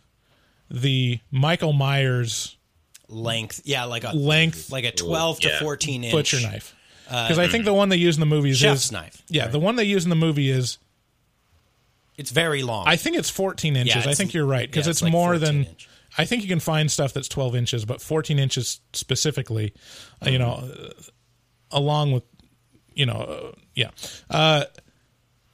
the 0.72 1.20
Michael 1.32 1.74
Myers 1.74 2.56
length, 3.08 3.62
yeah, 3.66 3.86
like 3.86 4.04
a 4.04 4.16
length, 4.16 4.72
like 4.72 4.86
a 4.86 4.92
twelve 4.92 5.40
to 5.42 5.48
Yeah. 5.50 5.60
fourteen 5.60 6.04
inch 6.04 6.14
butcher 6.14 6.40
knife. 6.42 6.76
Uh, 7.10 7.24
Because 7.28 7.40
I 7.40 7.48
think 7.48 7.66
the 7.66 7.74
one 7.74 7.90
they 7.90 7.98
use 7.98 8.16
in 8.16 8.20
the 8.20 8.28
movies 8.28 8.60
Chef's 8.60 8.86
is 8.86 8.92
knife, 8.92 9.24
Yeah, 9.30 9.44
right. 9.44 9.52
the 9.52 9.60
one 9.60 9.76
they 9.76 9.84
use 9.84 10.04
in 10.04 10.10
the 10.12 10.16
movie 10.16 10.50
is. 10.52 10.78
It's 12.20 12.32
very 12.32 12.64
long. 12.64 12.86
I 12.86 12.98
think 12.98 13.16
it's 13.16 13.30
14 13.30 13.78
inches. 13.78 13.96
I 13.96 14.00
it's- 14.00 14.18
think 14.18 14.34
you're 14.34 14.46
right 14.46 14.70
because 14.70 14.86
yeah, 14.86 14.92
it's, 14.92 14.98
it's 15.00 15.04
like 15.04 15.12
more 15.14 15.38
14 15.40 15.64
than. 15.64 15.76
I 16.18 16.26
think 16.26 16.42
you 16.44 16.50
can 16.50 16.60
find 16.60 16.92
stuff 16.92 17.14
that's 17.14 17.30
12 17.30 17.56
inches, 17.56 17.86
but 17.86 18.02
14 18.02 18.40
inches 18.40 18.82
specifically, 18.94 19.74
uh, 20.26 20.30
you 20.30 20.38
know, 20.40 20.70
uh, 20.70 20.90
along 21.72 22.12
with, 22.12 22.24
you 22.94 23.06
know, 23.06 23.14
uh, 23.14 23.52
yeah, 23.76 23.92
uh, 24.30 24.66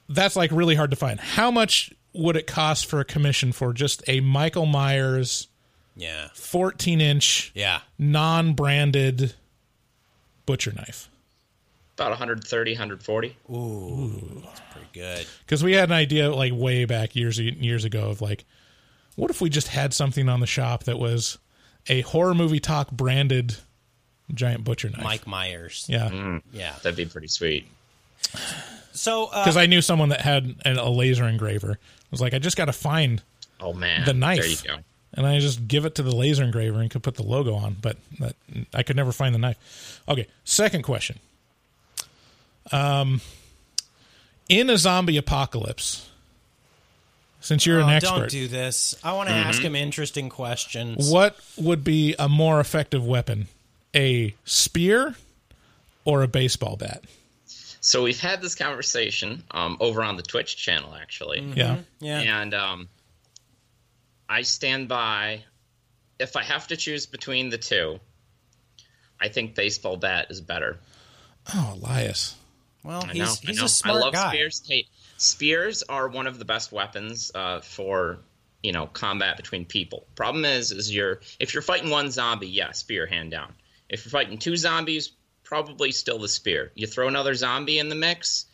that's 0.08 0.34
like 0.34 0.50
really 0.50 0.74
hard 0.74 0.90
to 0.90 0.96
find. 0.96 1.20
How 1.20 1.50
much 1.52 1.92
would 2.14 2.36
it 2.36 2.46
cost 2.46 2.86
for 2.86 2.98
a 2.98 3.04
commission 3.04 3.52
for 3.52 3.72
just 3.72 4.02
a 4.08 4.20
Michael 4.20 4.66
Myers 4.66 5.46
yeah, 5.94 6.28
14 6.34 7.00
inch, 7.00 7.52
yeah, 7.54 7.80
non-branded 7.98 9.34
butcher 10.46 10.72
knife? 10.72 11.08
About 11.98 12.10
130, 12.10 12.72
140. 12.72 13.36
Ooh, 13.50 14.42
that's 14.44 14.60
pretty 14.70 14.86
good. 14.92 15.26
because 15.46 15.64
we 15.64 15.72
had 15.72 15.88
an 15.88 15.94
idea 15.94 16.30
like 16.34 16.52
way 16.54 16.84
back 16.84 17.16
years 17.16 17.38
years 17.38 17.84
ago 17.84 18.10
of 18.10 18.20
like 18.20 18.44
what 19.14 19.30
if 19.30 19.40
we 19.40 19.48
just 19.48 19.68
had 19.68 19.94
something 19.94 20.28
on 20.28 20.40
the 20.40 20.46
shop 20.46 20.84
that 20.84 20.98
was 20.98 21.38
a 21.86 22.02
horror 22.02 22.34
movie 22.34 22.60
talk 22.60 22.90
branded 22.90 23.56
giant 24.34 24.62
butcher 24.64 24.90
knife 24.90 25.02
Mike 25.02 25.26
Myers. 25.26 25.86
yeah 25.88 26.10
Mm, 26.10 26.42
Yeah. 26.52 26.72
that'd 26.82 26.96
be 26.96 27.06
pretty 27.06 27.28
sweet. 27.28 27.66
So 28.92 29.26
uh, 29.26 29.42
because 29.44 29.56
i 29.56 29.66
knew 29.66 29.80
someone 29.80 30.08
that 30.10 30.20
had 30.20 30.54
an, 30.64 30.78
a 30.78 30.90
laser 30.90 31.26
engraver 31.26 31.72
I 31.72 32.06
was 32.10 32.20
like 32.20 32.34
i 32.34 32.38
just 32.38 32.56
got 32.56 32.66
to 32.66 32.72
find 32.72 33.22
Oh 33.60 33.72
man, 33.72 34.04
the 34.04 34.12
knife 34.14 34.40
There 34.40 34.48
you 34.48 34.56
go. 34.66 34.76
and 35.14 35.26
i 35.26 35.38
just 35.38 35.66
give 35.68 35.84
it 35.86 35.94
to 35.96 36.02
the 36.02 36.14
laser 36.14 36.44
engraver 36.44 36.80
and 36.80 36.90
could 36.90 37.02
put 37.02 37.14
the 37.14 37.22
logo 37.22 37.54
on 37.54 37.76
but 37.80 37.96
that, 38.20 38.36
i 38.74 38.82
could 38.82 38.96
never 38.96 39.12
find 39.12 39.34
the 39.34 39.38
knife 39.38 40.00
okay 40.08 40.26
second 40.44 40.82
question 40.82 41.18
um 42.72 43.20
in 44.48 44.70
a 44.70 44.78
zombie 44.78 45.16
apocalypse 45.16 46.08
since 47.46 47.64
you're 47.64 47.78
an 47.78 47.88
oh, 47.88 47.92
expert 47.92 48.18
Don't 48.18 48.30
do 48.30 48.48
this. 48.48 48.96
I 49.04 49.12
want 49.12 49.28
to 49.28 49.34
ask 49.34 49.62
him 49.62 49.76
interesting 49.76 50.28
questions. 50.28 51.10
What 51.10 51.38
would 51.56 51.84
be 51.84 52.16
a 52.18 52.28
more 52.28 52.58
effective 52.58 53.06
weapon? 53.06 53.46
A 53.94 54.34
spear 54.44 55.14
or 56.04 56.22
a 56.22 56.28
baseball 56.28 56.76
bat? 56.76 57.04
So 57.80 58.02
we've 58.02 58.18
had 58.18 58.42
this 58.42 58.56
conversation 58.56 59.44
um, 59.52 59.76
over 59.78 60.02
on 60.02 60.16
the 60.16 60.24
Twitch 60.24 60.56
channel, 60.56 60.92
actually. 61.00 61.40
Yeah. 61.54 61.78
Yeah. 62.00 62.18
And 62.18 62.52
um, 62.52 62.88
I 64.28 64.42
stand 64.42 64.88
by. 64.88 65.44
If 66.18 66.34
I 66.34 66.42
have 66.42 66.66
to 66.68 66.76
choose 66.76 67.06
between 67.06 67.50
the 67.50 67.58
two, 67.58 68.00
I 69.20 69.28
think 69.28 69.54
baseball 69.54 69.98
bat 69.98 70.28
is 70.30 70.40
better. 70.40 70.78
Oh, 71.54 71.74
Elias. 71.76 72.34
Well, 72.86 73.04
I 73.04 73.12
he's 73.12 73.18
know. 73.18 73.34
he's 73.42 73.58
I 73.58 73.60
know. 73.62 73.66
a 73.66 73.68
smart 73.68 73.96
I 73.96 74.00
love 74.00 74.12
guy. 74.12 74.28
spears. 74.30 74.62
Hey, 74.66 74.86
spears 75.16 75.82
are 75.88 76.08
one 76.08 76.26
of 76.26 76.38
the 76.38 76.44
best 76.44 76.72
weapons 76.72 77.32
uh, 77.34 77.60
for 77.60 78.18
you 78.62 78.72
know 78.72 78.86
combat 78.86 79.36
between 79.36 79.64
people. 79.64 80.06
Problem 80.14 80.44
is, 80.44 80.70
is 80.70 80.94
you're 80.94 81.20
if 81.40 81.52
you're 81.52 81.62
fighting 81.62 81.90
one 81.90 82.10
zombie, 82.10 82.48
yeah, 82.48 82.72
spear 82.72 83.06
hand 83.06 83.30
down. 83.30 83.54
If 83.88 84.04
you're 84.04 84.10
fighting 84.10 84.38
two 84.38 84.56
zombies, 84.56 85.12
probably 85.44 85.92
still 85.92 86.18
the 86.18 86.28
spear. 86.28 86.72
You 86.74 86.86
throw 86.86 87.08
another 87.08 87.34
zombie 87.34 87.78
in 87.78 87.88
the 87.88 87.94
mix. 87.94 88.46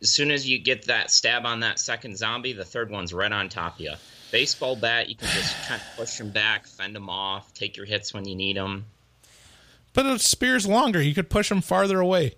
As 0.00 0.12
soon 0.12 0.30
as 0.30 0.48
you 0.48 0.58
get 0.60 0.86
that 0.86 1.10
stab 1.10 1.44
on 1.44 1.60
that 1.60 1.78
second 1.80 2.16
zombie, 2.16 2.52
the 2.52 2.64
third 2.64 2.88
one's 2.90 3.12
right 3.12 3.32
on 3.32 3.48
top 3.48 3.74
of 3.74 3.80
you. 3.80 3.92
Baseball 4.30 4.76
bat, 4.76 5.08
you 5.08 5.16
can 5.16 5.26
just 5.28 5.56
kind 5.66 5.80
of 5.80 5.96
push 5.96 6.18
them 6.18 6.30
back, 6.30 6.66
fend 6.68 6.94
them 6.94 7.10
off, 7.10 7.52
take 7.52 7.76
your 7.76 7.84
hits 7.84 8.14
when 8.14 8.24
you 8.28 8.36
need 8.36 8.56
them. 8.56 8.84
But 9.94 10.06
a 10.06 10.18
spear's 10.20 10.66
longer. 10.68 11.02
You 11.02 11.14
could 11.14 11.28
push 11.30 11.48
them 11.48 11.60
farther 11.60 11.98
away. 11.98 12.36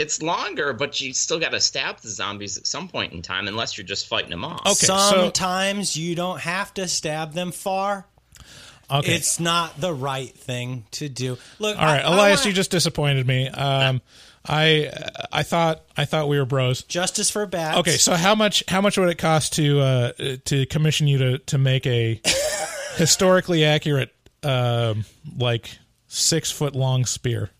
It's 0.00 0.22
longer, 0.22 0.72
but 0.72 0.98
you 1.00 1.12
still 1.12 1.38
got 1.38 1.50
to 1.50 1.60
stab 1.60 2.00
the 2.00 2.08
zombies 2.08 2.56
at 2.56 2.66
some 2.66 2.88
point 2.88 3.12
in 3.12 3.20
time, 3.20 3.46
unless 3.48 3.76
you're 3.76 3.86
just 3.86 4.06
fighting 4.08 4.30
them 4.30 4.44
off. 4.44 4.60
Okay, 4.62 4.86
so 4.86 4.96
Sometimes 4.96 5.94
you 5.96 6.14
don't 6.14 6.40
have 6.40 6.72
to 6.74 6.88
stab 6.88 7.34
them 7.34 7.52
far. 7.52 8.06
okay. 8.90 9.14
It's 9.14 9.38
not 9.38 9.78
the 9.78 9.92
right 9.92 10.34
thing 10.34 10.84
to 10.92 11.08
do. 11.10 11.36
Look, 11.58 11.76
All 11.78 11.84
right, 11.84 12.00
I- 12.02 12.08
I 12.08 12.14
Elias, 12.14 12.40
wanna- 12.40 12.48
you 12.48 12.54
just 12.54 12.70
disappointed 12.70 13.26
me. 13.26 13.48
Um, 13.48 14.00
I 14.48 14.90
I 15.30 15.42
thought 15.42 15.82
I 15.98 16.06
thought 16.06 16.26
we 16.28 16.38
were 16.38 16.46
bros. 16.46 16.82
justice 16.84 17.28
for 17.28 17.44
bats. 17.44 17.76
Okay, 17.80 17.98
so 17.98 18.14
how 18.14 18.34
much 18.34 18.64
how 18.68 18.80
much 18.80 18.96
would 18.96 19.10
it 19.10 19.18
cost 19.18 19.52
to 19.56 19.80
uh, 19.80 20.12
to 20.46 20.64
commission 20.64 21.08
you 21.08 21.18
to 21.18 21.38
to 21.40 21.58
make 21.58 21.86
a 21.86 22.22
historically 22.96 23.66
accurate 23.66 24.14
um, 24.42 25.04
like 25.36 25.78
six 26.08 26.50
foot 26.50 26.74
long 26.74 27.04
spear? 27.04 27.50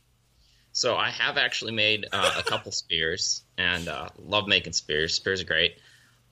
So 0.81 0.97
I 0.97 1.11
have 1.11 1.36
actually 1.36 1.73
made 1.73 2.07
uh, 2.11 2.36
a 2.39 2.43
couple 2.43 2.73
spears 2.73 3.43
and 3.59 3.86
uh, 3.86 4.09
love 4.19 4.48
making 4.48 4.73
spears. 4.73 5.12
Spears 5.12 5.43
are 5.43 5.44
great. 5.44 5.77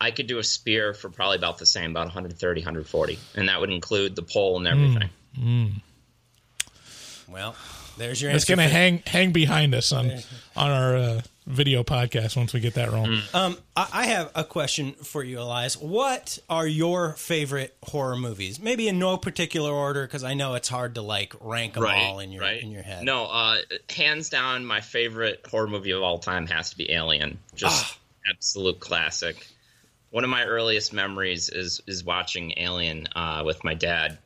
I 0.01 0.11
could 0.11 0.27
do 0.27 0.39
a 0.39 0.43
spear 0.43 0.95
for 0.95 1.11
probably 1.11 1.37
about 1.37 1.59
the 1.59 1.66
same, 1.66 1.91
about 1.91 2.07
130, 2.07 2.62
140, 2.62 3.19
and 3.35 3.51
that 3.51 3.61
would 3.61 3.70
include 3.70 4.16
the 4.16 4.23
pole 4.23 4.57
and 4.57 4.66
everything. 4.66 5.11
well, 7.29 7.57
there's 7.99 8.23
your 8.23 8.31
It's 8.31 8.47
going 8.47 8.57
to 8.57 8.69
hang 8.69 9.03
hang 9.07 9.33
behind 9.33 9.75
us 9.75 9.93
on 9.93 10.12
on 10.57 10.70
our 10.70 10.97
uh, 10.97 11.23
video 11.49 11.83
podcast 11.83 12.37
once 12.37 12.53
we 12.53 12.61
get 12.61 12.75
that 12.75 12.93
rolling. 12.93 13.20
Um, 13.33 13.57
I, 13.77 13.89
I 13.93 14.07
have 14.07 14.31
a 14.35 14.45
question 14.45 14.93
for 14.93 15.25
you, 15.25 15.41
Elias. 15.41 15.77
What 15.77 16.39
are 16.49 16.66
your 16.66 17.15
favorite 17.15 17.77
horror 17.83 18.16
movies? 18.16 18.61
Maybe 18.61 18.87
in 18.87 18.99
no 18.99 19.16
particular 19.16 19.73
order, 19.73 20.07
because 20.07 20.23
I 20.23 20.35
know 20.35 20.55
it's 20.55 20.69
hard 20.69 20.95
to 20.97 21.03
like 21.03 21.35
rank 21.41 21.75
them 21.75 21.85
all 21.87 22.20
in 22.20 22.31
your 22.33 22.43
right. 22.43 22.62
in 22.62 22.70
your 22.70 22.83
head. 22.83 23.03
No, 23.03 23.25
uh, 23.25 23.57
hands 23.89 24.29
down, 24.29 24.65
my 24.66 24.81
favorite 24.81 25.45
horror 25.51 25.66
movie 25.69 25.93
of 25.93 26.03
all 26.03 26.19
time 26.19 26.47
has 26.49 26.70
to 26.70 26.77
be 26.77 26.91
Alien. 26.93 27.39
Just 27.55 27.95
Ah. 27.95 27.99
absolute 28.31 28.79
classic. 28.79 29.47
One 30.11 30.25
of 30.25 30.31
my 30.31 30.45
earliest 30.45 30.93
memories 30.93 31.49
is 31.49 31.81
is 31.87 32.05
watching 32.05 32.53
Alien 32.59 33.09
uh, 33.16 33.43
with 33.45 33.65
my 33.65 33.75
dad, 33.75 34.19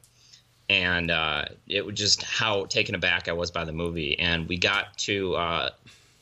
and 0.68 1.10
uh, 1.10 1.44
it 1.68 1.84
was 1.86 1.94
just 1.94 2.22
how 2.22 2.66
taken 2.66 2.94
aback 2.94 3.28
I 3.28 3.32
was 3.32 3.50
by 3.50 3.64
the 3.64 3.72
movie. 3.72 4.18
And 4.18 4.48
we 4.48 4.58
got 4.58 4.96
to 4.98 5.34
uh, 5.34 5.70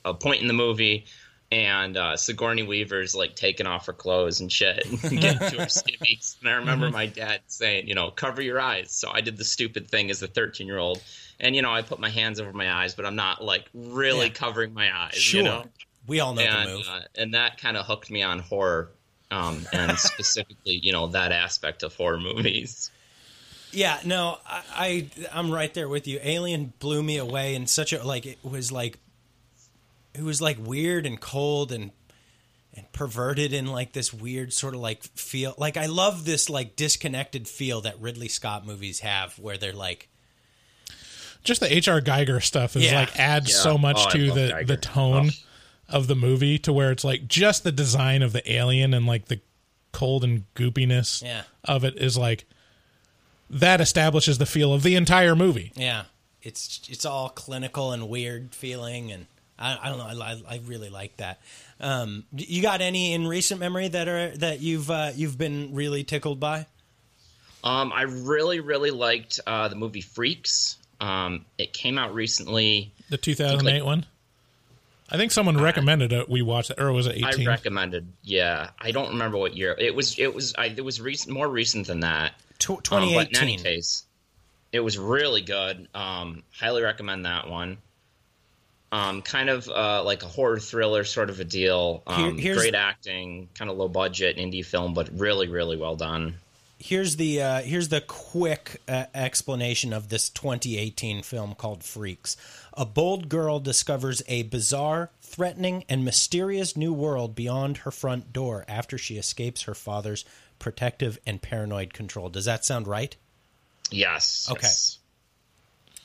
a 0.05 0.15
point 0.15 0.43
in 0.43 0.49
the 0.49 0.55
movie. 0.55 1.07
And 1.53 1.97
uh, 1.97 2.17
Sigourney 2.17 2.63
Weaver's 2.63 3.13
like 3.13 3.35
taking 3.35 3.67
off 3.67 3.87
her 3.87 3.93
clothes 3.93 4.41
and 4.41 4.53
shit, 4.53 4.87
and 4.87 5.01
getting 5.21 5.39
to 5.51 5.57
her 5.59 5.67
skivvies. 5.67 6.37
And 6.41 6.49
I 6.49 6.53
remember 6.53 6.87
Mm-hmm. 6.87 6.93
my 6.95 7.07
dad 7.07 7.41
saying, 7.49 7.89
you 7.89 7.97
know, 7.97 8.13
cover 8.13 8.41
your 8.41 8.61
eyes. 8.61 8.93
So 8.93 9.11
I 9.13 9.21
did 9.21 9.37
the 9.37 9.45
stupid 9.45 9.91
thing 9.91 10.11
as 10.11 10.23
a 10.23 10.29
13 10.29 10.69
year 10.69 10.79
old, 10.79 11.03
and 11.41 11.57
you 11.57 11.63
know, 11.63 11.73
I 11.73 11.83
put 11.83 11.99
my 11.99 12.09
hands 12.09 12.39
over 12.39 12.53
my 12.53 12.73
eyes, 12.73 12.95
but 12.95 13.05
I'm 13.05 13.17
not 13.17 13.43
like 13.43 13.65
really 13.75 14.27
Yeah. 14.29 14.33
covering 14.33 14.73
my 14.75 14.97
eyes. 14.97 15.15
Sure. 15.15 15.39
You 15.41 15.45
know? 15.45 15.65
We 16.07 16.21
all 16.21 16.35
know 16.35 16.43
and, 16.43 16.69
the 16.71 16.75
move. 16.77 16.87
Uh, 16.89 17.01
and 17.17 17.35
that 17.35 17.61
kind 17.61 17.77
of 17.77 17.85
hooked 17.85 18.13
me 18.13 18.23
on 18.23 18.39
horror, 18.39 18.93
um, 19.33 19.67
and 19.73 19.99
specifically, 19.99 20.79
you 20.81 20.93
know, 20.93 21.09
that 21.09 21.33
aspect 21.33 21.83
of 21.83 21.97
horror 21.97 22.21
movies. 22.21 22.93
Yeah, 23.73 23.99
no, 24.05 24.39
I, 24.47 24.63
I 24.73 25.11
I'm 25.33 25.51
right 25.51 25.75
there 25.75 25.89
with 25.89 26.07
you. 26.07 26.21
Alien 26.23 26.73
blew 26.79 27.03
me 27.03 27.17
away 27.19 27.57
in 27.57 27.67
such 27.67 27.93
a 27.93 28.05
like 28.05 28.25
it 28.25 28.39
was 28.45 28.71
like 28.71 28.99
it 30.15 30.23
was 30.23 30.41
like 30.43 30.59
weird 30.61 31.07
and 31.07 31.21
cold 31.21 31.73
and 31.73 31.91
and 32.75 32.91
perverted 32.93 33.53
in 33.53 33.67
like 33.67 33.93
this 33.93 34.13
weird 34.15 34.53
sort 34.53 34.75
of 34.75 34.81
like 34.81 35.03
feel. 35.03 35.55
Like 35.59 35.77
I 35.77 35.87
love 35.87 36.25
this 36.25 36.49
like 36.49 36.77
disconnected 36.77 37.49
feel 37.49 37.81
that 37.83 38.01
Ridley 38.01 38.29
Scott 38.29 38.65
movies 38.65 39.01
have 39.01 39.37
where 39.39 39.57
they're 39.59 39.73
like 39.73 40.09
Just 41.43 41.61
the 41.61 41.73
H.R. 41.75 42.01
Giger 42.01 42.43
stuff 42.43 42.77
is 42.77 42.85
Yeah. 42.85 43.01
like 43.01 43.19
adds 43.19 43.51
Yeah. 43.51 43.57
so 43.57 43.79
much 43.79 43.97
Oh, 43.99 44.11
to 44.11 44.31
the 44.31 44.41
Giger. 44.53 44.67
the 44.67 44.77
tone 44.77 45.31
of 45.89 46.07
the 46.07 46.15
movie 46.15 46.59
to 46.61 46.73
where 46.73 46.93
it's 46.93 47.03
like 47.03 47.27
just 47.27 47.65
the 47.65 47.73
design 47.73 48.23
of 48.23 48.33
the 48.33 48.53
alien 48.53 48.95
and 48.95 49.07
like 49.07 49.27
the 49.27 49.41
cold 49.93 50.23
and 50.23 50.45
goopiness 50.55 51.23
Yeah. 51.23 51.43
of 51.65 51.83
it 51.83 51.97
is 51.97 52.17
like 52.17 52.45
that 53.49 53.81
establishes 53.81 54.39
the 54.39 54.47
feel 54.47 54.73
of 54.73 54.85
the 54.85 54.95
entire 54.95 55.35
movie. 55.35 55.73
yeah, 55.75 56.05
it's 56.43 56.81
it's 56.89 57.05
all 57.05 57.29
clinical 57.31 57.91
and 57.91 58.09
weird 58.09 58.55
feeling 58.55 59.11
and 59.11 59.27
I, 59.61 59.79
I 59.83 59.89
don't 59.89 59.99
know. 59.99 60.23
I, 60.25 60.33
I- 60.33 60.55
I 60.55 60.61
really 60.67 60.89
like 60.91 61.17
that. 61.19 61.41
Um, 61.81 62.25
you 62.37 62.63
got 62.63 62.81
any 62.81 63.13
in 63.15 63.27
recent 63.27 63.61
memory 63.61 63.89
that 63.89 64.09
are 64.09 64.37
that 64.39 64.61
you've 64.61 64.91
uh, 64.91 65.13
you've 65.15 65.39
been 65.39 65.75
really 65.75 66.05
tickled 66.05 66.39
by? 66.41 66.67
Um, 67.63 67.93
I 67.93 68.03
really, 68.03 68.61
really 68.61 68.91
liked 68.91 69.39
uh, 69.47 69.69
the 69.69 69.77
movie 69.77 70.01
Freaks. 70.01 70.77
Um, 71.01 71.45
it 71.59 71.73
came 71.73 71.99
out 71.99 72.15
recently. 72.15 72.93
The 73.11 73.17
2008 73.19 73.85
one. 73.85 74.07
I 75.13 75.17
think 75.17 75.33
someone 75.33 75.61
recommended 75.61 76.13
it. 76.13 76.29
We 76.29 76.41
watched 76.43 76.71
it, 76.71 76.81
or 76.81 76.93
was 76.93 77.07
it 77.07 77.17
18? 77.17 77.47
I 77.49 77.51
recommended. 77.51 78.07
Yeah, 78.23 78.71
I 78.79 78.93
don't 78.93 79.09
remember 79.09 79.39
what 79.39 79.57
year 79.57 79.75
it 79.79 79.95
was. 79.95 80.19
It 80.19 80.33
was. 80.35 80.55
I, 80.57 80.67
it 80.67 80.85
was 80.85 81.01
recent, 81.01 81.35
more 81.35 81.49
recent 81.49 81.87
than 81.89 82.01
that. 82.01 82.33
Tw- 82.59 82.93
Um, 82.93 83.13
but 83.15 83.31
in 83.31 83.37
any 83.39 83.57
case, 83.57 84.05
it 84.73 84.81
was 84.81 84.99
really 84.99 85.41
good. 85.43 85.89
Um, 85.95 86.43
highly 86.57 86.83
recommend 86.83 87.25
that 87.27 87.49
one. 87.49 87.79
Um, 88.93 89.23
kind 89.23 89.49
of 89.49 89.69
uh, 89.69 90.03
like 90.05 90.25
a 90.25 90.27
horror 90.27 90.59
thriller 90.59 91.05
sort 91.05 91.31
of 91.31 91.39
a 91.39 91.45
deal. 91.45 92.03
Um, 92.07 92.37
Here- 92.39 92.57
great 92.57 92.75
acting, 92.75 93.49
kind 93.55 93.71
of 93.71 93.77
low 93.77 93.89
budget 93.89 94.37
indie 94.37 94.65
film, 94.65 94.95
but 94.95 95.09
really, 95.17 95.47
really 95.49 95.77
well 95.77 95.95
done. 95.97 96.35
Here's 96.83 97.17
the 97.17 97.43
uh, 97.43 97.61
here's 97.61 97.89
the 97.91 98.01
quick 98.01 98.81
uh, 98.89 99.05
explanation 99.15 99.93
of 99.93 100.09
this 100.09 100.31
2018 100.31 101.23
film 101.23 101.55
called 101.55 101.85
Freaks. 101.85 102.37
A 102.73 102.87
bold 102.87 103.29
girl 103.29 103.61
discovers 103.61 104.23
a 104.27 104.45
bizarre, 104.45 105.11
threatening, 105.21 105.85
and 105.91 106.05
mysterious 106.05 106.77
new 106.79 106.95
world 106.95 107.35
beyond 107.35 107.79
her 107.79 107.91
front 107.91 108.33
door 108.33 108.65
after 108.67 108.97
she 108.97 109.19
escapes 109.19 109.63
her 109.63 109.75
father's 109.75 110.25
protective 110.59 111.19
and 111.27 111.43
paranoid 111.43 111.93
control. 111.93 112.31
Does 112.31 112.47
that 112.47 112.65
sound 112.65 112.89
right? 112.89 113.15
Yes. 113.91 114.49
Okay. 114.51 114.61
yes. 114.63 114.99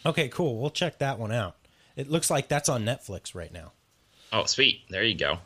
Okay, 0.06 0.28
cool. 0.28 0.60
We'll 0.60 0.72
check 0.72 1.00
that 1.00 1.18
one 1.18 1.32
out. 1.32 1.56
It 1.96 2.10
looks 2.10 2.30
like 2.30 2.48
that's 2.48 2.70
on 2.70 2.84
Netflix 2.84 3.34
right 3.34 3.52
now. 3.52 3.72
Oh, 4.32 4.46
sweet. 4.46 4.82
There 4.90 5.04
you 5.04 5.16
go. 5.16 5.40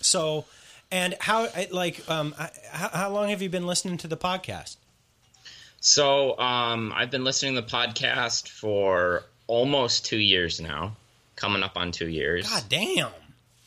So, 0.00 0.46
and 0.90 1.16
how 1.20 1.48
like 1.70 2.08
um 2.10 2.34
how, 2.70 2.88
how 2.88 3.10
long 3.10 3.28
have 3.28 3.42
you 3.42 3.48
been 3.48 3.66
listening 3.66 3.98
to 3.98 4.08
the 4.08 4.16
podcast? 4.16 4.76
So 5.80 6.38
um, 6.38 6.92
I've 6.94 7.10
been 7.10 7.24
listening 7.24 7.54
to 7.54 7.62
the 7.62 7.66
podcast 7.66 8.48
for 8.48 9.24
almost 9.46 10.04
two 10.04 10.18
years 10.18 10.60
now, 10.60 10.96
coming 11.36 11.62
up 11.62 11.76
on 11.76 11.90
two 11.90 12.08
years. 12.08 12.48
God 12.48 12.64
damn. 12.68 13.10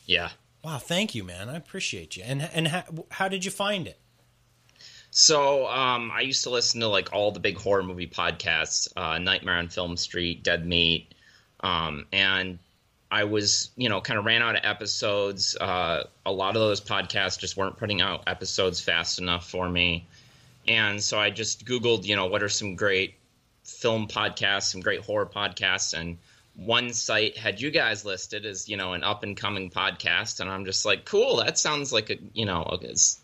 Yeah. 0.06 0.30
Wow, 0.62 0.78
thank 0.78 1.14
you, 1.14 1.24
man. 1.24 1.48
I 1.48 1.56
appreciate 1.56 2.16
you. 2.16 2.22
And 2.24 2.48
and 2.54 2.68
how, 2.68 2.84
how 3.10 3.28
did 3.28 3.44
you 3.44 3.50
find 3.50 3.86
it? 3.86 3.98
So 5.10 5.68
um, 5.68 6.10
I 6.10 6.22
used 6.22 6.42
to 6.42 6.50
listen 6.50 6.80
to 6.80 6.88
like 6.88 7.12
all 7.12 7.30
the 7.30 7.38
big 7.38 7.56
horror 7.56 7.84
movie 7.84 8.08
podcasts, 8.08 8.88
uh, 8.96 9.18
Nightmare 9.18 9.56
on 9.56 9.68
Film 9.68 9.96
Street, 9.96 10.42
Dead 10.42 10.66
Meat, 10.66 11.13
um, 11.64 12.06
and 12.12 12.58
I 13.10 13.24
was 13.24 13.70
you 13.76 13.88
know 13.88 14.00
kind 14.00 14.18
of 14.18 14.24
ran 14.24 14.42
out 14.42 14.54
of 14.54 14.60
episodes. 14.64 15.56
Uh, 15.56 16.04
a 16.24 16.32
lot 16.32 16.54
of 16.56 16.62
those 16.62 16.80
podcasts 16.80 17.38
just 17.38 17.56
weren't 17.56 17.78
putting 17.78 18.00
out 18.00 18.24
episodes 18.26 18.80
fast 18.80 19.18
enough 19.18 19.48
for 19.48 19.68
me, 19.68 20.06
and 20.68 21.02
so 21.02 21.18
I 21.18 21.30
just 21.30 21.64
Googled 21.64 22.04
you 22.04 22.14
know 22.14 22.26
what 22.26 22.42
are 22.42 22.48
some 22.48 22.76
great 22.76 23.14
film 23.64 24.06
podcasts, 24.06 24.70
some 24.70 24.82
great 24.82 25.00
horror 25.00 25.26
podcasts, 25.26 25.98
and 25.98 26.18
one 26.54 26.92
site 26.92 27.36
had 27.36 27.60
you 27.60 27.70
guys 27.70 28.04
listed 28.04 28.44
as 28.46 28.68
you 28.68 28.76
know 28.76 28.92
an 28.92 29.02
up 29.02 29.22
and 29.22 29.36
coming 29.36 29.70
podcast, 29.70 30.40
and 30.40 30.50
I'm 30.50 30.66
just 30.66 30.84
like, 30.84 31.06
cool, 31.06 31.36
that 31.36 31.58
sounds 31.58 31.92
like 31.92 32.10
a 32.10 32.18
you 32.34 32.44
know 32.44 32.62
a 32.62 32.74
it's 32.90 33.20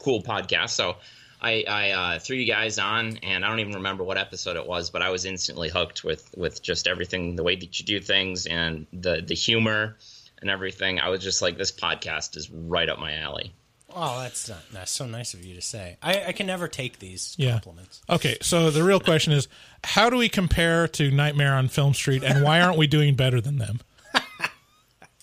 cool 0.00 0.22
podcast. 0.22 0.70
So 0.70 0.96
I, 1.40 1.64
I 1.68 1.90
uh, 1.90 2.18
threw 2.18 2.36
you 2.36 2.46
guys 2.46 2.78
on, 2.78 3.18
and 3.22 3.44
I 3.44 3.48
don't 3.48 3.60
even 3.60 3.74
remember 3.74 4.02
what 4.04 4.18
episode 4.18 4.56
it 4.56 4.66
was, 4.66 4.90
but 4.90 5.02
I 5.02 5.10
was 5.10 5.24
instantly 5.24 5.68
hooked 5.68 6.02
with 6.04 6.28
with 6.36 6.62
just 6.62 6.86
everything, 6.88 7.36
the 7.36 7.42
way 7.44 7.54
that 7.56 7.78
you 7.78 7.84
do 7.86 8.00
things, 8.00 8.46
and 8.46 8.86
the 8.92 9.22
the 9.24 9.34
humor 9.34 9.96
and 10.40 10.50
everything. 10.50 11.00
I 11.00 11.08
was 11.08 11.22
just 11.22 11.42
like, 11.42 11.56
this 11.58 11.72
podcast 11.72 12.36
is 12.36 12.50
right 12.50 12.88
up 12.88 12.98
my 12.98 13.14
alley. 13.16 13.52
Oh, 13.94 14.20
that's 14.20 14.48
not, 14.48 14.58
that's 14.70 14.92
so 14.92 15.06
nice 15.06 15.32
of 15.34 15.42
you 15.44 15.54
to 15.54 15.62
say. 15.62 15.96
I, 16.02 16.24
I 16.26 16.32
can 16.32 16.46
never 16.46 16.68
take 16.68 16.98
these 16.98 17.34
Yeah. 17.38 17.52
compliments. 17.52 18.02
Okay, 18.08 18.36
so 18.42 18.70
the 18.70 18.84
real 18.84 19.00
question 19.00 19.32
is, 19.32 19.48
how 19.82 20.10
do 20.10 20.16
we 20.16 20.28
compare 20.28 20.86
to 20.88 21.10
Nightmare 21.10 21.54
on 21.54 21.68
Film 21.68 21.94
Street, 21.94 22.22
and 22.22 22.44
why 22.44 22.60
aren't 22.60 22.76
we 22.76 22.86
doing 22.86 23.14
better 23.14 23.40
than 23.40 23.58
them? 23.58 23.80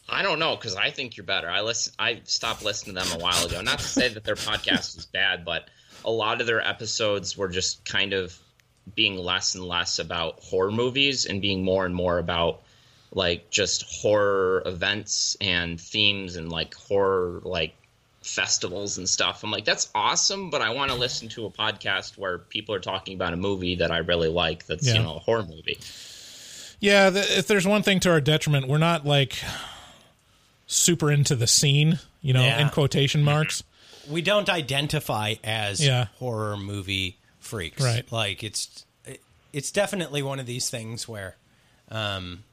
I 0.07 0.21
don't 0.21 0.39
know 0.39 0.55
because 0.55 0.75
I 0.75 0.91
think 0.91 1.17
you're 1.17 1.25
better. 1.25 1.49
I 1.49 1.61
listen. 1.61 1.93
I 1.97 2.21
stopped 2.25 2.63
listening 2.63 2.95
to 2.95 3.01
them 3.01 3.11
a 3.11 3.17
while 3.17 3.43
ago. 3.45 3.61
Not 3.61 3.79
to 3.79 3.85
say 3.87 4.07
that 4.09 4.23
their 4.23 4.35
podcast 4.35 4.95
was 4.95 5.05
bad, 5.05 5.43
but 5.43 5.67
a 6.05 6.11
lot 6.11 6.39
of 6.41 6.47
their 6.47 6.65
episodes 6.65 7.37
were 7.37 7.47
just 7.49 7.83
kind 7.85 8.13
of 8.13 8.37
being 8.95 9.17
less 9.17 9.55
and 9.55 9.63
less 9.65 9.99
about 9.99 10.39
horror 10.41 10.71
movies 10.71 11.25
and 11.25 11.41
being 11.41 11.63
more 11.63 11.85
and 11.85 11.93
more 11.95 12.19
about 12.19 12.61
like 13.11 13.49
just 13.49 13.83
horror 14.01 14.61
events 14.65 15.35
and 15.41 15.81
themes 15.81 16.35
and 16.35 16.51
like 16.51 16.73
horror 16.75 17.41
like 17.43 17.73
festivals 18.21 18.97
and 18.97 19.07
stuff. 19.09 19.43
I'm 19.43 19.51
like, 19.51 19.65
that's 19.65 19.89
awesome, 19.95 20.49
but 20.49 20.61
I 20.61 20.71
want 20.71 20.91
to 20.91 20.97
listen 20.97 21.27
to 21.29 21.45
a 21.45 21.49
podcast 21.49 22.17
where 22.17 22.37
people 22.39 22.73
are 22.75 22.79
talking 22.79 23.15
about 23.15 23.33
a 23.33 23.37
movie 23.37 23.75
that 23.75 23.91
I 23.91 23.97
really 23.99 24.29
like. 24.29 24.65
That's 24.65 24.85
Yeah. 24.87 24.95
you 24.95 25.03
know 25.03 25.15
a 25.15 25.19
horror 25.19 25.43
movie. 25.43 25.79
Yeah, 26.79 27.09
the, 27.09 27.21
if 27.39 27.47
there's 27.47 27.65
one 27.65 27.83
thing 27.83 27.99
to 28.01 28.11
our 28.11 28.21
detriment, 28.21 28.67
we're 28.67 28.77
not 28.77 29.05
like 29.05 29.37
super 30.67 31.11
into 31.11 31.35
the 31.35 31.47
scene, 31.47 31.99
you 32.21 32.33
know, 32.33 32.43
Yeah. 32.43 32.59
in 32.61 32.69
quotation 32.69 33.23
marks. 33.23 33.63
We 34.09 34.21
don't 34.21 34.49
identify 34.49 35.35
as 35.43 35.83
Yeah. 35.85 36.07
horror 36.19 36.57
movie 36.57 37.17
freaks. 37.39 37.81
Right. 37.83 38.09
Like 38.11 38.43
it's 38.43 38.85
it, 39.05 39.21
it's 39.53 39.71
definitely 39.71 40.21
one 40.23 40.39
of 40.39 40.45
these 40.45 40.69
things 40.69 41.07
where 41.07 41.35
um 41.89 42.43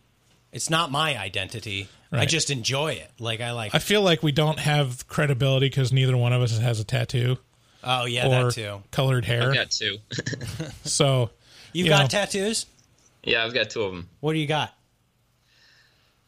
it's 0.52 0.68
not 0.70 0.90
my 0.90 1.18
identity. 1.18 1.88
I 2.10 2.16
Right. 2.18 2.28
just 2.28 2.50
enjoy 2.50 2.92
it. 2.92 3.10
Like 3.18 3.40
I 3.40 3.52
like 3.52 3.74
I 3.74 3.78
feel 3.78 4.02
like 4.02 4.22
we 4.22 4.32
don't 4.32 4.58
have 4.58 5.06
credibility 5.08 5.66
because 5.68 5.92
neither 5.92 6.16
one 6.16 6.32
of 6.34 6.42
us 6.42 6.58
has 6.58 6.78
a 6.80 6.84
tattoo 6.84 7.38
Oh 7.84 8.04
yeah, 8.04 8.26
or 8.26 8.44
that 8.44 8.52
too. 8.54 8.82
colored 8.90 9.24
hair. 9.24 9.48
I've 9.48 9.54
got 9.54 9.70
two. 9.70 9.98
So 10.84 11.30
You've 11.72 11.86
you 11.86 11.90
got 11.92 12.02
know, 12.02 12.08
tattoos? 12.08 12.66
yeah, 13.24 13.44
I've 13.44 13.54
got 13.54 13.70
two 13.70 13.82
of 13.82 13.92
them. 13.92 14.08
What 14.20 14.34
do 14.34 14.38
you 14.38 14.46
got? 14.46 14.74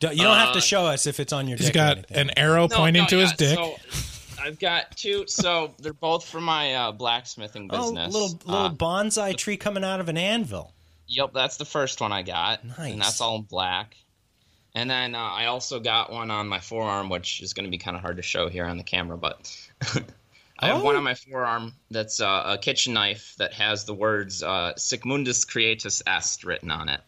Do- 0.01 0.09
You 0.09 0.23
don't 0.23 0.37
have 0.39 0.53
to 0.53 0.59
Uh, 0.59 0.63
show 0.63 0.87
us 0.87 1.07
if 1.07 1.21
it's 1.21 1.33
on 1.33 1.47
your 1.49 1.57
he's 1.59 1.67
dick 1.67 1.77
or 1.77 1.79
got 1.79 1.97
anything. 1.99 2.17
an 2.17 2.31
arrow 2.39 2.67
pointing 2.69 3.03
no, 3.03 3.09
to 3.09 3.19
his 3.19 3.33
dick. 3.35 3.57
So 3.57 3.77
I've 4.45 4.59
got 4.59 4.97
two. 4.97 5.25
So 5.27 5.75
they're 5.79 5.93
both 5.93 6.25
for 6.27 6.41
my 6.41 6.75
uh, 6.75 6.93
blacksmithing 6.93 7.71
Oh, 7.73 7.79
business. 7.93 8.13
little 8.13 8.29
little 8.45 8.55
Uh, 8.67 8.71
bonsai 8.71 9.37
tree 9.37 9.57
coming 9.57 9.83
out 9.85 10.01
of 10.01 10.09
an 10.09 10.17
anvil. 10.19 10.73
yep, 11.07 11.33
that's 11.33 11.57
the 11.57 11.65
first 11.65 12.01
one 12.01 12.13
I 12.13 12.23
got. 12.23 12.65
Nice. 12.65 12.93
And 12.93 13.01
that's 13.01 13.21
all 13.21 13.37
in 13.37 13.43
black. 13.43 13.97
And 14.75 14.91
then 14.91 15.15
uh, 15.15 15.19
I 15.19 15.47
also 15.47 15.79
got 15.81 16.13
one 16.13 16.31
on 16.31 16.49
my 16.49 16.59
forearm, 16.61 17.09
which 17.09 17.41
is 17.41 17.53
going 17.55 17.65
to 17.65 17.71
be 17.71 17.79
kind 17.79 17.97
of 17.97 18.03
hard 18.03 18.17
to 18.17 18.23
show 18.23 18.49
here 18.49 18.67
on 18.67 18.77
the 18.77 18.83
camera, 18.83 19.17
but 19.17 19.57
I 20.59 20.67
have 20.69 20.83
one 20.83 20.97
on 20.97 21.05
my 21.05 21.15
forearm 21.15 21.75
that's 21.91 22.21
uh, 22.21 22.43
a 22.47 22.59
kitchen 22.59 22.93
knife 22.95 23.35
that 23.39 23.53
has 23.55 23.85
the 23.85 23.95
words 23.95 24.43
uh, 24.43 24.73
"Sic 24.77 25.03
Mundus 25.05 25.45
Creatus 25.47 26.03
Est" 26.07 26.45
written 26.45 26.71
on 26.71 26.89
it. 26.89 27.01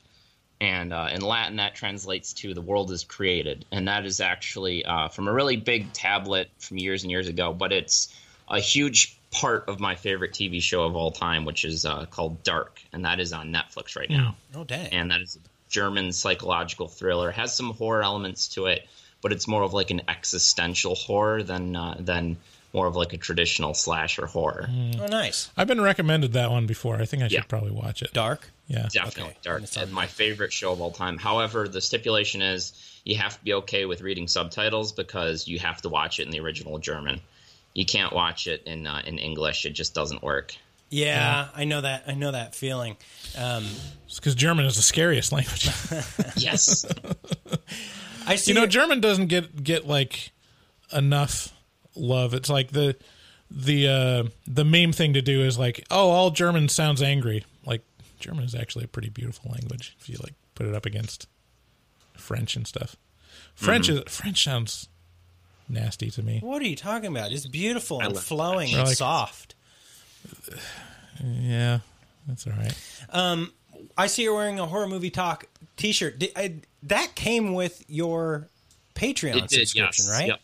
And 0.60 0.92
uh, 0.92 1.08
in 1.12 1.20
Latin, 1.20 1.56
that 1.56 1.74
translates 1.74 2.32
to 2.34 2.54
"the 2.54 2.62
world 2.62 2.90
is 2.90 3.04
created," 3.04 3.66
and 3.70 3.88
that 3.88 4.06
is 4.06 4.20
actually 4.20 4.84
uh, 4.84 5.08
from 5.08 5.28
a 5.28 5.32
really 5.32 5.56
big 5.56 5.92
tablet 5.92 6.50
from 6.58 6.78
years 6.78 7.02
and 7.02 7.10
years 7.10 7.28
ago. 7.28 7.52
But 7.52 7.72
it's 7.72 8.14
a 8.48 8.58
huge 8.58 9.18
part 9.30 9.68
of 9.68 9.80
my 9.80 9.96
favorite 9.96 10.32
TV 10.32 10.62
show 10.62 10.84
of 10.84 10.96
all 10.96 11.10
time, 11.10 11.44
which 11.44 11.64
is 11.64 11.84
uh, 11.84 12.06
called 12.06 12.42
Dark, 12.42 12.80
and 12.92 13.04
that 13.04 13.20
is 13.20 13.32
on 13.32 13.52
Netflix 13.52 13.96
right 13.96 14.08
now. 14.08 14.36
Oh 14.54 14.64
dang. 14.64 14.88
And 14.92 15.10
that 15.10 15.20
is 15.20 15.36
a 15.36 15.40
German 15.68 16.12
psychological 16.12 16.88
thriller. 16.88 17.30
Has 17.30 17.54
some 17.54 17.74
horror 17.74 18.02
elements 18.02 18.48
to 18.54 18.66
it, 18.66 18.88
but 19.20 19.32
it's 19.32 19.46
more 19.46 19.62
of 19.62 19.74
like 19.74 19.90
an 19.90 20.02
existential 20.08 20.94
horror 20.94 21.42
than 21.42 21.76
uh, 21.76 21.96
than 21.98 22.38
more 22.72 22.86
of 22.86 22.96
like 22.96 23.12
a 23.12 23.16
traditional 23.16 23.72
slasher 23.74 24.26
horror. 24.26 24.68
Oh 25.00 25.06
nice. 25.06 25.50
I've 25.56 25.66
been 25.68 25.80
recommended 25.80 26.32
that 26.34 26.50
one 26.50 26.66
before. 26.66 26.96
I 26.96 27.04
think 27.06 27.22
I 27.22 27.28
should 27.28 27.34
Yeah. 27.34 27.42
probably 27.42 27.70
watch 27.72 28.02
it. 28.02 28.12
Dark. 28.12 28.50
Yeah. 28.68 28.88
Definitely 28.92 29.22
Okay. 29.32 29.36
dark. 29.42 29.62
It's 29.62 29.76
And 29.76 29.92
my 29.92 30.06
favorite 30.06 30.52
show 30.52 30.72
of 30.72 30.80
all 30.80 30.90
time. 30.90 31.18
However, 31.18 31.68
the 31.68 31.80
stipulation 31.80 32.42
is 32.42 32.72
you 33.04 33.16
have 33.16 33.38
to 33.38 33.44
be 33.44 33.54
okay 33.54 33.84
with 33.86 34.00
reading 34.00 34.26
subtitles 34.28 34.92
because 34.92 35.46
you 35.48 35.58
have 35.60 35.80
to 35.82 35.88
watch 35.88 36.18
it 36.20 36.24
in 36.24 36.30
the 36.30 36.40
original 36.40 36.78
German. 36.78 37.20
You 37.74 37.84
can't 37.86 38.12
watch 38.12 38.46
it 38.46 38.62
in 38.66 38.86
uh, 38.86 39.02
in 39.06 39.18
English. 39.18 39.64
It 39.66 39.70
just 39.70 39.94
doesn't 39.94 40.22
work. 40.22 40.54
Yeah, 40.88 41.48
I 41.54 41.64
know 41.64 41.80
that. 41.80 42.04
I 42.06 42.14
know 42.14 42.30
that 42.30 42.54
feeling. 42.54 42.96
Um, 43.36 43.66
because 44.14 44.34
German 44.36 44.66
is 44.66 44.76
the 44.76 44.82
scariest 44.82 45.32
language. 45.32 45.68
Yes. 46.36 46.84
I 48.26 48.36
see. 48.36 48.50
you 48.50 48.54
know, 48.54 48.64
it- 48.64 48.70
German 48.70 49.00
doesn't 49.00 49.26
get 49.28 49.62
get 49.62 49.86
like 49.86 50.32
enough 50.92 51.52
love. 51.96 52.34
It's 52.34 52.48
like 52.50 52.70
the 52.72 52.96
the 53.50 53.88
uh 53.88 54.24
the 54.46 54.64
meme 54.64 54.92
thing 54.92 55.14
to 55.14 55.22
do 55.22 55.42
is 55.42 55.58
like, 55.58 55.84
oh, 55.90 56.10
all 56.10 56.30
German 56.30 56.68
sounds 56.68 57.02
angry. 57.02 57.44
Like 57.64 57.82
German 58.20 58.44
is 58.44 58.54
actually 58.54 58.84
a 58.84 58.88
pretty 58.88 59.08
beautiful 59.10 59.50
language 59.52 59.96
if 60.00 60.08
you 60.08 60.16
like 60.22 60.34
put 60.54 60.66
it 60.66 60.74
up 60.74 60.86
against 60.86 61.28
French 62.16 62.56
and 62.56 62.66
stuff. 62.66 62.96
French 63.54 63.88
Mm-hmm. 63.88 64.06
is 64.08 64.14
French 64.16 64.42
sounds 64.44 64.88
nasty 65.68 66.10
to 66.10 66.22
me. 66.22 66.40
what 66.42 66.62
are 66.62 66.66
you 66.66 66.76
talking 66.76 67.08
about? 67.10 67.32
It's 67.32 67.46
beautiful 67.46 68.00
and 68.00 68.16
flowing 68.18 68.72
and 68.74 68.84
Like- 68.86 68.96
soft. 68.96 69.54
Yeah, 71.24 71.80
that's 72.26 72.46
all 72.46 72.52
right. 72.52 72.74
Um, 73.10 73.52
I 73.96 74.06
see 74.06 74.22
you're 74.24 74.34
wearing 74.34 74.58
a 74.58 74.66
horror 74.66 74.86
movie 74.86 75.10
talk 75.10 75.46
T-shirt. 75.76 76.18
Did, 76.18 76.32
I, 76.36 76.54
that 76.84 77.14
came 77.14 77.54
with 77.54 77.84
your 77.88 78.48
Patreon 78.94 79.36
it 79.36 79.48
did. 79.48 79.68
subscription, 79.68 80.06
Yes. 80.08 80.10
right? 80.10 80.28
Yep. 80.28 80.40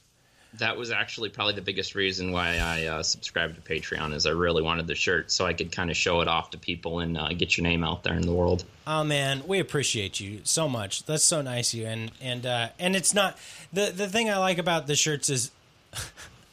That 0.55 0.77
was 0.77 0.91
actually 0.91 1.31
probably 1.31 1.55
the 1.55 1.63
biggest 1.63 1.95
reason 1.95 2.31
why 2.31 2.59
I 2.59 2.85
uh, 2.85 3.03
subscribed 3.03 3.55
to 3.55 3.63
Patreon 3.63 4.13
is 4.15 4.27
I 4.27 4.31
really 4.31 4.63
wanted 4.63 4.87
the 4.87 4.95
shirt 4.95 5.31
so 5.31 5.47
I 5.47 5.55
could 5.55 5.73
kind 5.73 5.91
of 5.91 5.97
show 5.97 6.21
it 6.21 6.29
off 6.29 6.51
to 6.51 6.59
people 6.59 7.01
and 7.01 7.17
uh, 7.17 7.29
get 7.29 7.57
your 7.57 7.63
name 7.63 7.83
out 7.83 8.03
there 8.03 8.15
in 8.15 8.23
the 8.23 8.33
world. 8.33 8.65
Oh 8.87 9.03
man, 9.03 9.45
we 9.47 9.61
appreciate 9.61 10.21
you 10.21 10.41
so 10.45 10.69
much. 10.69 11.05
That's 11.05 11.25
so 11.25 11.41
nice 11.41 11.73
of 11.73 11.81
you. 11.81 11.87
And 11.87 12.13
and 12.21 12.45
uh, 12.45 12.69
and 12.79 12.95
it's 12.95 13.15
not 13.15 13.39
the 13.73 13.93
the 13.95 14.09
thing 14.09 14.29
I 14.29 14.37
like 14.39 14.59
about 14.59 14.87
the 14.87 14.95
shirts 14.95 15.31
is 15.31 15.51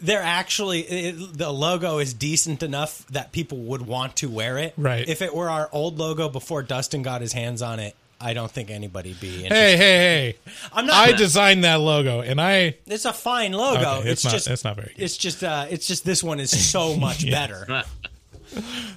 they're 0.00 0.22
actually 0.22 0.80
it, 0.80 1.38
the 1.38 1.50
logo 1.50 1.98
is 1.98 2.14
decent 2.14 2.62
enough 2.62 3.06
that 3.08 3.32
people 3.32 3.58
would 3.58 3.82
want 3.82 4.16
to 4.16 4.28
wear 4.28 4.58
it. 4.58 4.74
Right. 4.76 5.08
If 5.08 5.22
it 5.22 5.34
were 5.34 5.50
our 5.50 5.68
old 5.72 5.98
logo 5.98 6.28
before 6.28 6.62
Dustin 6.62 7.02
got 7.02 7.20
his 7.20 7.32
hands 7.32 7.62
on 7.62 7.80
it, 7.80 7.96
I 8.22 8.34
don't 8.34 8.50
think 8.50 8.70
anybody'd 8.70 9.20
be. 9.20 9.44
Interested. 9.44 9.54
Hey, 9.54 9.76
hey, 9.76 10.34
hey! 10.36 10.52
I'm 10.72 10.86
not- 10.86 10.96
I 11.08 11.12
designed 11.12 11.64
that 11.64 11.80
logo, 11.80 12.20
and 12.20 12.40
I. 12.40 12.76
It's 12.86 13.04
a 13.04 13.12
fine 13.12 13.52
logo. 13.52 13.98
Okay, 14.00 14.10
it's 14.10 14.24
not- 14.24 14.32
just 14.32 14.48
it's 14.48 14.64
not 14.64 14.76
very 14.76 14.92
good. 14.96 15.02
It's 15.02 15.16
just 15.16 15.42
uh, 15.42 15.66
it's 15.70 15.86
just 15.86 16.04
this 16.04 16.22
one 16.22 16.40
is 16.40 16.50
so 16.70 16.96
much 17.06 17.24
Yes. 17.24 17.34
better. 17.34 17.84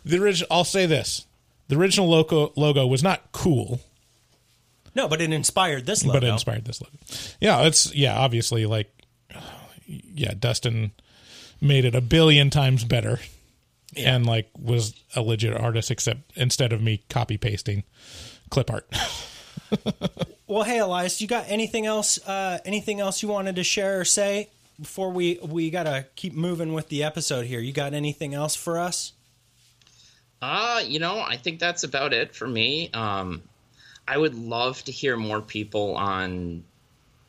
The 0.06 0.18
original. 0.22 0.47
I'll 0.52 0.64
say 0.64 0.85
this: 0.85 1.26
the 1.68 1.77
original 1.77 2.07
logo 2.07 2.52
logo 2.56 2.85
was 2.85 3.02
not 3.02 3.31
cool, 3.31 3.80
No, 4.93 5.07
but 5.07 5.22
it 5.22 5.31
inspired 5.34 5.85
this 5.85 6.03
logo. 6.06 6.19
but 6.19 6.23
it 6.27 6.31
inspired 6.31 6.65
this 6.65 6.81
logo. 6.81 6.95
Yeah, 7.39 7.64
it's 7.65 7.93
yeah. 7.95 8.18
Obviously, 8.19 8.65
like 8.65 8.91
yeah, 9.88 10.34
Dustin 10.38 10.91
made 11.61 11.85
it 11.85 11.95
a 11.95 12.02
billion 12.02 12.49
times 12.49 12.84
better, 12.84 13.19
and 13.95 14.26
like 14.26 14.49
was 14.60 14.93
a 15.15 15.22
legit 15.22 15.56
artist. 15.56 15.89
Except 15.89 16.19
instead 16.35 16.73
of 16.73 16.81
me 16.81 17.03
copy 17.10 17.38
pasting 17.38 17.84
clip 18.56 18.72
art. 18.72 18.88
Well, 20.48 20.61
hey 20.61 20.77
Elias, 20.77 21.22
you 21.22 21.27
got 21.27 21.45
anything 21.48 21.88
else? 21.88 22.19
Uh, 22.19 22.60
anything 22.65 22.99
else 22.99 23.23
you 23.23 23.27
wanted 23.27 23.56
to 23.56 23.64
share 23.64 23.99
or 23.99 24.06
say 24.06 24.49
before 24.80 25.11
we 25.11 25.40
we 25.41 25.72
gotta 25.72 26.06
keep 26.15 26.34
moving 26.34 26.73
with 26.73 26.88
the 26.90 27.03
episode 27.03 27.48
here? 27.48 27.60
You 27.60 27.73
got 27.73 27.95
anything 27.95 28.36
else 28.36 28.53
for 28.56 28.80
us? 28.80 29.14
Uh, 30.44 30.84
you 30.86 30.99
know, 30.99 31.19
I 31.19 31.36
think 31.38 31.60
that's 31.60 31.84
about 31.84 32.14
it 32.14 32.36
for 32.36 32.48
me. 32.48 32.91
Um, 32.94 33.41
I 34.07 34.19
would 34.19 34.36
love 34.36 34.84
to 34.84 34.91
hear 34.91 35.18
more 35.18 35.41
people 35.41 35.95
on 35.95 36.64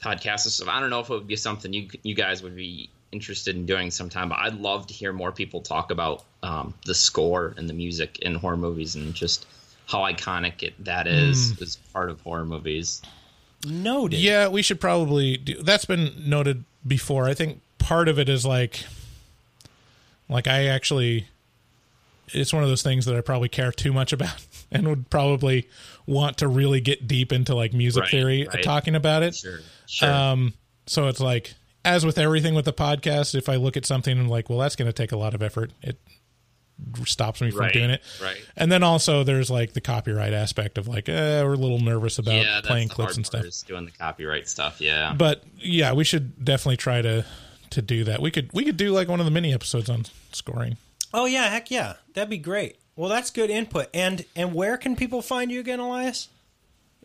podcasts 0.02 0.44
and 0.44 0.52
stuff. 0.52 0.68
I 0.68 0.78
don't 0.78 0.90
know 0.90 1.00
if 1.00 1.08
it 1.08 1.14
would 1.14 1.26
be 1.26 1.36
something 1.36 1.72
you 1.72 1.88
you 2.02 2.14
guys 2.14 2.42
would 2.42 2.54
be 2.54 2.90
interested 3.12 3.56
in 3.56 3.64
doing 3.64 3.90
sometime, 3.90 4.28
but 4.28 4.38
I'd 4.40 4.60
love 4.60 4.88
to 4.88 4.94
hear 4.94 5.14
more 5.14 5.32
people 5.32 5.62
talk 5.62 5.90
about 5.90 6.22
um, 6.42 6.74
the 6.84 6.94
score 6.94 7.54
and 7.56 7.66
the 7.66 7.74
music 7.74 8.18
in 8.18 8.34
horror 8.34 8.58
movies 8.58 8.94
and 8.94 9.14
just 9.14 9.46
how 9.86 10.00
iconic 10.00 10.62
it, 10.62 10.84
that 10.84 11.06
is 11.06 11.52
Mm. 11.54 11.62
as 11.62 11.76
part 11.92 12.10
of 12.10 12.20
horror 12.22 12.44
movies. 12.44 13.02
Noted. 13.66 14.18
Yeah, 14.20 14.48
we 14.48 14.62
should 14.62 14.80
probably 14.80 15.36
do. 15.36 15.62
That's 15.62 15.84
been 15.84 16.12
noted 16.18 16.64
before. 16.86 17.26
I 17.28 17.34
think 17.34 17.60
part 17.78 18.08
of 18.08 18.18
it 18.18 18.28
is 18.28 18.44
like, 18.44 18.84
like 20.28 20.46
I 20.46 20.66
actually, 20.66 21.26
it's 22.28 22.52
one 22.52 22.62
of 22.62 22.68
those 22.68 22.82
things 22.82 23.04
that 23.06 23.16
I 23.16 23.20
probably 23.20 23.48
care 23.48 23.72
too 23.72 23.92
much 23.92 24.12
about, 24.12 24.44
and 24.72 24.86
would 24.88 25.10
probably 25.10 25.68
want 26.06 26.38
to 26.38 26.48
really 26.48 26.80
get 26.80 27.06
deep 27.08 27.32
into 27.32 27.54
like 27.54 27.72
music 27.72 28.02
Right, 28.02 28.10
theory 28.10 28.48
right. 28.52 28.62
talking 28.62 28.94
about 28.94 29.22
it. 29.22 29.34
Sure, 29.34 29.60
sure. 29.86 30.12
Um, 30.12 30.54
so 30.86 31.08
it's 31.08 31.20
like, 31.20 31.54
as 31.84 32.04
with 32.04 32.18
everything 32.18 32.54
with 32.54 32.64
the 32.64 32.72
podcast, 32.72 33.34
if 33.34 33.48
I 33.48 33.56
look 33.56 33.76
at 33.76 33.86
something 33.86 34.18
and 34.18 34.28
like, 34.28 34.48
well, 34.50 34.58
that's 34.58 34.76
going 34.76 34.86
to 34.86 34.92
take 34.92 35.12
a 35.12 35.16
lot 35.16 35.34
of 35.34 35.42
effort, 35.42 35.70
it 35.82 35.96
stops 37.04 37.40
me 37.40 37.50
from 37.50 37.60
Right, 37.60 37.72
doing 37.72 37.90
it. 37.90 38.02
right. 38.22 38.36
And 38.56 38.70
then 38.70 38.82
also 38.82 39.24
there's 39.24 39.50
like 39.50 39.72
the 39.72 39.80
copyright 39.80 40.32
aspect 40.32 40.78
of 40.78 40.88
like, 40.88 41.08
eh, 41.08 41.42
we're 41.42 41.54
a 41.54 41.56
little 41.56 41.80
nervous 41.80 42.18
about 42.18 42.34
yeah, 42.44 42.60
playing 42.62 42.88
clips 42.88 43.16
and 43.16 43.24
stuff. 43.26 43.44
is 43.44 43.62
doing 43.62 43.84
the 43.86 43.90
copyright 43.92 44.48
stuff. 44.48 44.80
Yeah, 44.80 45.14
But 45.16 45.42
yeah, 45.58 45.92
we 45.92 46.04
should 46.04 46.44
definitely 46.44 46.76
try 46.76 47.02
to 47.02 47.24
to 47.70 47.82
do 47.82 48.04
that. 48.04 48.20
We 48.22 48.30
could 48.30 48.50
we 48.52 48.64
could 48.64 48.76
do 48.76 48.92
like 48.92 49.08
one 49.08 49.20
of 49.20 49.26
the 49.26 49.32
mini 49.32 49.52
episodes 49.52 49.88
on 49.90 50.04
scoring. 50.32 50.76
Oh 51.12 51.24
yeah, 51.26 51.48
heck 51.50 51.70
yeah, 51.70 51.94
that'd 52.14 52.30
be 52.30 52.38
great. 52.38 52.76
Well, 52.94 53.08
that's 53.10 53.30
good 53.30 53.50
input. 53.50 53.88
And 53.94 54.24
and 54.34 54.54
where 54.54 54.76
can 54.76 54.96
people 54.96 55.22
find 55.22 55.50
you 55.50 55.60
again, 55.60 55.80
Elias? 55.80 56.28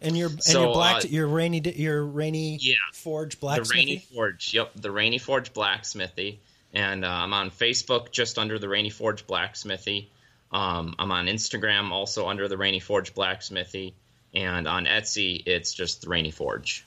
And 0.03 0.17
your 0.17 0.29
and 0.29 0.43
So, 0.43 0.63
your 0.63 0.73
black 0.73 1.05
uh, 1.05 1.07
your 1.09 1.27
rainy 1.27 1.61
your 1.75 2.03
rainy 2.05 2.57
yeah. 2.61 2.75
forge 2.93 3.39
the 3.39 3.47
Rainy 3.47 3.97
blacksmithy. 3.97 4.13
Forge. 4.15 4.53
Yep, 4.53 4.71
the 4.75 4.91
Rainy 4.91 5.17
Forge 5.19 5.53
Blacksmithy, 5.53 6.37
and 6.73 7.05
uh, 7.05 7.09
I'm 7.09 7.33
on 7.33 7.51
Facebook 7.51 8.11
just 8.11 8.37
under 8.37 8.57
the 8.59 8.69
Rainy 8.69 8.89
Forge 8.89 9.25
Blacksmithy. 9.27 10.07
Um, 10.51 10.95
I'm 10.99 11.11
on 11.11 11.27
Instagram 11.27 11.91
also 11.91 12.27
under 12.27 12.47
the 12.47 12.57
Rainy 12.57 12.79
Forge 12.79 13.13
Blacksmithy, 13.13 13.93
and 14.33 14.67
on 14.67 14.85
Etsy 14.85 15.43
it's 15.45 15.73
just 15.73 16.01
the 16.01 16.09
Rainy 16.09 16.31
Forge. 16.31 16.85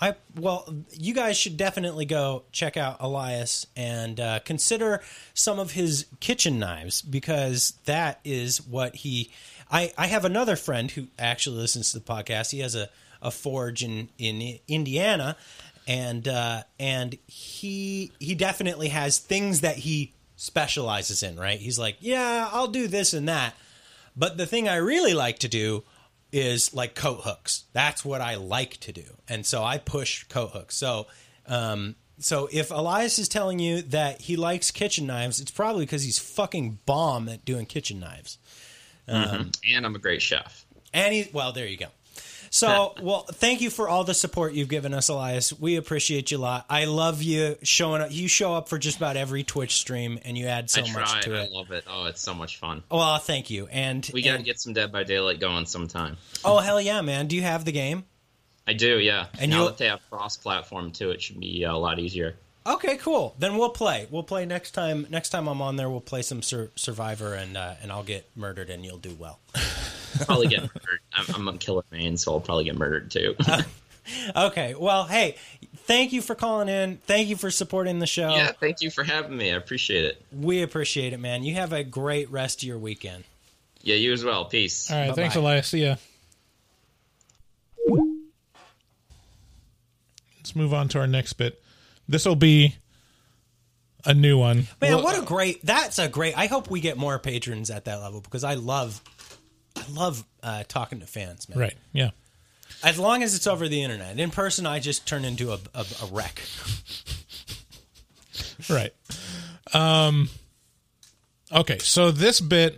I 0.00 0.16
well, 0.36 0.66
you 0.90 1.14
guys 1.14 1.36
should 1.36 1.56
definitely 1.56 2.06
go 2.06 2.42
check 2.50 2.76
out 2.76 2.96
Elias 2.98 3.66
and 3.76 4.18
uh, 4.18 4.40
consider 4.40 5.00
some 5.32 5.60
of 5.60 5.72
his 5.72 6.06
kitchen 6.18 6.58
knives 6.58 7.02
because 7.02 7.74
that 7.84 8.18
is 8.24 8.66
what 8.66 8.96
he. 8.96 9.30
I 9.70 9.92
I 9.96 10.08
have 10.08 10.24
another 10.24 10.56
friend 10.56 10.90
who 10.90 11.06
actually 11.18 11.58
listens 11.58 11.92
to 11.92 12.00
the 12.00 12.04
podcast. 12.04 12.50
He 12.50 12.60
has 12.60 12.74
a 12.74 12.88
a 13.22 13.30
forge 13.30 13.84
in 13.84 14.08
in 14.18 14.58
Indiana, 14.66 15.36
and 15.86 16.26
uh, 16.28 16.62
and 16.78 17.16
he 17.26 18.12
he 18.18 18.34
definitely 18.34 18.88
has 18.88 19.18
things 19.18 19.60
that 19.62 19.76
he 19.76 20.14
specializes 20.36 21.22
in. 21.22 21.38
Right? 21.38 21.58
He's 21.58 21.78
like, 21.78 21.96
yeah, 22.00 22.48
I'll 22.52 22.68
do 22.68 22.86
this 22.88 23.14
and 23.14 23.28
that. 23.28 23.54
But 24.16 24.36
the 24.36 24.46
thing 24.46 24.68
I 24.68 24.76
really 24.76 25.14
like 25.14 25.38
to 25.40 25.48
do 25.48 25.84
is 26.32 26.74
like 26.74 26.94
coat 26.94 27.20
hooks. 27.24 27.64
That's 27.72 28.04
what 28.04 28.20
I 28.20 28.36
like 28.36 28.78
to 28.80 28.92
do, 28.92 29.04
and 29.28 29.44
so 29.46 29.62
I 29.62 29.78
push 29.78 30.24
coat 30.24 30.50
hooks. 30.52 30.76
So, 30.76 31.06
um, 31.46 31.96
so 32.18 32.48
if 32.52 32.70
Elias 32.70 33.18
is 33.18 33.28
telling 33.28 33.58
you 33.58 33.82
that 33.82 34.22
he 34.22 34.36
likes 34.36 34.70
kitchen 34.70 35.06
knives, 35.06 35.40
it's 35.40 35.50
probably 35.50 35.84
because 35.84 36.04
he's 36.04 36.18
fucking 36.18 36.78
bomb 36.86 37.28
at 37.28 37.44
doing 37.44 37.66
kitchen 37.66 38.00
knives. 38.00 38.38
Um, 39.08 39.24
Mhm. 39.24 39.56
And 39.74 39.84
I'm 39.86 39.94
a 39.96 39.98
great 39.98 40.22
chef. 40.22 40.64
And 40.94 41.12
he, 41.12 41.28
well, 41.32 41.52
there 41.52 41.66
you 41.66 41.76
go. 41.76 41.86
So, 42.54 42.94
well, 43.02 43.22
thank 43.22 43.62
you 43.62 43.70
for 43.70 43.88
all 43.88 44.04
the 44.04 44.12
support 44.14 44.52
you've 44.52 44.68
given 44.68 44.92
us, 44.92 45.08
Elias. 45.08 45.58
We 45.58 45.76
appreciate 45.76 46.30
you 46.30 46.36
a 46.36 46.38
lot. 46.38 46.66
I 46.68 46.84
love 46.84 47.22
you 47.22 47.56
showing 47.62 48.02
up. 48.02 48.12
You 48.12 48.28
show 48.28 48.54
up 48.54 48.68
for 48.68 48.76
just 48.78 48.98
about 48.98 49.16
every 49.16 49.42
Twitch 49.42 49.76
stream, 49.76 50.18
and 50.24 50.36
you 50.36 50.46
add 50.46 50.68
so 50.70 50.82
I 50.82 50.84
try. 50.84 51.00
much 51.00 51.24
to 51.24 51.34
I 51.34 51.42
it. 51.44 51.50
I 51.50 51.54
love 51.54 51.70
it. 51.72 51.84
Oh, 51.90 52.04
it's 52.04 52.20
so 52.20 52.34
much 52.34 52.58
fun. 52.58 52.82
Well, 52.90 53.18
thank 53.18 53.48
you. 53.50 53.66
And 53.68 54.08
We 54.12 54.20
gotta 54.22 54.36
and- 54.36 54.44
get 54.44 54.60
some 54.60 54.74
Dead 54.74 54.92
by 54.92 55.02
Daylight 55.02 55.40
going 55.40 55.64
sometime. 55.66 56.18
oh 56.44 56.58
hell 56.58 56.80
yeah, 56.80 57.00
man! 57.00 57.26
Do 57.26 57.36
you 57.36 57.42
have 57.42 57.64
the 57.64 57.72
game? 57.72 58.04
I 58.66 58.74
do, 58.74 58.98
yeah. 59.00 59.26
And 59.40 59.50
now 59.50 59.64
that 59.64 59.78
they 59.78 59.86
have 59.88 60.00
cross-platform 60.08 60.92
too, 60.92 61.10
it 61.10 61.20
should 61.20 61.40
be 61.40 61.64
uh, 61.64 61.74
a 61.74 61.76
lot 61.78 61.98
easier. 61.98 62.36
Okay, 62.64 62.96
cool. 62.96 63.34
Then 63.38 63.56
we'll 63.58 63.70
play. 63.70 64.06
We'll 64.10 64.22
play 64.22 64.46
next 64.46 64.70
time. 64.72 65.06
Next 65.10 65.30
time 65.30 65.48
I'm 65.48 65.60
on 65.60 65.76
there, 65.76 65.90
we'll 65.90 66.00
play 66.00 66.22
some 66.22 66.42
sur- 66.42 66.70
Survivor, 66.76 67.34
and 67.34 67.56
uh, 67.56 67.74
and 67.82 67.90
I'll 67.90 68.04
get 68.04 68.28
murdered, 68.36 68.70
and 68.70 68.84
you'll 68.84 68.98
do 68.98 69.14
well. 69.18 69.40
Probably 70.26 70.46
get 70.46 70.60
murdered. 70.60 71.00
I'm, 71.12 71.34
I'm 71.34 71.48
a 71.48 71.56
killer 71.58 71.82
man, 71.90 72.16
so 72.16 72.32
I'll 72.34 72.40
probably 72.40 72.64
get 72.64 72.76
murdered 72.76 73.10
too. 73.10 73.34
Okay. 74.34 74.74
Well, 74.76 75.04
hey, 75.04 75.36
thank 75.86 76.12
you 76.12 76.22
for 76.22 76.34
calling 76.34 76.68
in. 76.68 76.98
Thank 77.06 77.28
you 77.28 77.36
for 77.36 77.50
supporting 77.50 77.98
the 78.00 78.06
show. 78.06 78.30
yeah, 78.34 78.52
thank 78.52 78.80
you 78.80 78.90
for 78.90 79.04
having 79.04 79.36
me. 79.36 79.52
I 79.52 79.56
appreciate 79.56 80.04
it. 80.04 80.20
We 80.32 80.62
appreciate 80.62 81.12
it, 81.12 81.20
man. 81.20 81.44
You 81.44 81.54
have 81.54 81.72
a 81.72 81.84
great 81.84 82.30
rest 82.30 82.62
of 82.62 82.68
your 82.68 82.78
weekend. 82.78 83.24
Yeah, 83.80 83.96
you 83.96 84.12
as 84.12 84.24
well. 84.24 84.44
Peace. 84.44 84.90
All 84.90 84.98
right, 84.98 85.14
thanks, 85.14 85.34
Bye-bye. 85.34 85.50
Elias. 85.50 85.68
See 85.68 85.84
ya. 85.84 85.96
Let's 90.38 90.56
move 90.56 90.74
on 90.74 90.88
to 90.88 90.98
our 90.98 91.06
next 91.06 91.34
bit. 91.34 91.61
This 92.08 92.24
will 92.24 92.36
be 92.36 92.76
a 94.04 94.14
new 94.14 94.38
one. 94.38 94.66
Man, 94.80 94.94
Well, 94.94 95.02
what 95.04 95.18
a 95.18 95.22
great! 95.22 95.64
That's 95.64 95.98
a 95.98 96.08
great. 96.08 96.36
I 96.36 96.46
hope 96.46 96.70
we 96.70 96.80
get 96.80 96.96
more 96.96 97.18
patrons 97.18 97.70
at 97.70 97.84
that 97.84 98.00
level 98.00 98.20
because 98.20 98.44
I 98.44 98.54
love, 98.54 99.00
I 99.76 99.84
love 99.90 100.24
uh, 100.42 100.64
talking 100.68 101.00
to 101.00 101.06
fans, 101.06 101.48
man. 101.48 101.58
right? 101.58 101.74
Yeah. 101.92 102.10
As 102.82 102.98
long 102.98 103.22
as 103.22 103.34
it's 103.36 103.46
over 103.46 103.68
the 103.68 103.82
internet. 103.82 104.18
In 104.18 104.30
person, 104.30 104.66
I 104.66 104.80
just 104.80 105.06
turn 105.06 105.24
into 105.24 105.52
a, 105.52 105.58
a, 105.74 105.84
a 106.02 106.06
wreck. 106.10 106.42
right. 108.70 108.92
Um, 109.72 110.28
okay, 111.52 111.78
so 111.78 112.10
this 112.10 112.40
bit 112.40 112.76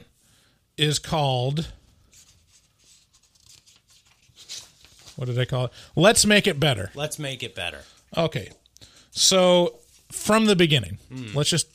is 0.76 0.98
called. 0.98 1.68
What 5.16 5.26
did 5.26 5.38
I 5.38 5.44
call 5.44 5.66
it? 5.66 5.72
Let's 5.94 6.26
make 6.26 6.46
it 6.46 6.58
better. 6.58 6.90
Let's 6.94 7.18
make 7.18 7.42
it 7.42 7.54
better. 7.54 7.80
Okay, 8.16 8.50
so 9.14 9.78
from 10.12 10.44
the 10.46 10.56
beginning, 10.56 10.98
Hmm. 11.08 11.34
let's 11.36 11.48
just 11.50 11.68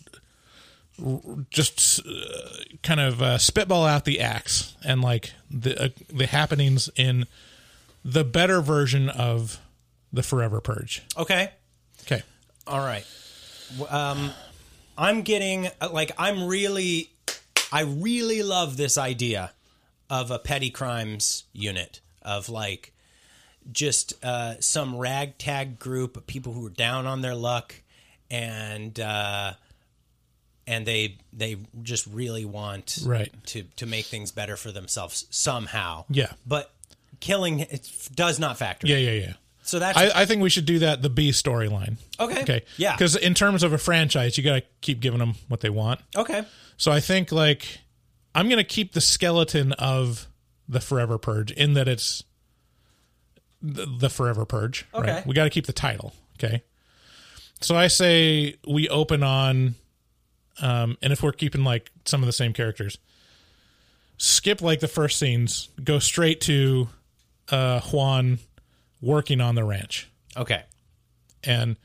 just 1.50 2.06
uh, 2.06 2.12
kind 2.84 3.00
of 3.00 3.22
uh, 3.22 3.38
spitball 3.38 3.86
out 3.86 4.04
the 4.06 4.20
acts 4.20 4.76
and 4.84 5.02
like 5.02 5.32
the 5.50 5.86
uh, 5.86 5.90
the 6.10 6.26
happenings 6.28 6.90
in 6.96 7.26
the 8.04 8.24
better 8.24 8.62
version 8.62 9.10
of 9.10 9.60
the 10.12 10.24
Forever 10.24 10.60
Purge. 10.60 11.02
Okay. 11.18 11.52
Okay. 12.02 12.22
All 12.68 12.80
right. 12.80 13.06
Um, 13.90 14.32
I'm 14.98 15.22
getting 15.22 15.68
uh, 15.80 15.90
like 15.92 16.12
I'm 16.18 16.46
really, 16.48 17.12
I 17.72 17.82
really 17.82 18.44
love 18.44 18.76
this 18.78 18.98
idea 18.98 19.54
of 20.10 20.32
a 20.32 20.40
petty 20.40 20.70
crimes 20.72 21.44
unit 21.54 22.02
of 22.22 22.50
like 22.50 22.94
just 23.72 24.14
uh, 24.24 24.56
some 24.60 24.98
ragtag 24.98 25.80
group 25.80 26.18
of 26.18 26.26
people 26.28 26.54
who 26.54 26.66
are 26.68 26.72
down 26.72 27.06
on 27.08 27.22
their 27.22 27.36
luck, 27.36 27.76
and 28.32 29.00
uh, 29.00 29.54
and 30.68 30.86
they 30.86 31.18
they 31.34 31.58
just 31.82 32.06
really 32.08 32.46
want 32.46 33.00
Right. 33.06 33.32
to 33.48 33.64
to 33.78 33.86
make 33.86 34.06
things 34.06 34.32
better 34.32 34.56
for 34.58 34.72
themselves 34.72 35.26
somehow. 35.30 36.06
Yeah. 36.10 36.32
but 36.46 36.72
killing 37.20 37.60
it 37.60 37.90
does 38.16 38.40
not 38.40 38.58
factor. 38.58 38.88
Yeah, 38.88 38.98
yeah, 38.98 39.12
yeah. 39.12 39.34
So 39.64 39.78
that's 39.78 39.98
I, 39.98 40.22
I 40.22 40.26
think 40.26 40.42
we 40.42 40.50
should 40.50 40.66
do 40.66 40.80
that. 40.80 41.02
The 41.02 41.10
B 41.10 41.30
storyline. 41.32 41.98
Okay. 42.20 42.42
Okay. 42.42 42.64
Yeah. 42.78 42.96
Because 42.96 43.16
in 43.16 43.34
terms 43.34 43.62
of 43.62 43.74
a 43.74 43.78
franchise, 43.78 44.38
you 44.38 44.44
got 44.44 44.56
to 44.56 44.64
keep 44.82 45.00
giving 45.00 45.20
them 45.20 45.34
what 45.48 45.60
they 45.60 45.70
want. 45.70 46.00
okay. 46.16 46.44
So 46.78 46.92
I 46.92 47.02
think 47.02 47.32
like 47.32 47.80
I'm 48.34 48.48
going 48.48 48.58
to 48.58 48.64
keep 48.64 48.94
the 48.94 49.02
skeleton 49.02 49.74
of 49.74 50.28
the 50.68 50.80
Forever 50.80 51.18
Purge 51.18 51.52
in 51.52 51.74
that 51.74 51.88
it's 51.90 52.24
the, 53.62 53.86
the 53.86 54.10
Forever 54.10 54.46
Purge. 54.46 54.86
Okay. 54.94 55.12
Right? 55.14 55.28
We 55.28 55.34
got 55.36 55.46
to 55.46 55.50
keep 55.50 55.66
the 55.66 55.74
title. 55.74 56.14
Okay. 56.38 56.64
So 57.62 57.76
I 57.76 57.88
say 57.88 58.56
we 58.68 58.88
open 58.90 59.22
on, 59.24 59.76
um, 60.62 60.98
and 61.02 61.12
if 61.12 61.22
we're 61.22 61.34
keeping 61.34 61.64
like 61.64 61.92
some 62.06 62.22
of 62.24 62.28
the 62.28 62.34
same 62.34 62.54
characters, 62.54 62.98
skip 64.18 64.62
like 64.62 64.80
the 64.80 64.88
first 64.88 65.20
scenes, 65.20 65.70
go 65.84 66.00
straight 66.00 66.42
to 66.42 66.88
uh, 67.50 67.82
Juan 67.82 68.40
working 69.02 69.40
on 69.42 69.56
the 69.56 69.64
ranch 69.64 70.10
Okay. 70.36 70.62
and 71.44 71.78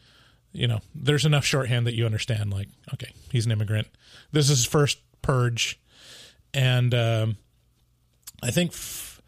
you 0.53 0.67
know 0.69 0.81
there's 0.95 1.25
enough 1.25 1.45
shorthand 1.45 1.87
that 1.87 1.95
you 1.95 2.05
understand 2.07 2.53
like 2.53 2.67
okay 2.93 3.13
he's 3.31 3.47
an 3.47 3.53
immigrant 3.53 3.87
this 4.33 4.51
is 4.51 4.59
his 4.59 4.67
first 4.67 4.99
purge 5.23 5.79
and 6.53 6.93
um, 6.93 7.37
i 8.43 8.51
think 8.51 8.73
f- 8.73 9.23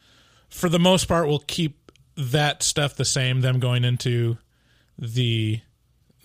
for 0.50 0.68
the 0.68 0.78
most 0.80 1.06
part 1.06 1.28
we'll 1.28 1.38
keep 1.46 1.85
that 2.16 2.62
stuff 2.62 2.94
the 2.96 3.04
same 3.04 3.40
them 3.40 3.58
going 3.60 3.84
into 3.84 4.38
the 4.98 5.60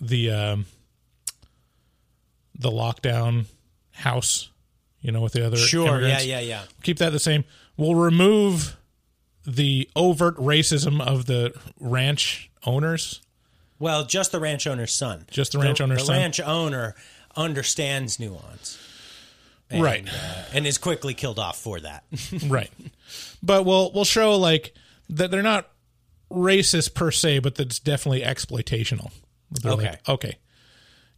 the 0.00 0.30
um, 0.30 0.66
the 2.58 2.70
lockdown 2.70 3.46
house 3.92 4.50
you 5.00 5.12
know 5.12 5.20
with 5.20 5.32
the 5.32 5.44
other 5.46 5.56
Sure. 5.56 5.84
Yeah. 5.86 5.92
immigrants. 5.98 6.24
Yeah. 6.26 6.40
Yeah. 6.40 6.62
keep 6.82 6.98
that 6.98 7.10
the 7.10 7.18
same 7.18 7.44
we'll 7.76 7.94
remove 7.94 8.76
the 9.44 9.88
overt 9.96 10.36
racism 10.36 11.00
of 11.00 11.26
the 11.26 11.52
ranch 11.80 12.50
owners 12.64 13.20
Well, 13.78 14.04
just 14.04 14.30
the 14.32 14.38
ranch 14.40 14.66
owner's 14.68 14.92
son. 14.92 15.26
Just 15.30 15.52
the 15.52 15.58
ranch 15.58 15.80
owner's 15.80 16.00
son. 16.00 16.06
the 16.06 16.12
son. 16.14 16.16
ranch 16.22 16.40
owner 16.40 16.94
understands 17.34 18.20
nuance. 18.20 18.78
And, 19.68 19.82
Right. 19.82 20.06
uh, 20.08 20.44
and 20.52 20.66
is 20.66 20.78
quickly 20.78 21.14
killed 21.14 21.38
off 21.40 21.58
for 21.58 21.80
that. 21.80 22.04
right 22.46 22.70
but 23.42 23.64
we'll 23.64 23.90
we'll 23.92 24.04
show 24.04 24.36
like 24.36 24.74
that 25.10 25.30
they're 25.32 25.42
not 25.42 25.68
racist 26.32 26.94
per 26.94 27.10
se 27.10 27.38
but 27.40 27.54
that's 27.54 27.78
definitely 27.78 28.22
exploitational 28.22 29.10
They're 29.50 29.72
Okay. 29.72 29.90
like, 29.90 30.08
okay 30.08 30.38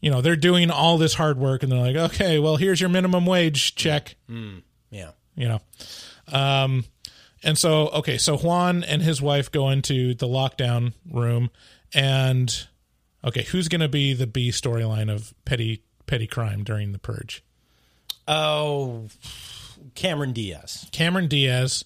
you 0.00 0.10
know 0.10 0.20
they're 0.20 0.36
doing 0.36 0.70
all 0.70 0.98
this 0.98 1.14
hard 1.14 1.38
work 1.38 1.62
and 1.62 1.70
they're 1.72 1.78
like 1.80 1.96
okay 2.12 2.38
well 2.38 2.56
here's 2.56 2.80
your 2.80 2.90
minimum 2.90 3.24
wage 3.26 3.74
check 3.74 4.16
yeah. 4.90 5.10
you 5.36 5.48
know 5.48 5.60
um 6.32 6.84
and 7.42 7.56
so 7.56 7.88
okay 7.88 8.18
so 8.18 8.36
juan 8.36 8.82
and 8.84 9.02
his 9.02 9.20
wife 9.22 9.50
go 9.50 9.70
into 9.70 10.14
the 10.14 10.26
lockdown 10.26 10.92
room 11.10 11.50
and 11.94 12.66
okay 13.24 13.44
who's 13.44 13.68
gonna 13.68 13.88
be 13.88 14.12
the 14.14 14.26
b 14.26 14.50
storyline 14.50 15.10
of 15.12 15.32
petty 15.44 15.82
petty 16.06 16.26
crime 16.26 16.64
during 16.64 16.92
the 16.92 16.98
purge 16.98 17.42
Oh, 18.26 19.08
Cameron 19.94 20.32
Diaz. 20.32 20.88
cameron 20.92 21.28
diaz 21.28 21.84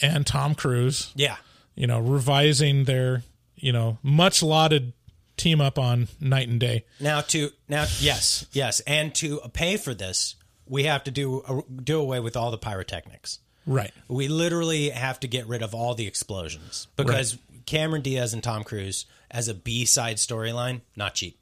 and 0.00 0.26
tom 0.26 0.54
cruise 0.54 1.12
Yeah. 1.16 1.36
You 1.74 1.86
know, 1.86 2.00
revising 2.00 2.84
their, 2.84 3.22
you 3.56 3.72
know, 3.72 3.98
much 4.02 4.42
lauded 4.42 4.92
team 5.36 5.60
up 5.60 5.78
on 5.78 6.08
Knight 6.20 6.48
and 6.48 6.60
Day. 6.60 6.84
Now 7.00 7.22
to 7.22 7.50
now, 7.68 7.86
yes, 8.00 8.46
yes, 8.52 8.80
and 8.80 9.14
to 9.16 9.40
pay 9.52 9.76
for 9.76 9.94
this, 9.94 10.36
we 10.66 10.84
have 10.84 11.04
to 11.04 11.10
do 11.10 11.40
uh, 11.40 11.62
do 11.82 12.00
away 12.00 12.20
with 12.20 12.36
all 12.36 12.50
the 12.50 12.58
pyrotechnics. 12.58 13.38
Right. 13.66 13.92
We 14.08 14.28
literally 14.28 14.90
have 14.90 15.20
to 15.20 15.28
get 15.28 15.46
rid 15.46 15.62
of 15.62 15.74
all 15.74 15.94
the 15.94 16.06
explosions 16.06 16.88
because 16.96 17.38
Cameron 17.64 18.02
Diaz 18.02 18.34
and 18.34 18.42
Tom 18.42 18.64
Cruise 18.64 19.06
as 19.30 19.48
a 19.48 19.54
B 19.54 19.84
side 19.84 20.16
storyline, 20.16 20.80
not 20.96 21.14
cheap. 21.14 21.38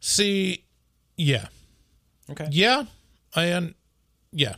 See, 0.00 0.64
yeah. 1.16 1.48
Okay. 2.30 2.48
Yeah. 2.50 2.84
I 3.34 3.52
un- 3.52 3.74
yeah. 4.32 4.56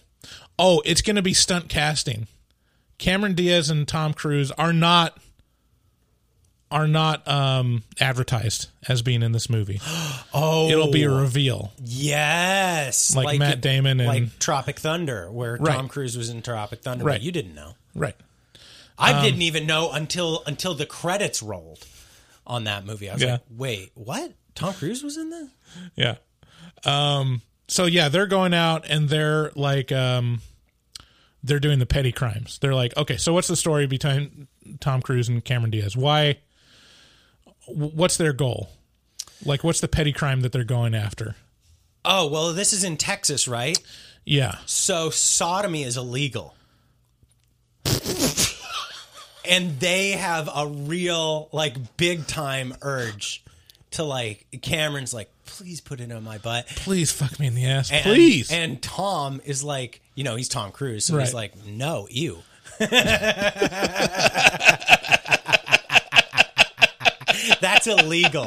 Oh, 0.58 0.82
it's 0.84 1.02
going 1.02 1.16
to 1.16 1.22
be 1.22 1.34
stunt 1.34 1.68
casting. 1.68 2.28
Cameron 3.00 3.34
Diaz 3.34 3.68
and 3.70 3.88
Tom 3.88 4.12
Cruise 4.14 4.52
are 4.52 4.72
not 4.72 5.18
are 6.70 6.86
not 6.86 7.26
um 7.26 7.82
advertised 7.98 8.68
as 8.88 9.02
being 9.02 9.22
in 9.24 9.32
this 9.32 9.50
movie. 9.50 9.80
Oh, 10.32 10.68
It'll 10.70 10.92
be 10.92 11.02
a 11.02 11.10
reveal. 11.10 11.72
yes, 11.82 13.16
Like 13.16 13.38
Matt 13.40 13.60
Damon 13.60 13.98
and- 14.00 14.08
like 14.08 14.38
Tropic 14.38 14.78
Thunder, 14.78 15.30
where 15.32 15.56
Right. 15.56 15.74
Tom 15.74 15.88
Cruise 15.88 16.16
was 16.16 16.28
in 16.30 16.42
Tropic 16.42 16.82
Thunder. 16.82 17.04
Right. 17.04 17.14
But 17.14 17.22
you 17.22 17.32
didn't 17.32 17.54
know. 17.56 17.74
Right. 17.94 18.14
I 18.96 19.14
Um, 19.14 19.24
didn't 19.24 19.42
even 19.42 19.66
know 19.66 19.90
until 19.90 20.44
until 20.46 20.74
the 20.74 20.86
credits 20.86 21.42
rolled 21.42 21.84
on 22.46 22.64
that 22.64 22.84
movie. 22.84 23.08
I 23.10 23.14
was 23.14 23.22
Yeah. 23.22 23.32
like, 23.32 23.40
wait, 23.56 23.90
what? 23.94 24.32
Tom 24.54 24.74
Cruise 24.74 25.02
was 25.02 25.16
in 25.16 25.30
this? 25.30 25.48
Yeah. 25.96 26.16
Um 26.84 27.42
so 27.66 27.86
yeah, 27.86 28.08
they're 28.10 28.26
going 28.26 28.52
out 28.54 28.84
and 28.88 29.08
they're 29.08 29.50
like 29.56 29.90
um 29.90 30.40
they're 31.42 31.60
doing 31.60 31.78
the 31.78 31.86
petty 31.86 32.12
crimes. 32.12 32.58
They're 32.60 32.74
like, 32.74 32.96
okay, 32.96 33.16
so 33.16 33.32
what's 33.32 33.48
the 33.48 33.56
story 33.56 33.86
between 33.86 34.48
Tom 34.80 35.02
Cruise 35.02 35.28
and 35.28 35.44
Cameron 35.44 35.70
Diaz? 35.70 35.96
Why 35.96 36.38
what's 37.66 38.16
their 38.16 38.32
goal? 38.32 38.70
Like 39.44 39.64
what's 39.64 39.80
the 39.80 39.88
petty 39.88 40.12
crime 40.12 40.40
that 40.42 40.52
they're 40.52 40.64
going 40.64 40.94
after? 40.94 41.36
Oh 42.04 42.26
well, 42.28 42.52
this 42.52 42.72
is 42.72 42.84
in 42.84 42.96
Texas, 42.96 43.48
right? 43.48 43.78
Yeah. 44.24 44.56
So 44.66 45.10
sodomy 45.10 45.82
is 45.82 45.96
illegal. 45.96 46.54
and 49.48 49.80
they 49.80 50.12
have 50.12 50.48
a 50.54 50.66
real 50.66 51.48
like 51.52 51.96
big 51.96 52.26
time 52.26 52.74
urge 52.82 53.42
to 53.92 54.04
like 54.04 54.46
Cameron's 54.62 55.12
like 55.12 55.30
please 55.46 55.80
put 55.80 56.00
it 56.00 56.10
on 56.12 56.22
my 56.22 56.38
butt. 56.38 56.66
Please 56.68 57.12
fuck 57.12 57.38
me 57.38 57.46
in 57.46 57.54
the 57.54 57.66
ass. 57.66 57.90
And, 57.90 58.02
Please. 58.02 58.50
And 58.50 58.80
Tom 58.80 59.40
is 59.44 59.64
like, 59.64 60.00
you 60.14 60.24
know, 60.24 60.36
he's 60.36 60.48
Tom 60.48 60.72
Cruise, 60.72 61.04
so 61.04 61.18
he's 61.18 61.34
like, 61.34 61.52
no, 61.66 62.06
ew. 62.10 62.38
That's 67.60 67.86
illegal. 67.86 68.46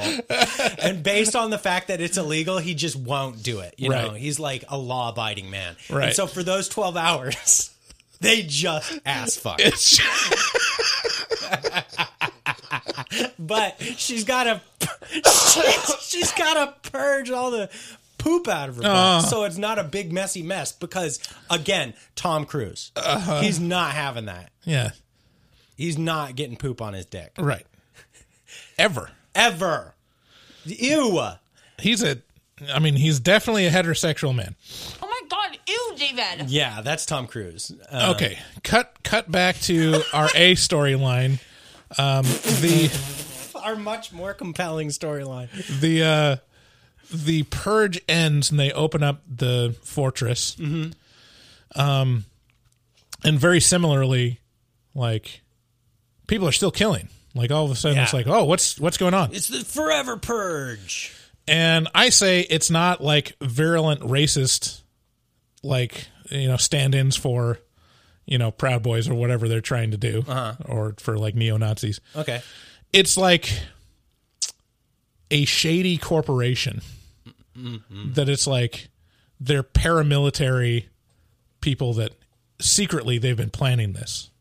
And 0.82 1.04
based 1.04 1.36
on 1.36 1.50
the 1.50 1.58
fact 1.58 1.90
that 1.90 2.02
it's 2.02 2.18
illegal, 2.18 2.58
he 2.58 2.74
just 2.74 2.96
won't 2.96 3.44
do 3.44 3.60
it. 3.60 3.76
You 3.78 3.90
know, 3.90 4.12
he's 4.12 4.40
like 4.40 4.64
a 4.70 4.78
law 4.78 5.10
abiding 5.10 5.50
man. 5.50 5.76
Right. 5.90 6.06
And 6.06 6.16
so 6.16 6.26
for 6.26 6.42
those 6.42 6.68
12 6.70 6.98
hours, 6.98 7.70
they 8.22 8.44
just 8.44 9.00
ass 9.06 9.36
fuck. 9.36 9.60
It's 13.12 13.34
but 13.40 13.76
she's 13.82 14.24
got 14.24 14.44
to 14.46 14.62
she's 16.02 16.32
got 16.34 16.54
to 16.84 16.90
purge 16.92 17.30
all 17.32 17.52
the 17.52 17.70
poop 18.18 18.48
out 18.48 18.70
of 18.70 18.76
her 18.78 18.82
butt, 18.84 18.92
Uh. 18.92 19.22
so 19.22 19.44
it's 19.44 19.58
not 19.58 19.80
a 19.80 19.84
big 19.84 20.12
messy 20.14 20.42
mess. 20.44 20.72
Because 20.72 21.20
again, 21.50 21.94
Tom 22.16 22.46
Cruise, 22.46 22.92
Uh-huh. 22.96 23.42
he's 23.42 23.60
not 23.60 23.92
having 23.92 24.26
that. 24.26 24.52
yeah. 24.64 24.92
He's 25.76 25.98
not 25.98 26.36
getting 26.36 26.56
poop 26.56 26.82
on 26.82 26.94
his 26.94 27.06
dick 27.08 27.32
Right. 27.38 27.66
Ever. 28.78 29.10
ever. 29.36 29.96
Ew. 30.66 31.20
He's 31.80 32.04
a 32.04 32.18
I 32.74 32.80
mean, 32.80 32.96
he's 32.96 33.20
definitely 33.20 33.66
a 33.66 33.72
heterosexual 33.72 34.34
man. 34.36 34.56
Oh 35.02 35.08
my 35.08 35.20
god, 35.28 35.58
ew, 35.68 35.94
David. 35.98 36.50
Yeah, 36.50 36.82
that's 36.82 37.06
Tom 37.06 37.28
Cruise. 37.28 37.72
Uh, 37.92 38.14
Okay, 38.16 38.38
cut 38.64 38.96
cut 39.04 39.30
back 39.30 39.60
to 39.62 40.02
our 40.14 40.30
A 40.36 40.54
storyline. 40.56 41.40
Um, 41.98 42.24
the 42.26 42.92
our 43.64 43.76
much 43.76 44.12
more 44.12 44.34
compelling 44.34 44.90
storyline. 44.90 45.50
the 45.80 46.04
uh, 46.04 46.36
the 47.14 47.44
purge 47.44 48.02
ends 48.08 48.52
and 48.52 48.60
they 48.60 48.72
open 48.72 49.04
up 49.04 49.22
the 49.28 49.76
fortress. 49.84 50.56
Mm-hmm. 50.56 50.92
Um, 51.80 52.26
and 53.24 53.40
very 53.40 53.60
similarly, 53.60 54.40
like 54.94 55.42
people 56.28 56.48
are 56.48 56.52
still 56.54 56.72
killing. 56.72 57.10
Like 57.36 57.50
all 57.52 57.66
of 57.66 57.72
a 57.72 57.76
sudden, 57.76 57.98
Yeah. 57.98 58.04
it's 58.04 58.14
like, 58.14 58.28
oh, 58.28 58.44
what's 58.44 58.80
what's 58.80 58.98
going 58.98 59.14
on? 59.14 59.34
It's 59.34 59.48
the 59.48 59.64
forever 59.66 60.18
purge. 60.18 61.16
And 61.48 61.88
I 61.96 62.10
say 62.10 62.42
it's 62.42 62.70
not 62.70 63.02
like 63.04 63.36
virulent 63.42 64.02
racist, 64.02 64.82
like 65.64 66.08
you 66.30 66.48
know, 66.48 66.58
stand-ins 66.58 67.16
for 67.18 67.60
you 68.26 68.38
know 68.38 68.52
Proud 68.52 68.84
Boys 68.84 69.08
or 69.10 69.16
whatever 69.16 69.48
they're 69.48 69.62
trying 69.62 69.92
to 69.92 69.98
do, 69.98 70.24
Uh-huh. 70.28 70.54
or 70.66 70.96
for 71.00 71.18
like 71.18 71.36
neo 71.36 71.58
Nazis. 71.58 72.00
Okay. 72.16 72.42
It's 72.92 73.18
like 73.18 73.50
a 75.32 75.46
shady 75.46 75.98
corporation 75.98 76.82
Mm-hmm. 77.58 78.14
that 78.14 78.30
it's 78.30 78.48
like 78.48 78.90
they're 79.40 79.62
paramilitary 79.62 80.86
people 81.62 81.94
that 81.94 82.14
secretly 82.60 83.20
they've 83.20 83.38
been 83.38 83.52
planning 83.52 83.94
this. 83.94 84.32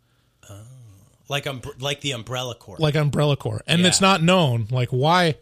like 1.29 1.47
um, 1.47 1.61
like 1.79 2.01
the 2.01 2.13
Umbrella 2.13 2.55
Corps. 2.55 2.79
like 2.79 2.95
Umbrella 2.95 3.37
Corps, 3.37 3.63
and 3.67 3.83
Yeah. 3.83 3.89
it's 3.89 4.01
not 4.01 4.23
known 4.23 4.67
like 4.71 4.89
why. 4.91 5.37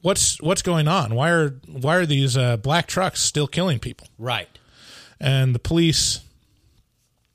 What's 0.00 0.40
what's 0.42 0.60
going 0.62 0.86
on? 0.88 1.14
Why 1.14 1.30
are 1.30 1.50
why 1.66 1.94
are 1.96 2.04
these 2.06 2.36
uh, 2.36 2.56
black 2.56 2.86
trucks 2.88 3.20
still 3.20 3.46
killing 3.46 3.78
people? 3.78 4.08
right. 4.18 4.48
And 5.20 5.54
the 5.54 5.58
police, 5.60 6.20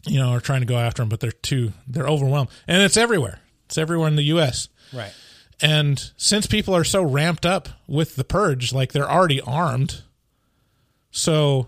you 0.05 0.19
know, 0.19 0.29
are 0.29 0.39
trying 0.39 0.61
to 0.61 0.65
go 0.65 0.77
after 0.77 1.01
them, 1.01 1.09
but 1.09 1.19
they're 1.19 1.31
too 1.31 1.73
they're 1.87 2.07
overwhelmed, 2.07 2.49
and 2.67 2.81
it's 2.81 2.97
everywhere. 2.97 3.39
It's 3.65 3.77
everywhere 3.77 4.07
in 4.07 4.15
the 4.15 4.23
U.S. 4.23 4.67
Right. 4.93 5.13
And 5.61 6.11
since 6.15 6.45
people 6.47 6.75
are 6.75 6.85
so 6.85 7.03
ramped 7.03 7.45
up 7.45 7.69
with 7.85 8.15
the 8.15 8.23
purge, 8.23 8.73
like 8.73 8.93
they're 8.93 9.09
already 9.09 9.41
armed, 9.41 10.03
so 11.11 11.67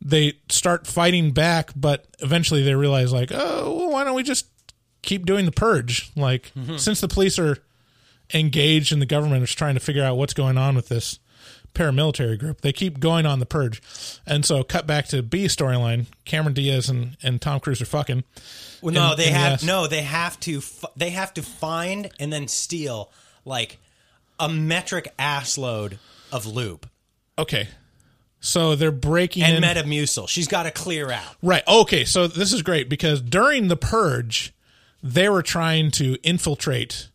they 0.00 0.34
start 0.48 0.86
fighting 0.86 1.32
back. 1.32 1.72
But 1.74 2.06
eventually, 2.20 2.62
they 2.62 2.74
realize, 2.74 3.12
like, 3.12 3.30
oh, 3.32 3.76
well, 3.76 3.90
why 3.90 4.04
don't 4.04 4.14
we 4.14 4.22
just 4.22 4.46
keep 5.02 5.26
doing 5.26 5.46
the 5.46 5.52
purge? 5.52 6.10
Like, 6.16 6.52
mm-hmm. 6.56 6.76
since 6.76 7.00
the 7.00 7.08
police 7.08 7.38
are 7.38 7.58
engaged 8.32 8.92
and 8.92 9.02
the 9.02 9.06
government 9.06 9.42
is 9.42 9.52
trying 9.52 9.74
to 9.74 9.80
figure 9.80 10.04
out 10.04 10.16
what's 10.16 10.34
going 10.34 10.56
on 10.56 10.74
with 10.74 10.88
this 10.88 11.18
paramilitary 11.74 12.38
group, 12.38 12.60
they 12.60 12.72
keep 12.72 13.00
going 13.00 13.26
on 13.26 13.38
the 13.38 13.46
purge. 13.46 13.80
And 14.26 14.44
so, 14.44 14.62
cut 14.62 14.86
back 14.86 15.06
to 15.08 15.22
B 15.22 15.46
storyline: 15.46 16.06
Cameron 16.24 16.54
Diaz 16.54 16.88
and, 16.88 17.16
and 17.22 17.40
Tom 17.40 17.60
Cruise 17.60 17.80
are 17.82 17.86
fucking. 17.86 18.24
Well, 18.80 18.94
no, 18.94 19.12
in- 19.12 19.16
they 19.18 19.28
in 19.28 19.34
have 19.34 19.52
ass. 19.54 19.62
no. 19.64 19.86
They 19.86 20.02
have 20.02 20.38
to. 20.40 20.58
f- 20.58 20.84
They 20.96 21.10
have 21.10 21.32
to 21.34 21.42
find 21.42 22.10
and 22.20 22.32
then 22.32 22.48
steal 22.48 23.10
like 23.44 23.78
a 24.40 24.48
metric 24.48 25.12
ass 25.18 25.56
load 25.58 25.98
of 26.32 26.46
lube 26.46 26.88
Okay. 27.38 27.68
So 28.40 28.74
they're 28.74 28.90
breaking 28.90 29.44
and 29.44 29.56
in. 29.56 29.62
Metamucil. 29.62 30.28
She's 30.28 30.48
got 30.48 30.64
to 30.64 30.70
clear 30.72 31.10
out. 31.12 31.36
Right. 31.42 31.62
Okay. 31.68 32.04
So 32.04 32.26
this 32.26 32.52
is 32.52 32.62
great 32.62 32.88
because 32.88 33.20
during 33.20 33.68
the 33.68 33.76
purge, 33.76 34.52
they 35.02 35.28
were 35.28 35.42
trying 35.42 35.90
to 35.92 36.16
infiltrate 36.24 37.08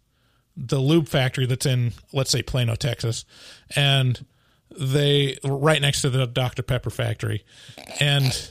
the 0.55 0.79
lube 0.79 1.07
factory 1.09 1.45
that's 1.45 1.65
in, 1.65 1.91
let's 2.13 2.31
say, 2.31 2.41
Plano, 2.41 2.75
Texas, 2.75 3.25
and 3.75 4.25
they 4.79 5.37
right 5.43 5.81
next 5.81 6.01
to 6.01 6.09
the 6.09 6.25
Dr 6.27 6.61
Pepper 6.63 6.89
factory, 6.89 7.43
and 7.99 8.49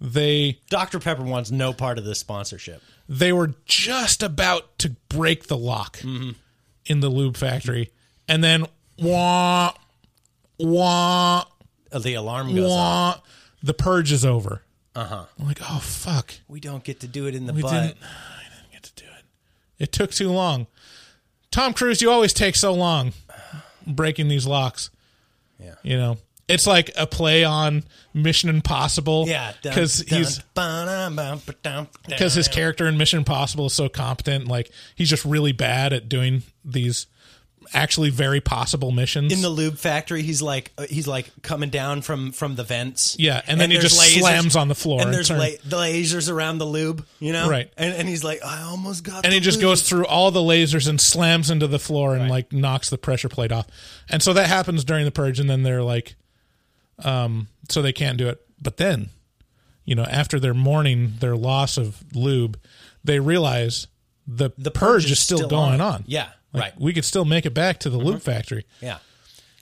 they 0.00 0.60
Dr 0.70 0.98
Pepper 0.98 1.22
wants 1.22 1.50
no 1.50 1.72
part 1.72 1.98
of 1.98 2.04
this 2.04 2.18
sponsorship. 2.18 2.82
they 3.08 3.32
were 3.32 3.54
just 3.64 4.22
about 4.22 4.78
to 4.80 4.90
break 5.08 5.46
the 5.46 5.56
lock 5.56 6.00
in 6.04 7.00
the 7.00 7.08
lube 7.08 7.36
factory, 7.36 7.90
and 8.28 8.42
then 8.42 8.66
wah 8.98 9.72
wah 10.58 11.44
Uh, 11.92 11.98
The 12.00 12.14
alarm 12.14 12.54
goes 12.54 12.70
off. 12.70 13.16
wah, 13.16 13.20
the 13.62 13.74
purge 13.74 14.12
is 14.12 14.24
over. 14.24 14.62
Uh 14.94 15.04
huh. 15.04 15.24
I'm 15.38 15.46
like, 15.46 15.60
oh 15.62 15.78
fuck. 15.80 16.34
We 16.48 16.60
don't 16.60 16.82
get 16.84 17.00
to 17.00 17.06
do 17.08 17.26
it 17.26 17.34
in 17.34 17.46
the 17.46 17.52
We 17.52 17.62
butt. 17.62 17.72
didn't. 17.72 17.96
I 18.02 18.42
didn't 18.60 18.72
get 18.72 18.82
to 18.82 18.94
do 19.04 19.04
it. 19.18 19.24
It 19.78 19.92
took 19.92 20.10
too 20.10 20.30
long. 20.30 20.66
Tom 21.50 21.72
Cruise, 21.72 22.02
you 22.02 22.10
always 22.10 22.32
take 22.32 22.56
so 22.56 22.74
long 22.74 23.12
breaking 23.86 24.28
these 24.28 24.46
locks. 24.46 24.90
Yeah. 25.58 25.74
You 25.82 25.96
know, 25.96 26.18
it's 26.48 26.66
like 26.66 26.90
a 26.96 27.06
play 27.06 27.44
on 27.44 27.84
Mission 28.14 28.48
Impossible. 28.48 29.26
Yeah, 29.28 29.52
because 29.62 30.00
he's 30.00 30.38
ba-dum, 30.54 31.16
bum, 31.16 31.42
ba-dum, 31.44 31.88
because 32.06 32.34
his 32.34 32.48
character 32.48 32.86
in 32.86 32.96
Mission 32.96 33.18
Impossible 33.18 33.66
is 33.66 33.74
so 33.74 33.88
competent. 33.88 34.48
Like 34.48 34.70
he's 34.94 35.10
just 35.10 35.24
really 35.24 35.52
bad 35.52 35.92
at 35.92 36.08
doing 36.08 36.42
these 36.64 37.06
actually 37.74 38.10
very 38.10 38.40
possible 38.40 38.90
missions. 38.90 39.32
in 39.32 39.40
the 39.42 39.48
lube 39.48 39.76
factory. 39.78 40.22
He's 40.22 40.40
like 40.42 40.72
uh, 40.78 40.86
he's 40.88 41.06
like 41.06 41.30
coming 41.42 41.70
down 41.70 42.02
from 42.02 42.32
from 42.32 42.54
the 42.56 42.64
vents. 42.64 43.16
Yeah, 43.18 43.40
and 43.46 43.60
then 43.60 43.70
he 43.70 43.76
there's 43.78 43.92
just 43.96 44.18
slams 44.18 44.56
on 44.56 44.68
the 44.68 44.74
floor 44.74 45.00
And 45.00 45.08
and 45.08 45.14
there's 45.14 45.28
turn- 45.28 45.38
la- 45.38 45.46
the 45.64 45.76
lasers 45.76 46.30
around 46.32 46.58
the 46.58 46.66
lube. 46.66 47.06
You 47.20 47.32
know, 47.32 47.48
Right. 47.48 47.72
And, 47.76 47.94
and 47.94 48.08
he's 48.08 48.22
like, 48.24 48.44
I 48.44 48.62
almost 48.62 49.04
got. 49.04 49.24
and 49.24 49.32
the 49.32 49.36
he 49.36 49.40
just 49.40 49.58
lube." 49.58 49.62
goes 49.62 49.82
through 49.88 50.06
all 50.06 50.30
the 50.30 50.40
lasers 50.40 50.88
and 50.88 51.00
slams 51.00 51.50
into 51.50 51.66
the 51.66 51.78
floor 51.78 52.14
and 52.16 52.28
like 52.28 52.52
knocks 52.52 52.90
the 52.90 52.98
pressure 52.98 53.28
plate 53.28 53.52
off. 53.52 53.66
And 54.08 54.22
so 54.22 54.32
that 54.32 54.46
happens 54.46 54.84
during 54.84 55.04
the 55.04 55.10
purge, 55.10 55.38
and 55.40 55.48
then 55.50 55.62
they're 55.62 55.82
like, 55.82 56.16
um, 57.04 57.48
so 57.68 57.82
they 57.82 57.92
can't 57.92 58.18
do 58.18 58.28
it. 58.28 58.40
But 58.60 58.76
then, 58.76 59.10
you 59.84 59.94
know, 59.94 60.04
after 60.04 60.40
they're 60.40 60.54
mourning 60.54 61.14
their 61.20 61.36
loss 61.36 61.76
of 61.76 62.02
lube, 62.14 62.58
they 63.04 63.20
realize 63.20 63.86
the 64.26 64.50
the 64.58 64.70
purge, 64.70 65.10
is 65.10 65.18
still, 65.20 65.48
going 65.48 65.80
on. 65.80 66.04
Yeah, 66.06 66.28
Like, 66.52 66.62
right. 66.62 66.80
We 66.80 66.92
could 66.92 67.04
still 67.04 67.24
make 67.24 67.44
it 67.46 67.52
back 67.54 67.78
to 67.80 67.90
the 67.90 67.98
lube 67.98 68.22
factory. 68.22 68.64
Yeah. 68.80 68.98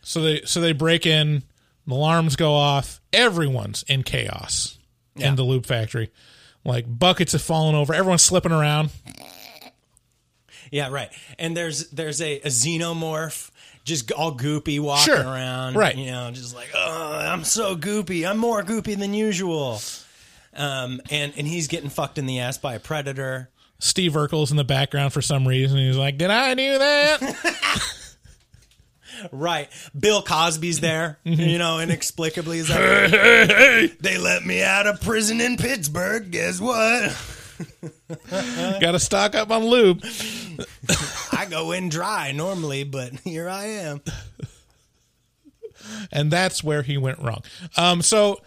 So 0.02 0.20
they 0.22 0.42
so 0.42 0.60
they 0.60 0.72
break 0.72 1.04
in, 1.06 1.42
the 1.86 1.94
alarms 1.94 2.36
go 2.36 2.54
off, 2.54 3.00
everyone's 3.12 3.82
in 3.88 4.02
chaos 4.04 4.78
Yeah. 5.16 5.28
in 5.28 5.36
the 5.36 5.42
loop 5.42 5.66
factory. 5.66 6.10
Like 6.64 6.84
buckets 6.88 7.32
have 7.32 7.42
fallen 7.42 7.74
over, 7.74 7.92
everyone's 7.94 8.22
slipping 8.22 8.52
around. 8.52 8.90
Yeah, 10.70 10.88
right. 10.90 11.10
And 11.38 11.56
there's 11.56 11.88
there's 11.90 12.20
a, 12.20 12.40
a 12.40 12.46
xenomorph 12.48 13.50
just 13.84 14.10
all 14.12 14.36
goopy 14.36 14.80
walking 14.80 15.04
Sure. 15.14 15.22
around. 15.22 15.76
Right. 15.76 15.96
You 15.96 16.06
know, 16.10 16.30
just 16.32 16.54
like, 16.56 16.68
oh, 16.74 17.12
I'm 17.18 17.44
so 17.44 17.76
goopy. 17.76 18.28
I'm 18.28 18.38
more 18.38 18.62
goopy 18.64 18.98
than 18.98 19.14
usual. 19.14 19.80
Um, 20.54 21.00
and 21.10 21.32
and 21.36 21.46
he's 21.46 21.68
getting 21.68 21.90
fucked 21.90 22.18
in 22.18 22.26
the 22.26 22.40
ass 22.40 22.58
by 22.58 22.74
a 22.74 22.80
predator. 22.80 23.48
Steve 23.78 24.12
Urkel's 24.12 24.50
in 24.50 24.56
the 24.56 24.64
background 24.64 25.12
for 25.12 25.22
some 25.22 25.46
reason. 25.46 25.78
He's 25.78 25.96
like, 25.96 26.18
"Did 26.18 26.30
I 26.30 26.54
do 26.54 26.78
that?" 26.78 27.92
Right. 29.32 29.70
Bill 29.98 30.22
Cosby's 30.22 30.80
there. 30.80 31.18
You 31.24 31.58
know, 31.58 31.78
inexplicably 31.78 32.58
he's 32.58 32.68
like, 32.70 32.78
Hey, 32.78 33.08
hey, 33.08 33.46
hey. 33.46 33.92
they 34.00 34.18
let 34.18 34.44
me 34.44 34.62
out 34.62 34.86
of 34.86 35.00
prison 35.00 35.40
in 35.40 35.56
Pittsburgh. 35.56 36.30
Guess 36.30 36.60
what? 36.60 37.16
Got 38.80 38.92
to 38.92 38.98
stock 38.98 39.34
up 39.34 39.50
on 39.50 39.64
lube. 39.64 40.04
I 41.32 41.46
go 41.48 41.72
in 41.72 41.88
dry 41.88 42.32
normally, 42.32 42.84
but 42.84 43.12
here 43.24 43.48
I 43.48 43.64
am. 43.64 44.02
and 46.12 46.30
that's 46.30 46.62
where 46.62 46.82
he 46.82 46.98
went 46.98 47.18
wrong. 47.18 47.42
Um, 47.76 48.02
so 48.02 48.40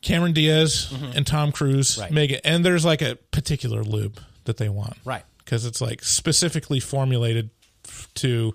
Cameron 0.00 0.32
Diaz 0.32 0.92
and 1.14 1.26
Tom 1.26 1.52
Cruise 1.52 1.92
Mm-hmm. 1.92 2.00
Right. 2.02 2.12
make 2.12 2.30
it, 2.30 2.40
and 2.44 2.64
there's 2.64 2.84
like 2.84 3.02
a 3.02 3.16
particular 3.32 3.82
lube 3.82 4.20
that 4.44 4.56
they 4.56 4.68
want, 4.68 4.96
Right. 5.04 5.24
Because 5.38 5.64
it's 5.64 5.80
like 5.80 6.02
specifically 6.04 6.78
formulated 6.80 7.50
f- 7.86 8.08
to 8.16 8.54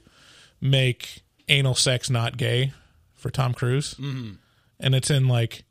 make 0.62 1.24
anal 1.50 1.76
sex 1.76 2.10
not 2.10 2.38
gay 2.38 2.72
for 3.16 3.30
Tom 3.30 3.54
Cruise, 3.54 3.96
Mhm. 3.96 4.38
and 4.80 4.96
it's 4.96 5.10
in 5.10 5.28
like 5.28 5.64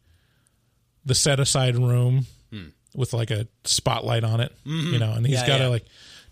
the 1.05 1.15
set 1.15 1.41
aside 1.41 1.77
room 1.77 2.27
Hmm. 2.51 2.69
with 2.95 3.13
like 3.13 3.31
a 3.31 3.49
spotlight 3.65 4.25
on 4.25 4.41
it, 4.41 4.53
Mhm. 4.67 4.93
you 4.93 4.99
know, 4.99 5.13
and 5.13 5.27
he's 5.27 5.37
Yeah, 5.41 5.47
got 5.47 5.59
to 5.59 5.65
yeah. 5.65 5.69
like 5.71 5.87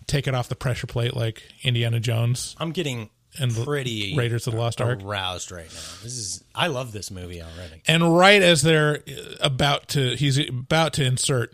take 0.07 0.27
it 0.27 0.35
off 0.35 0.49
the 0.49 0.55
pressure 0.55 0.87
plate 0.87 1.15
like 1.15 1.41
Indiana 1.63 1.99
Jones. 1.99 2.55
I'm 2.59 2.71
getting 2.71 3.09
And 3.39 3.55
pretty 3.55 4.13
Raiders 4.17 4.45
of 4.47 4.53
the 4.53 4.59
Lost 4.59 4.81
Ark. 4.81 5.01
aroused 5.03 5.51
right 5.51 5.65
now. 5.65 5.79
This 6.03 6.17
is 6.17 6.43
I 6.53 6.67
love 6.67 6.91
this 6.91 7.09
movie 7.11 7.41
already. 7.41 7.81
And 7.87 8.17
right 8.17 8.41
as 8.41 8.61
they're 8.61 9.03
about 9.39 9.87
to, 9.89 10.15
he's 10.17 10.37
about 10.49 10.93
to 10.93 11.05
insert, 11.05 11.53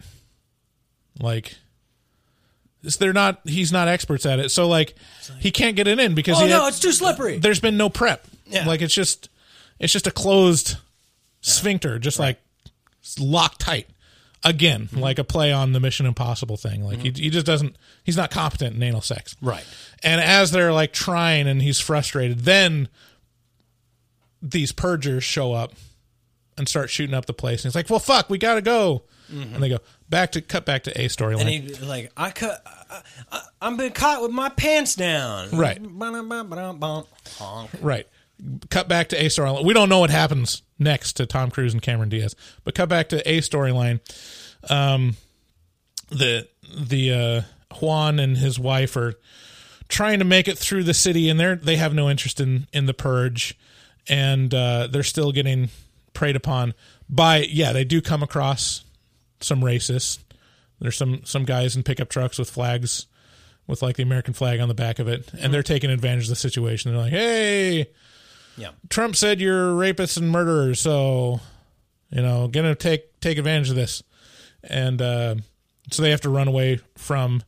like, 1.20 1.56
they're 3.00 3.14
not. 3.14 3.42
He's 3.44 3.72
not 3.72 3.88
experts 3.88 4.26
at 4.26 4.40
it, 4.40 4.50
so 4.50 4.68
like, 4.68 4.96
he 5.40 5.52
can't 5.52 5.76
get 5.76 5.88
it 5.88 6.00
in 6.00 6.16
because 6.16 6.42
Oh 6.42 6.48
no, 6.48 6.62
had- 6.64 6.70
it's 6.70 6.80
too 6.80 6.92
slippery. 6.92 7.38
There's 7.38 7.60
been 7.60 7.78
no 7.78 7.90
prep. 7.90 8.26
Yeah. 8.46 8.66
like 8.66 8.82
it's 8.82 8.94
just, 8.94 9.30
it's 9.78 9.92
just 9.92 10.08
a 10.08 10.12
closed 10.12 10.78
sphincter, 11.42 12.00
just 12.00 12.18
like 12.18 12.40
locked 13.20 13.60
tight. 13.60 13.88
Again, 14.44 14.84
Mm-hmm. 14.86 15.00
like 15.00 15.20
a 15.20 15.24
play 15.24 15.52
on 15.52 15.74
the 15.74 15.80
Mission 15.80 16.06
Impossible 16.06 16.56
thing. 16.58 16.84
Like 16.84 17.00
he, 17.00 17.10
he 17.12 17.30
just 17.30 17.46
doesn't. 17.46 17.76
He's 18.04 18.16
not 18.16 18.30
competent 18.32 18.76
in 18.76 18.84
anal 18.84 19.02
sex. 19.02 19.36
Right. 19.42 19.66
And 20.04 20.22
as 20.22 20.52
they're 20.52 20.74
like 20.74 20.94
trying 20.94 21.48
and 21.48 21.62
he's 21.62 21.80
frustrated, 21.80 22.40
then 22.40 22.88
these 24.42 24.72
purgers 24.72 25.24
show 25.24 25.54
up 25.54 25.74
and 26.58 26.68
start 26.68 26.90
shooting 26.90 27.16
up 27.16 27.26
the 27.26 27.34
place. 27.34 27.64
And 27.64 27.70
he's 27.70 27.76
like, 27.76 27.90
"Well, 27.90 28.00
fuck, 28.00 28.30
we 28.30 28.38
gotta 28.38 28.62
go." 28.62 29.04
And 29.30 29.62
they 29.62 29.70
go 29.70 29.80
back 30.10 30.32
to 30.34 30.42
cut 30.42 30.66
back 30.66 30.84
to 30.84 30.92
a 31.02 31.08
storyline. 31.08 31.42
And 31.42 31.50
storyline. 31.50 31.80
he 31.80 31.86
like 31.86 32.12
I 32.16 32.32
cut. 32.32 32.62
I, 32.66 33.02
I, 33.32 33.42
I'm 33.62 33.76
been 33.76 33.92
caught 33.92 34.22
with 34.22 34.32
my 34.32 34.50
pants 34.50 34.96
down. 34.96 35.52
Right. 35.52 35.82
Right. 37.82 38.08
Cut 38.70 38.88
back 38.88 39.10
to 39.10 39.18
a 39.18 39.26
storyline. 39.26 39.66
We 39.66 39.74
don't 39.74 39.90
know 39.90 40.00
what 40.00 40.12
happens 40.12 40.62
next 40.80 41.14
to 41.14 41.26
Tom 41.26 41.52
Cruise 41.52 41.74
and 41.74 41.82
Cameron 41.82 42.10
Diaz, 42.10 42.36
but 42.64 42.76
cut 42.76 42.88
back 42.88 43.10
to 43.10 43.30
a 43.30 43.40
storyline. 43.42 44.00
Um, 44.70 45.18
the 46.10 46.48
the 46.80 47.14
uh, 47.14 47.76
Juan 47.80 48.20
and 48.20 48.38
his 48.38 48.58
wife 48.60 48.96
are 48.96 49.16
trying 49.88 50.20
to 50.20 50.26
make 50.26 50.48
it 50.48 50.58
through 50.58 50.84
the 50.84 50.94
city, 50.94 51.30
and 51.30 51.40
they're 51.40 51.56
they 51.56 51.78
have 51.78 51.94
no 51.94 52.10
interest 52.10 52.40
in 52.40 52.68
in 52.74 52.86
the 52.86 52.94
purge, 52.94 53.58
and 54.08 54.54
uh, 54.54 54.88
they're 54.88 55.04
still 55.04 55.32
getting 55.32 55.70
preyed 56.14 56.36
upon 56.36 56.74
by 57.10 57.38
yeah 57.50 57.72
they 57.74 57.84
do 57.84 58.02
come 58.02 58.24
across 58.24 58.84
some 59.40 59.62
racists. 59.62 60.20
There's 60.80 60.98
some 60.98 61.22
some 61.26 61.46
guys 61.46 61.76
in 61.76 61.84
pickup 61.84 62.10
trucks 62.10 62.38
with 62.38 62.50
flags 62.50 63.08
with 63.66 63.82
like 63.82 63.98
the 63.98 64.04
American 64.04 64.34
flag 64.34 64.60
on 64.60 64.68
the 64.68 64.74
back 64.74 65.00
of 65.00 65.08
it, 65.08 65.30
and 65.40 65.54
they're 65.54 65.64
taking 65.64 65.90
advantage 65.90 66.24
of 66.24 66.30
the 66.30 66.36
situation. 66.36 66.92
They're 66.92 67.02
like, 67.02 67.12
"Hey, 67.12 67.88
Yeah. 68.58 68.70
Trump 68.90 69.16
said 69.16 69.40
you're 69.42 69.72
rapists 69.72 70.18
and 70.18 70.30
murderers, 70.32 70.80
so 70.80 71.40
you 72.12 72.22
know, 72.22 72.48
gonna 72.48 72.76
take 72.76 73.20
take 73.20 73.38
advantage 73.38 73.70
of 73.70 73.76
this." 73.76 74.04
And 74.64 75.02
uh, 75.02 75.36
so 75.92 76.02
they 76.02 76.12
have 76.12 76.22
to 76.22 76.30
run 76.30 76.48
away 76.48 76.80
from 76.96 77.44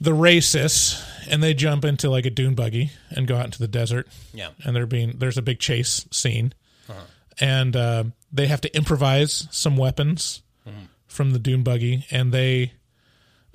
the 0.00 0.10
racists 0.12 1.02
and 1.28 1.42
they 1.42 1.54
jump 1.54 1.84
into 1.84 2.08
like 2.10 2.26
a 2.26 2.30
dune 2.30 2.54
buggy 2.54 2.90
and 3.10 3.26
go 3.26 3.36
out 3.36 3.46
into 3.46 3.58
the 3.58 3.68
desert. 3.68 4.08
Yeah. 4.34 4.50
and 4.64 4.74
they're 4.76 4.86
being 4.86 5.18
there's 5.18 5.38
a 5.38 5.42
big 5.42 5.58
chase 5.58 6.06
scene, 6.10 6.52
Uh-huh. 6.88 7.00
and 7.40 7.74
uh, 7.76 8.04
they 8.32 8.46
have 8.46 8.60
to 8.62 8.76
improvise 8.76 9.48
some 9.50 9.76
weapons 9.76 10.42
Mhm. 10.68 10.88
from 11.06 11.30
the 11.32 11.38
dune 11.38 11.62
buggy, 11.62 12.04
and 12.10 12.32
they, 12.32 12.72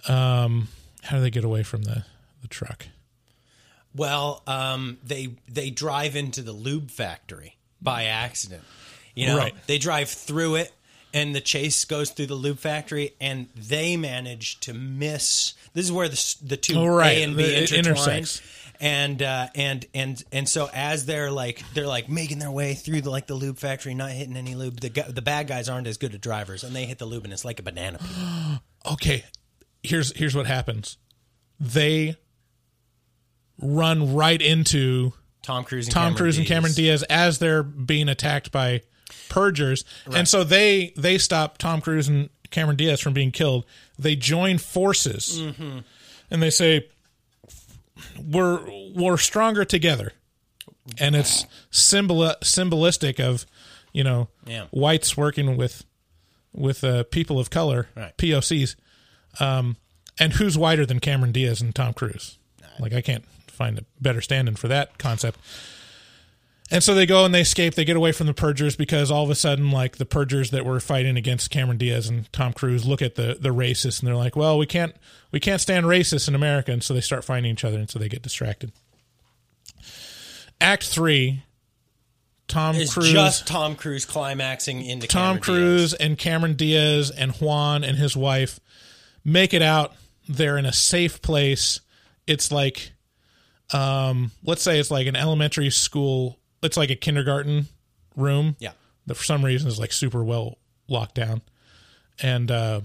um, 0.08 0.68
how 1.04 1.18
do 1.18 1.22
they 1.22 1.30
get 1.30 1.44
away 1.44 1.64
from 1.64 1.84
the 1.84 2.04
the 2.42 2.48
truck? 2.48 2.88
Well, 3.94 4.42
um, 4.48 4.98
they 5.04 5.36
they 5.48 5.70
drive 5.70 6.16
into 6.16 6.42
the 6.42 6.54
lube 6.54 6.90
factory 6.92 7.58
by 7.82 8.06
accident. 8.06 8.64
You 9.14 9.28
know, 9.28 9.38
Right. 9.38 9.54
they 9.68 9.78
drive 9.78 10.10
through 10.10 10.56
it, 10.56 10.72
and 11.14 11.36
the 11.36 11.42
chase 11.42 11.86
goes 11.86 12.10
through 12.12 12.28
the 12.28 12.36
lube 12.36 12.60
factory, 12.60 13.16
and 13.20 13.48
they 13.56 13.98
manage 13.98 14.60
to 14.62 14.74
miss. 14.74 15.54
This 15.74 15.86
is 15.86 15.92
where 15.92 16.08
the 16.08 16.36
the 16.44 16.58
two 16.58 16.76
Oh, 16.78 16.86
right. 16.88 17.18
A 17.18 17.24
and 17.24 17.38
B 17.38 17.56
intertwine. 17.56 18.26
And 18.80 19.22
uh, 19.22 19.48
and 19.54 19.86
and 19.94 20.24
and 20.32 20.50
so 20.50 20.68
as 20.74 21.06
they're 21.06 21.30
like 21.30 21.64
they're 21.76 21.86
like 21.86 22.10
making 22.10 22.40
their 22.40 22.50
way 22.50 22.74
through 22.74 23.02
the 23.02 23.12
like 23.12 23.28
the 23.28 23.36
lube 23.36 23.60
factory, 23.60 23.94
not 23.94 24.10
hitting 24.10 24.36
any 24.36 24.56
lube. 24.56 24.80
The 24.80 24.90
the 25.08 25.22
bad 25.22 25.48
guys 25.48 25.70
aren't 25.70 25.86
as 25.86 25.98
good 25.98 26.16
at 26.16 26.22
drivers, 26.22 26.64
and 26.64 26.76
they 26.76 26.86
hit 26.86 26.98
the 26.98 27.06
lube, 27.06 27.24
and 27.24 27.32
it's 27.32 27.46
like 27.46 27.60
a 27.60 27.64
banana 27.64 28.00
peel. 28.00 28.64
okay, 28.94 29.26
here's 29.84 30.18
here's 30.18 30.36
what 30.36 30.48
happens. 30.48 30.98
They 31.60 32.16
run 33.60 34.16
right 34.16 34.42
into 34.42 35.14
Tom 35.44 35.64
Cruise 35.64 35.86
and 35.86 35.94
Tom 35.94 36.02
Cameron 36.02 36.18
Cruise 36.18 36.38
and 36.38 36.48
Diaz. 36.48 36.56
Cameron 36.56 36.74
Diaz 36.74 37.04
as 37.04 37.38
they're 37.38 37.62
being 37.62 38.10
attacked 38.10 38.52
by 38.52 38.82
purgers, 39.32 39.84
and 40.14 40.28
so 40.28 40.44
they 40.44 40.94
they 40.96 41.18
stop 41.18 41.58
Tom 41.58 41.82
Cruise 41.82 42.08
and 42.08 42.30
Cameron 42.52 42.76
Diaz 42.78 43.00
from 43.00 43.14
being 43.14 43.32
killed. 43.32 43.66
They 43.98 44.16
join 44.16 44.58
forces, 44.60 45.40
Mhm. 45.40 45.84
and 46.30 46.44
they 46.44 46.50
say 46.52 46.88
we're 48.20 48.60
we're 48.94 49.18
stronger 49.18 49.66
together, 49.66 50.14
and 51.00 51.16
it's 51.16 51.46
symbol 51.70 52.20
symbolistic 52.42 53.20
of 53.20 53.46
you 53.94 54.04
know 54.04 54.28
Yeah. 54.46 54.66
whites 54.72 55.16
working 55.18 55.58
with 55.58 55.86
with 56.54 56.84
uh, 56.84 57.04
people 57.06 57.40
of 57.40 57.50
color, 57.50 57.88
Right. 57.96 58.16
POCs. 58.18 58.76
Um, 59.40 59.78
and 60.20 60.34
who's 60.34 60.58
whiter 60.58 60.86
than 60.86 61.00
Cameron 61.00 61.32
Diaz 61.32 61.62
and 61.62 61.74
Tom 61.74 61.94
Cruise? 61.94 62.38
Like 62.80 62.92
I 62.94 63.02
can't 63.02 63.24
find 63.48 63.78
a 63.80 63.86
better 64.02 64.20
stand-in 64.22 64.56
for 64.56 64.68
that 64.68 64.98
concept. 64.98 65.40
And 66.72 66.82
so 66.82 66.96
they 66.96 67.06
go 67.06 67.26
and 67.26 67.36
they 67.36 67.42
escape. 67.42 67.76
They 67.76 67.84
get 67.84 67.98
away 67.98 68.14
from 68.14 68.28
the 68.28 68.34
purgers 68.34 68.78
because 68.78 69.12
all 69.12 69.26
of 69.26 69.30
a 69.30 69.36
sudden, 69.36 69.72
like 69.72 69.98
the 69.98 70.06
purgers 70.06 70.52
that 70.52 70.66
were 70.66 70.80
fighting 70.80 71.18
against 71.18 71.52
Cameron 71.52 71.78
Diaz 71.78 72.08
and 72.08 72.32
Tom 72.32 72.54
Cruise 72.54 72.86
look 72.86 73.02
at 73.02 73.16
the 73.16 73.38
the 73.40 73.50
racists 73.50 74.00
and 74.00 74.08
they're 74.08 74.16
like, 74.16 74.38
"Well, 74.38 74.58
we 74.58 74.66
can't 74.66 74.96
we 75.32 75.42
can't 75.42 75.60
stand 75.60 75.86
racists 75.86 76.30
in 76.30 76.36
America," 76.36 76.72
and 76.72 76.82
so 76.82 76.94
they 76.94 77.02
start 77.02 77.26
fighting 77.26 77.52
each 77.52 77.66
other, 77.66 77.78
and 77.78 77.90
so 77.90 78.00
they 78.00 78.08
get 78.08 78.22
distracted. 78.22 78.72
Act 80.62 80.86
three, 80.86 81.44
Tom 82.48 82.76
It's 82.76 82.94
Cruise, 82.94 83.12
just 83.12 83.48
Tom 83.48 83.76
Cruise 83.76 84.06
climaxing 84.06 84.86
into 84.86 85.08
Tom 85.08 85.40
Cameron 85.40 85.42
Cruise 85.42 85.94
and 85.94 86.18
Cameron 86.18 86.54
Diaz 86.56 87.12
and 87.12 87.32
Juan 87.34 87.84
and 87.84 87.98
his 87.98 88.16
wife 88.16 88.60
make 89.26 89.54
it 89.54 89.62
out. 89.62 89.94
They're 90.30 90.58
in 90.58 90.66
a 90.66 90.74
safe 90.74 91.22
place. 91.22 91.82
It's 92.28 92.52
like, 92.52 92.94
um, 93.74 94.32
let's 94.44 94.62
say 94.62 94.80
it's 94.80 94.92
like 94.92 95.08
an 95.08 95.16
elementary 95.16 95.70
school. 95.70 96.38
It's 96.62 96.78
like 96.78 96.90
a 96.90 96.96
kindergarten 96.96 97.68
room. 98.16 98.56
Yeah. 98.60 98.72
That 99.08 99.16
for 99.16 99.24
some 99.24 99.44
reason 99.44 99.68
is 99.68 99.80
like 99.80 99.92
super 99.92 100.24
well 100.24 100.58
locked 100.88 101.16
down, 101.16 101.42
and 102.22 102.52
uh, 102.52 102.82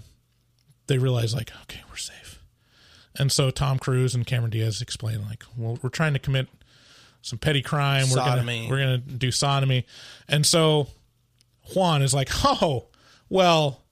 they 0.87 0.99
realize 0.99 1.35
like, 1.35 1.51
okay, 1.63 1.81
we're 1.91 1.97
safe. 1.97 2.41
And 3.19 3.31
so 3.31 3.51
Tom 3.51 3.79
Cruise 3.79 4.15
and 4.15 4.27
Cameron 4.27 4.51
Diaz 4.51 4.81
explain 4.81 5.23
like, 5.27 5.45
well, 5.57 5.79
we're 5.83 5.91
trying 5.91 6.15
to 6.15 6.19
commit 6.19 6.49
some 7.23 7.39
petty 7.39 7.63
crime. 7.63 8.07
Sodomy. 8.07 8.69
We're 8.71 8.79
gonna 8.79 8.93
we're 8.99 8.99
gonna 8.99 9.19
do 9.19 9.31
sodomy, 9.31 9.87
and 10.29 10.47
so 10.47 10.89
Juan 11.75 12.03
is 12.03 12.15
like, 12.15 12.31
oh, 12.45 12.87
well, 13.29 13.83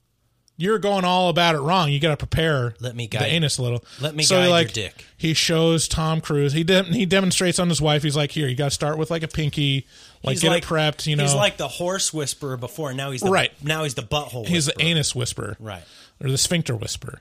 you're 0.57 0.79
going 0.79 1.05
all 1.05 1.29
about 1.31 1.55
it 1.55 1.59
wrong. 1.61 1.91
You 1.91 1.99
got 2.01 2.11
to 2.11 2.17
prepare. 2.17 2.75
Let 2.81 2.95
me 2.95 3.07
the 3.09 3.25
anus 3.25 3.59
a 3.59 3.63
little. 3.63 3.85
let 4.01 4.15
me 4.15 4.23
so 4.23 4.37
guide 4.37 4.43
your 4.43 4.51
like, 4.51 4.73
dick. 4.73 5.05
He 5.17 5.35
shows 5.35 5.89
Tom 5.89 6.21
Cruise. 6.21 6.53
He 6.53 6.63
de- 6.65 6.85
he 6.85 7.07
demonstrates 7.07 7.59
on 7.59 7.69
his 7.69 7.81
wife. 7.81 8.03
He's 8.03 8.17
like, 8.17 8.31
here, 8.31 8.47
you 8.47 8.55
got 8.55 8.67
to 8.67 8.71
start 8.71 8.97
with 8.99 9.11
like 9.11 9.23
a 9.23 9.29
pinky, 9.29 9.87
like 10.23 10.35
He's 10.35 10.43
get 10.43 10.51
like- 10.51 10.63
it 10.63 10.67
prepped. 10.67 11.07
You 11.07 11.17
know, 11.17 11.25
he's 11.25 11.35
like 11.35 11.57
the 11.57 11.69
horse 11.69 12.13
whisperer 12.15 12.57
before. 12.57 12.93
Now 12.95 13.11
he's 13.11 13.21
the, 13.23 13.31
Right. 13.31 13.53
Now 13.65 13.83
he's 13.85 13.95
the 13.95 14.03
butthole. 14.03 14.47
he's 14.47 14.67
the 14.67 14.81
anus 14.81 15.15
whisperer, 15.15 15.57
Right. 15.59 15.83
or 16.23 16.31
the 16.31 16.39
sphincter 16.39 16.77
whisperer. 16.77 17.21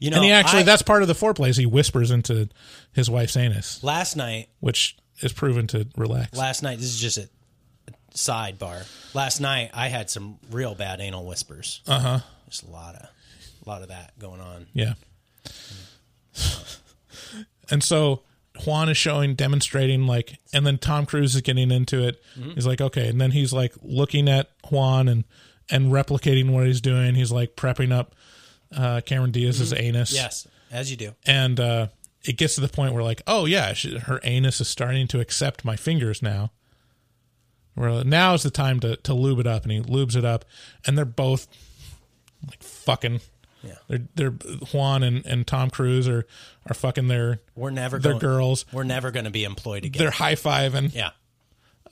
You 0.00 0.10
know, 0.10 0.16
and 0.16 0.24
he 0.24 0.30
actually, 0.32 0.60
I- 0.60 0.64
that's 0.64 0.82
part 0.82 1.02
of 1.02 1.08
the 1.08 1.14
foreplay. 1.14 1.50
Is 1.50 1.56
he 1.56 1.66
whispers 1.66 2.10
into 2.10 2.48
his 2.92 3.08
wife's 3.08 3.36
anus, 3.36 3.82
last 3.84 4.16
night. 4.16 4.48
which 4.60 4.96
is 5.20 5.32
proven 5.32 5.66
to 5.68 5.86
relax. 5.96 6.36
Last 6.36 6.62
night. 6.62 6.78
This 6.78 6.86
is 6.88 7.00
just 7.00 7.18
a 7.18 7.28
sidebar. 8.14 8.86
Last 9.14 9.40
night 9.40 9.70
I 9.74 9.88
had 9.88 10.08
some 10.10 10.38
real 10.50 10.74
bad 10.74 11.00
anal 11.00 11.26
whispers. 11.26 11.80
Uh 11.86 11.98
huh. 12.00 12.18
Just 12.48 12.62
a 12.64 12.70
lot 12.70 12.94
of, 12.94 13.08
a 13.66 13.68
lot 13.68 13.82
of 13.82 13.88
that 13.88 14.18
going 14.18 14.40
on. 14.40 14.66
Yeah. 14.72 14.94
and 17.70 17.82
so 17.82 18.22
Juan 18.64 18.88
is 18.88 18.96
showing, 18.96 19.34
demonstrating, 19.34 20.06
like, 20.06 20.38
and 20.52 20.66
then 20.66 20.78
Tom 20.78 21.06
Cruise 21.06 21.34
is 21.34 21.40
getting 21.40 21.70
into 21.70 22.06
it. 22.06 22.22
Mhm. 22.38 22.54
He's 22.54 22.66
like, 22.66 22.80
okay, 22.80 23.08
and 23.08 23.20
then 23.20 23.32
he's 23.32 23.52
like 23.52 23.74
looking 23.82 24.28
at 24.28 24.50
Juan 24.70 25.08
and 25.08 25.24
and 25.70 25.90
replicating 25.90 26.50
what 26.50 26.66
he's 26.66 26.80
doing. 26.80 27.14
He's 27.14 27.32
like 27.32 27.56
prepping 27.56 27.90
up 27.92 28.14
uh, 28.76 29.00
Cameron 29.06 29.30
Diaz's 29.32 29.72
Mhm. 29.72 29.80
anus. 29.80 30.12
Yes, 30.12 30.46
as 30.70 30.90
you 30.90 30.96
do. 30.96 31.14
and 31.26 31.58
uh, 31.58 31.86
it 32.22 32.36
gets 32.36 32.54
to 32.56 32.60
the 32.60 32.68
point 32.68 32.92
where 32.94 33.02
like, 33.02 33.22
oh 33.26 33.46
yeah, 33.46 33.72
she, 33.72 33.98
her 33.98 34.20
anus 34.24 34.60
is 34.60 34.68
starting 34.68 35.06
to 35.08 35.20
accept 35.20 35.64
my 35.64 35.76
fingers 35.76 36.22
now. 36.22 36.50
Where 37.74 38.04
now 38.04 38.34
is 38.34 38.42
the 38.42 38.50
time 38.50 38.80
to 38.80 38.96
to 38.96 39.14
lube 39.14 39.40
it 39.40 39.46
up, 39.46 39.64
and 39.64 39.72
he 39.72 39.80
lubes 39.80 40.16
it 40.16 40.24
up, 40.24 40.44
and 40.86 40.96
they're 40.96 41.04
both 41.04 41.48
like 42.48 42.62
fucking. 42.62 43.20
Yeah. 43.62 43.76
They're 43.88 44.02
they're 44.14 44.30
Juan 44.72 45.02
and, 45.02 45.24
and 45.24 45.46
Tom 45.46 45.70
Cruise 45.70 46.06
are 46.06 46.26
are 46.68 46.74
fucking 46.74 47.08
their 47.08 47.40
We're 47.54 47.70
never. 47.70 47.98
their 47.98 48.12
going, 48.12 48.20
girls. 48.20 48.66
We're 48.72 48.84
never 48.84 49.10
going 49.10 49.24
to 49.24 49.30
be 49.30 49.44
employed 49.44 49.84
again. 49.86 49.98
They're 50.00 50.10
high 50.10 50.34
fiving. 50.34 50.94
Yeah. 50.94 51.10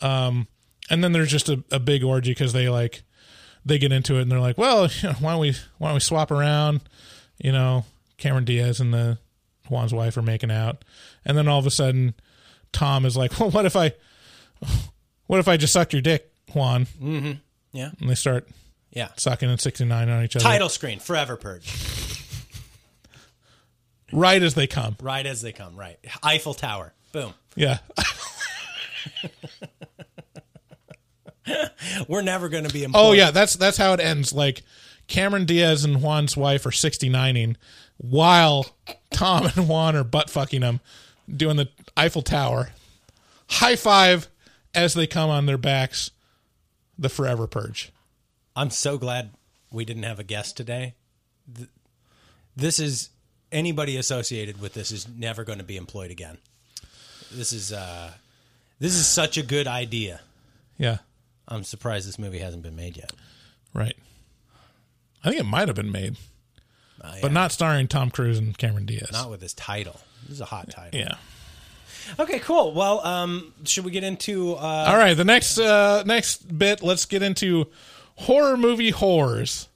Um, 0.02 0.48
and 0.90 1.02
then 1.02 1.12
there's 1.12 1.30
just 1.30 1.48
a, 1.48 1.64
a 1.70 1.80
big 1.80 2.04
orgy 2.04 2.32
because 2.32 2.52
they 2.52 2.68
like 2.68 3.02
they 3.64 3.78
get 3.78 3.92
into 3.92 4.18
it 4.18 4.22
and 4.22 4.30
they're 4.30 4.40
like, 4.40 4.58
well, 4.58 4.88
you 5.00 5.08
know, 5.08 5.14
why 5.20 5.32
don't 5.32 5.40
we 5.40 5.54
why 5.78 5.88
don't 5.88 5.94
we 5.94 6.00
swap 6.00 6.30
around? 6.30 6.82
You 7.38 7.52
know, 7.52 7.86
Cameron 8.18 8.44
Diaz 8.44 8.78
and 8.80 8.92
the 8.92 9.18
Juan's 9.68 9.94
wife 9.94 10.16
are 10.16 10.22
making 10.22 10.50
out, 10.50 10.84
and 11.24 11.36
then 11.38 11.48
all 11.48 11.58
of 11.58 11.66
a 11.66 11.70
sudden, 11.70 12.14
Tom 12.72 13.06
is 13.06 13.16
like, 13.16 13.36
well, 13.40 13.50
what 13.50 13.64
if 13.64 13.76
I, 13.76 13.92
what 15.32 15.38
if 15.38 15.48
I 15.48 15.56
just 15.56 15.72
sucked 15.72 15.94
your 15.94 16.02
dick, 16.02 16.30
Juan? 16.52 16.84
Mm-hmm. 17.02 17.32
Yeah. 17.72 17.92
And 17.98 18.10
they 18.10 18.14
start, 18.14 18.46
Yeah. 18.90 19.08
sucking 19.16 19.56
sixty 19.56 19.86
nine 19.86 20.10
on 20.10 20.22
each 20.22 20.36
other. 20.36 20.42
Title 20.42 20.68
screen. 20.68 20.98
Forever 20.98 21.38
purge. 21.38 21.72
right 24.12 24.42
as 24.42 24.52
they 24.52 24.66
come. 24.66 24.94
Right 25.00 25.24
as 25.24 25.40
they 25.40 25.52
come. 25.52 25.74
Right. 25.74 25.98
Eiffel 26.22 26.52
Tower. 26.52 26.92
Boom. 27.12 27.32
Yeah. 27.56 27.78
We're 32.08 32.20
never 32.20 32.50
going 32.50 32.64
to 32.64 32.72
be 32.72 32.84
employed. 32.84 33.00
Oh 33.02 33.12
yeah, 33.12 33.30
that's 33.30 33.56
that's 33.56 33.78
how 33.78 33.94
it 33.94 34.00
ends. 34.00 34.34
Like 34.34 34.62
Cameron 35.06 35.46
Diaz 35.46 35.82
and 35.86 36.02
Juan's 36.02 36.36
wife 36.36 36.66
are 36.66 36.70
69ing 36.70 37.56
while 37.96 38.66
Tom 39.10 39.46
and 39.46 39.66
Juan 39.66 39.96
are 39.96 40.04
butt 40.04 40.28
fucking 40.28 40.60
them 40.60 40.80
doing 41.34 41.56
the 41.56 41.70
Eiffel 41.96 42.20
Tower. 42.20 42.68
High 43.48 43.76
five 43.76 44.28
as 44.74 44.94
they 44.94 45.06
come 45.06 45.30
on 45.30 45.46
their 45.46 45.58
backs. 45.58 46.10
The 46.98 47.08
Forever 47.08 47.46
Purge. 47.46 47.90
I'm 48.54 48.70
so 48.70 48.98
glad 48.98 49.30
we 49.70 49.84
didn't 49.84 50.02
have 50.04 50.18
a 50.18 50.24
guest 50.24 50.56
today. 50.56 50.94
This 52.54 52.78
is 52.78 53.08
anybody 53.50 53.96
associated 53.96 54.60
with 54.60 54.74
this 54.74 54.92
is 54.92 55.08
never 55.08 55.42
going 55.44 55.58
to 55.58 55.64
be 55.64 55.76
employed 55.76 56.10
again. 56.10 56.36
This 57.32 57.52
is 57.52 57.72
uh 57.72 58.12
this 58.78 58.94
is 58.94 59.06
such 59.06 59.38
a 59.38 59.42
good 59.42 59.66
idea. 59.66 60.20
Yeah. 60.76 60.98
I'm 61.48 61.64
surprised 61.64 62.06
this 62.06 62.18
movie 62.18 62.38
hasn't 62.38 62.62
been 62.62 62.76
made 62.76 62.96
yet. 62.96 63.12
Right. 63.74 63.96
I 65.24 65.28
think 65.30 65.40
it 65.40 65.44
might 65.46 65.68
have 65.68 65.76
been 65.76 65.92
made, 65.92 66.16
Uh, 67.00 67.14
but 67.22 67.32
not 67.32 67.52
starring 67.52 67.88
Tom 67.88 68.10
Cruise 68.10 68.38
and 68.38 68.56
Cameron 68.56 68.86
Diaz. 68.86 69.10
Not 69.12 69.30
with 69.30 69.40
this 69.40 69.54
title. 69.54 70.00
This 70.24 70.32
is 70.32 70.40
a 70.40 70.44
hot 70.46 70.70
title. 70.70 70.98
yeah. 71.00 71.14
Okay, 72.18 72.38
cool. 72.40 72.72
Well, 72.74 73.04
um, 73.06 73.52
should 73.64 73.84
we 73.84 73.90
get 73.90 74.04
into? 74.04 74.54
Uh, 74.54 74.86
All 74.88 74.96
right, 74.96 75.14
the 75.14 75.24
next 75.24 75.58
uh 75.58 76.02
next 76.04 76.56
bit, 76.56 76.82
let's 76.82 77.04
get 77.06 77.22
into 77.22 77.66
horror 78.16 78.56
movie 78.56 78.90
horrors. 78.90 79.68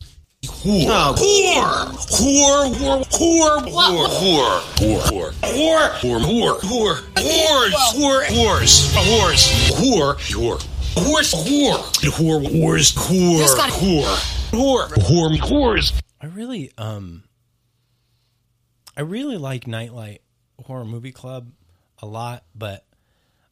Whore. 0.44 1.16
Whore. 1.16 1.88
Whore. 1.96 2.74
Whore. 2.74 3.04
Whore. 3.14 3.64
Whore. 3.66 4.20
Whore. 4.20 4.60
Whore. 4.76 5.32
Whore. 5.42 5.90
Whore. 5.90 6.60
Whore. 6.60 6.60
Whore. 6.60 7.00
Whores. 7.16 7.72
Whore. 7.94 8.24
Whores. 8.26 8.94
Whores. 8.94 9.42
Whore. 9.72 10.14
Whore. 10.16 10.62
Horse. 10.98 11.34
Whore. 11.34 11.78
Whore. 12.12 12.42
Whores. 12.42 12.94
Whore. 12.96 13.38
Just 13.38 13.56
gotta- 13.56 13.72
Whore. 13.72 14.16
Whore. 14.52 14.88
Whore. 14.88 15.36
Whores. 15.38 15.92
I 16.20 16.26
really, 16.26 16.70
um, 16.78 17.24
I 18.96 19.02
really 19.02 19.36
like 19.36 19.66
Nightlight 19.66 20.22
Horror 20.64 20.84
Movie 20.84 21.12
Club 21.12 21.50
a 22.00 22.06
lot, 22.06 22.44
but 22.54 22.84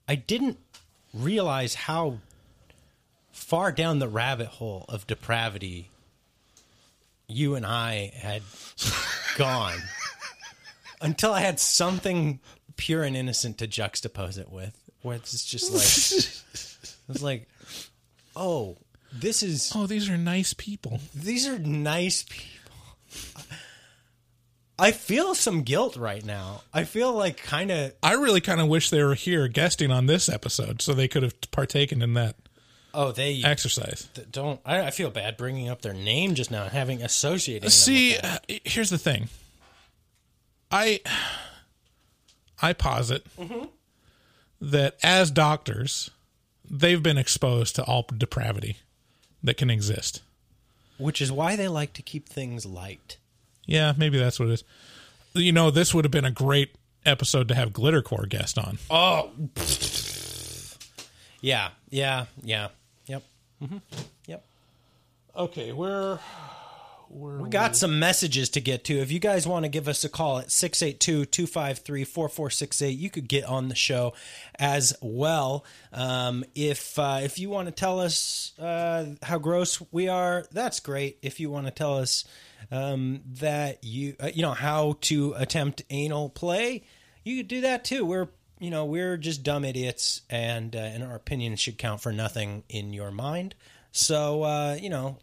I 0.08 0.14
didn't 0.14 0.58
realize 1.12 1.74
how 1.74 2.18
far 3.32 3.72
down 3.72 3.98
the 3.98 4.08
rabbit 4.08 4.46
hole 4.46 4.84
of 4.88 5.06
depravity 5.06 5.90
you 7.26 7.54
and 7.54 7.64
I 7.64 8.12
had 8.14 8.42
gone 9.36 9.78
until 11.00 11.32
I 11.32 11.40
had 11.40 11.58
something 11.58 12.40
pure 12.76 13.02
and 13.02 13.16
innocent 13.16 13.58
to 13.58 13.68
juxtapose 13.68 14.38
it 14.38 14.50
with. 14.50 14.78
Where 15.02 15.16
it's 15.16 15.44
just 15.44 15.72
like, 15.72 15.82
it's 17.08 17.22
like, 17.22 17.48
oh, 18.34 18.78
this 19.12 19.42
is. 19.42 19.70
Oh, 19.74 19.86
these 19.86 20.08
are 20.08 20.16
nice 20.16 20.54
people. 20.54 21.00
These 21.14 21.46
are 21.46 21.58
nice 21.58 22.24
people. 22.28 22.42
I 24.78 24.90
feel 24.90 25.34
some 25.36 25.62
guilt 25.62 25.96
right 25.96 26.24
now. 26.24 26.62
I 26.72 26.84
feel 26.84 27.12
like 27.12 27.36
kind 27.36 27.70
of. 27.70 27.92
I 28.02 28.14
really 28.14 28.40
kind 28.40 28.60
of 28.60 28.66
wish 28.68 28.90
they 28.90 29.02
were 29.04 29.14
here 29.14 29.46
guesting 29.48 29.90
on 29.92 30.06
this 30.06 30.28
episode 30.28 30.82
so 30.82 30.92
they 30.94 31.06
could 31.08 31.22
have 31.22 31.38
partaken 31.52 32.02
in 32.02 32.14
that 32.14 32.36
Oh, 32.92 33.10
they 33.12 33.42
exercise. 33.44 34.08
th- 34.14 34.28
don't. 34.30 34.60
I, 34.64 34.82
I 34.86 34.90
feel 34.90 35.10
bad 35.10 35.36
bringing 35.36 35.68
up 35.68 35.82
their 35.82 35.92
name 35.94 36.34
just 36.34 36.50
now, 36.50 36.62
and 36.64 36.72
having 36.72 37.02
associating. 37.02 37.62
them 37.62 37.70
See, 37.70 38.16
uh, 38.16 38.38
here's 38.64 38.90
the 38.90 38.98
thing. 38.98 39.28
I 40.70 41.00
I 42.60 42.72
posit 42.72 43.24
Mm-hmm. 43.38 43.66
that 44.60 44.96
as 45.02 45.30
doctors, 45.30 46.10
they've 46.68 47.02
been 47.02 47.18
exposed 47.18 47.76
to 47.76 47.84
all 47.84 48.04
depravity 48.16 48.78
that 49.42 49.56
can 49.56 49.70
exist. 49.70 50.22
which 50.98 51.20
is 51.20 51.30
why 51.30 51.54
they 51.56 51.68
like 51.68 51.92
to 51.94 52.02
keep 52.02 52.28
things 52.28 52.64
light. 52.64 53.18
Yeah, 53.66 53.92
maybe 53.96 54.18
that's 54.18 54.38
what 54.38 54.48
it 54.48 54.52
is. 54.52 54.64
You 55.34 55.52
know, 55.52 55.70
this 55.70 55.94
would 55.94 56.04
have 56.04 56.12
been 56.12 56.24
a 56.24 56.30
great 56.30 56.74
episode 57.04 57.48
to 57.48 57.54
have 57.54 57.70
Glittercore 57.70 58.28
guest 58.28 58.58
on. 58.58 58.78
Oh, 58.90 59.30
yeah, 61.40 61.70
yeah, 61.90 62.26
yeah. 62.42 62.68
Yep. 63.06 63.22
hmm 63.60 63.76
Yep. 64.26 64.44
Okay, 65.36 65.72
we're 65.72 66.18
We 67.10 67.48
got 67.48 67.76
some 67.76 67.98
messages 67.98 68.48
to 68.50 68.60
get 68.60 68.84
to. 68.84 68.98
If 68.98 69.10
you 69.12 69.18
guys 69.18 69.46
want 69.46 69.64
to 69.64 69.68
give 69.68 69.88
us 69.88 70.04
a 70.04 70.08
call 70.08 70.38
at 70.38 70.48
682-253-4468, 70.48 72.98
you 72.98 73.10
could 73.10 73.28
get 73.28 73.44
on 73.44 73.68
the 73.68 73.74
show 73.74 74.14
as 74.58 74.94
well. 75.00 75.64
Um, 75.92 76.44
if 76.54 76.98
uh, 76.98 77.20
if 77.22 77.38
you 77.38 77.50
want 77.50 77.68
to 77.68 77.72
tell 77.72 78.00
us 78.00 78.52
uh, 78.58 79.06
how 79.22 79.38
gross 79.38 79.82
we 79.92 80.08
are, 80.08 80.46
that's 80.52 80.80
great. 80.80 81.18
If 81.22 81.40
you 81.40 81.50
want 81.50 81.66
to 81.66 81.72
tell 81.72 81.98
us 81.98 82.24
um, 82.70 83.20
that 83.40 83.82
you 83.84 84.16
uh, 84.20 84.30
you 84.34 84.42
know 84.42 84.52
how 84.54 84.96
to 85.02 85.34
attempt 85.36 85.82
anal 85.90 86.28
play, 86.28 86.82
you 87.24 87.36
could 87.38 87.48
do 87.48 87.60
that 87.62 87.84
too. 87.84 88.04
We're 88.04 88.28
you 88.58 88.70
know 88.70 88.84
we're 88.84 89.16
just 89.16 89.42
dumb 89.42 89.64
idiots, 89.64 90.22
and 90.30 90.74
uh, 90.74 90.78
and 90.78 91.02
our 91.02 91.14
opinions 91.14 91.60
should 91.60 91.78
count 91.78 92.00
for 92.00 92.12
nothing 92.12 92.64
in 92.68 92.92
your 92.92 93.10
mind. 93.10 93.54
So 93.92 94.42
uh, 94.42 94.76
you 94.80 94.90
know, 94.90 95.18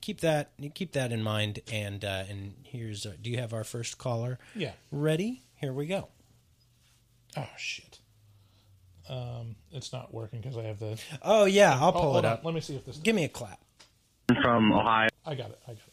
keep 0.00 0.20
that 0.20 0.50
keep 0.74 0.92
that 0.92 1.12
in 1.12 1.22
mind. 1.22 1.60
And 1.72 2.04
uh, 2.04 2.24
and 2.28 2.54
here's 2.62 3.04
uh, 3.04 3.12
do 3.20 3.30
you 3.30 3.38
have 3.38 3.52
our 3.52 3.64
first 3.64 3.98
caller? 3.98 4.38
Yeah. 4.54 4.72
ready. 4.90 5.42
Here 5.56 5.72
we 5.72 5.86
go. 5.86 6.08
Oh 7.36 7.46
shit. 7.58 7.98
Um, 9.10 9.56
it's 9.72 9.92
not 9.92 10.12
working 10.12 10.40
because 10.40 10.56
I 10.56 10.62
have 10.64 10.78
the. 10.78 10.98
Oh 11.22 11.44
yeah, 11.46 11.74
I'll 11.78 11.88
Oh, 11.88 11.92
pull 11.92 12.02
hold 12.12 12.16
it 12.18 12.24
on. 12.26 12.32
up. 12.34 12.44
Let 12.44 12.54
me 12.54 12.60
see 12.60 12.76
if 12.76 12.84
this. 12.84 12.96
Give 12.98 13.14
me 13.16 13.24
a 13.24 13.28
clap. 13.28 13.58
from 14.42 14.72
Ohio. 14.72 15.08
I 15.26 15.34
got 15.34 15.50
it. 15.50 15.58
I 15.66 15.72
got 15.72 15.78
it. 15.78 15.92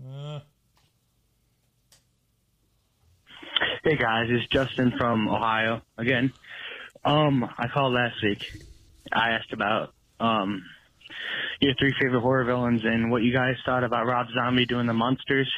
Uh, 0.00 0.40
Hey 3.84 3.96
guys, 3.96 4.26
it's 4.28 4.46
Justin 4.52 4.92
from 4.98 5.28
Ohio 5.28 5.82
again. 5.98 6.32
Um, 7.04 7.44
I 7.58 7.66
called 7.68 7.94
last 7.94 8.16
week. 8.22 8.42
I 9.12 9.30
asked 9.30 9.52
about 9.52 9.92
um 10.18 10.62
your 11.60 11.74
three 11.78 11.94
favorite 12.00 12.20
horror 12.20 12.44
villains 12.44 12.82
and 12.84 13.10
what 13.10 13.22
you 13.22 13.32
guys 13.32 13.54
thought 13.66 13.84
about 13.84 14.06
Rob 14.06 14.26
Zombie 14.34 14.66
doing 14.66 14.86
the 14.86 14.92
Munsters. 14.94 15.50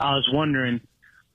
I 0.00 0.14
was 0.14 0.28
wondering 0.32 0.80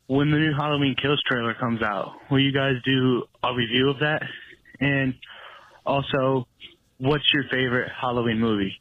when 0.08 0.32
the 0.32 0.38
new 0.38 0.54
Halloween 0.54 0.96
Kills 1.02 1.22
trailer 1.28 1.54
comes 1.54 1.82
out, 1.82 2.14
will 2.30 2.40
you 2.40 2.52
guys 2.54 2.76
do 2.86 3.24
a 3.44 3.54
review 3.56 3.90
of 3.90 4.00
that? 4.00 4.24
And 4.80 5.16
also, 5.86 6.48
what's 6.98 7.32
your 7.34 7.44
favorite 7.52 7.92
Halloween 8.00 8.40
movie? 8.40 8.76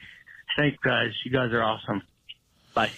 Thanks 0.57 0.79
guys, 0.85 1.11
you 1.25 1.31
guys 1.31 1.53
are 1.53 1.63
awesome. 1.63 2.03
Bye. 2.77 2.91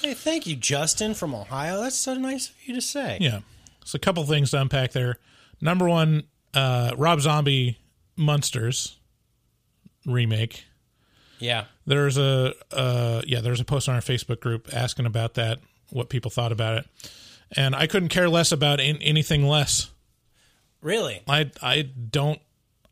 Hey, 0.00 0.14
thank 0.14 0.46
you, 0.46 0.54
Justin 0.54 1.12
from 1.12 1.34
Ohio. 1.34 1.80
That's 1.80 1.96
so 1.96 2.14
nice 2.14 2.50
of 2.50 2.54
you 2.64 2.74
to 2.74 2.80
say. 2.80 3.18
Yeah. 3.20 3.40
So 3.84 3.96
a 3.96 3.98
couple 3.98 4.22
things 4.22 4.52
to 4.52 4.60
unpack 4.60 4.92
there. 4.92 5.16
Number 5.60 5.88
one, 5.88 6.22
uh, 6.54 6.92
Rob 6.96 7.20
Zombie 7.20 7.76
Munsters 8.16 8.96
remake. 10.06 10.66
Yeah. 11.40 11.64
There's 11.84 12.16
a 12.16 12.54
uh, 12.70 13.22
yeah, 13.26 13.40
there's 13.40 13.58
a 13.58 13.64
post 13.64 13.88
on 13.88 13.96
our 13.96 14.00
Facebook 14.00 14.38
group 14.38 14.68
asking 14.72 15.04
about 15.04 15.34
that, 15.34 15.58
what 15.90 16.08
people 16.10 16.30
thought 16.30 16.52
about 16.52 16.78
it, 16.78 16.86
and 17.56 17.74
I 17.74 17.88
couldn't 17.88 18.10
care 18.10 18.28
less 18.28 18.52
about 18.52 18.78
in, 18.78 18.98
anything 18.98 19.48
less. 19.48 19.90
Really? 20.80 21.22
I 21.26 21.50
I 21.60 21.82
don't. 21.82 22.40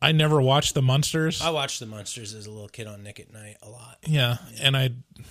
I 0.01 0.11
never 0.11 0.41
watched 0.41 0.73
the 0.73 0.81
Munsters. 0.81 1.41
I 1.41 1.51
watched 1.51 1.79
the 1.79 1.85
Munsters 1.85 2.33
as 2.33 2.47
a 2.47 2.51
little 2.51 2.67
kid 2.67 2.85
on 2.87 3.01
Nick 3.01 3.21
at 3.21 3.31
Night 3.31 3.55
a 3.61 3.69
lot. 3.69 3.99
yeah, 4.05 4.37
and 4.61 4.75
I 4.75 4.89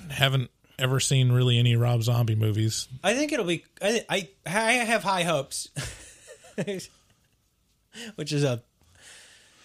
haven't 0.09 0.51
ever 0.83 1.01
seen 1.01 1.33
really 1.33 1.59
any 1.59 1.77
Rob 1.77 2.03
Zombie 2.03 2.35
movies. 2.35 2.89
I 3.05 3.15
think 3.15 3.33
it'll 3.33 3.45
be. 3.47 3.65
I 3.81 4.05
I, 4.11 4.29
I 4.47 4.73
have 4.85 5.03
high 5.03 5.23
hopes, 5.23 5.69
which 8.17 8.33
is 8.33 8.45
a 8.45 8.63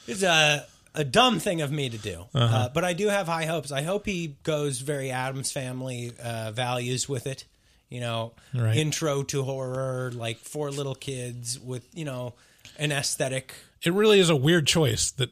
is 0.07 0.23
a 0.23 0.65
a 0.95 1.03
dumb 1.03 1.39
thing 1.39 1.61
of 1.61 1.71
me 1.71 1.89
to 1.89 1.97
do. 1.97 2.25
uh 2.33 2.37
Uh-huh. 2.39 2.69
but 2.73 2.83
I 2.83 2.93
do 2.93 3.07
have 3.07 3.27
high 3.27 3.45
hopes. 3.45 3.71
I 3.71 3.83
hope 3.83 4.05
he 4.05 4.35
goes 4.43 4.79
very 4.79 5.11
Addams 5.11 5.51
Family 5.51 6.11
uh, 6.23 6.51
values 6.51 7.07
with 7.07 7.27
it. 7.27 7.45
You 7.89 8.01
know, 8.01 8.33
Right. 8.53 8.75
intro 8.75 9.23
to 9.23 9.43
horror, 9.43 10.11
like 10.13 10.39
for 10.39 10.71
little 10.71 10.95
kids 10.95 11.59
with 11.59 11.87
you 11.93 12.03
know 12.05 12.33
an 12.77 12.91
aesthetic. 12.91 13.53
It 13.83 13.93
really 13.93 14.19
is 14.19 14.29
a 14.29 14.35
weird 14.35 14.67
choice 14.67 15.11
that 15.11 15.29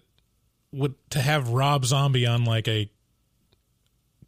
would 0.72 0.94
to 1.12 1.20
have 1.22 1.50
Rob 1.50 1.84
Zombie 1.86 2.26
on 2.26 2.46
like 2.46 2.68
a 2.68 2.90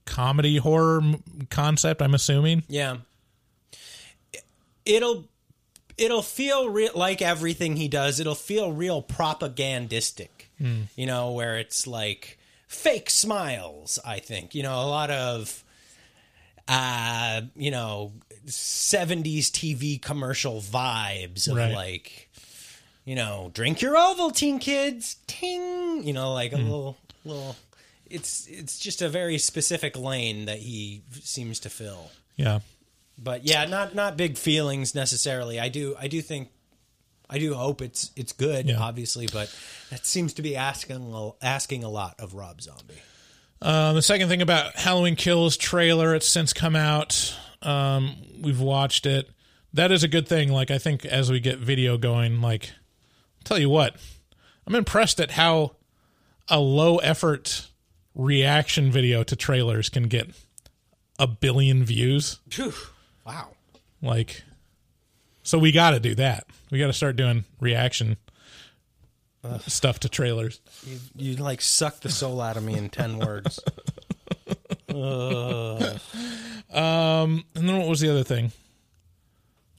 comedy 0.07 0.57
horror 0.57 1.01
m- 1.01 1.47
concept. 1.51 2.01
I'm 2.01 2.15
assuming. 2.15 2.63
Yeah. 2.67 2.97
It'll 4.85 5.25
it'll 5.97 6.21
feel 6.21 6.69
re- 6.69 6.89
like 6.95 7.21
everything 7.21 7.75
he 7.75 7.88
does. 7.88 8.19
It'll 8.19 8.35
feel 8.35 8.71
real 8.71 9.01
propagandistic. 9.01 10.49
Hmm. 10.57 10.84
You 10.95 11.05
know, 11.05 11.31
where 11.34 11.57
it's 11.57 11.85
like 11.85 12.39
fake 12.67 13.09
smiles, 13.09 13.99
I 14.05 14.19
think. 14.19 14.55
You 14.55 14.63
know, 14.63 14.79
a 14.81 14.88
lot 14.88 15.11
of 15.11 15.63
uh, 16.67 17.41
you 17.55 17.71
know, 17.71 18.11
70s 18.47 19.45
TV 19.51 20.01
commercial 20.01 20.61
vibes 20.61 21.47
of 21.49 21.57
Right. 21.57 21.73
like 21.73 22.23
you 23.05 23.15
know, 23.15 23.51
drink 23.53 23.81
your 23.81 23.95
Ovaltine 23.95 24.59
kids. 24.59 25.15
Ting, 25.27 26.05
you 26.05 26.11
know, 26.13 26.34
like 26.34 26.51
a 26.53 26.57
Hmm. 26.57 26.63
little 26.63 26.97
little 27.25 27.55
it's 28.09 28.47
it's 28.47 28.79
just 28.79 29.01
a 29.01 29.09
very 29.09 29.38
specific 29.38 29.97
lane 29.97 30.45
that 30.45 30.59
he 30.59 31.03
seems 31.21 31.59
to 31.61 31.69
fill 31.69 32.11
Yeah. 32.35 32.59
but 33.17 33.43
yeah, 33.45 33.65
not 33.65 33.95
not 33.95 34.17
big 34.17 34.38
feelings 34.38 34.93
necessarily. 34.95 35.59
I 35.59 35.69
do 35.69 35.95
I 35.99 36.07
do 36.07 36.21
think 36.21 36.49
I 37.29 37.39
do 37.39 37.53
hope 37.55 37.81
it's 37.81 38.11
it's 38.15 38.31
good, 38.34 38.67
Yeah. 38.67 38.79
obviously, 38.79 39.27
but 39.31 39.53
that 39.89 40.05
seems 40.05 40.34
to 40.34 40.41
be 40.41 40.55
asking 40.55 41.13
a- 41.13 41.31
asking 41.45 41.84
a 41.84 41.89
lot 41.89 42.15
of 42.19 42.34
Rob 42.34 42.61
Zombie. 42.61 43.01
Um, 43.61 43.95
the 43.95 44.01
second 44.01 44.29
thing 44.29 44.41
about 44.41 44.75
Halloween 44.75 45.15
Kills 45.15 45.57
trailer, 45.57 46.13
it's 46.15 46.27
since 46.27 46.53
come 46.53 46.75
out. 46.75 47.35
Um, 47.63 48.15
we've 48.39 48.59
watched 48.61 49.05
it. 49.07 49.29
That 49.73 49.91
is 49.91 50.03
a 50.03 50.07
good 50.07 50.27
thing. 50.27 50.51
Like 50.51 50.69
I 50.71 50.77
think 50.77 51.05
as 51.05 51.29
we 51.31 51.39
get 51.39 51.57
video 51.57 51.97
going, 51.97 52.39
like 52.41 52.71
tell 53.43 53.57
you 53.57 53.69
what, 53.69 53.95
I'm 54.65 54.75
impressed 54.75 55.19
at 55.19 55.31
how 55.31 55.75
a 56.49 56.59
low 56.59 56.97
effort 56.99 57.67
reaction 58.18 58.91
video 58.91 59.23
to 59.23 59.35
trailers 59.35 59.88
can 59.88 60.03
get 60.03 60.27
a 61.19 61.27
billion 61.27 61.85
views. 61.85 62.39
Wow. 63.26 63.52
Like, 64.02 64.44
so 65.44 65.57
we 65.57 65.72
got 65.72 65.91
to 65.91 65.99
do 65.99 66.15
that. 66.15 66.45
We 66.72 66.80
got 66.80 66.88
to 66.88 66.94
start 66.94 67.15
doing 67.15 67.45
reaction 67.61 68.18
stuff 69.65 69.99
to 70.02 70.10
trailers. 70.10 70.60
You, 70.84 70.98
you 71.15 71.35
like 71.38 71.61
suck 71.61 72.02
the 72.02 72.10
soul 72.10 72.41
out 72.41 72.57
of 72.57 72.64
me 72.64 72.76
in 72.76 72.89
10 72.89 73.19
words. 73.19 73.60
Ugh. 74.89 75.99
Um, 76.73 77.45
and 77.56 77.69
then 77.69 77.77
what 77.77 77.88
was 77.88 77.99
the 77.99 78.10
other 78.10 78.23
thing? 78.23 78.52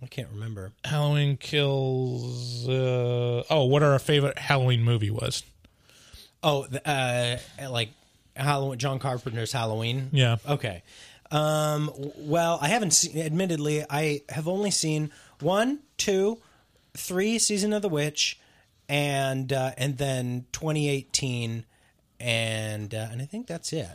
I 0.02 0.06
can't 0.06 0.28
remember. 0.32 0.72
Halloween 0.84 1.36
Kills. 1.36 2.68
Uh, 2.68 3.42
oh, 3.50 3.64
what 3.64 3.82
our 3.82 3.98
favorite 3.98 4.38
Halloween 4.38 4.84
movie 4.84 5.10
was? 5.10 5.42
Oh, 6.42 6.66
uh 6.84 7.36
like 7.68 7.90
Halloween 8.38 8.78
John 8.78 8.98
Carpenter's 8.98 9.52
Halloween. 9.52 10.10
Yeah. 10.12 10.36
Okay. 10.48 10.82
Um, 11.30 11.90
well, 12.16 12.58
I 12.62 12.68
haven't 12.68 12.92
seen. 12.92 13.18
Admittedly, 13.18 13.84
I 13.90 14.22
have 14.30 14.48
only 14.48 14.70
seen 14.70 15.10
one, 15.40 15.80
two, 15.98 16.38
three 16.96 17.38
season 17.38 17.72
of 17.74 17.82
The 17.82 17.88
Witch, 17.88 18.38
and 18.88 19.52
uh, 19.52 19.72
and 19.76 19.98
then 19.98 20.46
2018, 20.52 21.66
and 22.20 22.94
uh, 22.94 23.08
and 23.10 23.20
I 23.20 23.26
think 23.26 23.46
that's 23.46 23.72
it. 23.74 23.88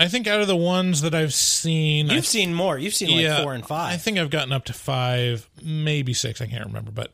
I 0.00 0.06
think 0.08 0.26
out 0.28 0.40
of 0.40 0.46
the 0.46 0.56
ones 0.56 1.00
that 1.02 1.14
I've 1.14 1.34
seen, 1.34 2.06
You've 2.06 2.18
I- 2.18 2.20
seen 2.20 2.54
more. 2.54 2.78
You've 2.78 2.94
seen 2.94 3.16
like 3.24 3.42
four 3.42 3.54
and 3.54 3.66
five. 3.66 3.92
I 3.92 3.96
think 3.96 4.18
I've 4.18 4.30
gotten 4.30 4.52
up 4.52 4.64
to 4.66 4.72
five, 4.72 5.48
maybe 5.62 6.12
six. 6.14 6.40
I 6.40 6.46
can't 6.46 6.66
remember, 6.66 6.90
but 6.92 7.12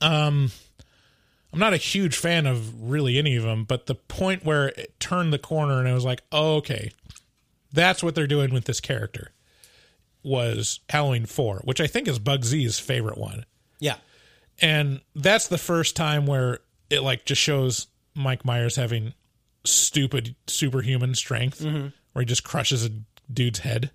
um, 0.00 0.50
I'm 1.54 1.60
not 1.60 1.72
a 1.72 1.78
huge 1.78 2.16
fan 2.16 2.46
of 2.46 2.82
really 2.90 3.18
any 3.18 3.36
of 3.36 3.42
them. 3.44 3.64
But 3.64 3.86
the 3.86 3.94
point 3.94 4.44
where 4.44 4.68
it 4.68 4.98
turned 5.00 5.32
the 5.32 5.38
corner 5.38 5.78
and 5.78 5.88
I 5.88 5.94
was 5.94 6.04
like, 6.04 6.22
oh, 6.32 6.56
okay, 6.56 6.92
that's 7.72 8.02
what 8.02 8.14
they're 8.14 8.26
doing 8.26 8.52
with 8.52 8.64
this 8.66 8.80
character 8.80 9.30
was 10.22 10.80
Halloween 10.88 11.26
Four, 11.26 11.60
which 11.64 11.80
I 11.80 11.86
think 11.86 12.08
is 12.08 12.18
Bugsy's 12.18 12.78
favorite 12.78 13.18
one 13.18 13.44
yeah. 13.78 13.96
and 14.60 15.00
that's 15.14 15.48
the 15.48 15.58
first 15.58 15.96
time 15.96 16.24
where 16.26 16.60
it 16.88 17.00
like 17.00 17.24
just 17.26 17.42
shows 17.42 17.88
Mike 18.14 18.44
Myers 18.44 18.76
having 18.76 19.12
stupid 19.64 20.34
superhuman 20.46 21.14
strength, 21.14 21.60
Mhm. 21.60 21.92
where 22.12 22.22
he 22.22 22.26
just 22.26 22.44
crushes 22.44 22.84
a 22.86 22.90
dude's 23.32 23.58
head 23.60 23.90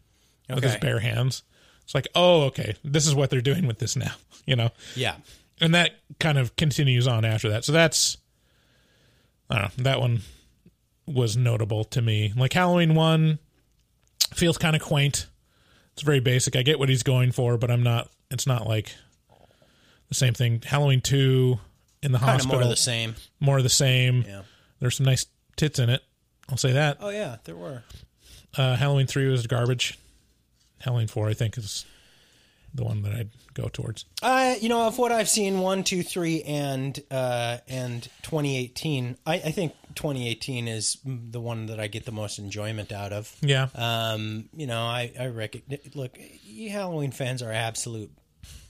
with 0.50 0.64
his 0.64 0.76
bare 0.78 1.00
hands. 1.00 1.44
It's 1.84 1.96
like, 1.96 2.08
oh, 2.16 2.44
okay, 2.44 2.76
this 2.84 3.08
is 3.08 3.16
what 3.16 3.30
they're 3.32 3.42
doing 3.42 3.66
with 3.66 3.80
this 3.80 3.96
now, 3.96 4.14
you 4.46 4.56
know? 4.56 4.70
Yeah. 4.96 5.16
And 5.62 5.76
that 5.76 5.92
kind 6.20 6.38
of 6.38 6.56
continues 6.56 7.08
on 7.08 7.26
after 7.26 7.50
that. 7.50 7.66
So 7.66 7.72
that's, 7.72 8.18
I 9.50 9.60
don't 9.60 9.78
know, 9.78 9.84
that 9.84 10.00
one 10.00 10.22
was 11.06 11.36
notable 11.36 11.84
to 11.86 12.02
me. 12.02 12.34
Like 12.36 12.54
Halloween 12.54 12.96
one 12.96 13.40
feels 14.34 14.58
kind 14.58 14.76
of 14.76 14.82
quaint. 14.82 15.28
It's 15.94 16.04
very 16.04 16.20
basic. 16.20 16.56
I 16.56 16.62
get 16.62 16.80
what 16.80 16.88
he's 16.88 17.04
going 17.04 17.32
for, 17.32 17.58
but 17.58 17.70
I'm 17.70 17.84
not. 17.84 18.10
It's 18.32 18.48
not 18.48 18.68
like 18.68 18.96
the 20.08 20.16
same 20.16 20.34
thing. 20.34 20.62
Halloween 20.66 21.02
two 21.02 21.60
in 22.02 22.12
the 22.12 22.20
Kinda 22.20 22.48
more 22.48 22.62
of 22.62 22.70
the 22.70 22.76
same. 22.76 23.16
More 23.40 23.58
of 23.58 23.64
the 23.64 23.70
same. 23.70 24.24
Yeah. 24.26 24.44
There's 24.80 24.96
some 24.96 25.06
nice 25.06 25.26
tits 25.58 25.80
in 25.80 25.90
it. 25.90 26.02
I'll 26.48 26.58
say 26.58 26.72
that. 26.74 26.98
Oh 27.02 27.10
yeah, 27.10 27.38
there 27.44 27.56
were. 27.56 27.84
Uh, 28.56 28.76
Halloween 28.76 29.08
three 29.08 29.28
was 29.28 29.46
garbage. 29.48 29.98
Halloween 30.80 31.08
four, 31.08 31.28
I 31.28 31.34
think, 31.34 31.58
is 31.58 31.86
the 32.74 32.84
one 32.84 33.02
that 33.04 33.14
I'd 33.14 33.30
go 33.54 33.68
towards. 33.68 34.06
Uh, 34.22 34.56
you 34.60 34.70
know, 34.70 34.88
of 34.88 34.98
what 34.98 35.12
I've 35.12 35.30
seen, 35.30 35.60
one, 35.60 35.84
two, 35.84 36.04
three, 36.04 36.44
and 36.44 37.00
uh, 37.10 37.58
and 37.68 38.04
2018, 38.24 39.18
I, 39.26 39.34
I 39.36 39.52
think 39.52 39.74
2018 39.96 40.68
is 40.68 40.98
the 41.06 41.42
one 41.42 41.68
that 41.68 41.80
I 41.80 41.88
get 41.88 42.06
the 42.06 42.12
most 42.12 42.40
enjoyment 42.40 42.92
out 42.92 43.14
of. 43.14 43.36
Yeah. 43.42 43.68
Um, 43.76 44.50
you 44.54 44.68
know, 44.68 44.82
I 44.82 45.12
I 45.20 45.28
reckon. 45.28 45.64
Look, 45.94 46.18
you 46.44 46.70
Halloween 46.70 47.12
fans 47.12 47.42
are 47.42 47.52
absolute 47.52 48.12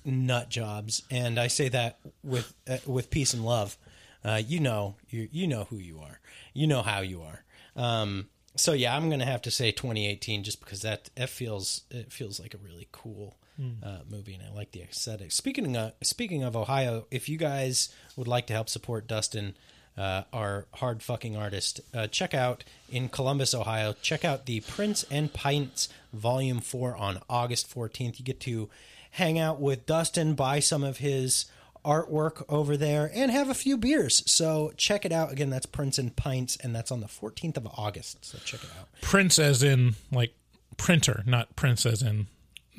nut 0.06 0.50
jobs, 0.50 1.04
and 1.12 1.40
I 1.40 1.48
say 1.48 1.70
that 1.70 2.00
with 2.24 2.54
uh, 2.68 2.78
with 2.86 3.10
peace 3.10 3.34
and 3.34 3.46
love. 3.46 3.78
Uh, 4.24 4.42
you 4.46 4.60
know, 4.60 4.96
you 5.10 5.30
you 5.32 5.48
know 5.48 5.66
who 5.66 5.78
you 5.78 6.00
are. 6.00 6.20
You 6.54 6.68
know 6.68 6.82
how 6.82 7.00
you 7.00 7.22
are. 7.22 7.44
Um, 7.76 8.28
so 8.56 8.74
yeah, 8.74 8.96
I'm 8.96 9.10
gonna 9.10 9.26
have 9.26 9.42
to 9.44 9.52
say 9.52 9.72
2018 9.72 10.44
just 10.44 10.60
because 10.60 10.82
that 10.82 11.10
that 11.16 11.30
feels 11.30 11.84
it 11.90 12.12
feels 12.12 12.40
like 12.40 12.54
a 12.54 12.58
really 12.58 12.88
cool 12.92 13.38
Hmm. 13.60 13.84
uh, 13.84 13.98
movie, 14.10 14.34
and 14.36 14.44
I 14.44 14.56
like 14.56 14.72
the 14.72 14.82
aesthetic. 14.84 15.34
Speaking 15.34 15.76
of 15.76 15.92
speaking 16.02 16.44
of 16.44 16.56
Ohio, 16.56 17.08
if 17.12 17.28
you 17.28 17.38
guys 17.38 17.90
would 18.16 18.28
like 18.28 18.48
to 18.48 18.54
help 18.54 18.70
support 18.70 19.06
Dustin, 19.06 19.56
uh, 19.98 20.24
our 20.32 20.68
hard 20.76 21.04
fucking 21.04 21.36
artist, 21.36 21.82
uh, 21.94 22.08
check 22.08 22.34
out 22.34 22.64
in 22.90 23.10
Columbus, 23.10 23.54
Ohio. 23.54 23.96
Check 24.02 24.24
out 24.24 24.46
the 24.46 24.62
Prints 24.62 25.04
and 25.12 25.34
Pints 25.34 25.90
Volume 26.14 26.62
Four 26.62 26.96
on 26.96 27.20
August 27.30 27.70
14th. 27.74 28.18
You 28.18 28.24
get 28.24 28.40
to 28.42 28.70
hang 29.12 29.38
out 29.38 29.60
with 29.60 29.86
Dustin, 29.86 30.36
buy 30.36 30.62
some 30.62 30.84
of 30.84 31.00
his 31.00 31.46
artwork 31.84 32.46
over 32.48 32.78
there, 32.78 33.12
and 33.14 33.30
have 33.30 33.50
a 33.50 33.54
few 33.54 33.78
beers. 33.78 34.24
So 34.26 34.72
check 34.78 35.04
it 35.04 35.12
out. 35.12 35.34
Again, 35.34 35.50
that's 35.50 35.66
Prints 35.66 35.98
and 35.98 36.16
Pints, 36.16 36.56
and 36.56 36.74
that's 36.74 36.92
on 36.92 37.02
the 37.02 37.08
14th 37.08 37.58
of 37.58 37.68
August. 37.68 38.24
So 38.24 38.38
check 38.46 38.64
it 38.64 38.70
out. 38.80 38.88
Prince, 39.02 39.38
as 39.38 39.64
in 39.64 39.96
like 40.14 40.34
printer, 40.78 41.24
not 41.26 41.58
Prince, 41.58 41.86
as 41.86 42.02
in 42.02 42.28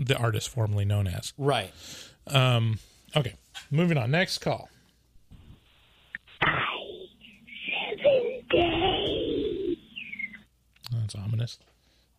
the 0.01 0.16
artist 0.16 0.48
formerly 0.48 0.85
known 0.85 1.06
as. 1.06 1.32
Right. 1.39 1.72
Um. 2.27 2.78
Okay. 3.14 3.35
Moving 3.70 3.98
on. 3.98 4.10
Next 4.10 4.39
call. 4.39 4.68
That's 10.93 11.14
ominous. 11.14 11.59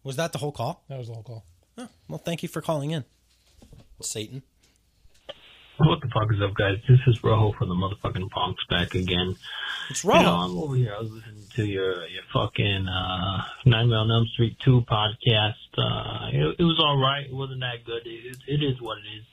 Was 0.03 0.15
that 0.15 0.31
the 0.31 0.37
whole 0.37 0.51
call? 0.51 0.83
That 0.87 0.97
was 0.97 1.07
the 1.07 1.13
whole 1.13 1.23
call. 1.23 1.45
Oh, 1.77 1.89
well, 2.07 2.17
thank 2.17 2.43
you 2.43 2.49
for 2.49 2.61
calling 2.61 2.91
in, 2.91 3.05
Satan. 4.01 4.43
What 5.83 5.99
the 6.01 6.09
fuck 6.09 6.31
is 6.31 6.41
up, 6.41 6.53
guys? 6.53 6.77
This 6.87 6.99
is 7.07 7.23
Rojo 7.23 7.53
from 7.57 7.69
the 7.69 7.75
motherfucking 7.75 8.29
Bronx 8.29 8.63
back 8.69 8.93
again. 8.93 9.35
It's 9.89 10.03
You 10.03 10.11
know, 10.11 10.35
I'm 10.35 10.57
over 10.57 10.75
here. 10.75 10.93
I 10.95 11.01
was 11.01 11.11
listening 11.11 11.43
to 11.55 11.65
your 11.65 12.05
your 12.07 12.23
fucking 12.31 12.87
uh, 12.87 13.43
Nightmare 13.65 13.97
on 13.99 14.11
Elm 14.11 14.27
Street 14.33 14.57
two 14.63 14.81
podcast. 14.81 15.55
Uh, 15.75 16.29
it, 16.31 16.55
it 16.59 16.63
was 16.63 16.79
all 16.79 16.97
right. 16.97 17.25
It 17.25 17.33
wasn't 17.33 17.61
that 17.61 17.83
good. 17.85 18.03
It, 18.05 18.37
it 18.47 18.63
is 18.63 18.79
what 18.79 18.99
it 18.99 19.17
is. 19.17 19.25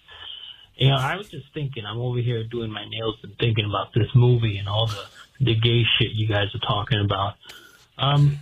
You 0.76 0.88
know, 0.88 0.96
I 0.96 1.16
was 1.16 1.28
just 1.28 1.52
thinking. 1.52 1.84
I'm 1.84 1.98
over 1.98 2.18
here 2.18 2.42
doing 2.44 2.70
my 2.70 2.88
nails 2.88 3.16
and 3.22 3.36
thinking 3.38 3.66
about 3.66 3.92
this 3.92 4.08
movie 4.14 4.56
and 4.56 4.68
all 4.68 4.86
the 4.86 5.04
the 5.40 5.54
gay 5.54 5.82
shit 5.98 6.12
you 6.12 6.28
guys 6.28 6.48
are 6.54 6.66
talking 6.66 7.00
about. 7.04 7.34
Um, 7.98 8.38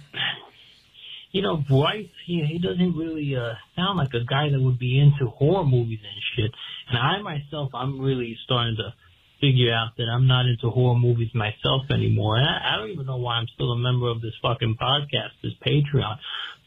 you 1.37 1.43
know, 1.43 1.59
Bryce, 1.59 2.09
he, 2.25 2.43
he 2.51 2.59
doesn't 2.59 2.97
really 2.97 3.37
uh, 3.37 3.53
sound 3.77 3.99
like 3.99 4.15
a 4.15 4.25
guy 4.25 4.49
that 4.49 4.59
would 4.59 4.79
be 4.79 4.99
into 4.99 5.31
horror 5.31 5.67
movies 5.67 5.99
and 6.01 6.23
shit. 6.35 6.51
And 6.89 6.97
I 6.97 7.21
myself, 7.21 7.73
I'm 7.75 8.01
really 8.01 8.39
starting 8.47 8.77
to 8.77 8.95
figure 9.39 9.71
out 9.71 9.91
that 9.99 10.07
I'm 10.11 10.27
not 10.27 10.47
into 10.47 10.71
horror 10.71 10.99
movies 10.99 11.29
myself 11.35 11.83
anymore. 11.91 12.39
And 12.39 12.47
I, 12.47 12.73
I 12.73 12.77
don't 12.79 12.89
even 12.89 13.05
know 13.05 13.19
why 13.19 13.35
I'm 13.35 13.49
still 13.53 13.73
a 13.73 13.79
member 13.79 14.09
of 14.09 14.23
this 14.23 14.33
fucking 14.41 14.79
podcast, 14.81 15.37
this 15.43 15.53
Patreon. 15.61 16.17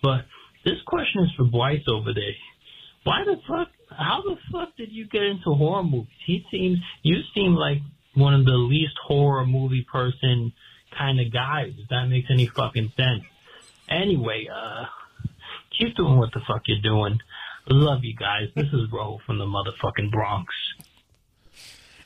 But 0.03 0.25
this 0.63 0.77
question 0.85 1.23
is 1.23 1.31
for 1.35 1.45
Bryce 1.45 1.81
over 1.87 2.13
there. 2.13 2.37
Why 3.05 3.23
the 3.25 3.37
fuck? 3.47 3.69
How 3.89 4.21
the 4.21 4.35
fuck 4.51 4.77
did 4.77 4.91
you 4.91 5.07
get 5.07 5.23
into 5.23 5.49
horror 5.55 5.83
movies? 5.83 6.13
He 6.27 6.45
seems, 6.51 6.77
you 7.01 7.15
seem 7.33 7.55
like 7.55 7.79
one 8.13 8.35
of 8.35 8.45
the 8.45 8.51
least 8.51 8.93
horror 9.03 9.47
movie 9.47 9.83
person 9.91 10.53
kind 10.95 11.19
of 11.19 11.33
guys. 11.33 11.73
If 11.75 11.89
that 11.89 12.05
makes 12.05 12.27
any 12.29 12.45
fucking 12.45 12.93
sense. 12.95 13.23
Anyway, 13.89 14.47
uh, 14.53 14.85
keep 15.77 15.95
doing 15.95 16.17
what 16.17 16.31
the 16.33 16.41
fuck 16.47 16.63
you're 16.67 16.81
doing. 16.81 17.19
Love 17.67 18.03
you 18.03 18.15
guys. 18.15 18.49
This 18.55 18.67
is 18.73 18.91
Ro 18.91 19.19
from 19.25 19.37
the 19.39 19.45
motherfucking 19.45 20.11
Bronx. 20.11 20.53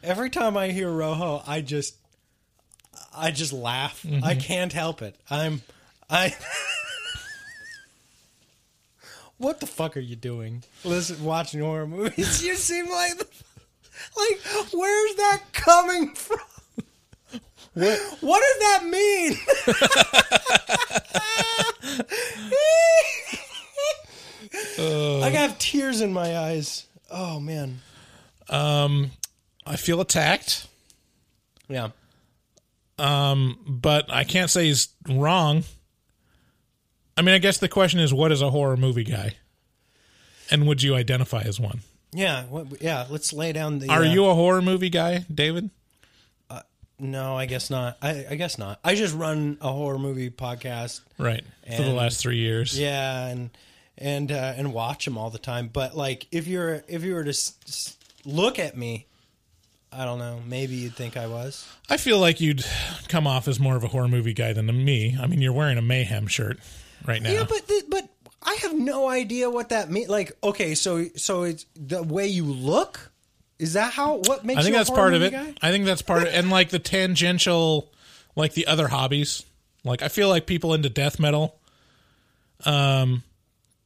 Every 0.01 0.30
time 0.30 0.55
I 0.57 0.69
hear 0.69 0.89
Rojo, 0.91 1.41
I 1.47 1.61
just, 1.61 1.95
I 3.15 3.31
just 3.31 3.53
laugh. 3.53 4.03
Mhm. 4.03 4.23
I 4.23 4.35
can't 4.35 4.73
help 4.73 5.01
it. 5.01 5.15
I'm, 5.30 5.61
I. 6.10 6.35
what 9.38 9.60
the 9.61 9.68
fuck 9.68 9.95
are 9.95 10.01
you 10.01 10.18
doing? 10.18 10.64
Listen, 10.84 11.23
watching 11.23 11.61
horror 11.61 11.88
movies. 11.88 12.43
You 12.43 12.55
seem 12.55 12.89
like, 12.89 13.18
the, 13.18 13.26
like, 14.18 14.41
where's 14.73 15.15
that 15.15 15.41
coming 15.53 16.14
from? 16.14 16.39
What? 17.76 17.99
What 18.22 18.43
does 18.43 18.60
that 18.60 18.85
mean? 18.85 19.35
I 24.78 25.30
have 25.30 25.58
tears 25.60 26.02
in 26.02 26.14
my 26.14 26.38
eyes. 26.38 26.86
Oh 27.10 27.40
man. 27.40 27.80
Um, 28.50 29.12
I 29.66 29.76
feel 29.76 30.02
attacked. 30.02 30.68
Yeah. 31.68 31.90
Um, 33.00 33.58
but 33.68 34.12
I 34.12 34.24
can't 34.24 34.50
say 34.50 34.66
he's 34.66 34.90
wrong. 35.10 35.64
I 37.18 37.22
mean, 37.22 37.36
I 37.36 37.40
guess 37.40 37.58
the 37.58 37.70
question 37.70 38.00
is, 38.00 38.14
what 38.14 38.32
is 38.32 38.41
a 38.41 38.50
horror 38.50 38.78
movie 38.78 39.04
guy? 39.04 39.36
And 40.52 40.68
would 40.68 40.84
you 40.84 40.95
identify 40.95 41.41
as 41.41 41.60
one? 41.60 41.80
Yeah. 42.12 42.45
What, 42.45 42.82
yeah. 42.82 43.06
Let's 43.10 43.34
lay 43.34 43.54
down 43.54 43.80
the. 43.80 43.90
Are 43.90 44.02
uh, 44.02 44.14
you 44.14 44.26
a 44.26 44.36
horror 44.36 44.62
movie 44.62 44.90
guy, 44.90 45.26
David? 45.34 45.70
No, 47.00 47.36
I 47.36 47.48
guess 47.48 47.70
not. 47.70 47.98
I, 48.02 48.26
I 48.30 48.36
guess 48.36 48.58
not. 48.58 48.80
I 48.84 48.95
just 48.95 49.16
run 49.16 49.58
a 49.62 49.72
horror 49.72 50.00
movie 50.00 50.30
podcast, 50.30 51.02
Right. 51.18 51.44
For 51.76 51.82
the 51.82 51.91
last 51.91 52.22
three 52.22 52.38
years. 52.38 52.80
Yeah, 52.80 53.28
and 53.28 53.50
and 54.04 54.32
uh, 54.32 54.54
and 54.58 54.74
watch 54.74 55.06
them 55.06 55.18
all 55.18 55.30
the 55.32 55.40
time. 55.40 55.70
But 55.72 55.96
like, 55.98 56.28
if 56.32 56.46
you're 56.46 56.84
if 56.88 57.04
you 57.04 57.16
were 57.16 57.24
to 57.24 57.30
s- 57.32 57.54
s- 57.68 57.98
look 58.26 58.60
at 58.60 58.78
me, 58.78 59.08
I 59.92 60.04
don't 60.06 60.20
know. 60.20 60.42
Maybe 60.46 60.76
you'd 60.76 60.96
think 60.96 61.16
I 61.18 61.26
was. 61.28 61.66
I 61.90 61.98
feel 61.98 62.20
like 62.20 62.42
you'd 62.42 62.64
come 63.08 63.26
off 63.26 63.48
as 63.48 63.60
more 63.60 63.76
of 63.76 63.84
a 63.84 63.88
horror 63.88 64.08
movie 64.10 64.34
guy 64.34 64.52
than 64.54 64.68
me. 64.84 65.18
I 65.20 65.26
mean, 65.28 65.42
you're 65.42 65.54
wearing 65.54 65.78
a 65.78 65.82
mayhem 65.82 66.28
shirt 66.28 66.60
right 67.08 67.22
now. 67.22 67.32
Yeah, 67.32 67.46
but 67.48 67.68
th- 67.68 67.86
but 67.90 68.08
I 68.44 68.56
have 68.62 68.74
no 68.74 69.08
idea 69.08 69.50
what 69.50 69.70
that 69.70 69.90
means. 69.90 70.10
Like, 70.10 70.34
okay, 70.44 70.76
so 70.76 71.06
so 71.16 71.44
it's 71.44 71.66
the 71.76 72.04
way 72.04 72.28
you 72.28 72.44
look. 72.46 73.10
Is 73.60 73.74
that 73.74 73.94
how? 73.94 74.16
What 74.26 74.44
makes? 74.44 74.60
I 74.60 74.64
think 74.64 74.74
you 74.74 74.76
a 74.76 74.80
that's 74.80 74.90
horror 74.90 75.02
part 75.02 75.14
of 75.14 75.22
movie 75.22 75.36
it. 75.36 75.56
guy? 75.62 75.68
I 75.68 75.72
think 75.72 75.86
that's 75.86 76.02
part 76.02 76.24
of 76.24 76.28
and 76.30 76.50
like 76.50 76.70
the 76.70 76.80
tangential, 76.80 77.90
like 78.36 78.54
the 78.54 78.68
other 78.68 78.90
hobbies. 78.90 79.46
Like 79.86 80.02
I 80.02 80.10
feel 80.10 80.28
like 80.28 80.46
people 80.46 80.74
into 80.74 80.90
death 80.90 81.20
metal, 81.20 81.56
um, 82.66 83.24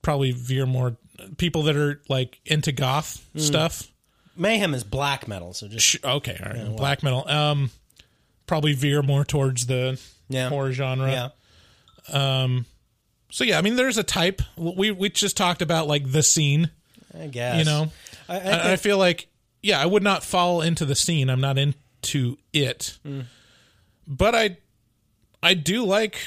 probably 0.07 0.31
veer 0.31 0.65
more 0.65 0.95
people 1.38 1.63
that 1.63 1.75
are 1.75 2.01
like 2.07 2.39
into 2.45 2.71
goth 2.71 3.27
Mm. 3.35 3.41
stuff. 3.41 3.91
Mayhem 4.38 4.73
is 4.73 4.85
black 4.85 5.27
metal, 5.27 5.53
so 5.53 5.67
just 5.67 5.97
okay, 6.01 6.39
all 6.41 6.49
right, 6.49 6.57
Yeah, 6.69 6.75
black 6.77 7.03
metal. 7.03 7.27
Um, 7.27 7.71
probably 8.45 8.71
veer 8.71 9.01
more 9.01 9.25
towards 9.25 9.65
the 9.65 9.99
Yeah. 10.29 10.47
horror 10.47 10.71
genre. 10.71 11.11
Yeah. 11.11 11.29
Um, 12.43 12.65
so 13.29 13.43
yeah, 13.43 13.57
I 13.57 13.61
mean, 13.61 13.75
there's 13.75 13.97
a 13.97 14.03
type. 14.03 14.41
We 14.55 14.91
we 14.91 15.09
just 15.09 15.35
talked 15.35 15.61
about 15.61 15.88
like 15.88 16.09
the 16.09 16.23
scene. 16.23 16.69
I 17.13 17.27
guess 17.27 17.59
You 17.59 17.65
know, 17.65 17.91
I, 18.29 18.39
I 18.39 18.49
I, 18.51 18.71
I 18.71 18.75
feel 18.77 18.97
like 18.97 19.27
yeah, 19.61 19.81
I 19.81 19.85
would 19.85 20.03
not 20.03 20.23
fall 20.23 20.61
into 20.61 20.85
the 20.85 20.95
scene. 20.95 21.29
I'm 21.29 21.41
not 21.41 21.57
into 21.57 22.38
it, 22.53 22.97
Mm. 23.05 23.25
but 24.07 24.35
I 24.35 24.55
I 25.43 25.53
do 25.53 25.84
like 25.84 26.17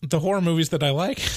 the 0.00 0.18
horror 0.18 0.40
movies 0.40 0.70
that 0.70 0.82
I 0.82 0.90
like. 0.90 1.20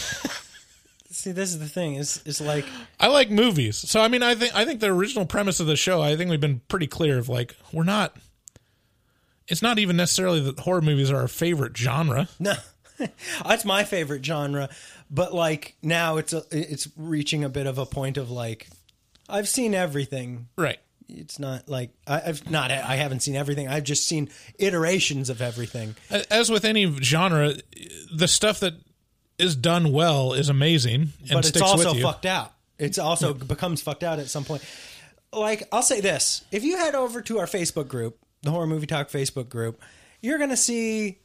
see. 1.26 1.32
This 1.32 1.50
is 1.50 1.60
the 1.60 1.68
thing. 1.68 1.96
Is 1.96 2.22
is 2.26 2.40
like 2.40 2.66
I 3.00 3.08
like 3.08 3.30
movies. 3.30 3.78
So 3.78 4.02
I 4.02 4.08
mean, 4.08 4.24
I 4.24 4.36
think 4.36 4.56
I 4.56 4.64
think 4.66 4.80
the 4.80 4.88
original 4.88 5.26
premise 5.26 5.60
of 5.60 5.68
the 5.68 5.76
show. 5.76 6.02
I 6.02 6.16
think 6.16 6.30
we've 6.30 6.40
been 6.40 6.62
pretty 6.68 6.88
clear 6.88 7.18
of 7.18 7.28
like 7.28 7.56
we're 7.74 7.84
not. 7.84 8.16
It's 9.48 9.62
not 9.62 9.78
even 9.78 9.96
necessarily 9.96 10.40
that 10.42 10.60
horror 10.60 10.82
movies 10.82 11.12
are 11.12 11.18
our 11.18 11.28
favorite 11.28 11.76
genre. 11.78 12.30
No, 12.40 12.54
that's 13.46 13.66
my 13.66 13.84
favorite 13.84 14.26
genre. 14.26 14.70
But 15.12 15.34
like 15.34 15.76
now, 15.84 16.18
it's 16.18 16.32
a, 16.32 16.44
it's 16.50 16.88
reaching 16.96 17.44
a 17.44 17.50
bit 17.50 17.68
of 17.68 17.78
a 17.78 17.86
point 17.86 18.18
of 18.18 18.32
like, 18.32 18.70
I've 19.28 19.50
seen 19.50 19.76
everything. 19.76 20.48
Right. 20.58 20.80
It's 21.10 21.38
not 21.38 21.68
like 21.68 21.92
I, 22.08 22.22
I've 22.26 22.50
not. 22.50 22.72
I 22.72 22.96
haven't 22.96 23.20
seen 23.20 23.36
everything. 23.36 23.68
I've 23.68 23.84
just 23.84 24.08
seen 24.08 24.30
iterations 24.58 25.30
of 25.30 25.42
everything. 25.42 25.96
As 26.32 26.50
with 26.50 26.64
any 26.64 26.90
genre, 27.02 27.54
the 28.16 28.28
stuff 28.28 28.62
that 28.62 28.76
is 29.38 29.56
done 29.56 29.92
well 29.92 30.34
is 30.34 30.50
amazing 30.50 31.10
and 31.22 31.32
but 31.34 31.48
it's 31.48 31.62
also 31.62 31.94
fucked 31.94 32.26
out. 32.26 32.54
It's 32.78 32.98
also 32.98 33.34
becomes 33.34 33.82
fucked 33.82 34.04
out 34.04 34.20
at 34.20 34.28
some 34.30 34.44
point. 34.44 34.64
Like 35.32 35.68
I'll 35.72 35.82
say 35.82 36.02
this: 36.02 36.44
if 36.52 36.64
you 36.64 36.78
head 36.78 36.96
over 36.96 37.22
to 37.24 37.40
our 37.40 37.46
Facebook 37.46 37.88
group, 37.88 38.18
the 38.42 38.52
Horror 38.52 38.68
Movie 38.68 38.88
Talk 38.88 39.10
Facebook 39.10 39.50
group, 39.50 39.82
you're 40.22 40.38
gonna 40.38 40.58
see, 40.58 41.20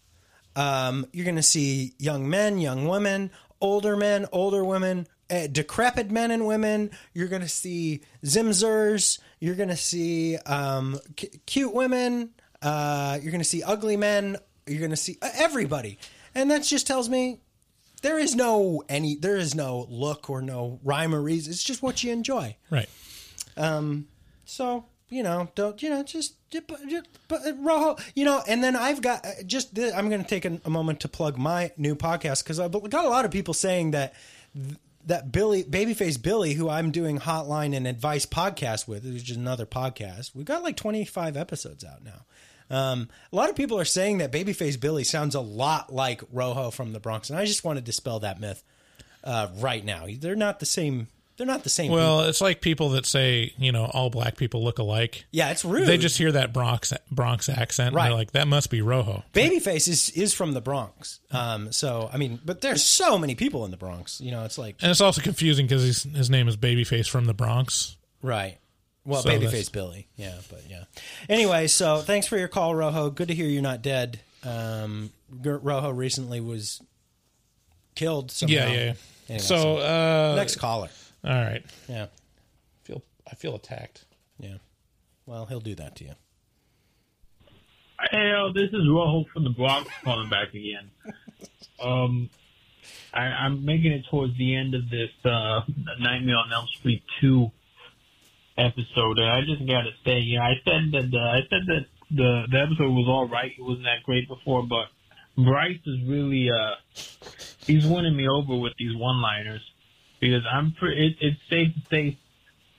um, 0.57 1.07
you're 1.13 1.27
gonna 1.27 1.43
see 1.43 1.95
young 1.99 2.29
men, 2.29 2.59
young 2.59 2.87
women, 2.87 3.31
older 3.61 3.97
men, 3.97 4.27
older 4.33 4.65
women, 4.65 5.07
uh, 5.31 5.47
decrepit 5.47 6.11
men 6.11 6.31
and 6.31 6.47
women. 6.47 6.91
You're 7.15 7.29
gonna 7.29 7.49
see 7.49 8.03
zimzers. 8.25 9.19
You're 9.39 9.55
gonna 9.55 9.77
see 9.77 10.37
um, 10.39 10.99
c- 11.19 11.41
cute 11.47 11.73
women. 11.73 12.31
Uh, 12.63 13.19
you're 13.23 13.33
gonna 13.33 13.45
see 13.45 13.63
ugly 13.63 13.97
men. 13.97 14.37
You're 14.67 14.81
gonna 14.83 14.97
see 14.97 15.19
uh, 15.23 15.31
everybody, 15.35 15.99
and 16.35 16.51
that 16.51 16.63
just 16.63 16.87
tells 16.87 17.09
me 17.09 17.41
there 18.03 18.19
is 18.19 18.35
no 18.35 18.83
any 18.89 19.17
there 19.17 19.37
is 19.37 19.55
no 19.55 19.87
look 19.89 20.31
or 20.31 20.43
no 20.43 20.81
rhyme 20.83 21.15
or 21.15 21.21
reason. 21.21 21.53
It's 21.53 21.63
just 21.63 21.83
what 21.83 22.03
you 22.03 22.13
enjoy. 22.13 22.57
Right. 22.71 22.89
Um 23.57 24.09
so 24.45 24.85
you 25.11 25.23
know 25.23 25.49
don't 25.55 25.83
you 25.83 25.91
know 25.91 26.03
just, 26.03 26.35
just, 26.51 26.65
just 26.89 27.07
but 27.29 27.45
uh, 27.47 27.53
rojo 27.59 27.97
you 28.15 28.25
know 28.25 28.43
and 28.49 28.65
then 28.65 28.77
i've 28.77 29.03
got 29.03 29.25
uh, 29.27 29.31
just 29.45 29.79
i'm 29.79 30.09
going 30.09 30.23
to 30.23 30.29
take 30.29 30.45
a, 30.45 30.61
a 30.65 30.71
moment 30.71 31.01
to 31.01 31.09
plug 31.09 31.37
my 31.37 31.71
new 31.77 31.95
podcast 31.95 32.43
because 32.43 32.59
i've 32.59 32.73
got 32.73 33.05
a 33.05 33.09
lot 33.09 33.25
of 33.25 33.31
people 33.31 33.53
saying 33.53 33.91
that 33.91 34.15
that 35.05 35.33
billy 35.33 35.63
babyface 35.65 36.21
billy 36.21 36.55
who 36.55 36.69
i'm 36.69 36.91
doing 36.91 37.19
hotline 37.19 37.77
and 37.77 37.87
advice 37.87 38.25
podcast 38.25 38.87
with 38.89 39.05
which 39.05 39.31
is 39.31 39.37
another 39.37 39.67
podcast 39.67 40.35
we've 40.35 40.47
got 40.47 40.63
like 40.63 40.77
25 40.77 41.37
episodes 41.37 41.85
out 41.85 42.05
now 42.05 42.25
um, 42.71 43.09
a 43.33 43.37
lot 43.37 43.51
of 43.51 43.57
people 43.57 43.79
are 43.79 43.85
saying 43.85 44.19
that 44.19 44.33
Babyface 44.33 44.81
Billy 44.81 45.05
sounds 45.05 45.35
a 45.35 45.41
lot 45.41 45.93
like 45.93 46.23
Rojo 46.33 46.71
from 46.71 46.93
the 46.93 47.01
Bronx, 47.01 47.31
and 47.31 47.39
I 47.39 47.45
just 47.45 47.65
want 47.65 47.79
to 47.79 47.85
dispel 47.85 48.21
that 48.21 48.41
myth 48.41 48.63
uh, 49.25 49.49
right 49.59 49.85
now. 49.85 50.07
They're 50.19 50.37
not 50.37 50.61
the 50.61 50.67
same. 50.67 51.09
They're 51.37 51.47
not 51.47 51.63
the 51.65 51.71
same. 51.71 51.91
Well, 51.91 52.19
people. 52.19 52.29
it's 52.29 52.41
like 52.43 52.61
people 52.61 52.91
that 52.91 53.07
say 53.07 53.55
you 53.57 53.73
know 53.73 53.87
all 53.87 54.11
black 54.11 54.37
people 54.37 54.63
look 54.63 54.79
alike. 54.79 55.25
Yeah, 55.31 55.51
it's 55.51 55.65
rude. 55.65 55.87
They 55.89 55.97
just 55.97 56.19
hear 56.19 56.31
that 56.33 56.53
Bronx 56.53 56.93
Bronx 57.11 57.49
accent, 57.49 57.89
and 57.89 57.97
Right. 57.97 58.09
they're 58.09 58.15
like, 58.15 58.33
"That 58.33 58.47
must 58.47 58.69
be 58.69 58.83
Rojo." 58.83 59.25
Babyface 59.33 59.89
is 59.89 60.11
is 60.11 60.35
from 60.35 60.53
the 60.53 60.61
Bronx. 60.61 61.19
Um, 61.31 61.73
so 61.73 62.11
I 62.13 62.19
mean, 62.19 62.41
but 62.45 62.61
there's 62.61 62.85
so 62.85 63.17
many 63.17 63.35
people 63.35 63.65
in 63.65 63.71
the 63.71 63.79
Bronx. 63.79 64.21
You 64.21 64.33
know, 64.33 64.45
it's 64.45 64.59
like 64.59 64.77
And 64.83 64.91
it's 64.91 65.01
also 65.01 65.23
confusing 65.23 65.67
because 65.67 66.03
his 66.03 66.29
name 66.29 66.47
is 66.47 66.59
Babyface 66.59 67.09
from 67.09 67.25
the 67.25 67.35
Bronx. 67.35 67.97
right. 68.23 68.59
Well, 69.05 69.23
So 69.23 69.31
Babyface 69.31 69.73
Billy. 69.73 70.09
Yeah, 70.17 70.37
but 70.51 70.63
yeah. 70.69 70.85
Anyway, 71.29 71.67
so 71.67 71.99
thanks 71.99 72.27
for 72.27 72.37
your 72.37 72.49
call, 72.49 72.75
Rojo. 72.75 73.11
Good 73.11 73.29
to 73.29 73.35
hear 73.35 73.47
you're 73.47 73.63
not 73.63 73.83
dead. 73.83 74.21
Um, 74.45 75.11
Rojo 75.43 75.91
recently 75.91 76.41
was 76.41 76.83
killed. 77.95 78.31
Somehow. 78.31 78.55
Yeah, 78.55 78.69
yeah. 78.69 78.73
yeah. 78.85 78.95
Anyway, 79.29 79.43
so, 79.43 79.79
uh, 79.79 80.35
next 80.37 80.57
caller. 80.57 80.89
All 81.25 81.31
right. 81.31 81.65
Yeah. 81.89 82.05
I 82.05 82.87
feel 82.87 83.03
I 83.31 83.35
feel 83.35 83.55
attacked. 83.55 84.05
Yeah. 84.39 84.57
Well, 85.27 85.47
he'll 85.47 85.61
do 85.61 85.75
that 85.77 85.97
to 85.97 86.05
you. 86.05 86.13
Hey, 88.11 88.31
yo, 88.31 88.53
this 88.53 88.71
is 88.71 88.89
Rojo 88.89 89.27
from 89.33 89.45
the 89.45 89.51
Bronx 89.51 89.91
calling 90.05 90.29
back 90.31 90.49
again. 90.55 90.91
Um, 91.83 92.29
I, 93.15 93.21
I'm 93.21 93.65
making 93.65 93.93
it 93.93 94.05
towards 94.11 94.37
the 94.37 94.55
end 94.55 94.75
of 94.75 94.91
this 94.91 95.09
uh, 95.25 95.63
Nightmare 95.99 96.37
on 96.37 96.53
Elm 96.53 96.67
Street 96.79 97.03
2 97.23 97.51
episode, 98.61 99.19
and 99.19 99.31
I 99.31 99.41
just 99.41 99.67
gotta 99.67 99.91
say, 100.05 100.19
you 100.21 100.39
know, 100.39 100.45
I 100.45 100.55
said 100.65 100.93
that 100.93 101.11
the, 101.11 101.19
I 101.19 101.41
said 101.49 101.63
that 101.67 101.87
the 102.11 102.45
the 102.51 102.59
episode 102.61 102.91
was 102.91 103.07
all 103.09 103.29
right. 103.29 103.53
It 103.57 103.63
wasn't 103.63 103.85
that 103.85 104.03
great 104.05 104.29
before, 104.29 104.63
but 104.63 104.89
Bryce 105.37 105.81
is 105.87 105.99
really 106.07 106.51
uh, 106.51 106.75
he's 107.67 107.87
winning 107.87 108.17
me 108.17 108.29
over 108.29 108.57
with 108.57 108.73
these 108.79 108.97
one-liners 108.97 109.63
because 110.21 110.43
I'm 110.51 110.73
pre- 110.79 111.07
it, 111.07 111.17
it's 111.21 111.41
safe 111.49 111.75
to 111.75 111.81
say 111.91 112.19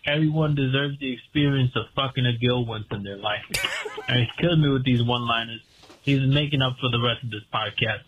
everyone 0.05 0.55
deserves 0.55 0.99
the 0.99 1.13
experience 1.13 1.71
of 1.75 1.85
fucking 1.95 2.25
a 2.25 2.37
Gil 2.37 2.65
once 2.65 2.85
in 2.91 3.03
their 3.03 3.17
life. 3.17 3.45
and 4.07 4.19
he's 4.19 4.35
killing 4.39 4.61
me 4.61 4.69
with 4.69 4.85
these 4.85 5.03
one-liners. 5.03 5.61
He's 6.01 6.21
making 6.21 6.61
up 6.61 6.77
for 6.81 6.89
the 6.89 6.99
rest 6.99 7.23
of 7.23 7.31
this 7.31 7.43
podcast. 7.53 8.03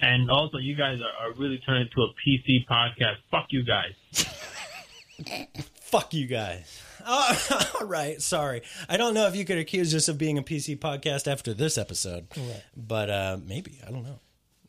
And 0.00 0.30
also, 0.30 0.58
you 0.58 0.74
guys 0.76 0.98
are, 1.00 1.28
are 1.28 1.32
really 1.34 1.58
turning 1.64 1.88
into 1.88 2.02
a 2.02 2.12
PC 2.26 2.66
podcast. 2.66 3.16
Fuck 3.30 3.46
you 3.50 3.64
guys. 3.64 3.94
Fuck 5.80 6.12
you 6.12 6.26
guys. 6.26 6.83
Oh, 7.06 7.70
all 7.80 7.86
right. 7.86 8.20
Sorry. 8.20 8.62
I 8.88 8.96
don't 8.96 9.14
know 9.14 9.26
if 9.26 9.36
you 9.36 9.44
could 9.44 9.58
accuse 9.58 9.94
us 9.94 10.08
of 10.08 10.18
being 10.18 10.38
a 10.38 10.42
PC 10.42 10.78
podcast 10.78 11.30
after 11.30 11.52
this 11.54 11.76
episode, 11.78 12.26
Right. 12.36 12.62
but 12.76 13.10
uh, 13.10 13.38
maybe. 13.46 13.78
I 13.86 13.90
don't 13.90 14.04
know. 14.04 14.18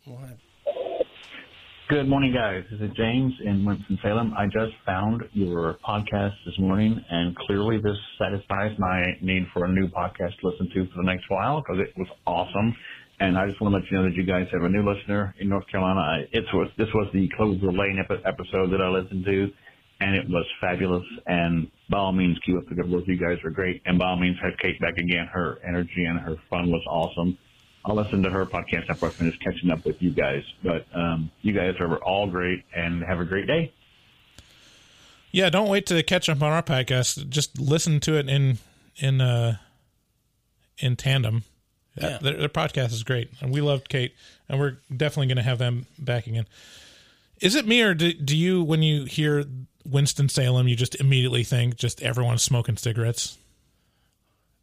We'll 0.06 0.18
have- 0.18 0.38
Good 1.88 2.10
morning, 2.10 2.34
guys. 2.34 2.64
This 2.72 2.82
is 2.82 2.90
James 2.98 3.32
in 3.46 3.64
Winston-Salem. 3.64 4.34
I 4.36 4.46
just 4.48 4.74
found 4.88 5.22
your 5.34 5.78
podcast 5.88 6.34
this 6.44 6.58
morning, 6.58 7.00
and 7.12 7.36
clearly 7.36 7.78
this 7.78 7.96
satisfies 8.18 8.72
my 8.80 9.04
need 9.22 9.44
for 9.54 9.66
a 9.66 9.72
new 9.72 9.88
podcast 9.90 10.36
to 10.42 10.48
listen 10.50 10.68
to 10.74 10.88
for 10.88 10.98
the 10.98 11.04
next 11.04 11.26
while 11.30 11.62
because 11.62 11.78
it 11.80 11.96
was 11.96 12.08
awesome. 12.26 12.76
And 13.20 13.38
I 13.38 13.48
just 13.48 13.62
want 13.62 13.74
to 13.74 13.78
let 13.80 13.92
you 13.92 13.98
know 13.98 14.04
that 14.06 14.16
you 14.16 14.24
guys 14.26 14.48
have 14.52 14.64
a 14.64 14.70
new 14.70 14.82
listener 14.84 15.36
in 15.40 15.48
North 15.48 15.68
Carolina. 15.68 16.00
I, 16.00 16.18
it's 16.32 16.52
was 16.54 16.70
this 16.76 16.88
was 16.96 17.08
the 17.14 17.30
Clover 17.38 17.72
Lane 17.72 18.04
episode 18.26 18.72
that 18.72 18.82
I 18.82 18.90
listened 18.90 19.24
to, 19.24 19.52
and 20.02 20.16
it 20.16 20.28
was 20.28 20.46
fabulous. 20.60 21.06
And 21.28 21.70
by 21.90 21.98
all 21.98 22.12
means, 22.12 22.38
keep 22.46 22.58
up 22.58 22.68
the 22.68 22.76
good 22.76 22.90
work. 22.90 23.08
You 23.08 23.18
guys 23.18 23.38
are 23.44 23.50
great. 23.50 23.82
And 23.86 24.00
by 24.00 24.10
all 24.10 24.18
means, 24.18 24.38
have 24.42 24.58
Kate 24.58 24.80
back 24.80 24.98
again. 24.98 25.28
Her 25.28 25.60
energy 25.64 26.06
and 26.06 26.20
her 26.20 26.36
fun 26.50 26.72
was 26.72 26.84
awesome. 26.88 27.38
I'll 27.86 27.96
listen 27.96 28.24
to 28.24 28.30
her 28.32 28.46
podcast 28.46 28.90
after 28.90 29.06
I 29.06 29.10
finish 29.10 29.38
catching 29.40 29.70
up 29.70 29.86
with 29.86 30.02
you 30.02 30.12
guys. 30.12 30.44
But 30.64 30.86
um, 30.96 31.30
you 31.42 31.54
guys 31.54 31.76
are 31.80 31.98
all 31.98 32.28
great 32.28 32.64
and 32.76 33.04
have 33.04 33.20
a 33.20 33.26
great 33.26 33.46
day. 33.46 33.72
Yeah, 35.32 35.50
don't 35.50 35.70
wait 35.70 35.86
to 35.88 36.02
catch 36.02 36.30
up 36.30 36.42
on 36.42 36.52
our 36.52 36.64
podcast. 36.64 37.30
Just 37.30 37.60
listen 37.60 38.00
to 38.02 38.18
it 38.18 38.30
in 38.30 38.58
in 38.96 39.22
uh 39.22 39.58
in 40.78 40.96
tandem. 40.96 41.44
Yeah. 41.96 42.18
Their, 42.22 42.38
their 42.38 42.50
podcast 42.50 42.92
is 42.92 43.04
great, 43.04 43.30
and 43.42 43.54
we 43.54 43.62
loved 43.62 43.90
Kate, 43.90 44.14
and 44.50 44.60
we're 44.60 44.78
definitely 44.96 45.28
going 45.28 45.38
to 45.38 45.44
have 45.44 45.60
them 45.60 45.86
back 45.98 46.28
again. 46.28 46.46
Is 47.42 47.56
it 47.56 47.68
me 47.68 47.82
or 47.82 47.94
do, 47.94 48.14
do 48.14 48.36
you, 48.36 48.64
when 48.64 48.82
you 48.82 49.06
hear 49.06 49.46
Winston 49.86 50.30
Salem, 50.30 50.68
you 50.68 50.76
just 50.76 50.96
immediately 50.96 51.44
think 51.44 51.76
just 51.78 52.02
everyone's 52.02 52.42
smoking 52.44 52.78
cigarettes? 52.78 53.38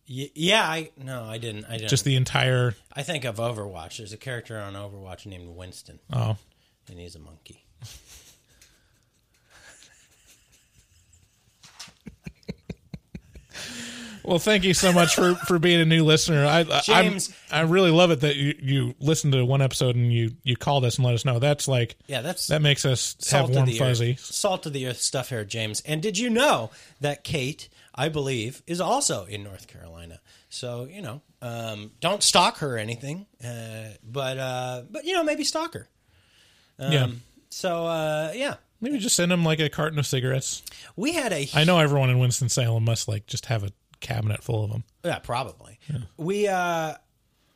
Y- 0.08 0.30
yeah, 0.34 0.62
I 0.68 0.90
no, 0.96 1.24
I 1.24 1.38
didn't. 1.38 1.64
I 1.66 1.76
didn't. 1.76 1.88
Just 1.90 2.04
the 2.04 2.16
entire. 2.16 2.74
I 2.92 3.02
think 3.02 3.24
of 3.24 3.36
Overwatch. 3.36 3.98
There's 3.98 4.12
a 4.12 4.16
character 4.16 4.58
on 4.58 4.74
Overwatch 4.74 5.26
named 5.26 5.48
Winston. 5.56 6.00
Oh. 6.12 6.36
and 6.88 6.98
he's 6.98 7.14
a 7.14 7.20
monkey. 7.20 7.61
Well, 14.24 14.38
thank 14.38 14.64
you 14.64 14.74
so 14.74 14.92
much 14.92 15.14
for, 15.14 15.34
for 15.34 15.58
being 15.58 15.80
a 15.80 15.84
new 15.84 16.04
listener. 16.04 16.46
I, 16.46 16.60
I 16.60 16.80
James- 16.80 17.32
I'm, 17.50 17.66
I 17.66 17.70
really 17.70 17.90
love 17.90 18.10
it 18.10 18.20
that 18.20 18.36
you, 18.36 18.54
you 18.60 18.94
listened 19.00 19.32
to 19.32 19.44
one 19.44 19.62
episode 19.62 19.96
and 19.96 20.12
you, 20.12 20.32
you 20.42 20.56
called 20.56 20.84
us 20.84 20.96
and 20.96 21.04
let 21.04 21.14
us 21.14 21.24
know. 21.24 21.38
That's 21.38 21.66
like 21.68 21.96
Yeah, 22.06 22.20
that's 22.22 22.46
that 22.48 22.62
makes 22.62 22.84
us 22.84 23.14
have 23.14 23.24
salt 23.24 23.50
warm 23.50 23.62
of 23.64 23.68
the 23.68 23.78
fuzzy. 23.78 24.12
earth, 24.12 24.20
salt 24.20 24.66
of 24.66 24.72
the 24.72 24.86
earth 24.86 25.00
stuff 25.00 25.30
here, 25.30 25.44
James. 25.44 25.80
And 25.86 26.02
did 26.02 26.18
you 26.18 26.30
know 26.30 26.70
that 27.00 27.24
Kate, 27.24 27.68
I 27.94 28.08
believe, 28.08 28.62
is 28.66 28.80
also 28.80 29.24
in 29.26 29.42
North 29.42 29.66
Carolina? 29.66 30.20
So 30.48 30.84
you 30.90 31.02
know, 31.02 31.22
um, 31.40 31.92
don't 32.00 32.22
stalk 32.22 32.58
her 32.58 32.74
or 32.76 32.78
anything, 32.78 33.26
uh, 33.44 33.88
but 34.04 34.38
uh, 34.38 34.82
but 34.90 35.04
you 35.04 35.14
know, 35.14 35.24
maybe 35.24 35.44
stalk 35.44 35.74
her. 35.74 35.88
Um, 36.78 36.92
Yeah. 36.92 37.06
So 37.50 37.86
uh, 37.86 38.32
yeah, 38.34 38.54
Maybe 38.82 38.98
just 38.98 39.14
send 39.14 39.30
them 39.30 39.44
like 39.44 39.60
a 39.60 39.68
carton 39.68 39.98
of 40.00 40.06
cigarettes. 40.06 40.62
We 40.96 41.12
had 41.12 41.32
a 41.32 41.48
I 41.54 41.62
know 41.62 41.78
everyone 41.78 42.10
in 42.10 42.18
Winston 42.18 42.48
Salem 42.48 42.84
must 42.84 43.06
like 43.06 43.26
just 43.26 43.46
have 43.46 43.62
a 43.62 43.70
cabinet 44.02 44.44
full 44.44 44.64
of 44.64 44.70
them. 44.70 44.84
Yeah, 45.04 45.18
probably. 45.18 45.78
We 46.18 46.48
uh 46.48 46.94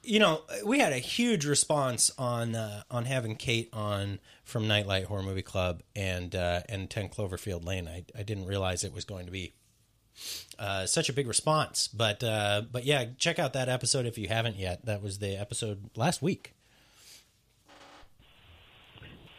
you 0.07 0.21
know, 0.21 0.43
we 0.65 0.79
had 0.79 0.93
a 0.93 0.99
huge 0.99 1.45
response 1.45 2.11
on 2.17 2.55
uh, 2.55 2.85
on 2.91 3.05
having 3.05 3.35
Kate 3.35 3.69
on 3.73 4.21
from 4.45 4.69
Nightlight 4.69 5.05
Horror 5.05 5.25
Movie 5.25 5.43
Club 5.43 5.83
and 5.95 6.35
uh, 6.35 6.61
and 6.69 6.89
Ten 6.89 7.09
Cloverfield 7.09 7.67
Lane. 7.67 7.89
I, 7.89 8.05
I 8.17 8.23
didn't 8.23 8.47
realize 8.47 8.85
it 8.85 8.95
was 8.95 9.05
going 9.05 9.27
to 9.27 9.33
be 9.33 9.55
uh, 10.59 10.87
such 10.87 11.09
a 11.09 11.13
big 11.13 11.27
response, 11.27 11.89
but 11.89 12.23
uh, 12.23 12.63
but 12.71 12.85
yeah, 12.85 13.07
check 13.19 13.39
out 13.39 13.53
that 13.55 13.69
episode 13.69 14.07
if 14.07 14.17
you 14.17 14.29
haven't 14.29 14.57
yet. 14.57 14.87
That 14.87 15.03
was 15.03 15.19
the 15.19 15.37
episode 15.37 15.91
last 15.97 16.23
week. 16.23 16.55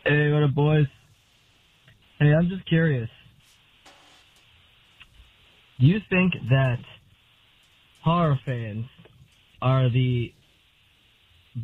Hey, 0.03 0.31
what 0.31 0.43
up, 0.43 0.53
boys? 0.53 0.87
Hey, 2.19 2.33
I'm 2.33 2.49
just 2.49 2.65
curious. 2.67 3.09
Do 5.79 5.85
you 5.85 5.99
think 6.09 6.33
that 6.49 6.79
horror 8.07 8.39
fans 8.45 8.85
are 9.61 9.89
the 9.89 10.33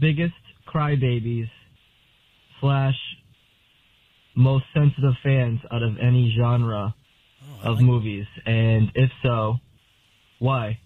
biggest 0.02 0.34
crybabies 0.68 1.50
slash 2.60 2.96
most 4.36 4.66
sensitive 4.74 5.14
fans 5.24 5.62
out 5.72 5.82
of 5.82 5.98
any 6.02 6.36
genre 6.38 6.94
of 7.64 7.80
movies? 7.80 8.26
And 8.46 8.92
if 8.94 9.10
so, 9.24 9.56
why? 10.40 10.80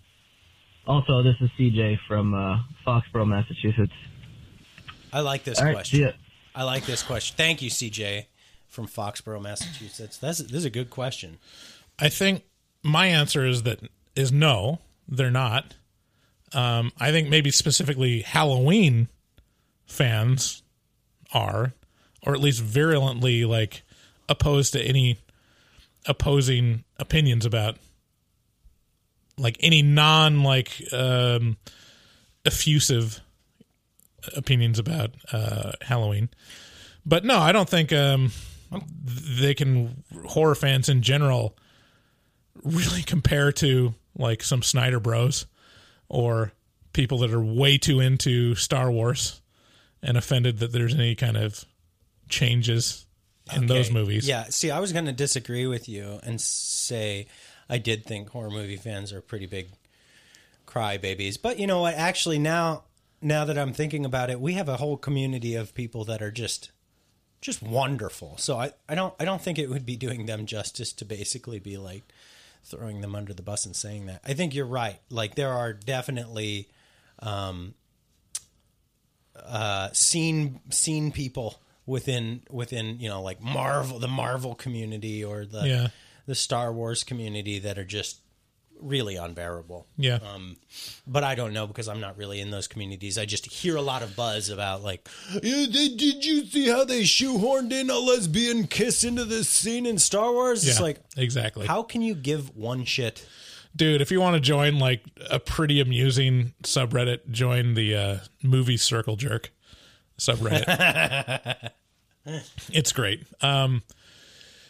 Also, 0.85 1.23
this 1.23 1.35
is 1.41 1.49
CJ 1.59 1.97
from 2.07 2.35
uh, 2.35 2.59
Foxborough, 2.85 3.27
Massachusetts. 3.27 3.93
I 5.11 5.21
like 5.21 5.43
this 5.43 5.57
All 5.57 5.65
right, 5.65 5.73
question. 5.73 6.09
see. 6.09 6.15
I 6.53 6.63
like 6.63 6.85
this 6.85 7.01
question. 7.01 7.35
Thank 7.35 7.63
you, 7.63 7.71
CJ 7.71 8.25
from 8.67 8.87
Foxborough, 8.87 9.41
Massachusetts. 9.41 10.17
That's 10.17 10.37
this 10.37 10.53
is 10.53 10.65
a 10.65 10.69
good 10.69 10.91
question. 10.91 11.39
I 11.97 12.09
think 12.09 12.43
my 12.83 13.07
answer 13.07 13.43
is 13.43 13.63
that 13.63 13.79
is 14.15 14.31
no, 14.31 14.79
they're 15.07 15.31
not. 15.31 15.75
Um, 16.53 16.91
I 16.99 17.11
think 17.11 17.29
maybe 17.29 17.51
specifically 17.51 18.21
Halloween 18.21 19.09
fans 19.85 20.63
are, 21.33 21.73
or 22.23 22.33
at 22.33 22.39
least 22.39 22.61
virulently 22.61 23.45
like 23.45 23.83
opposed 24.29 24.73
to 24.73 24.81
any 24.81 25.17
opposing 26.05 26.83
opinions 26.97 27.45
about 27.45 27.77
like 29.37 29.57
any 29.59 29.81
non 29.81 30.43
like 30.43 30.81
um, 30.91 31.57
effusive 32.45 33.21
opinions 34.35 34.79
about 34.79 35.11
uh, 35.31 35.73
Halloween. 35.81 36.29
But 37.05 37.23
no, 37.23 37.39
I 37.39 37.51
don't 37.51 37.69
think 37.69 37.93
um, 37.93 38.31
they 39.01 39.53
can 39.53 40.03
horror 40.25 40.55
fans 40.55 40.89
in 40.89 41.01
general 41.01 41.57
really 42.63 43.03
compare 43.05 43.51
to 43.53 43.93
like 44.17 44.43
some 44.43 44.63
Snyder 44.63 44.99
Bros 44.99 45.45
or 46.09 46.51
people 46.93 47.19
that 47.19 47.31
are 47.31 47.43
way 47.43 47.77
too 47.77 47.99
into 47.99 48.55
Star 48.55 48.91
Wars 48.91 49.41
and 50.01 50.17
offended 50.17 50.59
that 50.59 50.71
there's 50.71 50.93
any 50.93 51.15
kind 51.15 51.37
of 51.37 51.65
changes 52.29 53.05
in 53.55 53.67
those 53.67 53.91
movies. 53.91 54.27
Yeah, 54.27 54.45
see, 54.45 54.71
I 54.71 54.79
was 54.79 54.91
going 54.91 55.05
to 55.05 55.13
disagree 55.13 55.67
with 55.67 55.87
you 55.87 56.19
and 56.23 56.39
say 56.41 57.27
I 57.69 57.77
did 57.77 58.05
think 58.05 58.29
horror 58.29 58.49
movie 58.49 58.77
fans 58.77 59.13
are 59.13 59.21
pretty 59.21 59.45
big 59.45 59.69
crybabies. 60.65 61.41
But 61.41 61.59
you 61.59 61.67
know 61.67 61.81
what? 61.81 61.95
Actually, 61.95 62.39
now 62.39 62.83
now 63.21 63.45
that 63.45 63.57
I'm 63.57 63.73
thinking 63.73 64.05
about 64.05 64.29
it, 64.29 64.39
we 64.39 64.53
have 64.53 64.69
a 64.69 64.77
whole 64.77 64.97
community 64.97 65.55
of 65.55 65.73
people 65.73 66.03
that 66.05 66.21
are 66.21 66.31
just 66.31 66.71
just 67.41 67.61
wonderful. 67.61 68.35
So 68.37 68.57
I, 68.57 68.71
I 68.89 68.95
don't 68.95 69.13
I 69.19 69.25
don't 69.25 69.41
think 69.41 69.59
it 69.59 69.69
would 69.69 69.85
be 69.85 69.95
doing 69.95 70.25
them 70.25 70.45
justice 70.45 70.93
to 70.93 71.05
basically 71.05 71.59
be 71.59 71.77
like 71.77 72.03
throwing 72.63 73.01
them 73.01 73.15
under 73.15 73.33
the 73.33 73.41
bus 73.43 73.65
and 73.65 73.75
saying 73.75 74.05
that. 74.07 74.21
I 74.25 74.33
think 74.33 74.53
you're 74.55 74.65
right. 74.65 74.99
Like 75.09 75.35
there 75.35 75.51
are 75.53 75.73
definitely 75.73 76.67
um, 77.19 77.73
uh, 79.35 79.89
scene 79.93 80.59
scene 80.69 81.11
people 81.11 81.61
within 81.85 82.41
within 82.49 82.99
you 82.99 83.07
know 83.09 83.21
like 83.21 83.41
Marvel 83.41 83.99
the 83.99 84.07
Marvel 84.07 84.55
community 84.55 85.23
or 85.23 85.45
the 85.45 85.67
Yeah. 85.67 85.87
the 86.25 86.35
Star 86.35 86.73
Wars 86.73 87.03
community 87.03 87.59
that 87.59 87.77
are 87.77 87.85
just 87.85 88.19
really 88.81 89.15
unbearable. 89.15 89.87
Yeah. 89.97 90.19
Um, 90.33 90.57
but 91.05 91.23
I 91.23 91.35
don't 91.35 91.53
know 91.53 91.67
because 91.67 91.87
I'm 91.87 91.99
not 91.99 92.17
really 92.17 92.39
in 92.39 92.51
those 92.51 92.67
communities. 92.67 93.17
I 93.17 93.25
just 93.25 93.45
hear 93.45 93.75
a 93.75 93.81
lot 93.81 94.03
of 94.03 94.15
buzz 94.15 94.49
about 94.49 94.83
like, 94.83 95.07
yeah, 95.43 95.65
they, 95.69 95.89
did 95.89 96.25
you 96.25 96.45
see 96.45 96.67
how 96.67 96.85
they 96.85 97.01
shoehorned 97.01 97.71
in 97.71 97.89
a 97.89 97.97
lesbian 97.97 98.67
kiss 98.67 99.03
into 99.03 99.25
this 99.25 99.49
scene 99.49 99.85
in 99.85 99.97
Star 99.97 100.31
Wars? 100.31 100.67
It's 100.67 100.79
like 100.79 100.99
exactly. 101.15 101.67
How 101.67 101.83
can 101.83 102.01
you 102.01 102.15
give 102.15 102.55
one 102.55 102.85
shit? 102.85 103.25
Dude, 103.75 104.01
if 104.01 104.11
you 104.11 104.19
want 104.19 104.33
to 104.35 104.39
join 104.39 104.79
like 104.79 105.03
a 105.29 105.39
pretty 105.39 105.79
amusing 105.79 106.53
subreddit, 106.63 107.29
join 107.29 107.75
the 107.75 107.95
uh, 107.95 108.17
movie 108.41 108.77
circle 108.77 109.15
jerk 109.15 109.51
subreddit. 110.19 111.71
it's 112.71 112.91
great. 112.91 113.25
Um, 113.41 113.83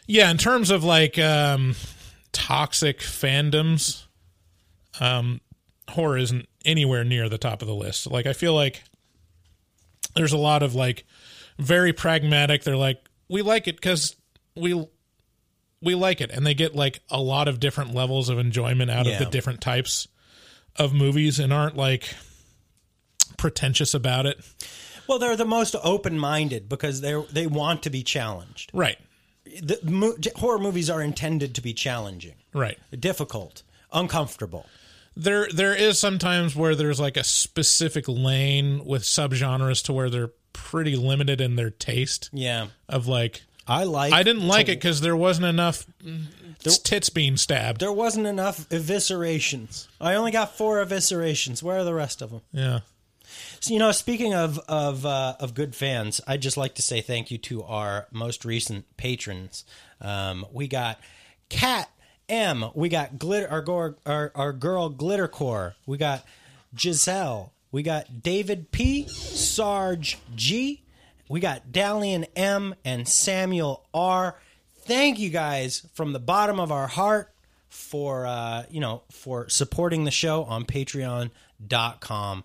yeah, 0.08 0.30
in 0.30 0.38
terms 0.38 0.72
of 0.72 0.84
like 0.84 1.18
um, 1.20 1.76
toxic 2.38 3.00
fandoms, 3.00 4.06
um, 5.00 5.42
horror 5.90 6.18
isn't 6.18 6.48
anywhere 6.64 7.04
near 7.04 7.30
the 7.30 7.40
top 7.40 7.64
of 7.64 7.68
the 7.68 7.74
list. 7.74 8.06
Like, 8.06 8.28
I 8.28 8.34
feel 8.34 8.54
like 8.54 8.84
there's 10.16 10.34
a 10.34 10.38
lot 10.38 10.62
of 10.62 10.76
like 10.76 11.04
very 11.58 11.94
pragmatic. 11.94 12.64
They're 12.64 12.78
like, 12.78 13.04
we 13.28 13.42
like 13.42 13.68
it 13.68 13.76
because 13.76 14.16
we 14.56 14.88
we 15.82 15.96
like 15.96 16.22
it, 16.22 16.30
and 16.30 16.46
they 16.46 16.54
get 16.54 16.76
like 16.76 17.00
a 17.10 17.20
lot 17.20 17.48
of 17.48 17.60
different 17.60 17.96
levels 17.96 18.30
of 18.30 18.38
enjoyment 18.38 18.92
out 18.92 19.08
of 19.08 19.18
the 19.18 19.26
different 19.26 19.60
types 19.60 20.08
of 20.76 20.94
movies, 20.94 21.40
and 21.40 21.52
aren't 21.52 21.76
like 21.76 22.14
pretentious 23.38 23.96
about 23.96 24.28
it. 24.28 24.40
Well, 25.08 25.18
they're 25.18 25.36
the 25.36 25.46
most 25.46 25.76
open 25.84 26.20
minded 26.20 26.70
because 26.70 27.02
they 27.02 27.20
they 27.32 27.48
want 27.48 27.82
to 27.84 27.90
be 27.90 28.04
challenged. 28.04 28.70
Right. 28.74 29.00
The 29.62 29.80
mo- 29.84 30.16
horror 30.36 30.60
movies 30.60 30.90
are 30.90 31.02
intended 31.02 31.56
to 31.56 31.62
be 31.62 31.74
challenging, 31.74 32.36
Right. 32.54 32.78
difficult, 33.00 33.64
uncomfortable. 33.92 34.66
There 35.16 35.48
there 35.52 35.74
is 35.76 35.98
sometimes 36.00 36.56
where 36.56 36.76
there's 36.76 37.00
like 37.00 37.18
a 37.18 37.24
specific 37.24 38.06
lane 38.08 38.86
with 38.86 39.04
subgenres 39.04 39.84
to 39.86 39.94
where 39.94 40.10
they're 40.10 40.30
pretty 40.54 40.96
limited 40.96 41.42
in 41.42 41.56
their 41.56 41.70
taste. 41.72 42.30
Yeah. 42.32 42.68
Of 42.88 43.08
like 43.08 43.42
I 43.68 43.84
like 43.84 44.14
I 44.14 44.22
didn't 44.24 44.48
like 44.48 44.68
to- 44.68 44.74
it 44.74 44.82
cuz 44.82 45.02
there 45.02 45.16
wasn't 45.16 45.48
enough 45.48 45.86
tits 46.84 47.10
being 47.10 47.36
stabbed. 47.38 47.80
There 47.82 47.92
wasn't 47.92 48.28
enough 48.28 48.68
eviscerations. 48.70 49.88
I 50.00 50.14
only 50.16 50.32
got 50.32 50.56
four 50.58 50.84
eviscerations. 50.86 51.64
Where 51.64 51.80
are 51.80 51.84
the 51.84 51.94
rest 51.94 52.22
of 52.22 52.30
them? 52.32 52.42
Yeah. 52.52 52.80
So, 53.60 53.74
you 53.74 53.80
know, 53.80 53.92
speaking 53.92 54.34
of 54.34 54.60
of 54.68 55.06
uh, 55.06 55.36
of 55.40 55.54
good 55.54 55.76
fans, 55.76 56.22
I'd 56.28 56.42
just 56.42 56.58
like 56.58 56.76
to 56.76 56.82
say 56.82 57.02
thank 57.02 57.32
you 57.32 57.38
to 57.40 57.64
our 57.64 58.08
most 58.12 58.46
recent 58.46 58.86
patrons. 58.98 59.66
Um, 60.02 60.46
we 60.52 60.68
got 60.68 61.00
Cat 61.50 61.90
M. 62.30 62.66
We 62.76 62.90
got 62.90 63.18
glitter 63.18 63.50
our, 63.50 63.96
our 64.06 64.32
our 64.36 64.54
girl 64.54 64.92
Glittercore. 64.92 65.74
We 65.86 65.98
got 65.98 66.26
Giselle. 66.78 67.54
We 67.72 67.84
got 67.84 68.22
David 68.22 68.72
P. 68.72 69.08
Sarge 69.08 70.18
G. 70.36 70.84
We 71.30 71.40
got 71.40 71.72
Dalian 71.72 72.26
M. 72.36 72.76
and 72.86 73.08
Samuel 73.08 73.86
R. 73.94 74.40
Thank 74.82 75.20
you 75.20 75.30
guys 75.30 75.86
from 75.94 76.14
the 76.14 76.20
bottom 76.20 76.60
of 76.60 76.72
our 76.72 76.88
heart 76.88 77.34
for 77.70 78.26
uh, 78.26 78.64
you 78.70 78.80
know 78.80 79.04
for 79.12 79.50
supporting 79.50 80.04
the 80.06 80.12
show 80.12 80.44
on 80.44 80.66
patreon.com 80.66 82.44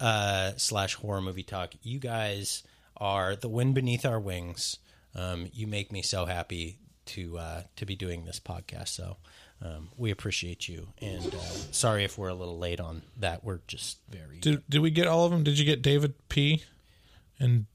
uh, 0.00 0.52
slash 0.56 0.94
horror 0.94 1.20
movie 1.20 1.42
talk 1.42 1.72
you 1.82 1.98
guys 1.98 2.62
are 2.96 3.36
the 3.36 3.48
wind 3.48 3.74
beneath 3.74 4.04
our 4.04 4.20
wings 4.20 4.78
um, 5.14 5.48
you 5.52 5.66
make 5.66 5.92
me 5.92 6.02
so 6.02 6.26
happy 6.26 6.78
to 7.06 7.38
uh, 7.38 7.62
to 7.76 7.84
be 7.86 7.94
doing 7.94 8.24
this 8.24 8.40
podcast 8.40 8.88
so 8.88 9.16
um, 9.62 9.88
we 9.96 10.10
appreciate 10.10 10.68
you 10.68 10.88
and 11.00 11.34
uh, 11.34 11.38
sorry 11.70 12.04
if 12.04 12.18
we're 12.18 12.28
a 12.28 12.34
little 12.34 12.58
late 12.58 12.80
on 12.80 13.02
that 13.16 13.44
we're 13.44 13.60
just 13.66 13.98
very 14.10 14.38
Did 14.40 14.62
did 14.68 14.80
we 14.80 14.90
get 14.90 15.06
all 15.06 15.24
of 15.24 15.30
them? 15.30 15.42
Did 15.44 15.58
you 15.58 15.64
get 15.64 15.80
David 15.82 16.14
P 16.28 16.62
and 17.38 17.66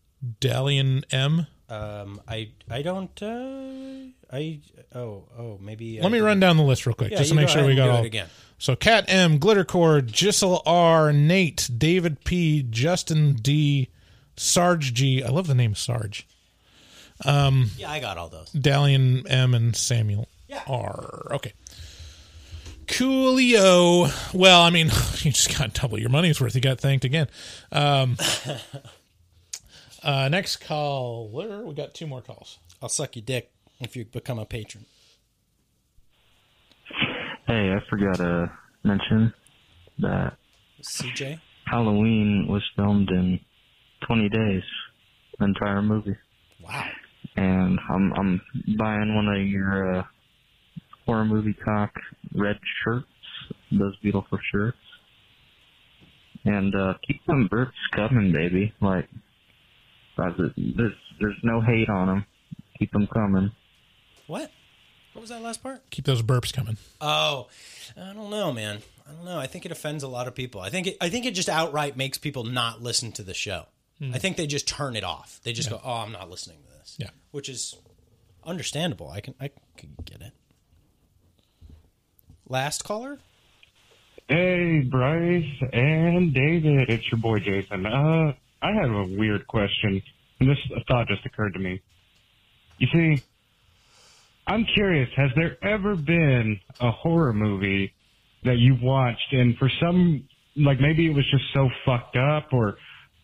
Dalian 0.42 1.04
M? 1.12 1.48
um, 1.70 2.20
I 2.28 2.50
I 2.70 2.82
don't 2.82 3.22
uh, 3.22 4.10
I 4.36 4.60
oh 4.94 5.24
oh 5.38 5.60
maybe 5.62 6.00
I 6.00 6.04
Let 6.04 6.12
me 6.12 6.20
run 6.20 6.40
down 6.40 6.58
the 6.58 6.64
list 6.64 6.86
real 6.86 6.96
quick 6.96 7.12
Yeah, 7.12 7.20
just 7.20 7.30
to 7.30 7.36
make 7.36 7.48
sure 7.50 7.66
we 7.66 7.76
got 7.76 7.90
all 7.90 8.04
it 8.04 8.08
again. 8.08 8.28
So 8.60 8.76
Cat 8.76 9.06
M, 9.08 9.40
Glittercore, 9.40 10.02
Gissel 10.02 10.62
R, 10.66 11.12
Nate, 11.14 11.70
David 11.78 12.24
P, 12.26 12.62
Justin 12.70 13.34
D, 13.34 13.88
Sarge 14.36 14.94
G. 14.94 15.24
I 15.24 15.30
love 15.30 15.48
the 15.48 15.56
name 15.56 15.74
Sarge. 15.76 16.28
Um, 17.26 17.72
yeah 17.78 17.90
I 17.92 18.00
got 18.00 18.18
all 18.18 18.30
those 18.30 18.52
Dalian 18.52 19.26
M 19.30 19.54
and 19.54 19.76
Samuel 19.76 20.28
Yeah. 20.48 20.62
R. 20.68 21.28
Okay. 21.32 21.54
Coolio. 22.86 24.10
Well, 24.34 24.62
I 24.62 24.70
mean, 24.70 24.88
you 25.22 25.32
just 25.32 25.58
got 25.58 25.74
double 25.74 26.00
your 26.00 26.10
money's 26.10 26.42
worth. 26.42 26.56
You 26.56 26.62
got 26.62 26.80
thanked 26.80 27.06
again. 27.06 27.28
Um, 27.72 28.18
uh, 30.04 30.28
next 30.30 30.58
caller. 30.58 31.66
We 31.66 31.74
got 31.76 31.94
two 31.94 32.08
more 32.08 32.22
calls. 32.22 32.58
I'll 32.82 32.90
suck 32.90 33.16
your 33.16 33.24
dick. 33.24 33.52
if 33.80 33.96
you 33.96 34.06
become 34.06 34.40
a 34.40 34.46
patron. 34.46 34.86
Hey, 37.50 37.74
I 37.74 37.80
forgot 37.90 38.18
to 38.18 38.52
mention 38.84 39.34
that 39.98 40.38
CJ? 40.84 41.40
Halloween 41.66 42.46
was 42.48 42.62
filmed 42.76 43.10
in 43.10 43.40
20 44.06 44.30
days, 44.30 44.62
the 45.40 45.46
entire 45.46 45.82
movie. 45.82 46.16
Wow. 46.64 46.88
And 47.38 47.80
I'm 47.90 48.14
I'm 48.14 48.42
buying 48.78 49.16
one 49.16 49.30
of 49.30 49.42
your 49.48 49.96
uh, 49.96 50.04
horror 51.08 51.26
movie 51.26 51.56
cock 51.56 51.92
red 52.36 52.60
shirts, 52.84 53.08
those 53.72 53.98
beautiful 54.04 54.38
shirts. 54.52 54.78
And 56.46 56.76
uh 56.76 56.94
keep 57.08 57.26
them 57.26 57.50
burps 57.52 57.72
coming, 57.96 58.32
baby. 58.32 58.76
Like, 58.80 59.10
uh, 60.20 60.30
there's 60.56 60.94
there's 61.20 61.40
no 61.42 61.62
hate 61.62 61.90
on 61.90 62.10
them. 62.10 62.26
Keep 62.78 62.92
them 62.92 63.08
coming. 63.08 63.52
What? 64.28 64.52
What 65.14 65.22
was 65.22 65.30
that 65.30 65.42
last 65.42 65.62
part? 65.64 65.82
Keep 65.90 66.06
those 66.06 66.22
burps 66.22 66.54
coming. 66.54 66.78
Oh, 67.02 67.48
I 67.98 68.14
don't 68.14 68.30
know, 68.30 68.52
man. 68.54 68.80
I 69.08 69.12
don't 69.14 69.26
know. 69.26 69.38
I 69.40 69.48
think 69.48 69.66
it 69.66 69.72
offends 69.72 70.04
a 70.04 70.08
lot 70.08 70.28
of 70.28 70.36
people. 70.36 70.62
I 70.62 70.70
think 70.70 70.88
it, 70.88 70.98
I 71.02 71.10
think 71.10 71.26
it 71.26 71.34
just 71.34 71.50
outright 71.50 71.98
makes 71.98 72.18
people 72.18 72.44
not 72.44 72.82
listen 72.82 73.12
to 73.14 73.24
the 73.24 73.34
show. 73.34 73.66
Hmm. 73.98 74.14
I 74.14 74.20
think 74.20 74.38
they 74.38 74.46
just 74.48 74.68
turn 74.68 74.96
it 74.96 75.04
off. 75.04 75.40
They 75.44 75.52
just 75.52 75.70
Yeah. 75.70 75.78
go, 75.78 75.82
"Oh, 75.84 75.94
I'm 75.98 76.12
not 76.12 76.30
listening 76.30 76.58
to 76.64 76.78
this." 76.78 76.96
Yeah. 77.00 77.10
which 77.32 77.50
is 77.50 77.76
understandable. 78.46 79.10
I 79.10 79.20
can 79.22 79.34
I 79.42 79.50
can 79.78 79.96
get 80.06 80.22
it. 80.22 80.32
Last 82.48 82.84
caller. 82.84 83.20
Hey, 84.28 84.82
Bryce 84.82 85.44
and 85.74 86.34
David, 86.34 86.90
it's 86.90 87.10
your 87.12 87.20
boy 87.20 87.40
Jason. 87.40 87.86
Uh, 87.86 88.34
I 88.62 88.72
have 88.74 88.92
a 88.92 89.06
weird 89.06 89.48
question, 89.48 90.02
and 90.40 90.50
this 90.50 90.58
thought 90.88 91.08
just 91.08 91.26
occurred 91.26 91.54
to 91.54 91.60
me. 91.60 91.82
You 92.78 92.88
see, 92.94 93.24
I'm 94.50 94.66
curious, 94.74 95.08
has 95.16 95.30
there 95.36 95.64
ever 95.64 95.96
been 95.96 96.60
a 96.80 96.90
horror 96.90 97.34
movie 97.34 97.94
that 98.44 98.58
you 98.58 98.76
watched 98.82 99.32
and 99.32 99.56
for 99.58 99.70
some, 99.80 100.28
like 100.56 100.80
maybe 100.80 101.06
it 101.06 101.14
was 101.14 101.26
just 101.30 101.44
so 101.54 101.70
fucked 101.86 102.18
up 102.18 102.52
or 102.52 102.76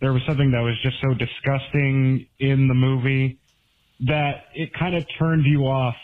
there 0.02 0.14
was 0.14 0.22
something 0.28 0.52
that 0.52 0.62
was 0.62 0.76
just 0.84 0.98
so 1.02 1.16
disgusting 1.16 2.28
in 2.38 2.68
the 2.68 2.76
movie 2.76 3.40
that 4.02 4.46
it 4.54 4.70
kind 4.78 4.96
of 4.96 5.04
turned 5.18 5.46
you 5.46 5.62
off 5.62 5.96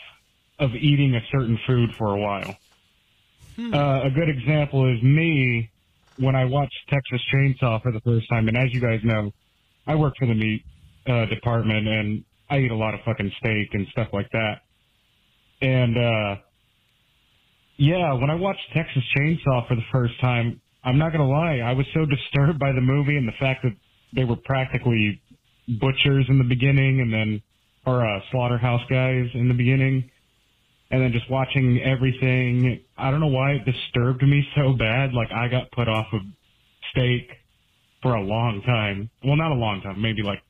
of 0.58 0.70
eating 0.74 1.14
a 1.14 1.20
certain 1.30 1.56
food 1.68 1.90
for 1.96 2.16
a 2.16 2.18
while? 2.18 2.56
Uh, 3.72 4.06
a 4.06 4.10
good 4.10 4.28
example 4.28 4.92
is 4.92 5.00
me 5.04 5.70
when 6.18 6.34
I 6.34 6.46
watched 6.46 6.74
Texas 6.88 7.20
Chainsaw 7.32 7.80
for 7.80 7.92
the 7.92 8.00
first 8.00 8.28
time. 8.28 8.48
And 8.48 8.56
as 8.56 8.72
you 8.72 8.80
guys 8.80 9.00
know, 9.04 9.30
I 9.86 9.94
work 9.94 10.14
for 10.18 10.26
the 10.26 10.34
meat 10.34 10.64
uh, 11.06 11.26
department 11.26 11.86
and 11.86 12.24
I 12.50 12.58
eat 12.58 12.72
a 12.72 12.76
lot 12.76 12.94
of 12.94 13.00
fucking 13.04 13.30
steak 13.38 13.68
and 13.74 13.86
stuff 13.92 14.08
like 14.12 14.30
that. 14.32 14.61
And 15.62 15.96
uh, 15.96 16.36
yeah, 17.76 18.12
when 18.14 18.30
I 18.30 18.34
watched 18.34 18.60
Texas 18.74 19.02
Chainsaw 19.16 19.66
for 19.68 19.76
the 19.76 19.84
first 19.92 20.20
time, 20.20 20.60
I'm 20.84 20.98
not 20.98 21.12
gonna 21.12 21.28
lie, 21.28 21.58
I 21.58 21.72
was 21.72 21.86
so 21.94 22.04
disturbed 22.34 22.58
by 22.58 22.72
the 22.72 22.80
movie 22.80 23.16
and 23.16 23.26
the 23.26 23.36
fact 23.38 23.62
that 23.62 23.72
they 24.14 24.24
were 24.24 24.36
practically 24.36 25.22
butchers 25.80 26.26
in 26.28 26.38
the 26.38 26.44
beginning 26.44 27.00
and 27.00 27.12
then 27.12 27.42
or 27.86 28.06
uh, 28.06 28.20
slaughterhouse 28.30 28.82
guys 28.90 29.26
in 29.34 29.48
the 29.48 29.54
beginning 29.54 30.10
and 30.90 31.02
then 31.02 31.10
just 31.12 31.28
watching 31.30 31.80
everything. 31.82 32.80
I 32.98 33.10
don't 33.10 33.20
know 33.20 33.28
why 33.28 33.52
it 33.52 33.64
disturbed 33.64 34.22
me 34.22 34.46
so 34.54 34.74
bad. 34.74 35.14
Like 35.14 35.32
I 35.32 35.48
got 35.48 35.70
put 35.72 35.88
off 35.88 36.06
of 36.12 36.20
steak 36.90 37.30
for 38.02 38.14
a 38.14 38.20
long 38.20 38.62
time. 38.62 39.10
Well, 39.24 39.36
not 39.36 39.52
a 39.52 39.54
long 39.54 39.80
time, 39.80 40.02
maybe 40.02 40.22
like 40.22 40.42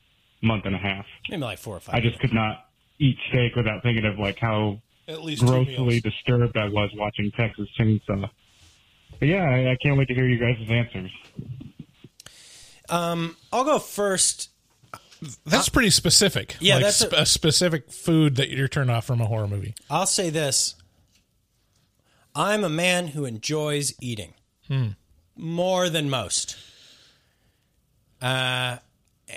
a 0.43 0.47
month 0.47 0.64
and 0.66 0.74
a 0.74 0.78
half. 0.78 1.06
Maybe 1.30 1.43
like 1.43 1.59
four 1.59 1.76
or 1.76 1.80
five. 1.80 1.94
I 1.94 2.01
just 2.01 2.18
could 2.18 2.34
not 2.34 2.66
eat 2.98 3.16
steak 3.28 3.55
without 3.55 3.82
thinking 3.82 4.05
of 4.05 4.18
like 4.18 4.39
how 4.39 4.80
At 5.09 5.23
least 5.24 5.45
grossly 5.45 6.01
disturbed 6.01 6.57
I 6.57 6.69
was 6.69 6.91
watching 6.95 7.31
Texas 7.33 7.69
Chainsaw. 7.79 8.31
But 9.19 9.29
yeah, 9.29 9.43
I, 9.45 9.73
I 9.73 9.77
can't 9.83 9.97
wait 9.99 10.09
to 10.09 10.15
hear 10.15 10.27
you 10.27 10.39
guys' 10.39 10.65
answers. 10.69 11.11
Um, 12.89 13.37
I'll 13.53 13.65
go 13.65 13.79
first. 13.79 14.51
That's 15.47 15.69
pretty 15.69 15.91
specific. 15.91 16.57
Yeah, 16.61 16.74
like 16.77 16.85
that's 16.85 16.97
sp- 17.07 17.15
a, 17.16 17.27
specific 17.27 17.91
food 17.93 18.37
that 18.37 18.51
you're 18.51 18.69
turned 18.69 18.91
off 18.91 19.05
from 19.07 19.20
a 19.20 19.27
horror 19.27 19.47
movie. 19.49 19.74
I'll 19.89 20.07
say 20.07 20.31
this. 20.31 20.74
I'm 22.35 22.65
a 22.65 22.69
man 22.69 23.09
who 23.09 23.24
enjoys 23.24 23.95
eating 24.01 24.35
Hmm. 24.69 24.89
more 25.37 25.89
than 25.91 26.09
most. 26.11 26.57
Uh, 28.20 28.79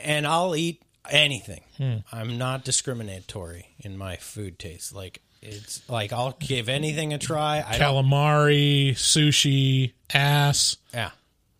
and 0.03 0.25
I'll 0.25 0.55
eat 0.55 0.81
anything. 1.09 1.61
Hmm. 1.77 1.95
I'm 2.11 2.37
not 2.37 2.63
discriminatory 2.63 3.75
in 3.79 3.97
my 3.97 4.15
food 4.15 4.57
taste. 4.59 4.93
Like 4.93 5.21
it's 5.45 5.87
like 5.89 6.11
I'll 6.11 6.35
give 6.39 6.67
anything 6.69 7.13
a 7.13 7.17
try. 7.17 7.63
I 7.65 7.77
don't, 7.77 8.05
Calamari, 8.05 8.91
sushi, 8.91 9.93
ass. 10.13 10.77
yeah. 10.93 11.11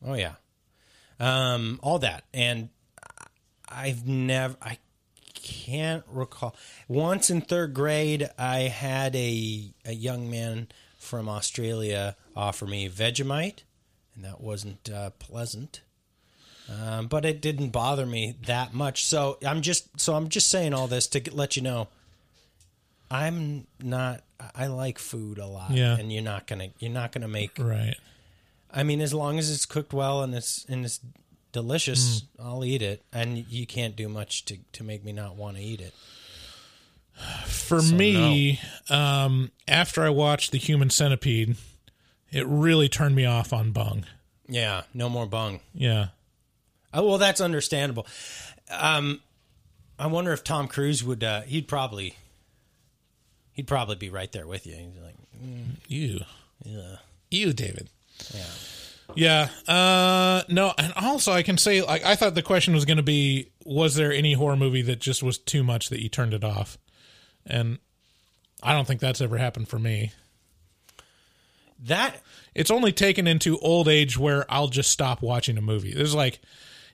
Oh 0.05 0.13
yeah. 0.15 0.33
Um, 1.19 1.79
all 1.81 1.99
that. 1.99 2.23
And 2.33 2.69
I've 3.69 4.05
never 4.07 4.55
I 4.61 4.77
can't 5.33 6.03
recall. 6.11 6.55
Once 6.87 7.29
in 7.29 7.41
third 7.41 7.73
grade 7.73 8.29
I 8.37 8.59
had 8.61 9.15
a 9.15 9.71
a 9.85 9.93
young 9.93 10.29
man 10.29 10.67
from 10.99 11.29
Australia 11.29 12.15
offer 12.35 12.65
me 12.65 12.89
Vegemite 12.89 13.59
and 14.15 14.23
that 14.25 14.41
wasn't 14.41 14.89
uh, 14.89 15.11
pleasant. 15.11 15.81
Um, 16.67 17.05
but 17.07 17.25
it 17.25 17.41
didn't 17.41 17.69
bother 17.69 18.07
me 18.07 18.35
that 18.47 18.73
much. 18.73 19.05
So 19.05 19.37
I'm 19.45 19.61
just 19.61 19.99
so 19.99 20.15
I'm 20.15 20.29
just 20.29 20.49
saying 20.49 20.73
all 20.73 20.87
this 20.87 21.05
to 21.07 21.19
get- 21.19 21.35
let 21.35 21.55
you 21.55 21.61
know 21.61 21.87
I'm 23.11 23.67
not 23.81 24.21
I 24.53 24.67
like 24.67 24.99
food 24.99 25.37
a 25.37 25.45
lot 25.45 25.71
Yeah. 25.71 25.97
and 25.97 26.11
you're 26.11 26.23
not 26.23 26.47
going 26.47 26.59
to 26.59 26.69
you're 26.79 26.91
not 26.91 27.11
to 27.13 27.27
make 27.27 27.51
Right. 27.57 27.95
I 28.71 28.83
mean, 28.83 28.99
as 29.01 29.13
long 29.13 29.39
as 29.39 29.49
it's 29.51 29.65
cooked 29.65 29.93
well 29.93 30.21
and 30.23 30.33
it's 30.35 30.65
and 30.67 30.83
it's 30.85 30.99
delicious, 31.51 32.23
I'll 32.37 32.65
eat 32.65 32.81
it. 32.81 33.03
And 33.13 33.37
you 33.49 33.65
can't 33.65 33.95
do 33.95 34.09
much 34.09 34.43
to 34.45 34.57
to 34.73 34.83
make 34.83 35.03
me 35.05 35.11
not 35.13 35.35
want 35.35 35.55
to 35.57 35.63
eat 35.63 35.79
it. 35.81 35.93
For 37.45 37.79
So, 37.81 37.95
me, 37.95 38.59
um, 38.89 39.51
after 39.67 40.03
I 40.03 40.09
watched 40.09 40.51
The 40.51 40.57
Human 40.57 40.89
Centipede, 40.89 41.55
it 42.31 42.45
really 42.45 42.89
turned 42.89 43.15
me 43.15 43.23
off 43.25 43.53
on 43.53 43.71
bung. 43.71 44.05
Yeah, 44.49 44.81
no 44.93 45.07
more 45.07 45.25
bung. 45.25 45.61
Yeah. 45.73 46.07
Oh, 46.93 47.05
well, 47.07 47.17
that's 47.17 47.39
understandable. 47.39 48.05
Um, 48.69 49.21
I 49.97 50.07
wonder 50.07 50.33
if 50.33 50.43
Tom 50.43 50.67
Cruise 50.67 51.03
would. 51.05 51.23
Uh, 51.23 51.41
he'd 51.43 51.67
probably. 51.69 52.15
He'd 53.55 53.67
probably 53.67 53.95
be 53.95 54.09
right 54.09 54.31
there 54.31 54.45
with 54.45 54.67
you. 54.67 54.75
He's 54.75 55.01
like, 55.03 55.15
mm, 55.43 55.77
You. 55.87 56.19
yeah, 56.63 56.97
You, 57.31 57.51
David. 57.53 57.89
yeah. 58.33 58.43
Yeah. 59.15 59.49
Uh, 59.67 60.41
no, 60.49 60.73
and 60.77 60.91
also 60.95 61.31
I 61.31 61.43
can 61.43 61.57
say, 61.57 61.81
like, 61.83 62.03
I 62.03 62.15
thought 62.15 62.33
the 62.35 62.41
question 62.41 62.73
was 62.73 62.85
going 62.85 62.97
to 62.97 63.03
be, 63.03 63.51
was 63.63 63.95
there 63.95 64.11
any 64.11 64.33
horror 64.33 64.55
movie 64.57 64.81
that 64.83 64.99
just 64.99 65.21
was 65.23 65.37
too 65.37 65.63
much 65.63 65.89
that 65.89 66.01
you 66.01 66.09
turned 66.09 66.33
it 66.33 66.43
off? 66.43 66.77
And 67.45 67.77
I 68.63 68.73
don't 68.73 68.85
think 68.87 68.99
that's 68.99 69.21
ever 69.21 69.37
happened 69.37 69.67
for 69.69 69.77
me. 69.79 70.11
That 71.83 72.21
It's 72.55 72.71
only 72.71 72.91
taken 72.91 73.27
into 73.27 73.59
old 73.59 73.87
age 73.87 74.17
where 74.17 74.45
I'll 74.51 74.69
just 74.69 74.89
stop 74.89 75.21
watching 75.21 75.57
a 75.57 75.61
movie. 75.61 75.93
There's 75.93 76.15
like, 76.15 76.39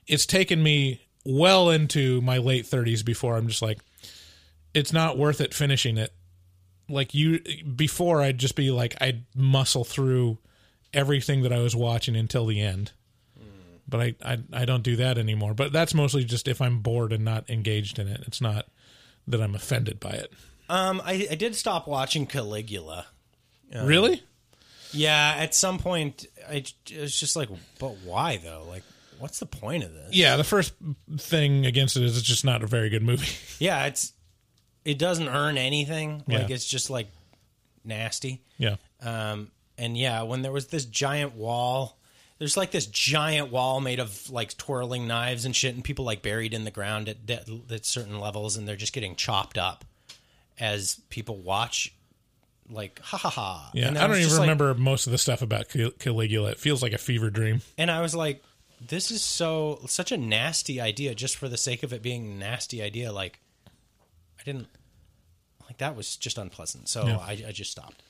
it's 0.06 0.26
taken 0.26 0.62
me 0.62 1.00
well 1.24 1.70
into 1.70 2.20
my 2.20 2.38
late 2.38 2.66
30s 2.66 3.04
before 3.04 3.36
I'm 3.36 3.46
just 3.48 3.62
like, 3.62 3.78
it's 4.74 4.92
not 4.92 5.16
worth 5.16 5.40
it 5.40 5.54
finishing 5.54 5.96
it. 5.98 6.12
Like 6.88 7.14
you, 7.14 7.40
before 7.76 8.20
I'd 8.20 8.38
just 8.38 8.56
be 8.56 8.70
like, 8.70 8.94
I'd 9.00 9.24
muscle 9.34 9.84
through 9.84 10.38
everything 10.92 11.42
that 11.42 11.52
I 11.52 11.58
was 11.60 11.74
watching 11.74 12.16
until 12.16 12.46
the 12.46 12.60
end. 12.60 12.92
But 13.88 14.00
I, 14.00 14.14
I, 14.24 14.38
I 14.52 14.64
don't 14.64 14.82
do 14.82 14.96
that 14.96 15.18
anymore. 15.18 15.54
But 15.54 15.72
that's 15.72 15.92
mostly 15.92 16.24
just 16.24 16.48
if 16.48 16.60
I'm 16.62 16.78
bored 16.78 17.12
and 17.12 17.24
not 17.24 17.50
engaged 17.50 17.98
in 17.98 18.08
it. 18.08 18.22
It's 18.26 18.40
not 18.40 18.66
that 19.26 19.42
I'm 19.42 19.54
offended 19.54 20.00
by 20.00 20.10
it. 20.10 20.32
Um, 20.68 21.02
I, 21.04 21.28
I 21.30 21.34
did 21.34 21.54
stop 21.54 21.86
watching 21.86 22.26
Caligula. 22.26 23.06
Um, 23.74 23.86
really? 23.86 24.22
Yeah, 24.92 25.34
at 25.38 25.54
some 25.54 25.78
point, 25.78 26.26
I 26.48 26.64
it's 26.90 27.18
just 27.18 27.36
like, 27.36 27.48
but 27.78 27.96
why 28.04 28.38
though? 28.38 28.64
Like, 28.68 28.82
what's 29.18 29.38
the 29.38 29.46
point 29.46 29.84
of 29.84 29.92
this? 29.92 30.14
Yeah, 30.14 30.36
the 30.36 30.44
first 30.44 30.74
thing 31.18 31.66
against 31.66 31.96
it 31.96 32.02
is 32.02 32.16
it's 32.16 32.26
just 32.26 32.44
not 32.44 32.62
a 32.62 32.66
very 32.66 32.90
good 32.90 33.02
movie. 33.02 33.28
Yeah, 33.58 33.86
it's 33.86 34.12
it 34.84 34.98
doesn't 34.98 35.28
earn 35.28 35.56
anything. 35.58 36.22
Like 36.26 36.50
it's 36.50 36.66
just 36.66 36.90
like 36.90 37.08
nasty. 37.84 38.42
Yeah. 38.58 38.76
Um, 39.00 39.50
and 39.78 39.96
yeah, 39.96 40.22
when 40.22 40.42
there 40.42 40.52
was 40.52 40.68
this 40.68 40.84
giant 40.84 41.34
wall, 41.34 41.98
there's 42.38 42.56
like 42.56 42.70
this 42.72 42.86
giant 42.86 43.50
wall 43.50 43.80
made 43.80 44.00
of 44.00 44.30
like 44.30 44.56
twirling 44.56 45.06
knives 45.06 45.44
and 45.44 45.54
shit, 45.54 45.74
and 45.74 45.82
people 45.84 46.04
like 46.04 46.22
buried 46.22 46.54
in 46.54 46.64
the 46.64 46.70
ground 46.70 47.08
at, 47.08 47.18
at, 47.30 47.48
at 47.70 47.84
certain 47.86 48.18
levels, 48.20 48.56
and 48.56 48.66
they're 48.66 48.76
just 48.76 48.92
getting 48.92 49.14
chopped 49.16 49.58
up 49.58 49.84
as 50.58 51.00
people 51.08 51.36
watch. 51.36 51.94
Like 52.70 53.00
ha 53.00 53.16
ha 53.18 53.28
ha. 53.28 53.70
Yeah, 53.74 53.90
I 53.90 54.06
don't 54.06 54.16
even 54.16 54.30
like- 54.30 54.40
remember 54.40 54.72
most 54.74 55.06
of 55.06 55.12
the 55.12 55.18
stuff 55.18 55.42
about 55.42 55.68
Cal- 55.68 55.90
Caligula. 55.98 56.50
It 56.50 56.58
feels 56.58 56.82
like 56.82 56.92
a 56.92 56.98
fever 56.98 57.28
dream. 57.28 57.60
and 57.76 57.90
I 57.90 58.00
was 58.00 58.14
like, 58.14 58.42
this 58.88 59.10
is 59.10 59.22
so 59.22 59.80
such 59.86 60.10
a 60.10 60.16
nasty 60.16 60.80
idea 60.80 61.14
just 61.14 61.36
for 61.36 61.48
the 61.48 61.56
sake 61.58 61.82
of 61.82 61.92
it 61.92 62.02
being 62.02 62.32
a 62.32 62.34
nasty 62.36 62.80
idea. 62.82 63.12
Like, 63.12 63.40
I 64.42 64.44
didn't 64.44 64.66
like 65.64 65.78
that 65.78 65.96
was 65.96 66.16
just 66.16 66.36
unpleasant. 66.36 66.88
So 66.88 67.06
Yeah. 67.06 67.18
I, 67.18 67.32
I 67.48 67.52
just 67.52 67.70
stopped. 67.70 68.02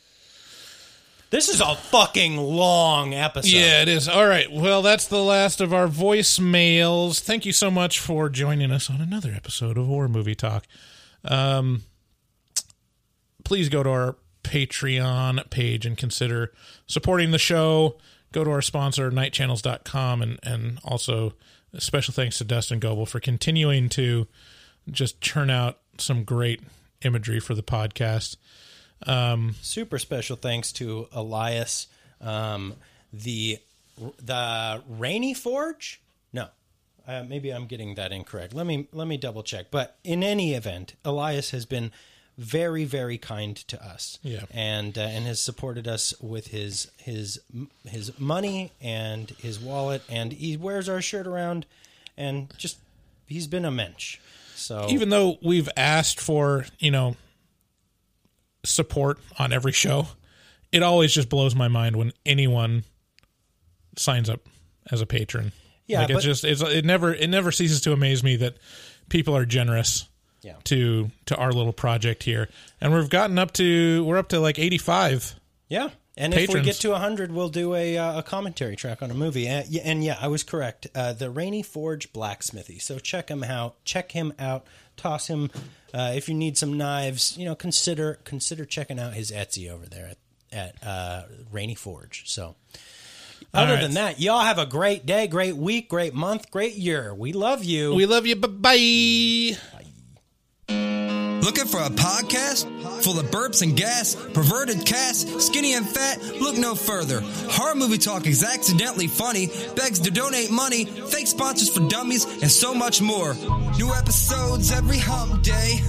This 1.31 1.49
is 1.49 1.61
a 1.63 1.75
fucking 1.75 2.37
long 2.37 3.15
episode. 3.15 3.53
Yeah, 3.53 3.81
it 3.83 3.89
is. 3.89 4.07
All 4.07 4.27
right. 4.27 4.51
Well, 4.53 4.83
that's 4.83 5.07
the 5.07 5.23
last 5.23 5.63
of 5.63 5.73
our 5.73 5.89
voicemails. 5.89 7.21
Thank 7.21 7.47
you 7.47 7.53
so 7.53 7.71
much 7.71 7.99
for 8.01 8.29
joining 8.29 8.71
us 8.71 8.91
on 8.91 9.01
another 9.01 9.33
episode 9.33 9.79
of 9.79 9.87
Horror 9.87 10.09
Movie 10.11 10.35
Talk. 10.35 10.67
Um, 11.25 11.85
please 13.45 13.71
go 13.71 13.83
to 13.83 13.89
our 13.89 14.17
Patreon 14.45 15.49
page 15.51 15.87
and 15.87 15.97
consider 15.97 16.53
supporting 16.87 17.31
the 17.31 17.39
show. 17.39 17.97
Go 18.33 18.45
to 18.45 18.51
our 18.51 18.63
sponsor, 18.63 19.11
nightchannels.com, 19.11 20.21
and, 20.23 20.39
and 20.43 20.79
also 20.85 21.33
special 21.79 22.13
thanks 22.13 22.39
to 22.39 22.45
Dustin 22.45 22.79
Goebel 22.79 23.07
for 23.07 23.21
continuing 23.21 23.89
to 23.91 24.27
just 24.91 25.21
churn 25.23 25.49
out 25.49 25.79
some 25.99 26.25
great 26.25 26.61
imagery 27.03 27.41
for 27.41 27.55
the 27.55 27.63
podcast. 27.63 28.37
Um, 29.07 29.57
Super 29.63 29.99
special 29.99 30.37
thanks 30.37 30.73
to 30.73 31.09
Elias. 31.13 31.89
Um, 32.21 32.75
the 33.13 33.59
the 34.23 34.83
Rainy 34.89 35.35
Forge? 35.35 36.01
No, 36.33 36.49
uh, 37.07 37.25
maybe 37.29 37.51
I'm 37.51 37.67
getting 37.67 37.95
that 37.97 38.13
incorrect. 38.13 38.55
Let 38.55 38.67
me 38.67 38.89
let 38.93 39.07
me 39.07 39.17
double 39.17 39.43
check. 39.43 39.67
But 39.71 39.97
in 40.05 40.23
any 40.23 40.55
event, 40.55 40.95
Elias 41.05 41.51
has 41.51 41.67
been 41.67 41.91
very 42.39 42.85
very 42.85 43.19
kind 43.19 43.57
to 43.57 43.85
us. 43.85 44.19
Yeah. 44.23 44.45
and 44.51 44.97
uh, 44.97 45.03
and 45.03 45.27
has 45.27 45.41
supported 45.41 45.87
us 45.89 46.15
with 46.21 46.49
his 46.49 46.91
his 46.97 47.41
his 47.85 48.19
money 48.19 48.73
and 48.81 49.31
his 49.31 49.59
wallet, 49.61 50.03
and 50.09 50.33
he 50.33 50.57
wears 50.57 50.89
our 50.89 51.03
shirt 51.03 51.27
around, 51.27 51.67
and 52.17 52.53
just 52.57 52.79
he's 53.27 53.47
been 53.47 53.65
a 53.65 53.71
mensch. 53.71 54.19
So 54.63 54.87
even 54.91 55.09
though 55.11 55.39
we've 55.43 55.69
asked 55.77 56.21
for 56.21 56.65
you 56.79 56.91
know 56.91 57.17
support 58.65 59.19
on 59.39 59.53
every 59.53 59.73
show 59.73 60.07
it 60.71 60.83
always 60.83 61.13
just 61.13 61.29
blows 61.29 61.55
my 61.55 61.69
mind 61.69 61.97
when 61.97 62.13
anyone 62.25 62.85
signs 63.99 64.31
up 64.31 64.41
as 64.91 65.01
a 65.01 65.07
patron 65.07 65.53
Yeah, 65.87 66.01
like 66.03 66.11
it's 66.11 66.25
just 66.25 66.45
it's 66.45 66.63
it 66.63 66.85
never 66.85 67.13
it 67.13 67.29
never 67.29 67.51
ceases 67.51 67.81
to 67.83 67.93
amaze 67.93 68.23
me 68.23 68.37
that 68.37 68.57
people 69.09 69.37
are 69.37 69.45
generous 69.45 70.09
Yeah. 70.43 70.55
to 70.65 71.11
to 71.27 71.37
our 71.37 71.53
little 71.53 71.73
project 71.73 72.23
here 72.23 72.49
and 72.81 72.93
we've 72.95 73.11
gotten 73.11 73.37
up 73.39 73.53
to 73.55 74.05
we're 74.05 74.17
up 74.19 74.29
to 74.29 74.39
like 74.41 74.59
85 74.61 75.35
Yeah. 75.69 75.89
And 76.17 76.35
if 76.35 76.53
we 76.53 76.61
get 76.61 76.77
to 76.77 76.91
100, 76.91 77.33
we'll 77.33 77.49
do 77.49 77.75
a, 77.75 77.97
uh, 77.97 78.19
a 78.19 78.23
commentary 78.23 78.77
track 78.77 79.03
on 79.03 79.11
a 79.11 79.15
movie. 79.15 79.47
And, 79.47 79.67
yeah, 79.69 79.83
and 79.85 80.05
yeah, 80.05 80.19
I 80.21 80.29
was 80.29 80.43
correct. 80.43 80.87
Uh, 80.95 81.15
the 81.15 81.31
Rainy 81.31 81.63
Forge 81.63 82.13
Blacksmithy. 82.13 82.83
So 82.83 82.99
check 82.99 83.31
him 83.31 83.43
out. 83.43 83.83
Check 83.85 84.13
him 84.13 84.35
out. 84.39 84.67
Toss 84.97 85.29
him. 85.29 85.51
Uh, 85.95 86.13
if 86.15 86.29
you 86.29 86.35
need 86.35 86.59
some 86.59 86.77
knives, 86.77 87.37
you 87.39 87.47
know, 87.47 87.55
consider 87.55 88.19
consider 88.25 88.65
checking 88.65 88.99
out 88.99 89.15
his 89.15 89.31
Etsy 89.31 89.71
over 89.71 89.87
there 89.87 90.13
at, 90.53 90.77
at 90.83 90.87
uh, 90.87 91.23
Rainy 91.51 91.75
Forge. 91.75 92.29
So, 92.29 92.57
other 93.55 93.75
right. 93.75 93.81
than 93.81 93.95
that, 93.95 94.21
y'all 94.21 94.41
have 94.41 94.59
a 94.59 94.67
great 94.67 95.07
day, 95.07 95.27
great 95.27 95.57
week, 95.57 95.89
great 95.89 96.15
month, 96.15 96.51
great 96.51 96.75
year. 96.75 97.15
We 97.15 97.33
love 97.33 97.65
you. 97.65 97.95
we 97.95 98.07
love 98.07 98.27
you 98.27 98.37
Bye 98.37 99.57
bye 99.57 99.79
Looking 101.43 101.67
for 101.67 101.81
a 101.81 101.91
podcast 101.91 102.71
full 103.03 103.19
of 103.19 103.27
burps 103.33 103.63
and 103.63 103.77
gas, 103.77 104.15
perverted 104.15 104.87
cast, 104.87 105.41
skinny 105.41 105.75
and 105.75 105.85
fat? 105.85 106.23
Look 106.41 106.57
no 106.57 106.77
further. 106.77 107.21
Horror 107.51 107.75
Movie 107.75 107.99
Talk 107.99 108.29
is 108.29 108.45
accidentally 108.45 109.09
funny, 109.09 109.49
begs 109.75 109.99
to 110.01 110.13
donate 110.13 110.53
money, 110.53 110.85
fake 110.85 111.27
sponsors 111.27 111.69
for 111.69 111.81
dummies, 111.89 112.25
and 112.43 112.51
so 112.51 112.73
much 112.73 113.03
more. 113.03 113.35
New 113.77 113.93
episodes 113.93 114.71
every 114.71 114.99
hump 114.99 115.43
day. 115.43 115.81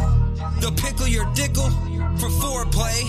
They'll 0.59 0.71
pickle 0.71 1.07
your 1.07 1.31
dickle 1.35 1.69
for 2.18 2.30
foreplay. 2.30 3.02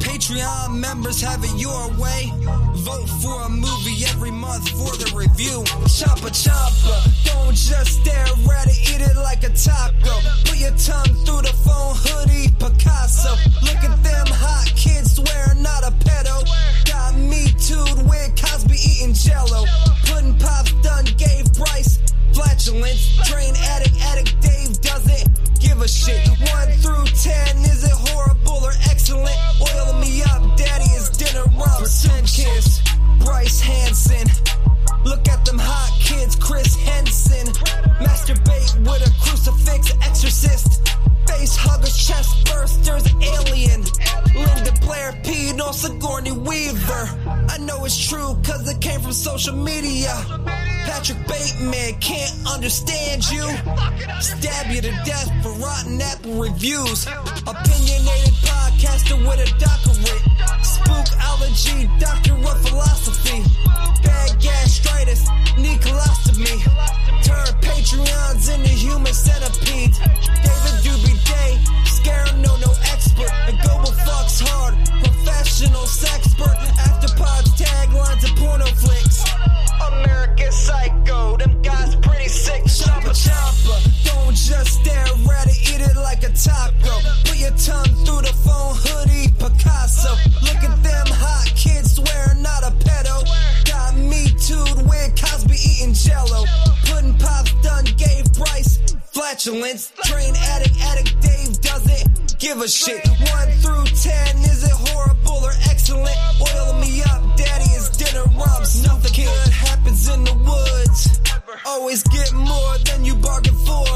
Patreon 0.00 0.78
members 0.78 1.20
have 1.20 1.42
it 1.44 1.54
your 1.58 1.88
way. 1.98 2.32
Vote 2.76 3.08
for 3.22 3.42
a 3.42 3.48
movie 3.48 4.04
every 4.08 4.30
month 4.30 4.68
for 4.70 4.96
the 4.96 5.12
review. 5.14 5.62
Choppa 5.88 6.30
choppa, 6.30 6.96
don't 7.24 7.54
just 7.54 8.00
stare 8.00 8.26
at 8.60 8.66
it, 8.66 8.78
eat 8.90 9.00
it 9.00 9.16
like 9.16 9.42
a 9.44 9.50
taco. 9.50 10.14
Put 10.44 10.58
your 10.58 10.76
tongue 10.76 11.14
through 11.24 11.42
the 11.42 11.54
phone, 11.64 11.94
hoodie, 12.04 12.48
Picasso. 12.58 13.36
Look 13.62 13.82
at 13.84 13.96
them 14.02 14.26
hot 14.28 14.66
kids, 14.76 15.16
swear 15.16 15.54
not 15.56 15.82
a 15.84 15.92
pedo. 16.04 16.44
Got 16.84 17.16
me 17.16 17.46
tooed 17.58 18.08
with 18.08 18.36
Cosby 18.36 18.76
eating 18.76 19.14
jello. 19.14 19.64
Pudding 20.06 20.36
pops 20.38 20.72
done 20.82 21.06
gave 21.16 21.52
Bryce 21.54 21.98
flatulence. 22.34 23.16
Train 23.28 23.54
addict, 23.56 23.96
addict 24.02 24.40
Dave 24.40 24.80
doesn't 24.80 25.60
give 25.60 25.80
a 25.80 25.88
shit. 25.88 26.28
One 26.28 26.68
through 26.82 27.06
ten, 27.16 27.56
is 27.64 27.84
it 27.84 27.92
horrible 27.92 28.64
or 28.64 28.72
excellent? 28.90 29.36
Oil 29.60 29.98
me 30.00 30.22
up, 30.22 30.56
daddy 30.56 30.90
is 30.92 31.10
dinner 31.10 31.44
rum. 31.56 31.84
Kiss, 32.26 32.80
Bryce 33.24 33.60
Hanson. 33.60 34.28
Look 35.04 35.28
at 35.28 35.44
them 35.44 35.58
hot 35.58 35.98
kids, 36.00 36.36
Chris 36.36 36.76
Henson. 36.76 37.46
Masturbate 38.04 38.78
with 38.80 39.06
a 39.06 39.12
crucifix, 39.22 39.92
exorcist. 40.02 40.88
Face 41.26 41.56
huggers, 41.56 41.96
chest 41.96 42.46
bursters, 42.46 43.06
alien. 43.22 43.82
Linda 44.34 44.72
Blair 44.80 45.12
peed 45.24 45.60
on 45.60 45.72
Sigourney 45.72 46.32
Weaver. 46.32 47.08
I 47.48 47.58
know 47.60 47.84
it's 47.84 48.08
true, 48.08 48.36
cause 48.44 48.68
it 48.68 48.80
came 48.80 49.00
from 49.00 49.12
social 49.12 49.56
media. 49.56 50.12
Patrick 50.84 51.18
Bateman 51.26 51.98
can't 52.00 52.19
understand 52.46 53.28
you. 53.30 53.44
Stab 54.20 54.70
you 54.70 54.80
to 54.80 54.92
death 55.04 55.30
for 55.42 55.52
rotten 55.60 56.00
apple 56.00 56.34
reviews. 56.40 57.06
Opinionated 57.46 58.34
podcaster 58.44 59.18
with 59.20 59.40
a 59.40 59.48
doctorate. 59.58 60.24
Spookology, 60.62 61.88
doctor 61.98 62.34
of 62.34 62.68
philosophy. 62.68 63.42
Bad 64.02 64.40
gastritis, 64.40 65.28
need 65.58 65.80
colostomy. 65.80 66.56
Turn 67.24 67.46
Patreons 67.60 68.54
into 68.54 68.68
human 68.68 69.12
centipedes. 69.12 69.98
David 69.98 70.76
Doobie 70.84 71.20
Day, 71.24 71.58
scare 71.84 72.24
him, 72.26 72.42
no, 72.42 72.56
no 72.56 72.72
expert. 72.92 73.32
And 73.48 73.58
global 73.60 73.92
fucks 74.04 74.42
hard, 74.46 74.74
professional 75.02 75.84
sexpert. 75.84 76.56
Afterpods, 76.76 77.50
taglines, 77.56 78.24
and 78.28 78.36
porno 78.38 78.66
flicks. 78.66 79.24
American 79.88 80.52
Psycho, 80.52 81.36
them 81.36 81.62
guys 81.62 81.96
pretty 81.96 82.28
sick. 82.28 82.64
Choppa 82.64 83.12
choppa, 83.14 83.76
don't 84.04 84.34
just 84.36 84.80
stare 84.80 85.06
at 85.40 85.46
it, 85.46 85.58
eat 85.72 85.80
it 85.80 85.96
like 85.96 86.22
a 86.22 86.32
taco. 86.32 87.00
Put 87.24 87.38
your 87.38 87.54
tongue 87.56 87.94
through 88.04 88.22
the 88.22 88.34
phone, 88.44 88.74
hoodie, 88.76 89.32
Picasso. 89.38 90.12
Look 90.42 90.62
at 90.62 90.82
them 90.82 91.06
hot 91.08 91.46
kids, 91.56 91.96
swear 91.96 92.34
not 92.38 92.62
a 92.62 92.72
pedo. 92.84 93.24
Got 93.64 93.96
me 93.96 94.26
tooed 94.38 94.86
with 94.88 95.16
Cosby 95.16 95.56
eating 95.56 95.94
jello. 95.94 96.44
Pudding 96.86 97.16
pops 97.18 97.52
done 97.62 97.84
gave 97.96 98.24
Bryce 98.32 98.78
flatulence. 99.12 99.92
Train 100.04 100.34
addict, 100.36 100.76
addict 100.80 101.20
Dave 101.20 101.60
doesn't 101.60 102.38
give 102.38 102.60
a 102.60 102.68
shit. 102.68 103.06
One 103.08 103.48
through 103.62 103.84
ten, 103.96 104.36
is 104.44 104.64
it 104.64 104.72
horrible 104.72 105.44
or 105.44 105.52
excellent? 105.70 106.16
Oil 106.40 106.74
me 106.80 107.02
up, 107.02 107.22
daddy 107.36 107.70
is 107.72 107.88
dinner 107.90 108.24
rum. 108.36 108.62
Nothing 108.84 109.24
good 109.24 109.52
happens 109.70 110.08
in 110.08 110.24
the 110.24 110.34
woods. 110.50 111.20
Always 111.66 112.02
get 112.04 112.32
more 112.32 112.74
than 112.86 113.04
you 113.04 113.14
bargain 113.14 113.54
for. 113.66 113.86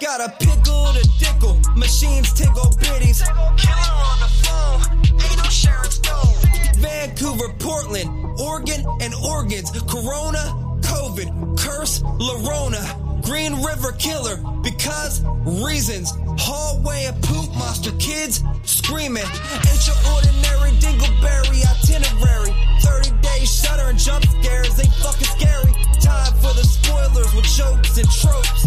Got 0.00 0.20
a 0.20 0.30
pickle 0.40 0.86
to 0.96 1.04
dickle, 1.18 1.56
machines 1.76 2.32
tickle 2.32 2.70
bitties. 2.80 3.20
Killer 3.62 3.94
on 4.10 4.18
the 4.24 4.30
phone, 4.42 4.80
ain't 5.24 5.36
no 5.36 5.48
sheriff's 5.50 5.96
Stone. 5.96 6.36
Vancouver, 6.76 7.52
Portland, 7.58 8.08
Oregon, 8.40 8.80
and 9.00 9.12
organs. 9.14 9.70
Corona, 9.92 10.44
COVID, 10.82 11.58
curse, 11.58 12.00
Llorona. 12.02 13.06
Green 13.22 13.62
River 13.62 13.92
Killer, 13.92 14.36
because 14.62 15.22
reasons. 15.44 16.12
Hallway 16.38 17.06
of 17.06 17.20
poop 17.22 17.52
monster 17.56 17.92
kids 17.98 18.42
screaming. 18.64 19.24
Ain't 19.68 19.86
your 19.86 19.96
ordinary 20.14 20.70
dingleberry 20.80 21.60
itinerary. 21.60 22.54
30 22.80 23.10
days 23.20 23.52
Shudder 23.52 23.90
and 23.90 23.98
jump 23.98 24.24
scares 24.24 24.78
ain't 24.80 24.94
fucking 24.94 25.26
scary. 25.36 25.72
Time 26.00 26.32
for 26.40 26.54
the 26.54 26.64
spoilers 26.64 27.34
with 27.34 27.44
jokes 27.44 27.98
and 27.98 28.08
tropes. 28.10 28.64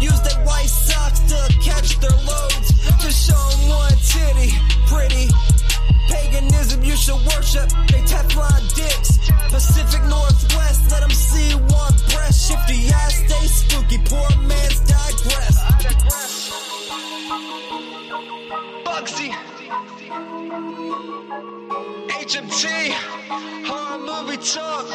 Use 0.00 0.20
their 0.22 0.44
white 0.44 0.68
socks 0.68 1.20
to 1.20 1.38
catch 1.60 1.98
their 1.98 2.16
loads. 2.22 2.68
To 3.02 3.10
show 3.10 3.40
'em 3.54 3.68
one 3.68 3.96
titty, 3.98 4.52
pretty. 4.86 5.28
Paganism 6.08 6.84
you 6.84 6.96
should 6.96 7.20
worship. 7.26 7.68
They 7.88 8.02
Teflon 8.10 8.62
dicks. 8.74 9.18
Pacific 9.50 10.02
Northwest, 10.04 10.90
let 10.90 11.02
'em 11.02 11.10
see 11.10 11.54
one 11.54 11.94
breast. 12.12 12.48
Shifty 12.48 12.88
ass, 12.88 13.14
stay 13.26 13.46
spooky. 13.46 13.98
Poor 14.04 14.28
man's 14.48 14.80
digress. 14.80 15.56
Bugsy. 18.84 19.30
HMT. 22.20 22.92
Horror 23.66 23.98
movie 23.98 24.36
talk. 24.36 24.86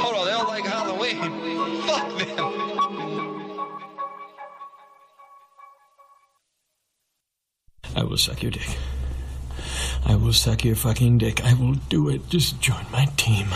Hold 0.00 0.14
on, 0.16 0.24
they 0.26 0.32
don't 0.32 0.48
like 0.48 0.64
Halloween. 0.64 1.82
Fuck 1.86 2.18
them. 2.18 2.62
I 7.94 8.04
will 8.04 8.16
suck 8.16 8.42
your 8.42 8.50
dick. 8.50 8.76
I 10.04 10.16
will 10.16 10.32
suck 10.32 10.64
your 10.64 10.76
fucking 10.76 11.18
dick. 11.18 11.44
I 11.44 11.54
will 11.54 11.74
do 11.88 12.08
it. 12.08 12.28
Just 12.28 12.60
join 12.60 12.84
my 12.92 13.06
team. 13.16 13.48